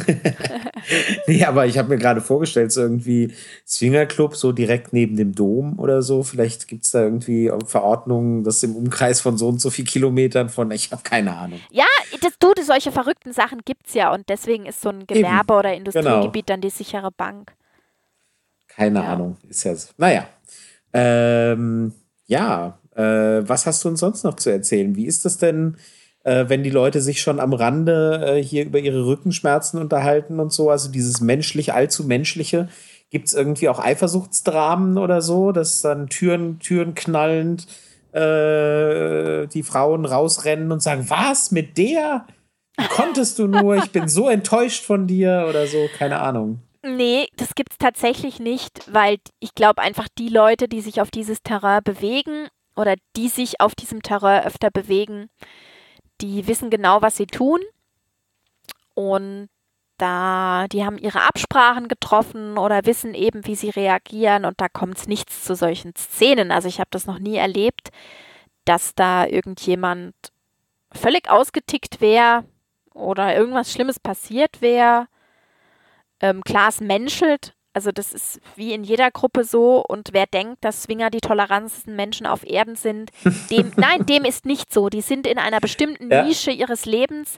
nee, 1.28 1.43
aber 1.45 1.66
ich 1.66 1.78
habe 1.78 1.89
mir 1.89 1.97
gerade 1.97 2.22
vorgestellt, 2.22 2.72
so 2.72 2.82
irgendwie 2.82 3.34
Swingerclub 3.68 4.36
so 4.36 4.52
direkt 4.52 4.91
neben 4.93 5.16
dem 5.16 5.34
Dom 5.34 5.80
oder 5.80 6.02
so. 6.02 6.24
Vielleicht 6.24 6.68
gibt 6.68 6.86
es 6.86 6.91
da 6.91 7.02
irgendwie 7.04 7.52
Verordnungen, 7.66 8.43
dass 8.43 8.62
im 8.64 8.76
Umkreis 8.76 9.22
von 9.22 9.38
so 9.38 9.47
und 9.47 9.60
so 9.62 9.70
viel 9.70 9.86
Kilometern 9.86 10.50
von, 10.50 10.72
ich 10.72 10.91
habe 10.91 11.04
keine 11.04 11.36
Ahnung. 11.36 11.60
Ja, 11.72 11.86
das, 12.22 12.34
du, 12.39 12.54
das- 12.54 12.68
solche 12.68 12.91
verrückten 12.91 13.34
Sachen 13.34 13.62
gibt's 13.66 13.93
ja 13.93 14.14
und 14.14 14.30
deswegen 14.30 14.66
ist 14.66 14.82
so 14.82 14.89
ein 14.89 15.08
Gewerbe- 15.08 15.54
oder 15.54 15.74
Industriegebiet 15.74 16.50
dann 16.50 16.62
die 16.62 16.70
sichere 16.70 17.12
Bank. 17.12 17.54
Keine 18.68 19.00
Ja. 19.00 19.14
Ahnung. 19.14 19.38
Ist 19.47 19.64
ja 19.64 19.76
so. 19.76 19.89
Naja. 19.97 20.28
Ähm, 20.93 21.93
ja, 22.28 22.80
äh, 22.95 23.02
was 23.47 23.66
hast 23.66 23.84
du 23.84 23.89
uns 23.89 24.00
sonst 24.00 24.24
noch 24.24 24.36
zu 24.36 24.50
erzählen? 24.50 24.95
Wie 24.95 25.06
ist 25.06 25.26
das 25.26 25.38
denn, 25.38 25.78
äh, 26.24 26.45
wenn 26.47 26.63
die 26.63 26.70
Leute 26.70 27.01
sich 27.01 27.22
schon 27.22 27.39
am 27.39 27.53
Rande 27.53 28.38
äh, 28.38 28.43
hier 28.43 28.65
über 28.65 28.80
ihre 28.80 29.05
Rückenschmerzen 29.05 29.80
unterhalten 29.80 30.39
und 30.39 30.51
so? 30.51 30.70
Also 30.70 30.91
dieses 30.91 31.22
menschlich, 31.22 31.74
allzu 31.74 32.05
menschliche. 32.05 32.70
Gibt 33.09 33.28
es 33.28 33.34
irgendwie 33.34 33.70
auch 33.70 33.80
Eifersuchtsdramen 33.80 34.97
oder 34.97 35.22
so, 35.22 35.51
dass 35.51 35.82
dann 35.82 36.09
Türen, 36.09 36.59
Türen 36.59 36.93
knallend 36.93 37.67
äh, 38.11 39.47
die 39.47 39.63
Frauen 39.63 40.05
rausrennen 40.05 40.72
und 40.72 40.82
sagen, 40.82 41.09
was 41.09 41.51
mit 41.51 41.78
der? 41.78 42.26
Wie 42.78 42.88
konntest 42.88 43.39
du 43.39 43.47
nur? 43.47 43.78
Ich 43.78 43.91
bin 43.91 44.07
so 44.07 44.30
enttäuscht 44.30 44.86
von 44.86 45.07
dir 45.07 45.47
oder 45.49 45.67
so, 45.67 45.89
keine 45.97 46.20
Ahnung. 46.20 46.59
Nee, 46.82 47.28
das 47.36 47.55
gibt's 47.55 47.78
tatsächlich 47.78 48.39
nicht, 48.39 48.82
weil 48.91 49.17
ich 49.39 49.53
glaube 49.53 49.82
einfach 49.82 50.07
die 50.17 50.30
Leute, 50.30 50.67
die 50.67 50.82
sich 50.82 51.01
auf 51.01 51.11
dieses 51.11 51.43
Terrain 51.43 51.84
bewegen 51.84 52.47
oder 52.76 52.95
die 53.17 53.28
sich 53.28 53.59
auf 53.59 53.76
diesem 53.76 54.01
Terrain 54.01 54.45
öfter 54.45 54.72
bewegen, 54.72 55.30
die 56.22 56.47
wissen 56.47 56.70
genau, 56.70 57.01
was 57.01 57.17
sie 57.17 57.28
tun. 57.28 57.61
Und 58.93 59.49
da, 59.97 60.67
die 60.72 60.86
haben 60.86 60.97
ihre 60.97 61.22
Absprachen 61.22 61.88
getroffen 61.88 62.57
oder 62.57 62.86
wissen 62.86 63.13
eben, 63.13 63.45
wie 63.45 63.55
sie 63.55 63.70
reagieren 63.70 64.45
und 64.45 64.59
da 64.61 64.70
kommt 64.70 64.97
es 64.97 65.07
nichts 65.07 65.43
zu 65.43 65.55
solchen 65.55 65.95
Szenen. 65.95 66.51
Also 66.51 66.67
ich 66.67 66.80
habe 66.80 66.89
das 66.91 67.05
noch 67.05 67.20
nie 67.20 67.36
erlebt, 67.36 67.89
dass 68.65 68.95
da 68.95 69.26
irgendjemand 69.26 70.15
völlig 70.91 71.30
ausgetickt 71.30 72.01
wäre 72.01 72.45
oder 72.93 73.36
irgendwas 73.36 73.72
Schlimmes 73.72 73.99
passiert 73.99 74.61
wäre. 74.61 75.07
Ähm, 76.22 76.43
klar, 76.43 76.74
menschelt. 76.80 77.53
Also 77.74 77.91
das 77.91 78.13
ist 78.13 78.39
wie 78.55 78.74
in 78.74 78.84
jeder 78.84 79.11
Gruppe 79.11 79.43
so. 79.43 79.84
Und 79.88 80.09
wer 80.11 80.26
denkt, 80.26 80.63
dass 80.65 80.84
Swinger 80.84 81.09
die 81.09 81.22
tolerantsten 81.22 81.95
Menschen 81.95 82.26
auf 82.26 82.43
Erden 82.45 82.76
sind, 82.76 83.11
dem, 83.49 83.72
nein, 83.78 84.05
dem 84.05 84.26
ist 84.26 84.45
nicht 84.45 84.74
so. 84.74 84.89
Die 84.89 85.01
sind 85.01 85.28
in 85.28 85.38
einer 85.38 85.59
bestimmten 85.59 86.11
Ja. 86.11 86.24
Nische 86.24 86.51
ihres 86.51 86.86
Lebens 86.86 87.38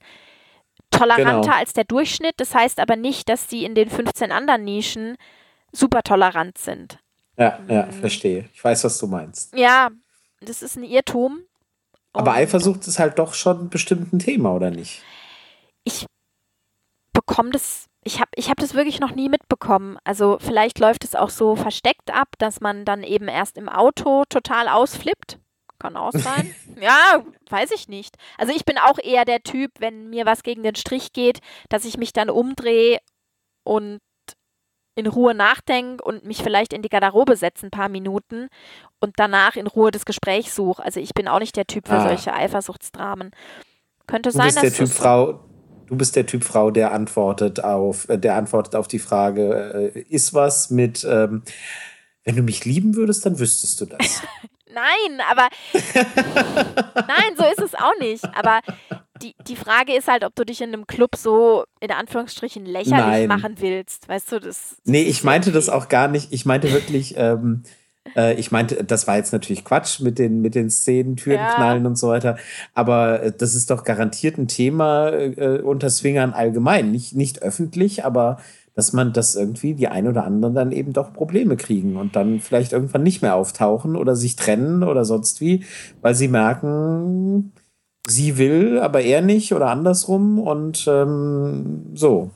toleranter 0.90 1.42
Genau. 1.42 1.54
als 1.56 1.74
der 1.74 1.84
Durchschnitt. 1.84 2.36
Das 2.38 2.56
heißt 2.56 2.80
aber 2.80 2.96
nicht, 2.96 3.30
dass 3.30 3.50
sie 3.50 3.66
in 3.66 3.76
den 3.76 3.90
15 3.90 4.32
anderen 4.32 4.64
Nischen 4.64 5.18
super 5.72 6.02
tolerant 6.02 6.58
sind. 6.58 7.00
Ja, 7.38 7.60
ja, 7.68 7.86
Mhm. 7.88 7.92
verstehe. 7.94 8.50
Ich 8.54 8.64
weiß, 8.64 8.84
was 8.84 8.98
du 9.00 9.08
meinst. 9.08 9.56
Ja, 9.56 9.90
das 10.42 10.62
ist 10.62 10.76
ein 10.76 10.84
Irrtum. 10.84 11.42
Aber 12.14 12.34
Eifersucht 12.34 12.86
ist 12.88 13.00
halt 13.00 13.20
doch 13.20 13.34
schon 13.34 13.70
bestimmt 13.70 14.12
ein 14.14 14.20
Thema, 14.20 14.54
oder 14.54 14.70
nicht? 14.72 15.02
ich 15.84 16.06
bekomme 17.14 17.52
das, 17.52 17.86
ich 18.04 18.20
habe 18.20 18.32
ich 18.36 18.50
hab 18.50 18.58
das 18.58 18.74
wirklich 18.74 19.00
noch 19.00 19.12
nie 19.12 19.30
mitbekommen. 19.30 19.98
Also 20.04 20.38
vielleicht 20.40 20.80
läuft 20.80 21.04
es 21.04 21.16
auch 21.16 21.30
so 21.30 21.56
versteckt 21.56 22.12
ab, 22.14 22.30
dass 22.40 22.60
man 22.62 22.84
dann 22.86 23.04
eben 23.04 23.28
erst 23.28 23.58
im 23.58 23.70
Auto 23.70 24.24
total 24.30 24.68
ausflippt. 24.68 25.38
Kann 25.80 25.96
auch 25.96 26.12
sein. 26.12 26.54
ja, 26.82 27.24
weiß 27.50 27.72
ich 27.72 27.88
nicht. 27.88 28.16
Also 28.38 28.54
ich 28.56 28.66
bin 28.66 28.78
auch 28.78 28.98
eher 29.02 29.26
der 29.26 29.42
Typ, 29.44 29.72
wenn 29.80 30.10
mir 30.10 30.26
was 30.26 30.44
gegen 30.44 30.64
den 30.64 30.76
Strich 30.76 31.14
geht, 31.14 31.40
dass 31.70 31.86
ich 31.86 31.98
mich 31.98 32.14
dann 32.14 32.30
umdrehe 32.30 33.00
und 33.64 34.00
in 34.96 35.08
Ruhe 35.08 35.34
nachdenke 35.34 36.04
und 36.04 36.26
mich 36.26 36.44
vielleicht 36.44 36.74
in 36.74 36.82
die 36.82 36.90
Garderobe 36.90 37.36
setze 37.36 37.66
ein 37.66 37.72
paar 37.72 37.88
Minuten 37.90 38.50
und 39.00 39.14
danach 39.18 39.56
in 39.56 39.66
Ruhe 39.68 39.90
das 39.90 40.06
Gespräch 40.06 40.52
suche. 40.52 40.84
Also 40.84 41.00
ich 41.00 41.14
bin 41.14 41.28
auch 41.28 41.40
nicht 41.40 41.56
der 41.56 41.66
Typ 41.66 41.88
für 41.88 41.96
Ah. 41.96 42.08
solche 42.10 42.34
Eifersuchtsdramen. 42.34 43.32
Könnte 44.06 44.30
Du 44.30 44.36
sein, 44.38 44.48
bist 44.48 44.58
dass 44.58 44.64
der 44.64 44.74
Typ 44.74 44.88
das- 44.88 44.98
Frau, 44.98 45.40
du 45.92 45.98
bist 45.98 46.16
der 46.16 46.26
Typ 46.26 46.46
Frau, 46.46 46.72
der 46.72 46.94
antwortet 46.94 47.64
auf, 47.64 48.08
äh, 48.08 48.18
der 48.18 48.36
antwortet 48.36 48.76
auf 48.76 48.88
die 48.88 48.98
Frage, 48.98 49.92
äh, 49.94 50.00
ist 50.10 50.34
was 50.34 50.70
mit, 50.70 51.06
ähm, 51.08 51.44
wenn 52.24 52.36
du 52.38 52.44
mich 52.44 52.64
lieben 52.64 52.96
würdest, 52.96 53.26
dann 53.26 53.38
wüsstest 53.38 53.82
du 53.82 53.86
das. 53.86 54.22
Nein, 54.74 55.20
aber 55.30 55.50
nein, 56.96 57.36
so 57.38 57.44
ist 57.44 57.60
es 57.60 57.76
auch 57.76 57.92
nicht. 58.00 58.24
Aber 58.34 58.62
die, 59.22 59.36
die 59.46 59.58
Frage 59.58 59.94
ist 59.94 60.08
halt, 60.08 60.24
ob 60.24 60.34
du 60.34 60.46
dich 60.46 60.62
in 60.62 60.70
einem 60.70 60.88
Club 60.88 61.18
so 61.18 61.66
in 61.82 61.92
Anführungsstrichen 61.92 62.66
lächerlich 62.66 62.88
Nein. 62.90 63.28
machen 63.28 63.56
willst. 63.60 64.08
Weißt 64.08 64.32
du, 64.32 64.40
das. 64.40 64.78
nee, 64.86 65.02
ich 65.02 65.26
meinte 65.26 65.52
das 65.52 65.68
auch 65.68 65.90
gar 65.90 66.08
nicht. 66.08 66.32
Ich 66.32 66.46
meinte 66.46 66.72
wirklich, 66.72 67.16
ähm, 67.18 67.64
äh, 68.16 68.34
ich 68.36 68.52
meinte, 68.52 68.84
das 68.84 69.08
war 69.08 69.18
jetzt 69.18 69.34
natürlich 69.34 69.64
Quatsch 69.64 70.00
mit 70.02 70.20
den, 70.20 70.42
mit 70.42 70.56
den 70.56 70.70
Szenen, 70.70 71.16
Türen 71.16 71.42
Ja. 71.42 71.56
knallen 71.56 71.86
und 71.86 71.98
so 71.98 72.10
weiter. 72.10 72.38
Aber 72.74 73.22
äh, 73.24 73.32
das 73.38 73.56
ist 73.56 73.70
doch 73.70 73.84
garantiert 73.84 74.38
ein 74.38 74.48
Thema 74.48 75.10
äh, 75.10 75.62
unter 75.62 75.90
Swingern 75.90 76.34
allgemein. 76.34 76.92
Nicht, 76.92 77.16
nicht 77.16 77.42
öffentlich, 77.42 78.06
aber 78.06 78.38
dass 78.74 78.94
man 78.94 79.12
das 79.14 79.36
irgendwie 79.36 79.74
die 79.74 79.90
ein 79.90 80.08
oder 80.08 80.24
anderen 80.24 80.56
dann 80.56 80.72
eben 80.72 80.94
doch 80.94 81.14
Probleme 81.14 81.58
kriegen 81.58 81.98
und 81.98 82.16
dann 82.16 82.40
vielleicht 82.40 82.72
irgendwann 82.72 83.04
nicht 83.04 83.22
mehr 83.22 83.36
auftauchen 83.36 83.96
oder 83.98 84.16
sich 84.16 84.38
trennen 84.38 84.84
oder 84.84 85.04
sonst 85.04 85.42
wie, 85.42 85.66
weil 86.02 86.16
sie 86.16 86.30
merken, 86.30 87.52
sie 88.08 88.38
will, 88.38 88.80
aber 88.80 89.02
er 89.02 89.22
nicht 89.22 89.54
oder 89.54 89.68
andersrum 89.68 90.40
und 90.40 90.86
ähm, 90.88 91.92
so. 91.94 92.32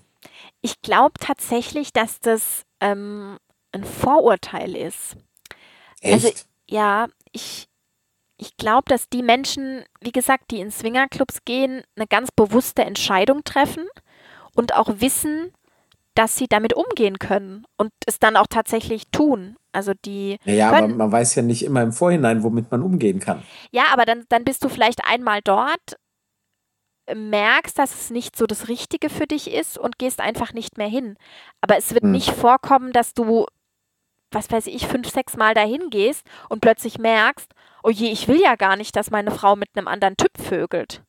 Ich 0.62 0.82
glaube 0.82 1.14
tatsächlich, 1.20 1.94
dass 1.94 2.20
das 2.20 2.64
ähm, 2.82 3.38
ein 3.72 3.84
Vorurteil 3.84 4.76
ist. 4.76 5.16
Echt? 6.06 6.26
Also, 6.26 6.30
Ja, 6.70 7.08
ich, 7.32 7.68
ich 8.38 8.58
glaube, 8.58 8.86
dass 8.88 9.10
die 9.10 9.24
Menschen, 9.24 9.84
wie 10.02 10.12
gesagt, 10.12 10.52
die 10.52 10.60
in 10.60 10.72
Swingerclubs 10.72 11.46
gehen, 11.46 11.84
eine 11.96 12.08
ganz 12.08 12.30
bewusste 12.36 12.84
Entscheidung 12.84 13.44
treffen 13.44 13.86
und 14.56 14.74
auch 14.76 14.90
wissen, 15.00 15.52
dass 16.16 16.38
sie 16.38 16.48
damit 16.48 16.74
umgehen 16.74 17.20
können 17.20 17.66
und 17.78 17.92
es 18.06 18.20
dann 18.20 18.38
auch 18.38 18.48
tatsächlich 18.48 19.04
tun. 19.12 19.58
Also 19.74 19.92
die 20.06 20.38
Naja, 20.46 20.70
aber 20.70 20.88
können, 20.88 20.98
man 20.98 21.12
weiß 21.12 21.36
ja 21.36 21.42
nicht 21.42 21.64
immer 21.64 21.82
im 21.82 21.92
Vorhinein, 21.92 22.42
womit 22.44 22.72
man 22.72 22.82
umgehen 22.82 23.20
kann. 23.20 23.44
ja, 23.72 23.84
aber 23.92 24.06
dann, 24.06 24.24
dann 24.30 24.46
bist 24.46 24.64
du 24.64 24.70
vielleicht 24.70 25.04
einmal 25.06 25.42
dort, 25.44 25.98
merkst, 27.14 27.78
dass 27.78 27.94
es 27.94 28.10
nicht 28.10 28.36
so 28.36 28.48
das 28.48 28.68
Richtige 28.68 29.10
für 29.10 29.28
dich 29.28 29.52
ist 29.54 29.78
und 29.78 30.00
gehst 30.00 30.20
einfach 30.20 30.54
nicht 30.54 30.78
mehr 30.78 30.88
hin. 30.88 31.18
Aber 31.62 31.78
es 31.78 31.94
wird 31.94 32.04
Hm. 32.04 32.12
nicht 32.12 32.32
vorkommen, 32.32 32.94
dass 32.94 33.14
du, 33.14 33.46
was 34.36 34.52
weiß 34.52 34.68
ich, 34.68 34.86
fünf, 34.86 35.10
sechs 35.10 35.38
Mal 35.38 35.54
dahin 35.54 35.90
gehst 35.90 36.24
und 36.50 36.60
plötzlich 36.60 37.00
merkst, 37.00 37.50
oh 37.84 37.90
je, 37.90 38.12
ich 38.12 38.28
will 38.28 38.40
ja 38.40 38.56
gar 38.56 38.76
nicht, 38.76 38.96
dass 38.96 39.10
meine 39.10 39.32
Frau 39.32 39.56
mit 39.56 39.70
einem 39.76 39.88
anderen 39.88 40.18
Typ 40.18 40.32
vögelt. 40.38 41.02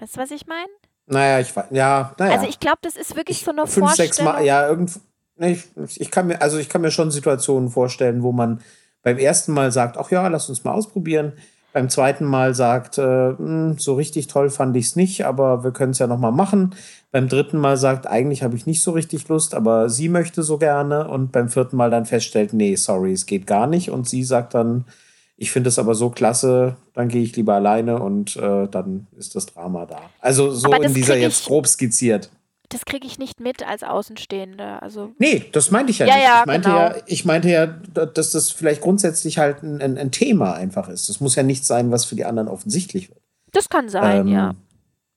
Weißt 0.00 0.16
du, 0.16 0.20
was 0.20 0.30
ich 0.32 0.46
meine? 0.46 0.68
Naja, 1.06 1.40
ich 1.40 1.54
weiß, 1.54 1.66
ja, 1.70 2.14
naja. 2.18 2.32
Also 2.34 2.46
ich 2.46 2.58
glaube, 2.58 2.78
das 2.82 2.96
ist 2.96 3.16
wirklich 3.16 3.40
so 3.40 3.50
eine 3.52 3.66
fünf, 3.66 3.92
sechs 3.92 4.18
Mal, 4.18 4.24
Vorstellung. 4.24 4.46
ja, 4.46 4.68
irgend, 4.68 5.00
nee, 5.36 5.58
ich, 5.86 6.00
ich 6.00 6.10
kann 6.10 6.26
mir, 6.26 6.42
also 6.42 6.58
ich 6.58 6.68
kann 6.68 6.80
mir 6.80 6.90
schon 6.90 7.10
Situationen 7.10 7.70
vorstellen, 7.70 8.22
wo 8.22 8.32
man 8.32 8.62
beim 9.02 9.18
ersten 9.18 9.52
Mal 9.52 9.72
sagt, 9.72 9.96
ach 9.96 10.10
ja, 10.10 10.26
lass 10.28 10.48
uns 10.48 10.64
mal 10.64 10.72
ausprobieren. 10.72 11.32
Beim 11.72 11.88
zweiten 11.88 12.24
Mal 12.24 12.54
sagt, 12.54 12.98
äh, 12.98 13.36
"Hm, 13.36 13.76
so 13.78 13.94
richtig 13.94 14.26
toll 14.26 14.50
fand 14.50 14.76
ich 14.76 14.86
es 14.86 14.96
nicht, 14.96 15.24
aber 15.24 15.64
wir 15.64 15.70
können 15.70 15.92
es 15.92 15.98
ja 15.98 16.06
noch 16.06 16.18
mal 16.18 16.30
machen. 16.32 16.74
Beim 17.10 17.28
dritten 17.28 17.58
Mal 17.58 17.76
sagt, 17.76 18.06
eigentlich 18.06 18.42
habe 18.42 18.56
ich 18.56 18.66
nicht 18.66 18.82
so 18.82 18.90
richtig 18.92 19.28
Lust, 19.28 19.54
aber 19.54 19.88
sie 19.88 20.08
möchte 20.08 20.42
so 20.42 20.58
gerne. 20.58 21.08
Und 21.08 21.32
beim 21.32 21.48
vierten 21.48 21.76
Mal 21.76 21.90
dann 21.90 22.06
feststellt, 22.06 22.52
nee, 22.52 22.74
sorry, 22.76 23.12
es 23.12 23.26
geht 23.26 23.46
gar 23.46 23.66
nicht. 23.66 23.90
Und 23.90 24.08
sie 24.08 24.24
sagt 24.24 24.54
dann, 24.54 24.84
ich 25.36 25.50
finde 25.50 25.68
es 25.68 25.78
aber 25.78 25.94
so 25.94 26.10
klasse, 26.10 26.76
dann 26.94 27.08
gehe 27.08 27.22
ich 27.22 27.34
lieber 27.36 27.54
alleine 27.54 28.00
und 28.00 28.36
äh, 28.36 28.68
dann 28.68 29.06
ist 29.18 29.34
das 29.34 29.46
Drama 29.46 29.86
da. 29.86 29.98
Also 30.20 30.50
so 30.52 30.72
in 30.72 30.94
dieser 30.94 31.16
jetzt 31.16 31.46
grob 31.46 31.66
skizziert. 31.66 32.30
Das 32.72 32.84
kriege 32.86 33.06
ich 33.06 33.18
nicht 33.18 33.38
mit 33.38 33.66
als 33.66 33.82
Außenstehende. 33.82 34.80
Also 34.80 35.12
Nee, 35.18 35.44
das 35.52 35.70
meinte 35.70 35.90
ich 35.90 35.98
ja, 35.98 36.06
Ja, 36.06 36.14
nicht. 36.14 36.24
ja, 36.24 36.40
ich, 36.40 36.46
meinte 36.46 36.68
genau. 36.70 36.80
ja, 36.80 36.94
ich 37.06 37.24
meinte 37.24 37.50
ja, 37.50 37.66
dass 37.66 38.30
das 38.30 38.50
vielleicht 38.50 38.80
grundsätzlich 38.80 39.38
halt 39.38 39.62
ein, 39.62 39.82
ein, 39.82 39.98
ein 39.98 40.10
Thema 40.10 40.54
einfach 40.54 40.88
ist. 40.88 41.08
Das 41.08 41.20
muss 41.20 41.34
ja 41.34 41.42
nicht 41.42 41.66
sein, 41.66 41.90
was 41.90 42.04
für 42.06 42.14
die 42.14 42.24
anderen 42.24 42.48
offensichtlich 42.48 43.10
wird. 43.10 43.20
das 43.52 43.68
kann 43.68 43.88
sein, 43.88 44.26
Ähm, 44.26 44.28
ja. 44.28 44.52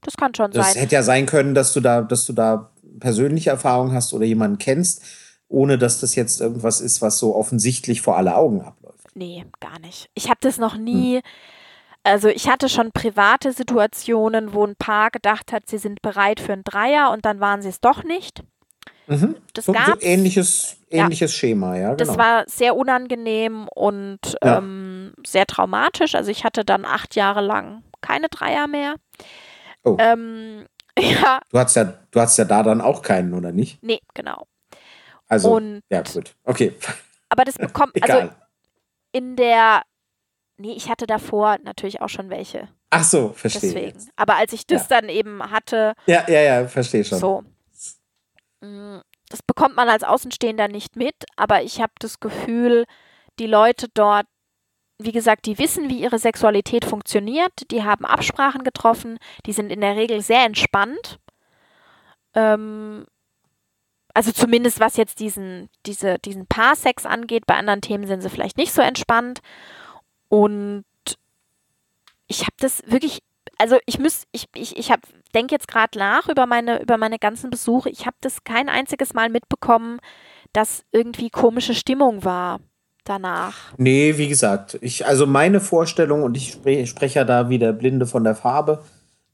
Das 0.01 0.17
kann 0.17 0.35
schon 0.35 0.51
Das 0.51 0.73
sein. 0.73 0.81
hätte 0.81 0.95
ja 0.95 1.03
sein 1.03 1.25
können, 1.25 1.55
dass 1.55 1.71
du 1.73 1.79
da, 1.79 2.01
dass 2.01 2.25
du 2.25 2.33
da 2.33 2.71
persönliche 2.99 3.49
Erfahrung 3.49 3.93
hast 3.93 4.13
oder 4.13 4.25
jemanden 4.25 4.57
kennst, 4.57 5.01
ohne 5.47 5.77
dass 5.77 5.99
das 5.99 6.15
jetzt 6.15 6.41
irgendwas 6.41 6.81
ist, 6.81 7.01
was 7.01 7.17
so 7.19 7.35
offensichtlich 7.35 8.01
vor 8.01 8.17
alle 8.17 8.35
Augen 8.35 8.61
abläuft. 8.61 9.07
Nee, 9.15 9.45
gar 9.61 9.79
nicht. 9.79 10.09
Ich 10.13 10.25
habe 10.25 10.39
das 10.41 10.57
noch 10.57 10.77
nie 10.77 11.21
also 12.05 12.29
ich 12.29 12.47
hatte 12.47 12.69
schon 12.69 12.91
private 12.91 13.51
Situationen, 13.51 14.53
wo 14.53 14.65
ein 14.65 14.75
Paar 14.75 15.11
gedacht 15.11 15.51
hat, 15.51 15.63
sie 15.67 15.77
sind 15.77 16.01
bereit 16.01 16.39
für 16.39 16.53
einen 16.53 16.63
Dreier 16.63 17.11
und 17.11 17.25
dann 17.25 17.39
waren 17.39 17.61
sie 17.61 17.69
es 17.69 17.81
doch 17.81 18.03
nicht. 18.03 18.43
Mhm. 19.07 19.35
Das 19.53 19.65
so, 19.65 19.73
so 19.73 19.79
gab's. 19.79 20.03
ähnliches, 20.03 20.77
ähnliches 20.89 21.33
Schema, 21.33 21.75
ja. 21.77 21.93
Genau. 21.93 21.97
Das 21.97 22.17
war 22.17 22.43
sehr 22.47 22.75
unangenehm 22.75 23.67
und 23.67 24.19
Ja. 24.43 24.57
ähm, 24.57 25.13
sehr 25.25 25.45
traumatisch. 25.45 26.15
Also 26.15 26.31
ich 26.31 26.43
hatte 26.43 26.65
dann 26.65 26.85
acht 26.85 27.15
Jahre 27.15 27.41
lang 27.41 27.83
keine 28.01 28.29
Dreier 28.29 28.67
mehr. 28.67 28.95
Oh. 29.83 29.97
Ähm, 29.99 30.65
ja, 30.99 31.39
du 31.51 31.59
hast 31.59 31.75
ja, 31.75 31.93
du 32.11 32.19
hast 32.19 32.37
ja 32.37 32.45
da 32.45 32.63
dann 32.63 32.81
auch 32.81 33.01
keinen, 33.01 33.33
oder 33.33 33.51
nicht? 33.51 33.81
nee, 33.83 33.99
genau. 34.13 34.47
Also, 35.27 35.55
Und 35.55 35.81
ja, 35.89 36.01
gut. 36.03 36.35
Okay, 36.43 36.73
aber 37.29 37.45
das 37.45 37.55
bekommt, 37.55 37.93
also 38.01 38.29
in 39.11 39.35
der, 39.35 39.81
nee, 40.57 40.73
ich 40.73 40.89
hatte 40.89 41.07
davor 41.07 41.57
natürlich 41.63 42.01
auch 42.01 42.09
schon 42.09 42.29
welche. 42.29 42.67
Ach 42.89 43.03
so, 43.03 43.33
verstehe. 43.33 43.61
Deswegen. 43.73 43.87
jetzt. 43.87 44.09
Aber 44.15 44.35
als 44.35 44.53
ich 44.53 44.65
das 44.67 44.89
Ja. 44.89 44.99
dann 45.01 45.09
eben 45.09 45.41
hatte, 45.51 45.93
Ja, 46.05 46.25
ja, 46.29 46.41
ja, 46.41 46.67
verstehe 46.67 47.03
schon. 47.03 47.19
so. 47.19 47.43
Mm, 48.61 48.99
Das 49.29 49.41
bekommt 49.41 49.75
man 49.75 49.89
als 49.89 50.03
Außenstehender 50.03 50.67
nicht 50.67 50.95
mit, 50.95 51.15
aber 51.35 51.63
ich 51.63 51.81
habe 51.81 51.91
das 51.99 52.19
Gefühl, 52.19 52.85
die 53.39 53.47
Leute 53.47 53.87
dort, 53.93 54.27
wie 54.99 55.11
gesagt, 55.11 55.45
die 55.47 55.57
wissen, 55.57 55.89
wie 55.89 55.99
ihre 55.99 56.19
Sexualität 56.19 56.85
funktioniert, 56.85 57.51
die 57.71 57.83
haben 57.83 58.05
Absprachen 58.05 58.63
getroffen, 58.63 59.17
die 59.47 59.51
sind 59.51 59.71
in 59.71 59.81
der 59.81 59.95
Regel 59.95 60.21
sehr 60.21 60.45
entspannt. 60.45 61.19
Ähm, 62.35 63.05
also 64.13 64.31
zumindest 64.31 64.79
was 64.79 64.95
jetzt 64.95 65.19
diesen, 65.19 65.69
diese, 65.85 66.17
diesen 66.19 66.47
Paarsex 66.47 67.05
angeht, 67.05 67.45
bei 67.47 67.55
anderen 67.55 67.81
Themen 67.81 68.07
sind 68.07 68.21
sie 68.21 68.29
vielleicht 68.29 68.57
nicht 68.57 68.73
so 68.73 68.81
entspannt. 68.81 69.39
Und 70.29 70.83
ich 72.27 72.41
habe 72.41 72.55
das 72.59 72.81
wirklich, 72.87 73.19
also 73.57 73.77
ich 73.85 73.99
muss, 73.99 74.23
ich, 74.31 74.47
ich, 74.55 74.77
ich 74.77 74.91
denke 75.33 75.53
jetzt 75.53 75.67
gerade 75.67 75.97
nach 75.97 76.27
über 76.29 76.45
meine, 76.45 76.81
über 76.81 76.97
meine 76.97 77.19
ganzen 77.19 77.49
Besuche. 77.49 77.89
Ich 77.89 78.05
habe 78.05 78.17
das 78.21 78.43
kein 78.43 78.69
einziges 78.69 79.13
Mal 79.13 79.29
mitbekommen, 79.29 79.99
dass 80.53 80.83
irgendwie 80.91 81.29
komische 81.29 81.73
Stimmung 81.73 82.23
war 82.23 82.59
danach. 83.03 83.73
Nee, 83.77 84.17
wie 84.17 84.27
gesagt, 84.27 84.77
ich, 84.81 85.05
also 85.05 85.27
meine 85.27 85.59
Vorstellung, 85.59 86.23
und 86.23 86.35
ich 86.35 86.53
spre 86.53 86.85
spreche 86.87 87.19
ja 87.19 87.25
da 87.25 87.49
wie 87.49 87.59
der 87.59 87.73
Blinde 87.73 88.05
von 88.05 88.23
der 88.23 88.35
Farbe, 88.35 88.83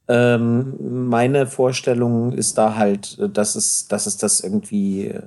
ähm, 0.08 1.08
meine 1.08 1.46
Vorstellung 1.46 2.32
ist 2.32 2.58
da 2.58 2.76
halt, 2.76 3.18
dass 3.36 3.54
es, 3.54 3.88
dass 3.88 4.06
es 4.06 4.16
das 4.16 4.40
irgendwie, 4.40 5.06
äh, 5.06 5.22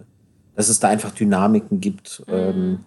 dass 0.56 0.70
es 0.70 0.80
da 0.80 0.90
einfach 0.90 1.12
Dynamiken 1.12 1.80
gibt. 1.80 2.24
Ähm, 2.28 2.80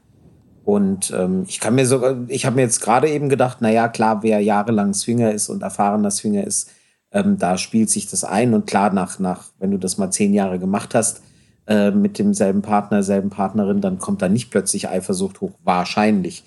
und 0.69 1.15
ähm, 1.17 1.47
ich 1.49 1.61
kann 1.61 1.77
mir 1.77 1.87
sogar, 1.87 2.15
ich 2.29 2.45
habe 2.45 2.57
mir 2.57 2.61
jetzt 2.61 2.83
gerade 2.83 3.09
eben 3.09 3.31
gedacht, 3.31 3.63
naja, 3.63 3.89
klar, 3.89 4.23
wer 4.23 4.41
jahrelang 4.41 4.93
Swinger 4.93 5.33
ist 5.33 5.49
und 5.49 5.63
erfahrener 5.63 6.11
Swinger 6.11 6.45
ist, 6.45 6.69
ähm, 7.11 7.39
da 7.39 7.57
spielt 7.57 7.89
sich 7.89 8.07
das 8.07 8.23
ein. 8.23 8.53
Und 8.53 8.67
klar, 8.67 8.93
nach, 8.93 9.19
nach, 9.19 9.45
wenn 9.59 9.71
du 9.71 9.79
das 9.79 9.97
mal 9.97 10.11
zehn 10.11 10.35
Jahre 10.35 10.59
gemacht 10.59 10.95
hast, 10.95 11.23
äh, 11.67 11.91
mit 11.91 12.19
demselben 12.19 12.61
Partner, 12.61 13.03
selben 13.03 13.31
Partnerin, 13.31 13.81
dann 13.81 13.99
kommt 13.99 14.21
da 14.21 14.29
nicht 14.29 14.51
plötzlich 14.51 14.91
Eifersucht 14.91 15.41
hoch. 15.41 15.53
Wahrscheinlich. 15.65 16.45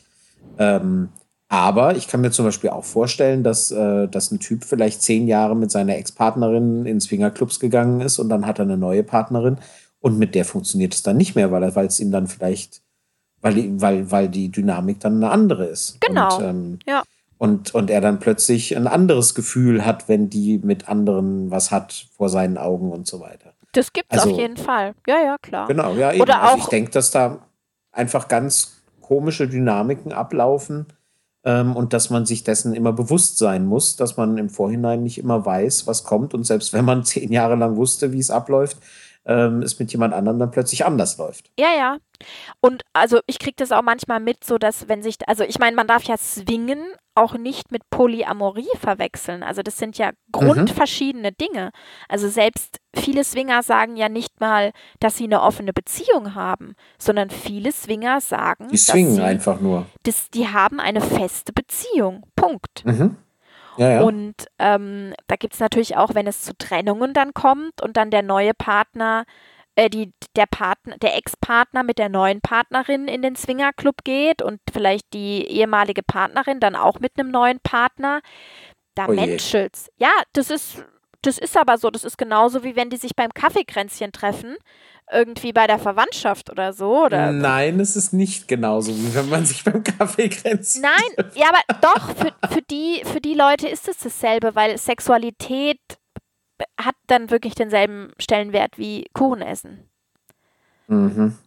Ähm, 0.60 1.10
aber 1.48 1.96
ich 1.96 2.08
kann 2.08 2.22
mir 2.22 2.30
zum 2.30 2.46
Beispiel 2.46 2.70
auch 2.70 2.86
vorstellen, 2.86 3.42
dass, 3.42 3.72
äh, 3.72 4.08
dass 4.08 4.30
ein 4.30 4.40
Typ 4.40 4.66
vielleicht 4.66 5.02
zehn 5.02 5.28
Jahre 5.28 5.56
mit 5.56 5.72
seiner 5.72 5.98
Ex-Partnerin 5.98 6.86
in 6.86 7.02
Swingerclubs 7.02 7.60
gegangen 7.60 8.02
ist 8.02 8.20
und 8.20 8.30
dann 8.30 8.46
hat 8.46 8.60
er 8.60 8.66
eine 8.66 8.78
neue 8.78 9.02
Partnerin 9.02 9.58
und 10.00 10.20
mit 10.20 10.36
der 10.36 10.46
funktioniert 10.46 10.94
es 10.94 11.02
dann 11.02 11.18
nicht 11.18 11.36
mehr, 11.36 11.52
weil 11.52 11.76
weil 11.76 11.88
es 11.88 12.00
ihm 12.00 12.12
dann 12.12 12.28
vielleicht, 12.28 12.81
weil, 13.42 13.54
die- 13.56 13.82
weil, 13.82 14.12
weil 14.12 14.30
die 14.30 14.50
Dynamik 14.50 15.00
dann 15.00 15.16
eine 15.24 15.32
andere 15.32 15.66
ist. 15.66 16.00
Genau. 16.02 16.36
Und, 16.38 16.44
ähm, 16.44 16.80
Ja. 16.88 17.04
und, 17.38 17.74
und 17.76 17.90
er 17.90 18.02
dann 18.02 18.20
plötzlich 18.20 18.76
ein 18.78 18.88
anderes 18.88 19.36
Gefühl 19.36 19.86
hat, 19.86 20.08
wenn 20.08 20.30
die 20.30 20.60
mit 20.60 20.88
anderen 20.90 21.52
was 21.52 21.72
hat 21.72 22.08
vor 22.16 22.30
seinen 22.30 22.58
Augen 22.58 22.92
und 22.92 23.08
so 23.08 23.20
weiter. 23.20 23.54
Das 23.74 23.94
gibt's 23.94 24.12
Also- 24.18 24.32
auf 24.32 24.38
jeden 24.38 24.58
Fall. 24.58 24.94
Ja, 25.08 25.16
ja, 25.24 25.38
klar. 25.42 25.68
Genau, 25.68 25.94
ja, 25.96 26.12
eben. 26.12 26.22
Oder 26.22 26.42
also 26.42 26.56
auch- 26.56 26.58
ich 26.60 26.66
denke, 26.66 26.92
dass 26.92 27.12
da 27.12 27.40
einfach 27.92 28.28
ganz 28.28 28.78
komische 29.02 29.48
Dynamiken 29.48 30.14
ablaufen 30.14 30.86
ähm, 31.44 31.76
und 31.76 31.92
dass 31.94 32.10
man 32.10 32.26
sich 32.26 32.44
dessen 32.44 32.74
immer 32.74 32.94
bewusst 32.94 33.38
sein 33.40 33.66
muss, 33.66 33.96
dass 33.96 34.16
man 34.18 34.38
im 34.38 34.50
Vorhinein 34.50 35.04
nicht 35.04 35.18
immer 35.18 35.46
weiß, 35.46 35.88
was 35.88 36.04
kommt 36.04 36.34
und 36.34 36.46
selbst 36.46 36.72
wenn 36.74 36.86
man 36.86 37.04
zehn 37.04 37.32
Jahre 37.32 37.56
lang 37.56 37.76
wusste, 37.78 38.12
wie 38.14 38.20
es 38.20 38.30
abläuft, 38.30 38.78
ähm, 39.26 39.62
es 39.62 39.80
mit 39.80 39.92
jemand 39.92 40.14
anderem 40.14 40.40
dann 40.40 40.52
plötzlich 40.52 40.86
anders 40.86 41.18
läuft. 41.18 41.52
Ja, 41.60 41.70
ja. 41.78 41.98
Und 42.60 42.84
also 42.94 43.20
ich 43.28 43.40
kriege 43.40 43.56
das 43.58 43.72
auch 43.72 43.82
manchmal 43.82 44.20
mit, 44.20 44.44
so 44.44 44.58
dass 44.58 44.88
wenn 44.88 45.02
sich, 45.04 45.16
also 45.28 45.44
ich 45.44 45.60
meine, 45.60 45.76
man 45.76 45.88
darf 45.88 46.04
ja 46.04 46.18
Swingen 46.18 46.84
auch 47.14 47.34
nicht 47.34 47.72
mit 47.72 47.90
Polyamorie 47.90 48.70
verwechseln. 48.80 49.44
Also 49.44 49.64
das 49.64 49.78
sind 49.78 49.98
ja 49.98 50.12
grundverschiedene 50.32 51.32
Dinge. 51.34 51.72
Also 52.08 52.30
selbst 52.30 52.80
viele 52.96 53.24
Swinger 53.24 53.64
sagen 53.64 53.98
ja 53.98 54.08
nicht 54.08 54.40
mal, 54.40 54.72
dass 55.00 55.18
sie 55.18 55.26
eine 55.26 55.42
offene 55.42 55.74
Beziehung 55.74 56.36
haben, 56.36 56.76
sondern 56.98 57.30
viele 57.30 57.72
Swinger 57.72 58.22
sagen, 58.22 58.70
Die 58.70 58.78
swingen 58.78 59.16
sie, 59.16 59.22
einfach 59.22 59.60
nur. 59.60 59.88
Das, 60.04 60.30
die 60.30 60.48
haben 60.48 60.80
eine 60.80 61.02
feste 61.02 61.54
Beziehung. 61.54 62.26
Punkt. 62.36 62.86
Mhm. 62.86 63.18
Ja, 63.78 63.92
ja. 63.92 64.02
Und 64.02 64.36
ähm, 64.60 65.14
da 65.28 65.36
gibt 65.36 65.54
es 65.54 65.60
natürlich 65.60 65.98
auch, 65.98 66.14
wenn 66.14 66.28
es 66.28 66.42
zu 66.42 66.58
Trennungen 66.58 67.14
dann 67.14 67.34
kommt 67.34 67.82
und 67.82 67.98
dann 67.98 68.12
der 68.12 68.22
neue 68.22 68.54
Partner, 68.54 69.26
äh, 69.76 69.90
die, 69.90 70.14
der 70.36 70.46
Partner, 70.46 70.98
der 70.98 71.16
Ex-Partner 71.16 71.84
mit 71.84 71.98
der 71.98 72.10
neuen 72.10 72.42
Partnerin 72.42 73.08
in 73.08 73.22
den 73.22 73.36
Swingerclub 73.36 74.04
geht 74.04 74.42
und 74.42 74.60
vielleicht 74.72 75.14
die 75.14 75.46
ehemalige 75.48 76.04
Partnerin 76.04 76.60
dann 76.60 76.76
auch 76.76 77.00
mit 77.00 77.18
einem 77.18 77.32
neuen 77.32 77.60
Partner, 77.62 78.22
da 78.96 79.08
Oh 79.08 79.14
menschelt's. 79.14 79.90
Ja, 79.98 80.12
das 80.34 80.50
ist, 80.50 80.84
das 81.22 81.38
ist 81.38 81.58
aber 81.58 81.78
so. 81.78 81.90
Das 81.90 82.04
ist 82.04 82.18
genauso 82.18 82.64
wie 82.64 82.76
wenn 82.76 82.90
die 82.90 82.98
sich 82.98 83.16
beim 83.16 83.34
Kaffeekränzchen 83.34 84.12
treffen, 84.12 84.58
irgendwie 85.12 85.54
bei 85.54 85.68
der 85.68 85.80
Verwandtschaft 85.80 86.50
oder 86.50 86.74
so. 86.74 87.06
Oder 87.06 87.32
Nein, 87.32 87.80
es 87.80 87.96
ist 87.96 88.14
nicht 88.14 88.48
genauso, 88.48 88.96
wie 88.96 89.14
wenn 89.14 89.30
man 89.30 89.46
sich 89.46 89.64
beim 89.64 89.84
Kaffee 89.84 90.30
grenzt. 90.30 90.82
Nein, 90.82 91.32
ja, 91.36 91.50
aber 91.50 91.80
doch, 91.82 92.16
für, 92.16 92.34
für, 92.54 92.62
die, 92.62 93.02
für 93.06 93.22
die 93.22 93.34
Leute 93.34 93.68
ist 93.68 93.88
es 93.88 93.98
dasselbe, 93.98 94.56
weil 94.56 94.78
Sexualität 94.78 95.80
hat 96.80 96.96
dann 97.08 97.30
wirklich 97.30 97.56
denselben 97.56 98.12
Stellenwert 98.20 98.78
wie 98.78 99.06
Kuchen 99.14 99.42
essen. 99.42 99.90
Mhm. 100.88 101.38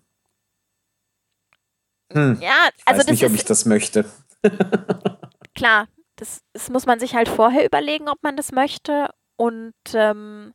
Hm. 2.13 2.39
Ja, 2.41 2.69
Ich 2.77 2.83
also 2.87 2.99
weiß 3.01 3.07
das 3.07 3.07
nicht, 3.07 3.25
ob 3.25 3.35
ich 3.35 3.45
das 3.45 3.65
möchte. 3.65 4.05
klar, 5.55 5.89
das, 6.17 6.43
das 6.53 6.71
muss 6.71 6.87
man 6.87 7.01
sich 7.01 7.15
halt 7.15 7.29
vorher 7.29 7.65
überlegen, 7.65 8.09
ob 8.09 8.23
man 8.23 8.37
das 8.37 8.53
möchte. 8.53 9.09
Und 9.37 9.75
ähm, 9.95 10.55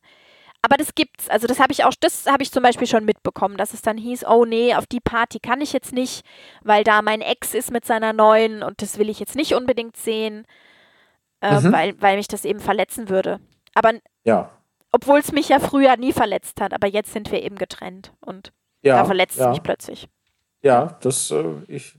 aber 0.62 0.76
das 0.76 0.94
gibt's. 0.94 1.28
Also 1.30 1.46
das 1.46 1.58
habe 1.60 1.72
ich 1.72 1.84
auch, 1.84 1.92
das 2.00 2.26
habe 2.26 2.42
ich 2.42 2.52
zum 2.52 2.62
Beispiel 2.62 2.86
schon 2.86 3.04
mitbekommen, 3.04 3.56
dass 3.56 3.72
es 3.74 3.82
dann 3.82 3.96
hieß, 3.96 4.24
oh 4.26 4.44
nee, 4.44 4.74
auf 4.74 4.86
die 4.86 5.00
Party 5.00 5.38
kann 5.40 5.60
ich 5.60 5.72
jetzt 5.72 5.92
nicht, 5.92 6.24
weil 6.62 6.84
da 6.84 7.02
mein 7.02 7.20
Ex 7.20 7.54
ist 7.54 7.70
mit 7.70 7.84
seiner 7.84 8.12
neuen 8.12 8.62
und 8.62 8.82
das 8.82 8.98
will 8.98 9.08
ich 9.08 9.20
jetzt 9.20 9.36
nicht 9.36 9.54
unbedingt 9.54 9.96
sehen, 9.96 10.46
äh, 11.40 11.60
Mhm. 11.60 11.72
weil, 11.72 12.02
weil 12.02 12.16
mich 12.16 12.28
das 12.28 12.44
eben 12.44 12.60
verletzen 12.60 13.08
würde. 13.08 13.40
Aber 13.74 13.92
Ja. 14.24 14.50
obwohl 14.92 15.18
es 15.20 15.32
mich 15.32 15.48
ja 15.48 15.58
früher 15.60 15.96
nie 15.96 16.12
verletzt 16.12 16.60
hat, 16.60 16.74
aber 16.74 16.86
jetzt 16.88 17.12
sind 17.12 17.30
wir 17.32 17.42
eben 17.42 17.56
getrennt 17.56 18.12
und 18.20 18.52
Ja, 18.82 18.96
da 18.98 19.04
verletzt 19.04 19.34
es 19.36 19.40
ja. 19.44 19.50
mich 19.50 19.62
plötzlich. 19.62 20.08
Ja, 20.62 20.98
das, 21.00 21.30
äh, 21.30 21.44
ich, 21.68 21.94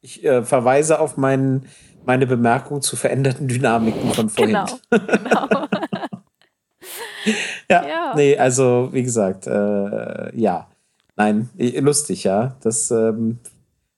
ich 0.00 0.24
äh, 0.24 0.42
verweise 0.42 0.98
auf 1.00 1.16
mein, 1.18 1.66
meine 2.06 2.26
Bemerkung 2.26 2.80
zu 2.80 2.96
veränderten 2.96 3.48
Dynamiken 3.48 4.14
von 4.14 4.30
vorhin. 4.30 4.54
Genau, 4.90 5.46
genau. 5.46 5.66
Ja, 7.70 7.86
Ja. 7.86 8.12
nee, 8.16 8.36
also 8.36 8.88
wie 8.92 9.02
gesagt, 9.02 9.46
äh, 9.46 10.36
ja. 10.38 10.68
Nein, 11.16 11.50
lustig, 11.80 12.24
ja. 12.24 12.56
Das, 12.62 12.90
ähm, 12.90 13.38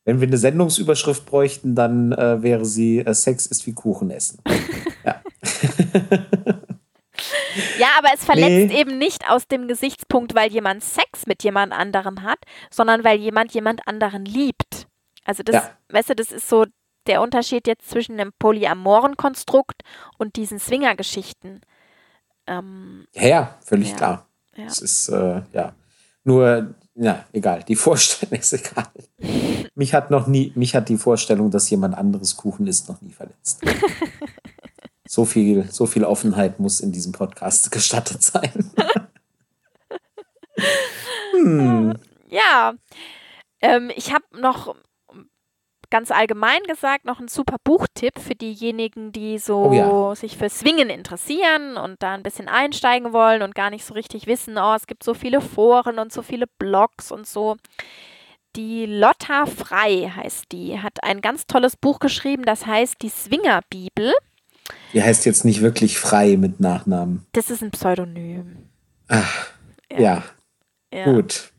wenn 0.05 0.21
wir 0.21 0.27
eine 0.29 0.39
Sendungsüberschrift 0.39 1.27
bräuchten, 1.27 1.75
dann 1.75 2.13
äh, 2.13 2.43
wäre 2.43 2.65
sie 2.65 3.01
äh, 3.01 3.13
Sex 3.15 3.47
ist 3.47 3.67
wie 3.67 3.75
Kuchen 3.75 4.11
essen. 4.11 4.39
ja. 5.05 5.21
Ja, 7.79 7.89
aber 7.99 8.09
es 8.15 8.25
verletzt 8.25 8.73
Nee. 8.73 8.81
eben 8.81 8.99
nicht 8.99 9.29
aus 9.29 9.47
dem 9.49 9.67
Gesichtspunkt, 9.69 10.35
weil 10.35 10.51
jemand 10.51 10.83
Sex 10.85 11.27
mit 11.27 11.43
jemand 11.43 11.73
anderem 11.73 12.23
hat, 12.23 12.39
sondern 12.71 13.05
weil 13.05 13.19
jemand 13.19 13.53
jemand 13.53 13.87
anderen 13.87 14.25
liebt. 14.25 14.87
Also 15.25 15.43
das, 15.43 15.57
Ja. 15.57 15.71
weißt 15.91 16.11
du, 16.11 16.15
das 16.15 16.33
ist 16.33 16.49
so 16.49 16.65
der 17.07 17.21
Unterschied 17.21 17.67
jetzt 17.67 17.89
zwischen 17.91 18.19
dem 18.19 18.31
polyamoren 18.39 19.17
Konstrukt 19.17 19.83
und 20.19 20.37
diesen 20.37 20.59
Swinger-Geschichten. 20.59 21.61
Ähm, 22.51 23.07
ja, 23.15 23.27
ja, 23.27 23.55
völlig 23.65 23.91
Ja. 23.91 23.97
klar. 23.97 24.27
Ja. 24.57 24.65
Es 24.65 24.79
ist, 24.81 25.09
äh, 25.09 25.43
ja. 25.53 25.73
Nur, 26.25 26.75
ja, 26.97 27.25
egal. 27.33 27.63
Die 27.63 27.77
Vorstellung 27.87 28.39
ist 28.39 28.53
egal. 28.53 28.89
mich 29.75 29.95
hat 29.95 30.11
noch 30.11 30.27
nie, 30.27 30.53
mich 30.57 30.75
hat 30.75 30.89
die 30.89 30.97
Vorstellung, 30.99 31.51
dass 31.51 31.71
jemand 31.71 31.97
anderes 31.97 32.37
Kuchen 32.37 32.67
isst, 32.67 32.89
noch 32.89 33.01
nie 33.01 33.13
verletzt. 33.13 33.61
so 35.09 35.25
viel, 35.25 35.71
so 35.71 35.87
viel 35.87 36.05
Offenheit 36.05 36.59
muss 36.59 36.81
in 36.81 36.91
diesem 36.91 37.13
Podcast 37.13 37.71
gestattet 37.73 38.23
sein. 38.23 38.73
hm. 41.33 41.95
ja, 42.29 42.75
ähm, 43.61 43.91
ich 43.95 44.13
habe 44.13 44.25
noch 44.41 44.75
ganz 45.91 46.11
allgemein 46.11 46.63
gesagt 46.65 47.05
noch 47.05 47.21
ein 47.21 47.29
super 47.29 47.57
Buchtipp 47.65 48.19
für 48.19 48.35
diejenigen, 48.35 49.13
die 49.13 49.39
so 49.39 49.67
Oh 49.67 49.73
ja. 49.73 50.15
sich 50.15 50.37
für 50.37 50.49
Swingen 50.49 50.89
interessieren 50.91 51.77
und 51.77 52.03
da 52.03 52.15
ein 52.15 52.23
bisschen 52.23 52.49
einsteigen 52.49 53.13
wollen 53.13 53.43
und 53.43 53.55
gar 53.55 53.71
nicht 53.71 53.85
so 53.85 53.95
richtig 53.95 54.27
wissen, 54.27 54.57
oh, 54.59 54.75
es 54.75 54.87
gibt 54.87 55.03
so 55.03 55.15
viele 55.15 55.41
Foren 55.41 55.99
und 55.99 56.13
so 56.13 56.23
viele 56.23 56.47
Blogs 56.59 57.11
und 57.11 57.27
so. 57.27 57.57
Die 58.57 58.87
Lotta 58.87 59.47
Frei 59.47 60.13
heißt 60.15 60.47
die, 60.53 60.81
hat 60.81 61.05
ein 61.05 61.21
ganz 61.21 61.47
tolles 61.47 61.77
Buch 61.77 61.99
geschrieben, 62.01 62.45
das 62.45 62.67
heißt 62.67 62.97
die 63.03 63.09
Swinger-Bibel. 63.11 64.13
Die 64.93 65.03
heißt 65.03 65.25
jetzt 65.27 65.45
nicht 65.45 65.61
wirklich 65.63 65.99
frei 65.99 66.37
mit 66.37 66.59
Nachnamen. 66.61 67.27
Das 67.33 67.51
ist 67.51 67.63
ein 67.63 67.71
Pseudonym. 67.71 68.69
Ach, 69.09 69.49
ja, 69.97 70.23
Ja. 70.93 71.05
gut. 71.05 71.53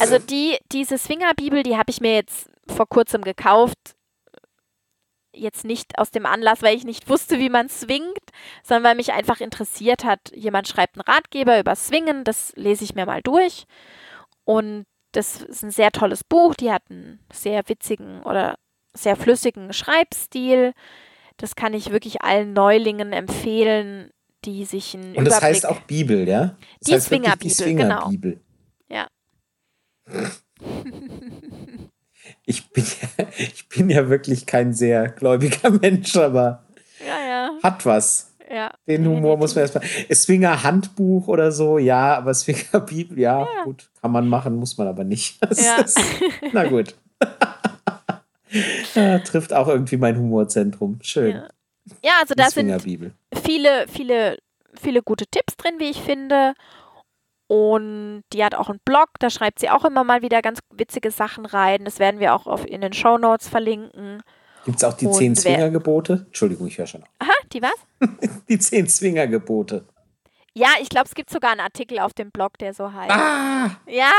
Also 0.00 0.18
die, 0.18 0.56
diese 0.72 0.98
Swinger-Bibel, 0.98 1.62
die 1.62 1.76
habe 1.76 1.90
ich 1.90 2.00
mir 2.00 2.14
jetzt 2.14 2.48
vor 2.66 2.88
kurzem 2.88 3.22
gekauft. 3.22 3.96
Jetzt 5.34 5.64
nicht 5.64 5.98
aus 5.98 6.10
dem 6.10 6.26
Anlass, 6.26 6.62
weil 6.62 6.76
ich 6.76 6.84
nicht 6.84 7.08
wusste, 7.08 7.38
wie 7.38 7.48
man 7.48 7.68
swingt, 7.68 8.20
sondern 8.62 8.84
weil 8.84 8.96
mich 8.96 9.12
einfach 9.12 9.40
interessiert 9.40 10.04
hat. 10.04 10.20
Jemand 10.34 10.68
schreibt 10.68 10.96
einen 10.96 11.02
Ratgeber 11.02 11.58
über 11.58 11.74
Swingen, 11.74 12.24
das 12.24 12.52
lese 12.54 12.84
ich 12.84 12.94
mir 12.94 13.06
mal 13.06 13.22
durch. 13.22 13.64
Und 14.44 14.84
das 15.12 15.42
ist 15.42 15.62
ein 15.62 15.70
sehr 15.70 15.90
tolles 15.90 16.24
Buch. 16.24 16.54
Die 16.54 16.70
hat 16.70 16.82
einen 16.90 17.20
sehr 17.32 17.66
witzigen 17.68 18.22
oder 18.22 18.58
sehr 18.92 19.16
flüssigen 19.16 19.72
Schreibstil. 19.72 20.72
Das 21.36 21.56
kann 21.56 21.72
ich 21.74 21.90
wirklich 21.90 22.22
allen 22.22 22.52
Neulingen 22.52 23.12
empfehlen, 23.12 24.10
die 24.44 24.64
sich 24.64 24.94
einen 24.94 25.16
Und 25.16 25.24
das 25.24 25.38
Überblick 25.38 25.42
heißt 25.42 25.66
auch 25.66 25.80
Bibel, 25.82 26.28
ja? 26.28 26.56
Das 26.80 26.88
Die 26.88 27.00
Swingerbibel, 27.00 27.74
genau. 27.74 28.00
Swingerbibel. 28.00 28.40
Ja. 28.88 29.08
Ich 32.46 32.70
bin, 32.70 32.84
ja, 33.18 33.26
ich 33.38 33.68
bin 33.68 33.90
ja 33.90 34.08
wirklich 34.08 34.46
kein 34.46 34.72
sehr 34.72 35.08
gläubiger 35.08 35.70
Mensch, 35.80 36.16
aber 36.16 36.64
Ja, 37.06 37.26
ja, 37.26 37.50
hat 37.62 37.86
was. 37.86 38.34
ja. 38.50 38.72
Den 38.86 39.06
Humor 39.06 39.36
muss 39.36 39.54
man 39.54 39.62
erstmal. 39.62 39.84
Swinger 40.12 40.62
Handbuch 40.62 41.28
oder 41.28 41.52
so, 41.52 41.78
ja, 41.78 42.16
aber 42.16 42.34
Swinger 42.34 42.80
Bibel, 42.86 43.18
ja, 43.18 43.46
gut, 43.64 43.90
kann 44.00 44.12
man 44.12 44.28
machen, 44.28 44.56
muss 44.56 44.76
man 44.78 44.88
aber 44.88 45.04
nicht. 45.04 45.38
Ja. 45.56 45.76
ist, 45.82 46.00
na 46.52 46.68
gut. 46.68 46.94
ja, 48.94 49.18
trifft 49.20 49.52
auch 49.52 49.68
irgendwie 49.68 49.96
mein 49.96 50.18
Humorzentrum. 50.18 50.98
Schön. 51.02 51.36
Ja. 51.36 51.48
Ja, 52.04 52.12
also 52.20 52.34
da 52.36 52.48
sind 52.48 52.80
viele, 53.42 53.86
viele, 53.88 54.38
viele 54.80 55.02
gute 55.02 55.26
Tipps 55.26 55.56
drin, 55.56 55.74
wie 55.78 55.90
ich 55.90 56.00
finde. 56.00 56.54
Und 57.52 58.24
die 58.32 58.42
hat 58.42 58.54
auch 58.54 58.70
einen 58.70 58.80
Blog, 58.82 59.10
da 59.18 59.28
schreibt 59.28 59.58
sie 59.58 59.68
auch 59.68 59.84
immer 59.84 60.04
mal 60.04 60.22
wieder 60.22 60.40
ganz 60.40 60.60
witzige 60.74 61.10
Sachen 61.10 61.44
rein. 61.44 61.84
Das 61.84 61.98
werden 61.98 62.18
wir 62.18 62.34
auch 62.34 62.46
auf, 62.46 62.64
in 62.64 62.80
den 62.80 62.94
Show 62.94 63.18
Notes 63.18 63.46
verlinken. 63.46 64.22
Gibt 64.64 64.78
es 64.78 64.84
auch 64.84 64.94
die 64.94 65.04
Und 65.04 65.12
zehn 65.12 65.36
Swingergebote? 65.36 66.24
Entschuldigung, 66.28 66.66
ich 66.68 66.78
höre 66.78 66.86
schon 66.86 67.02
auf. 67.02 67.08
Aha, 67.18 67.32
die 67.52 67.60
was? 67.60 67.74
Die 68.48 68.58
zehn 68.58 68.88
Swingergebote. 68.88 69.84
Ja, 70.54 70.68
ich 70.80 70.88
glaube, 70.88 71.08
es 71.08 71.14
gibt 71.14 71.28
sogar 71.28 71.50
einen 71.50 71.60
Artikel 71.60 71.98
auf 71.98 72.14
dem 72.14 72.30
Blog, 72.30 72.56
der 72.56 72.72
so 72.72 72.90
heißt. 72.90 73.10
Ah! 73.10 73.76
Ja, 73.86 74.12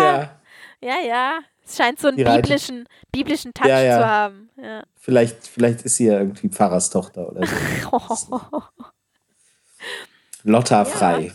Ja, 0.00 0.40
ja, 0.80 0.96
ja. 1.06 1.38
Es 1.64 1.76
scheint 1.76 2.00
so 2.00 2.08
einen 2.08 2.16
biblischen, 2.16 2.88
biblischen 3.12 3.54
Touch 3.54 3.68
Ja, 3.68 3.80
ja. 3.82 3.98
zu 3.98 4.08
haben. 4.08 4.50
Ja. 4.60 4.82
vielleicht, 4.96 5.46
vielleicht 5.46 5.82
ist 5.82 5.94
sie 5.94 6.06
ja 6.06 6.18
irgendwie 6.18 6.48
Pfarrerstochter 6.48 7.28
oder 7.28 7.46
so. 7.46 8.40
Lotta 10.42 10.84
Frei. 10.84 11.32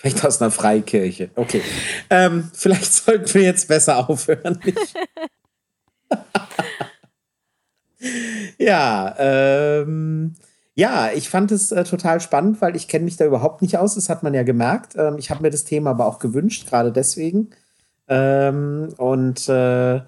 Vielleicht 0.00 0.24
aus 0.24 0.40
einer 0.40 0.50
Freikirche. 0.50 1.28
Okay. 1.34 1.60
Ähm, 2.08 2.50
vielleicht 2.54 2.90
sollten 2.90 3.34
wir 3.34 3.42
jetzt 3.42 3.68
besser 3.68 4.08
aufhören. 4.08 4.58
ja, 8.58 9.14
ähm, 9.18 10.36
ja, 10.74 11.10
ich 11.14 11.28
fand 11.28 11.52
es 11.52 11.70
äh, 11.70 11.84
total 11.84 12.22
spannend, 12.22 12.62
weil 12.62 12.76
ich 12.76 12.88
kenne 12.88 13.04
mich 13.04 13.18
da 13.18 13.26
überhaupt 13.26 13.60
nicht 13.60 13.76
aus. 13.76 13.94
Das 13.94 14.08
hat 14.08 14.22
man 14.22 14.32
ja 14.32 14.42
gemerkt. 14.42 14.94
Ähm, 14.96 15.18
ich 15.18 15.28
habe 15.28 15.42
mir 15.42 15.50
das 15.50 15.64
Thema 15.64 15.90
aber 15.90 16.06
auch 16.06 16.18
gewünscht, 16.18 16.66
gerade 16.66 16.92
deswegen. 16.92 17.50
Ähm, 18.08 18.94
und 18.96 19.50
äh, 19.50 20.00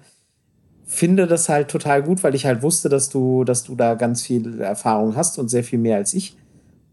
finde 0.87 1.27
das 1.27 1.49
halt 1.49 1.69
total 1.69 2.01
gut, 2.01 2.23
weil 2.23 2.33
ich 2.33 2.47
halt 2.47 2.63
wusste, 2.63 2.89
dass 2.89 3.09
du, 3.09 3.43
dass 3.43 3.63
du 3.63 3.75
da 3.75 3.93
ganz 3.93 4.23
viel 4.23 4.59
Erfahrung 4.59 5.15
hast 5.15 5.37
und 5.37 5.49
sehr 5.49 5.63
viel 5.63 5.77
mehr 5.77 5.97
als 5.97 6.15
ich. 6.15 6.35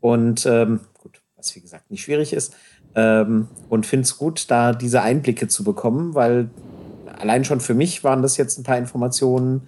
Und 0.01 0.45
ähm, 0.45 0.81
gut, 0.99 1.23
was 1.37 1.57
wie 1.57 1.61
gesagt 1.61 1.91
nicht 1.91 2.03
schwierig 2.03 2.35
ist. 2.35 2.55
Ähm, 2.95 3.49
und 3.69 3.87
finde 3.87 4.05
es 4.05 4.19
gut, 4.19 4.51
da 4.51 4.73
diese 4.73 5.03
Einblicke 5.03 5.49
zu 5.49 5.65
bekommen, 5.65 6.15
weil 6.15 6.51
allein 7.19 7.45
schon 7.45 7.61
für 7.61 7.75
mich 7.75 8.03
waren 8.03 8.23
das 8.23 8.37
jetzt 8.37 8.59
ein 8.59 8.65
paar 8.65 8.79
Informationen, 8.79 9.63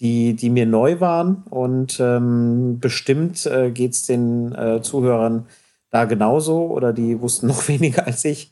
die, 0.00 0.34
die 0.34 0.50
mir 0.50 0.66
neu 0.66 1.00
waren. 1.00 1.44
Und 1.50 1.98
ähm, 2.00 2.78
bestimmt 2.80 3.46
äh, 3.46 3.70
geht 3.70 3.92
es 3.92 4.02
den 4.02 4.54
äh, 4.54 4.80
Zuhörern 4.82 5.46
da 5.90 6.04
genauso 6.04 6.66
oder 6.66 6.92
die 6.92 7.20
wussten 7.20 7.46
noch 7.48 7.68
weniger 7.68 8.06
als 8.06 8.24
ich. 8.24 8.50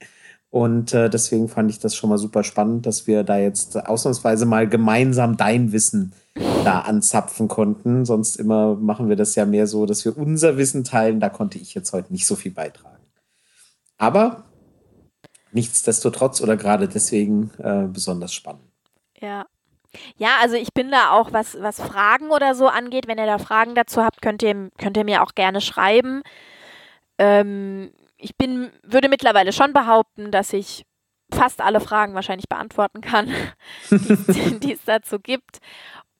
Und 0.50 0.92
äh, 0.92 1.08
deswegen 1.08 1.48
fand 1.48 1.70
ich 1.70 1.78
das 1.78 1.96
schon 1.96 2.10
mal 2.10 2.18
super 2.18 2.44
spannend, 2.44 2.84
dass 2.84 3.06
wir 3.06 3.24
da 3.24 3.38
jetzt 3.38 3.86
ausnahmsweise 3.86 4.44
mal 4.44 4.68
gemeinsam 4.68 5.38
dein 5.38 5.72
Wissen 5.72 6.12
da 6.62 6.80
anzapfen 6.80 7.48
konnten. 7.48 8.04
Sonst 8.04 8.36
immer 8.36 8.74
machen 8.74 9.08
wir 9.08 9.16
das 9.16 9.34
ja 9.34 9.46
mehr 9.46 9.66
so, 9.66 9.86
dass 9.86 10.04
wir 10.04 10.16
unser 10.16 10.58
Wissen 10.58 10.84
teilen. 10.84 11.20
Da 11.20 11.30
konnte 11.30 11.56
ich 11.56 11.74
jetzt 11.74 11.94
heute 11.94 12.12
nicht 12.12 12.26
so 12.26 12.36
viel 12.36 12.52
beitragen. 12.52 12.91
Aber 14.02 14.42
nichtsdestotrotz 15.52 16.40
oder 16.40 16.56
gerade 16.56 16.88
deswegen 16.88 17.52
äh, 17.58 17.86
besonders 17.86 18.34
spannend. 18.34 18.64
Ja. 19.20 19.46
Ja, 20.16 20.38
also 20.40 20.56
ich 20.56 20.72
bin 20.72 20.90
da 20.90 21.10
auch, 21.12 21.32
was, 21.32 21.60
was 21.60 21.80
Fragen 21.80 22.30
oder 22.30 22.54
so 22.56 22.66
angeht, 22.66 23.06
wenn 23.06 23.18
ihr 23.18 23.26
da 23.26 23.38
Fragen 23.38 23.74
dazu 23.76 24.02
habt, 24.02 24.22
könnt 24.22 24.42
ihr, 24.42 24.70
könnt 24.78 24.96
ihr 24.96 25.04
mir 25.04 25.22
auch 25.22 25.34
gerne 25.36 25.60
schreiben. 25.60 26.22
Ähm, 27.18 27.92
ich 28.16 28.36
bin, 28.36 28.72
würde 28.82 29.08
mittlerweile 29.08 29.52
schon 29.52 29.72
behaupten, 29.72 30.32
dass 30.32 30.52
ich 30.52 30.84
fast 31.32 31.60
alle 31.60 31.80
Fragen 31.80 32.14
wahrscheinlich 32.14 32.48
beantworten 32.48 33.02
kann, 33.02 33.30
die 33.90 34.72
es- 34.72 34.84
dazu 34.84 35.20
gibt. 35.20 35.58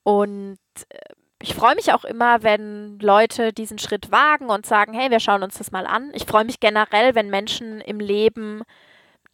Und 0.05 0.59
äh, 0.91 0.99
ich 1.43 1.55
freue 1.55 1.75
mich 1.75 1.93
auch 1.93 2.05
immer, 2.05 2.43
wenn 2.43 2.99
Leute 3.01 3.53
diesen 3.53 3.79
Schritt 3.79 4.11
wagen 4.11 4.49
und 4.49 4.65
sagen, 4.67 4.93
hey, 4.95 5.11
wir 5.11 5.21
schauen 5.21 5.43
uns 5.43 5.59
das 5.59 5.71
mal 5.73 5.87
an. 5.87 6.11
Ich 6.15 6.25
freue 6.25 6.45
mich 6.45 6.61
generell, 6.61 7.15
wenn 7.15 7.29
Menschen 7.31 7.81
im 7.81 8.01
Leben 8.01 8.63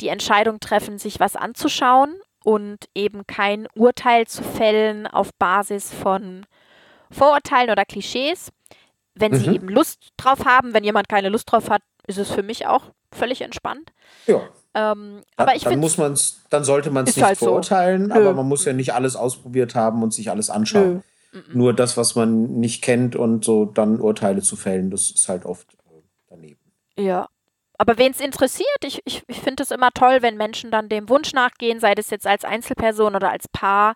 die 0.00 0.08
Entscheidung 0.08 0.60
treffen, 0.60 0.98
sich 0.98 1.20
was 1.20 1.36
anzuschauen 1.36 2.14
und 2.44 2.78
eben 2.94 3.26
kein 3.26 3.66
Urteil 3.74 4.26
zu 4.26 4.42
fällen 4.42 5.06
auf 5.06 5.30
Basis 5.38 5.92
von 5.92 6.46
Vorurteilen 7.10 7.70
oder 7.70 7.84
Klischees. 7.84 8.50
Wenn 9.14 9.34
sie 9.34 9.48
Mhm. 9.48 9.54
eben 9.54 9.68
Lust 9.68 10.10
drauf 10.16 10.44
haben, 10.44 10.74
wenn 10.74 10.84
jemand 10.84 11.08
keine 11.08 11.28
Lust 11.28 11.50
drauf 11.50 11.68
hat, 11.70 11.82
ist 12.06 12.18
es 12.18 12.30
für 12.30 12.42
mich 12.42 12.66
auch 12.66 12.84
völlig 13.12 13.40
entspannt. 13.42 13.90
Ja, 14.26 14.40
Ähm, 14.74 15.22
aber 15.36 15.56
ich 15.56 15.64
dann 15.64 15.80
muss 15.80 15.98
man's, 15.98 16.42
dann 16.50 16.62
sollte 16.62 16.90
man 16.90 17.06
es 17.06 17.16
nicht 17.16 17.24
halt 17.24 17.38
so. 17.38 17.46
verurteilen, 17.46 18.08
Nö. 18.08 18.14
aber 18.14 18.34
man 18.34 18.46
muss 18.46 18.64
ja 18.64 18.72
nicht 18.72 18.94
alles 18.94 19.16
ausprobiert 19.16 19.74
haben 19.74 20.02
und 20.02 20.14
sich 20.14 20.30
alles 20.30 20.50
anschauen. 20.50 21.02
Nur 21.52 21.74
das, 21.74 21.96
was 21.96 22.14
man 22.14 22.58
nicht 22.58 22.82
kennt 22.82 23.14
und 23.14 23.44
so 23.44 23.66
dann 23.66 24.00
Urteile 24.00 24.42
zu 24.42 24.56
fällen, 24.56 24.90
das 24.90 25.10
ist 25.10 25.28
halt 25.28 25.44
oft 25.44 25.74
äh, 25.74 26.02
daneben. 26.28 26.72
Ja. 26.98 27.28
Aber 27.76 27.96
wen 27.96 28.10
es 28.10 28.20
interessiert, 28.20 28.82
ich, 28.82 29.00
ich, 29.04 29.22
ich 29.28 29.40
finde 29.40 29.62
es 29.62 29.70
immer 29.70 29.90
toll, 29.92 30.18
wenn 30.20 30.36
Menschen 30.36 30.70
dann 30.70 30.88
dem 30.88 31.08
Wunsch 31.08 31.32
nachgehen, 31.32 31.78
sei 31.78 31.94
das 31.94 32.10
jetzt 32.10 32.26
als 32.26 32.44
Einzelperson 32.44 33.14
oder 33.14 33.30
als 33.30 33.46
Paar 33.46 33.94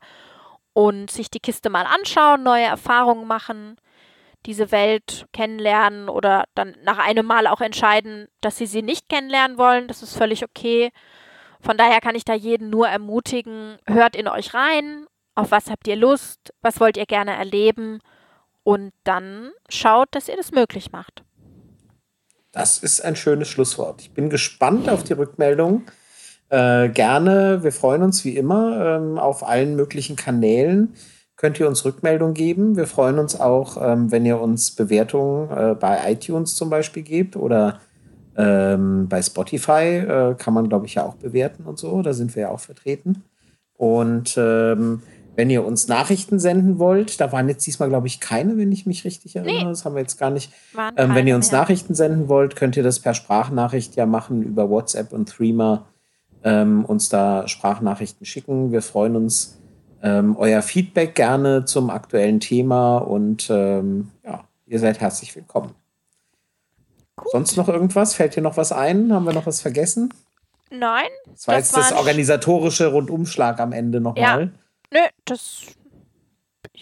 und 0.72 1.10
sich 1.10 1.30
die 1.30 1.40
Kiste 1.40 1.68
mal 1.68 1.86
anschauen, 1.86 2.44
neue 2.44 2.64
Erfahrungen 2.64 3.26
machen, 3.26 3.76
diese 4.46 4.70
Welt 4.70 5.26
kennenlernen 5.32 6.08
oder 6.08 6.44
dann 6.54 6.76
nach 6.84 6.98
einem 6.98 7.26
Mal 7.26 7.46
auch 7.46 7.60
entscheiden, 7.60 8.28
dass 8.40 8.56
sie 8.56 8.66
sie 8.66 8.82
nicht 8.82 9.08
kennenlernen 9.08 9.58
wollen. 9.58 9.88
Das 9.88 10.02
ist 10.02 10.16
völlig 10.16 10.44
okay. 10.44 10.92
Von 11.60 11.76
daher 11.76 12.00
kann 12.00 12.14
ich 12.14 12.24
da 12.24 12.34
jeden 12.34 12.70
nur 12.70 12.88
ermutigen, 12.88 13.78
hört 13.86 14.16
in 14.16 14.28
euch 14.28 14.52
rein, 14.54 15.06
auf 15.34 15.50
was 15.50 15.70
habt 15.70 15.88
ihr 15.88 15.96
Lust, 15.96 16.52
was 16.60 16.80
wollt 16.80 16.96
ihr 16.96 17.06
gerne 17.06 17.32
erleben 17.32 18.00
und 18.64 18.92
dann 19.04 19.50
schaut, 19.68 20.08
dass 20.12 20.28
ihr 20.28 20.36
das 20.36 20.52
möglich 20.52 20.92
macht. 20.92 21.24
Das 22.52 22.78
ist 22.78 23.02
ein 23.02 23.16
schönes 23.16 23.48
Schlusswort. 23.48 24.02
Ich 24.02 24.12
bin 24.12 24.28
gespannt 24.28 24.88
auf 24.88 25.04
die 25.04 25.14
Rückmeldung. 25.14 25.84
Äh, 26.50 26.90
gerne, 26.90 27.62
wir 27.62 27.72
freuen 27.72 28.02
uns 28.02 28.24
wie 28.24 28.36
immer 28.36 28.96
ähm, 28.96 29.18
auf 29.18 29.42
allen 29.42 29.74
möglichen 29.74 30.16
Kanälen. 30.16 30.94
Könnt 31.36 31.58
ihr 31.58 31.66
uns 31.66 31.84
Rückmeldung 31.86 32.34
geben? 32.34 32.76
Wir 32.76 32.86
freuen 32.86 33.18
uns 33.18 33.40
auch, 33.40 33.78
ähm, 33.82 34.12
wenn 34.12 34.26
ihr 34.26 34.38
uns 34.38 34.72
Bewertungen 34.72 35.50
äh, 35.50 35.74
bei 35.74 36.12
iTunes 36.12 36.54
zum 36.54 36.68
Beispiel 36.68 37.02
gebt 37.02 37.36
oder 37.36 37.80
ähm, 38.36 39.08
bei 39.08 39.22
Spotify 39.22 39.96
äh, 39.96 40.34
kann 40.34 40.52
man, 40.52 40.68
glaube 40.68 40.86
ich, 40.86 40.94
ja 40.94 41.04
auch 41.04 41.14
bewerten 41.14 41.64
und 41.64 41.78
so. 41.78 42.02
Da 42.02 42.12
sind 42.12 42.36
wir 42.36 42.42
ja 42.42 42.48
auch 42.50 42.60
vertreten. 42.60 43.24
Und 43.74 44.34
ähm, 44.36 45.02
wenn 45.34 45.48
ihr 45.48 45.64
uns 45.64 45.88
Nachrichten 45.88 46.38
senden 46.38 46.78
wollt, 46.78 47.20
da 47.20 47.32
waren 47.32 47.48
jetzt 47.48 47.66
diesmal, 47.66 47.88
glaube 47.88 48.06
ich, 48.06 48.20
keine, 48.20 48.58
wenn 48.58 48.70
ich 48.70 48.84
mich 48.86 49.04
richtig 49.04 49.36
erinnere. 49.36 49.70
Das 49.70 49.84
haben 49.84 49.94
wir 49.94 50.02
jetzt 50.02 50.18
gar 50.18 50.30
nicht. 50.30 50.52
Ähm, 50.96 51.14
wenn 51.14 51.26
ihr 51.26 51.36
uns 51.36 51.50
mehr. 51.50 51.60
Nachrichten 51.60 51.94
senden 51.94 52.28
wollt, 52.28 52.54
könnt 52.56 52.76
ihr 52.76 52.82
das 52.82 53.00
per 53.00 53.14
Sprachnachricht 53.14 53.96
ja 53.96 54.04
machen 54.04 54.42
über 54.42 54.68
WhatsApp 54.68 55.12
und 55.12 55.28
Threema. 55.28 55.86
Ähm, 56.44 56.84
uns 56.84 57.08
da 57.08 57.46
Sprachnachrichten 57.48 58.26
schicken. 58.26 58.72
Wir 58.72 58.82
freuen 58.82 59.16
uns 59.16 59.58
ähm, 60.02 60.36
euer 60.36 60.60
Feedback 60.60 61.14
gerne 61.14 61.64
zum 61.64 61.88
aktuellen 61.88 62.40
Thema 62.40 62.98
und 62.98 63.48
ähm, 63.48 64.10
ja, 64.24 64.44
ihr 64.66 64.80
seid 64.80 65.00
herzlich 65.00 65.34
willkommen. 65.36 65.74
Gut. 67.16 67.30
Sonst 67.30 67.56
noch 67.56 67.68
irgendwas? 67.68 68.14
Fällt 68.14 68.34
dir 68.34 68.42
noch 68.42 68.56
was 68.56 68.72
ein? 68.72 69.12
Haben 69.12 69.24
wir 69.24 69.32
noch 69.32 69.46
was 69.46 69.60
vergessen? 69.60 70.12
Nein. 70.70 71.08
Das 71.30 71.46
war 71.46 71.54
das 71.54 71.70
jetzt 71.70 71.76
das 71.76 71.92
organisatorische 71.92 72.88
Rundumschlag 72.88 73.60
am 73.60 73.72
Ende 73.72 74.00
nochmal. 74.00 74.44
Ja. 74.46 74.61
Nö, 74.92 75.00
das. 75.24 75.66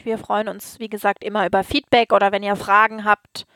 Wir 0.02 0.18
freuen 0.18 0.48
uns, 0.48 0.78
wie 0.78 0.88
gesagt, 0.88 1.24
immer 1.24 1.46
über 1.46 1.64
Feedback 1.64 2.12
oder 2.12 2.32
wenn 2.32 2.42
ihr 2.42 2.56
Fragen 2.56 3.04
habt, 3.04 3.46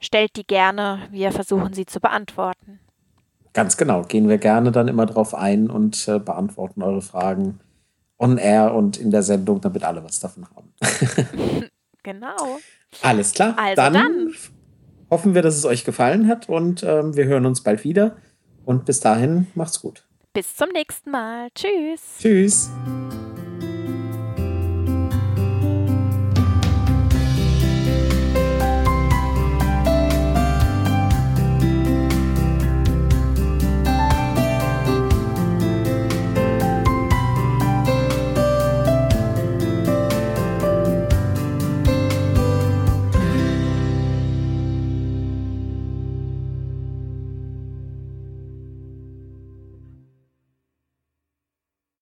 stellt 0.00 0.36
die 0.36 0.46
gerne. 0.46 1.08
Wir 1.10 1.32
versuchen 1.32 1.72
sie 1.72 1.86
zu 1.86 2.00
beantworten. 2.00 2.80
Ganz 3.52 3.76
genau. 3.76 4.02
Gehen 4.02 4.28
wir 4.28 4.38
gerne 4.38 4.72
dann 4.72 4.88
immer 4.88 5.06
drauf 5.06 5.34
ein 5.34 5.70
und 5.70 6.08
äh, 6.08 6.18
beantworten 6.18 6.82
eure 6.82 7.02
Fragen 7.02 7.60
on 8.18 8.36
air 8.38 8.74
und 8.74 8.96
in 8.96 9.10
der 9.10 9.22
Sendung, 9.22 9.60
damit 9.60 9.84
alle 9.84 10.04
was 10.04 10.20
davon 10.20 10.46
haben. 10.54 10.72
genau. 12.02 12.58
Alles 13.02 13.32
klar. 13.32 13.54
Also 13.56 13.76
dann, 13.76 13.94
dann, 13.94 14.34
hoffen 15.10 15.34
wir, 15.34 15.42
dass 15.42 15.56
es 15.56 15.64
euch 15.64 15.84
gefallen 15.84 16.28
hat 16.28 16.48
und 16.48 16.82
ähm, 16.82 17.16
wir 17.16 17.26
hören 17.26 17.46
uns 17.46 17.62
bald 17.62 17.84
wieder. 17.84 18.16
Und 18.64 18.84
bis 18.84 19.00
dahin, 19.00 19.46
macht's 19.54 19.80
gut. 19.80 20.04
Bis 20.32 20.56
zum 20.56 20.70
nächsten 20.70 21.10
Mal. 21.10 21.48
Tschüss. 21.54 22.18
Tschüss. 22.18 22.70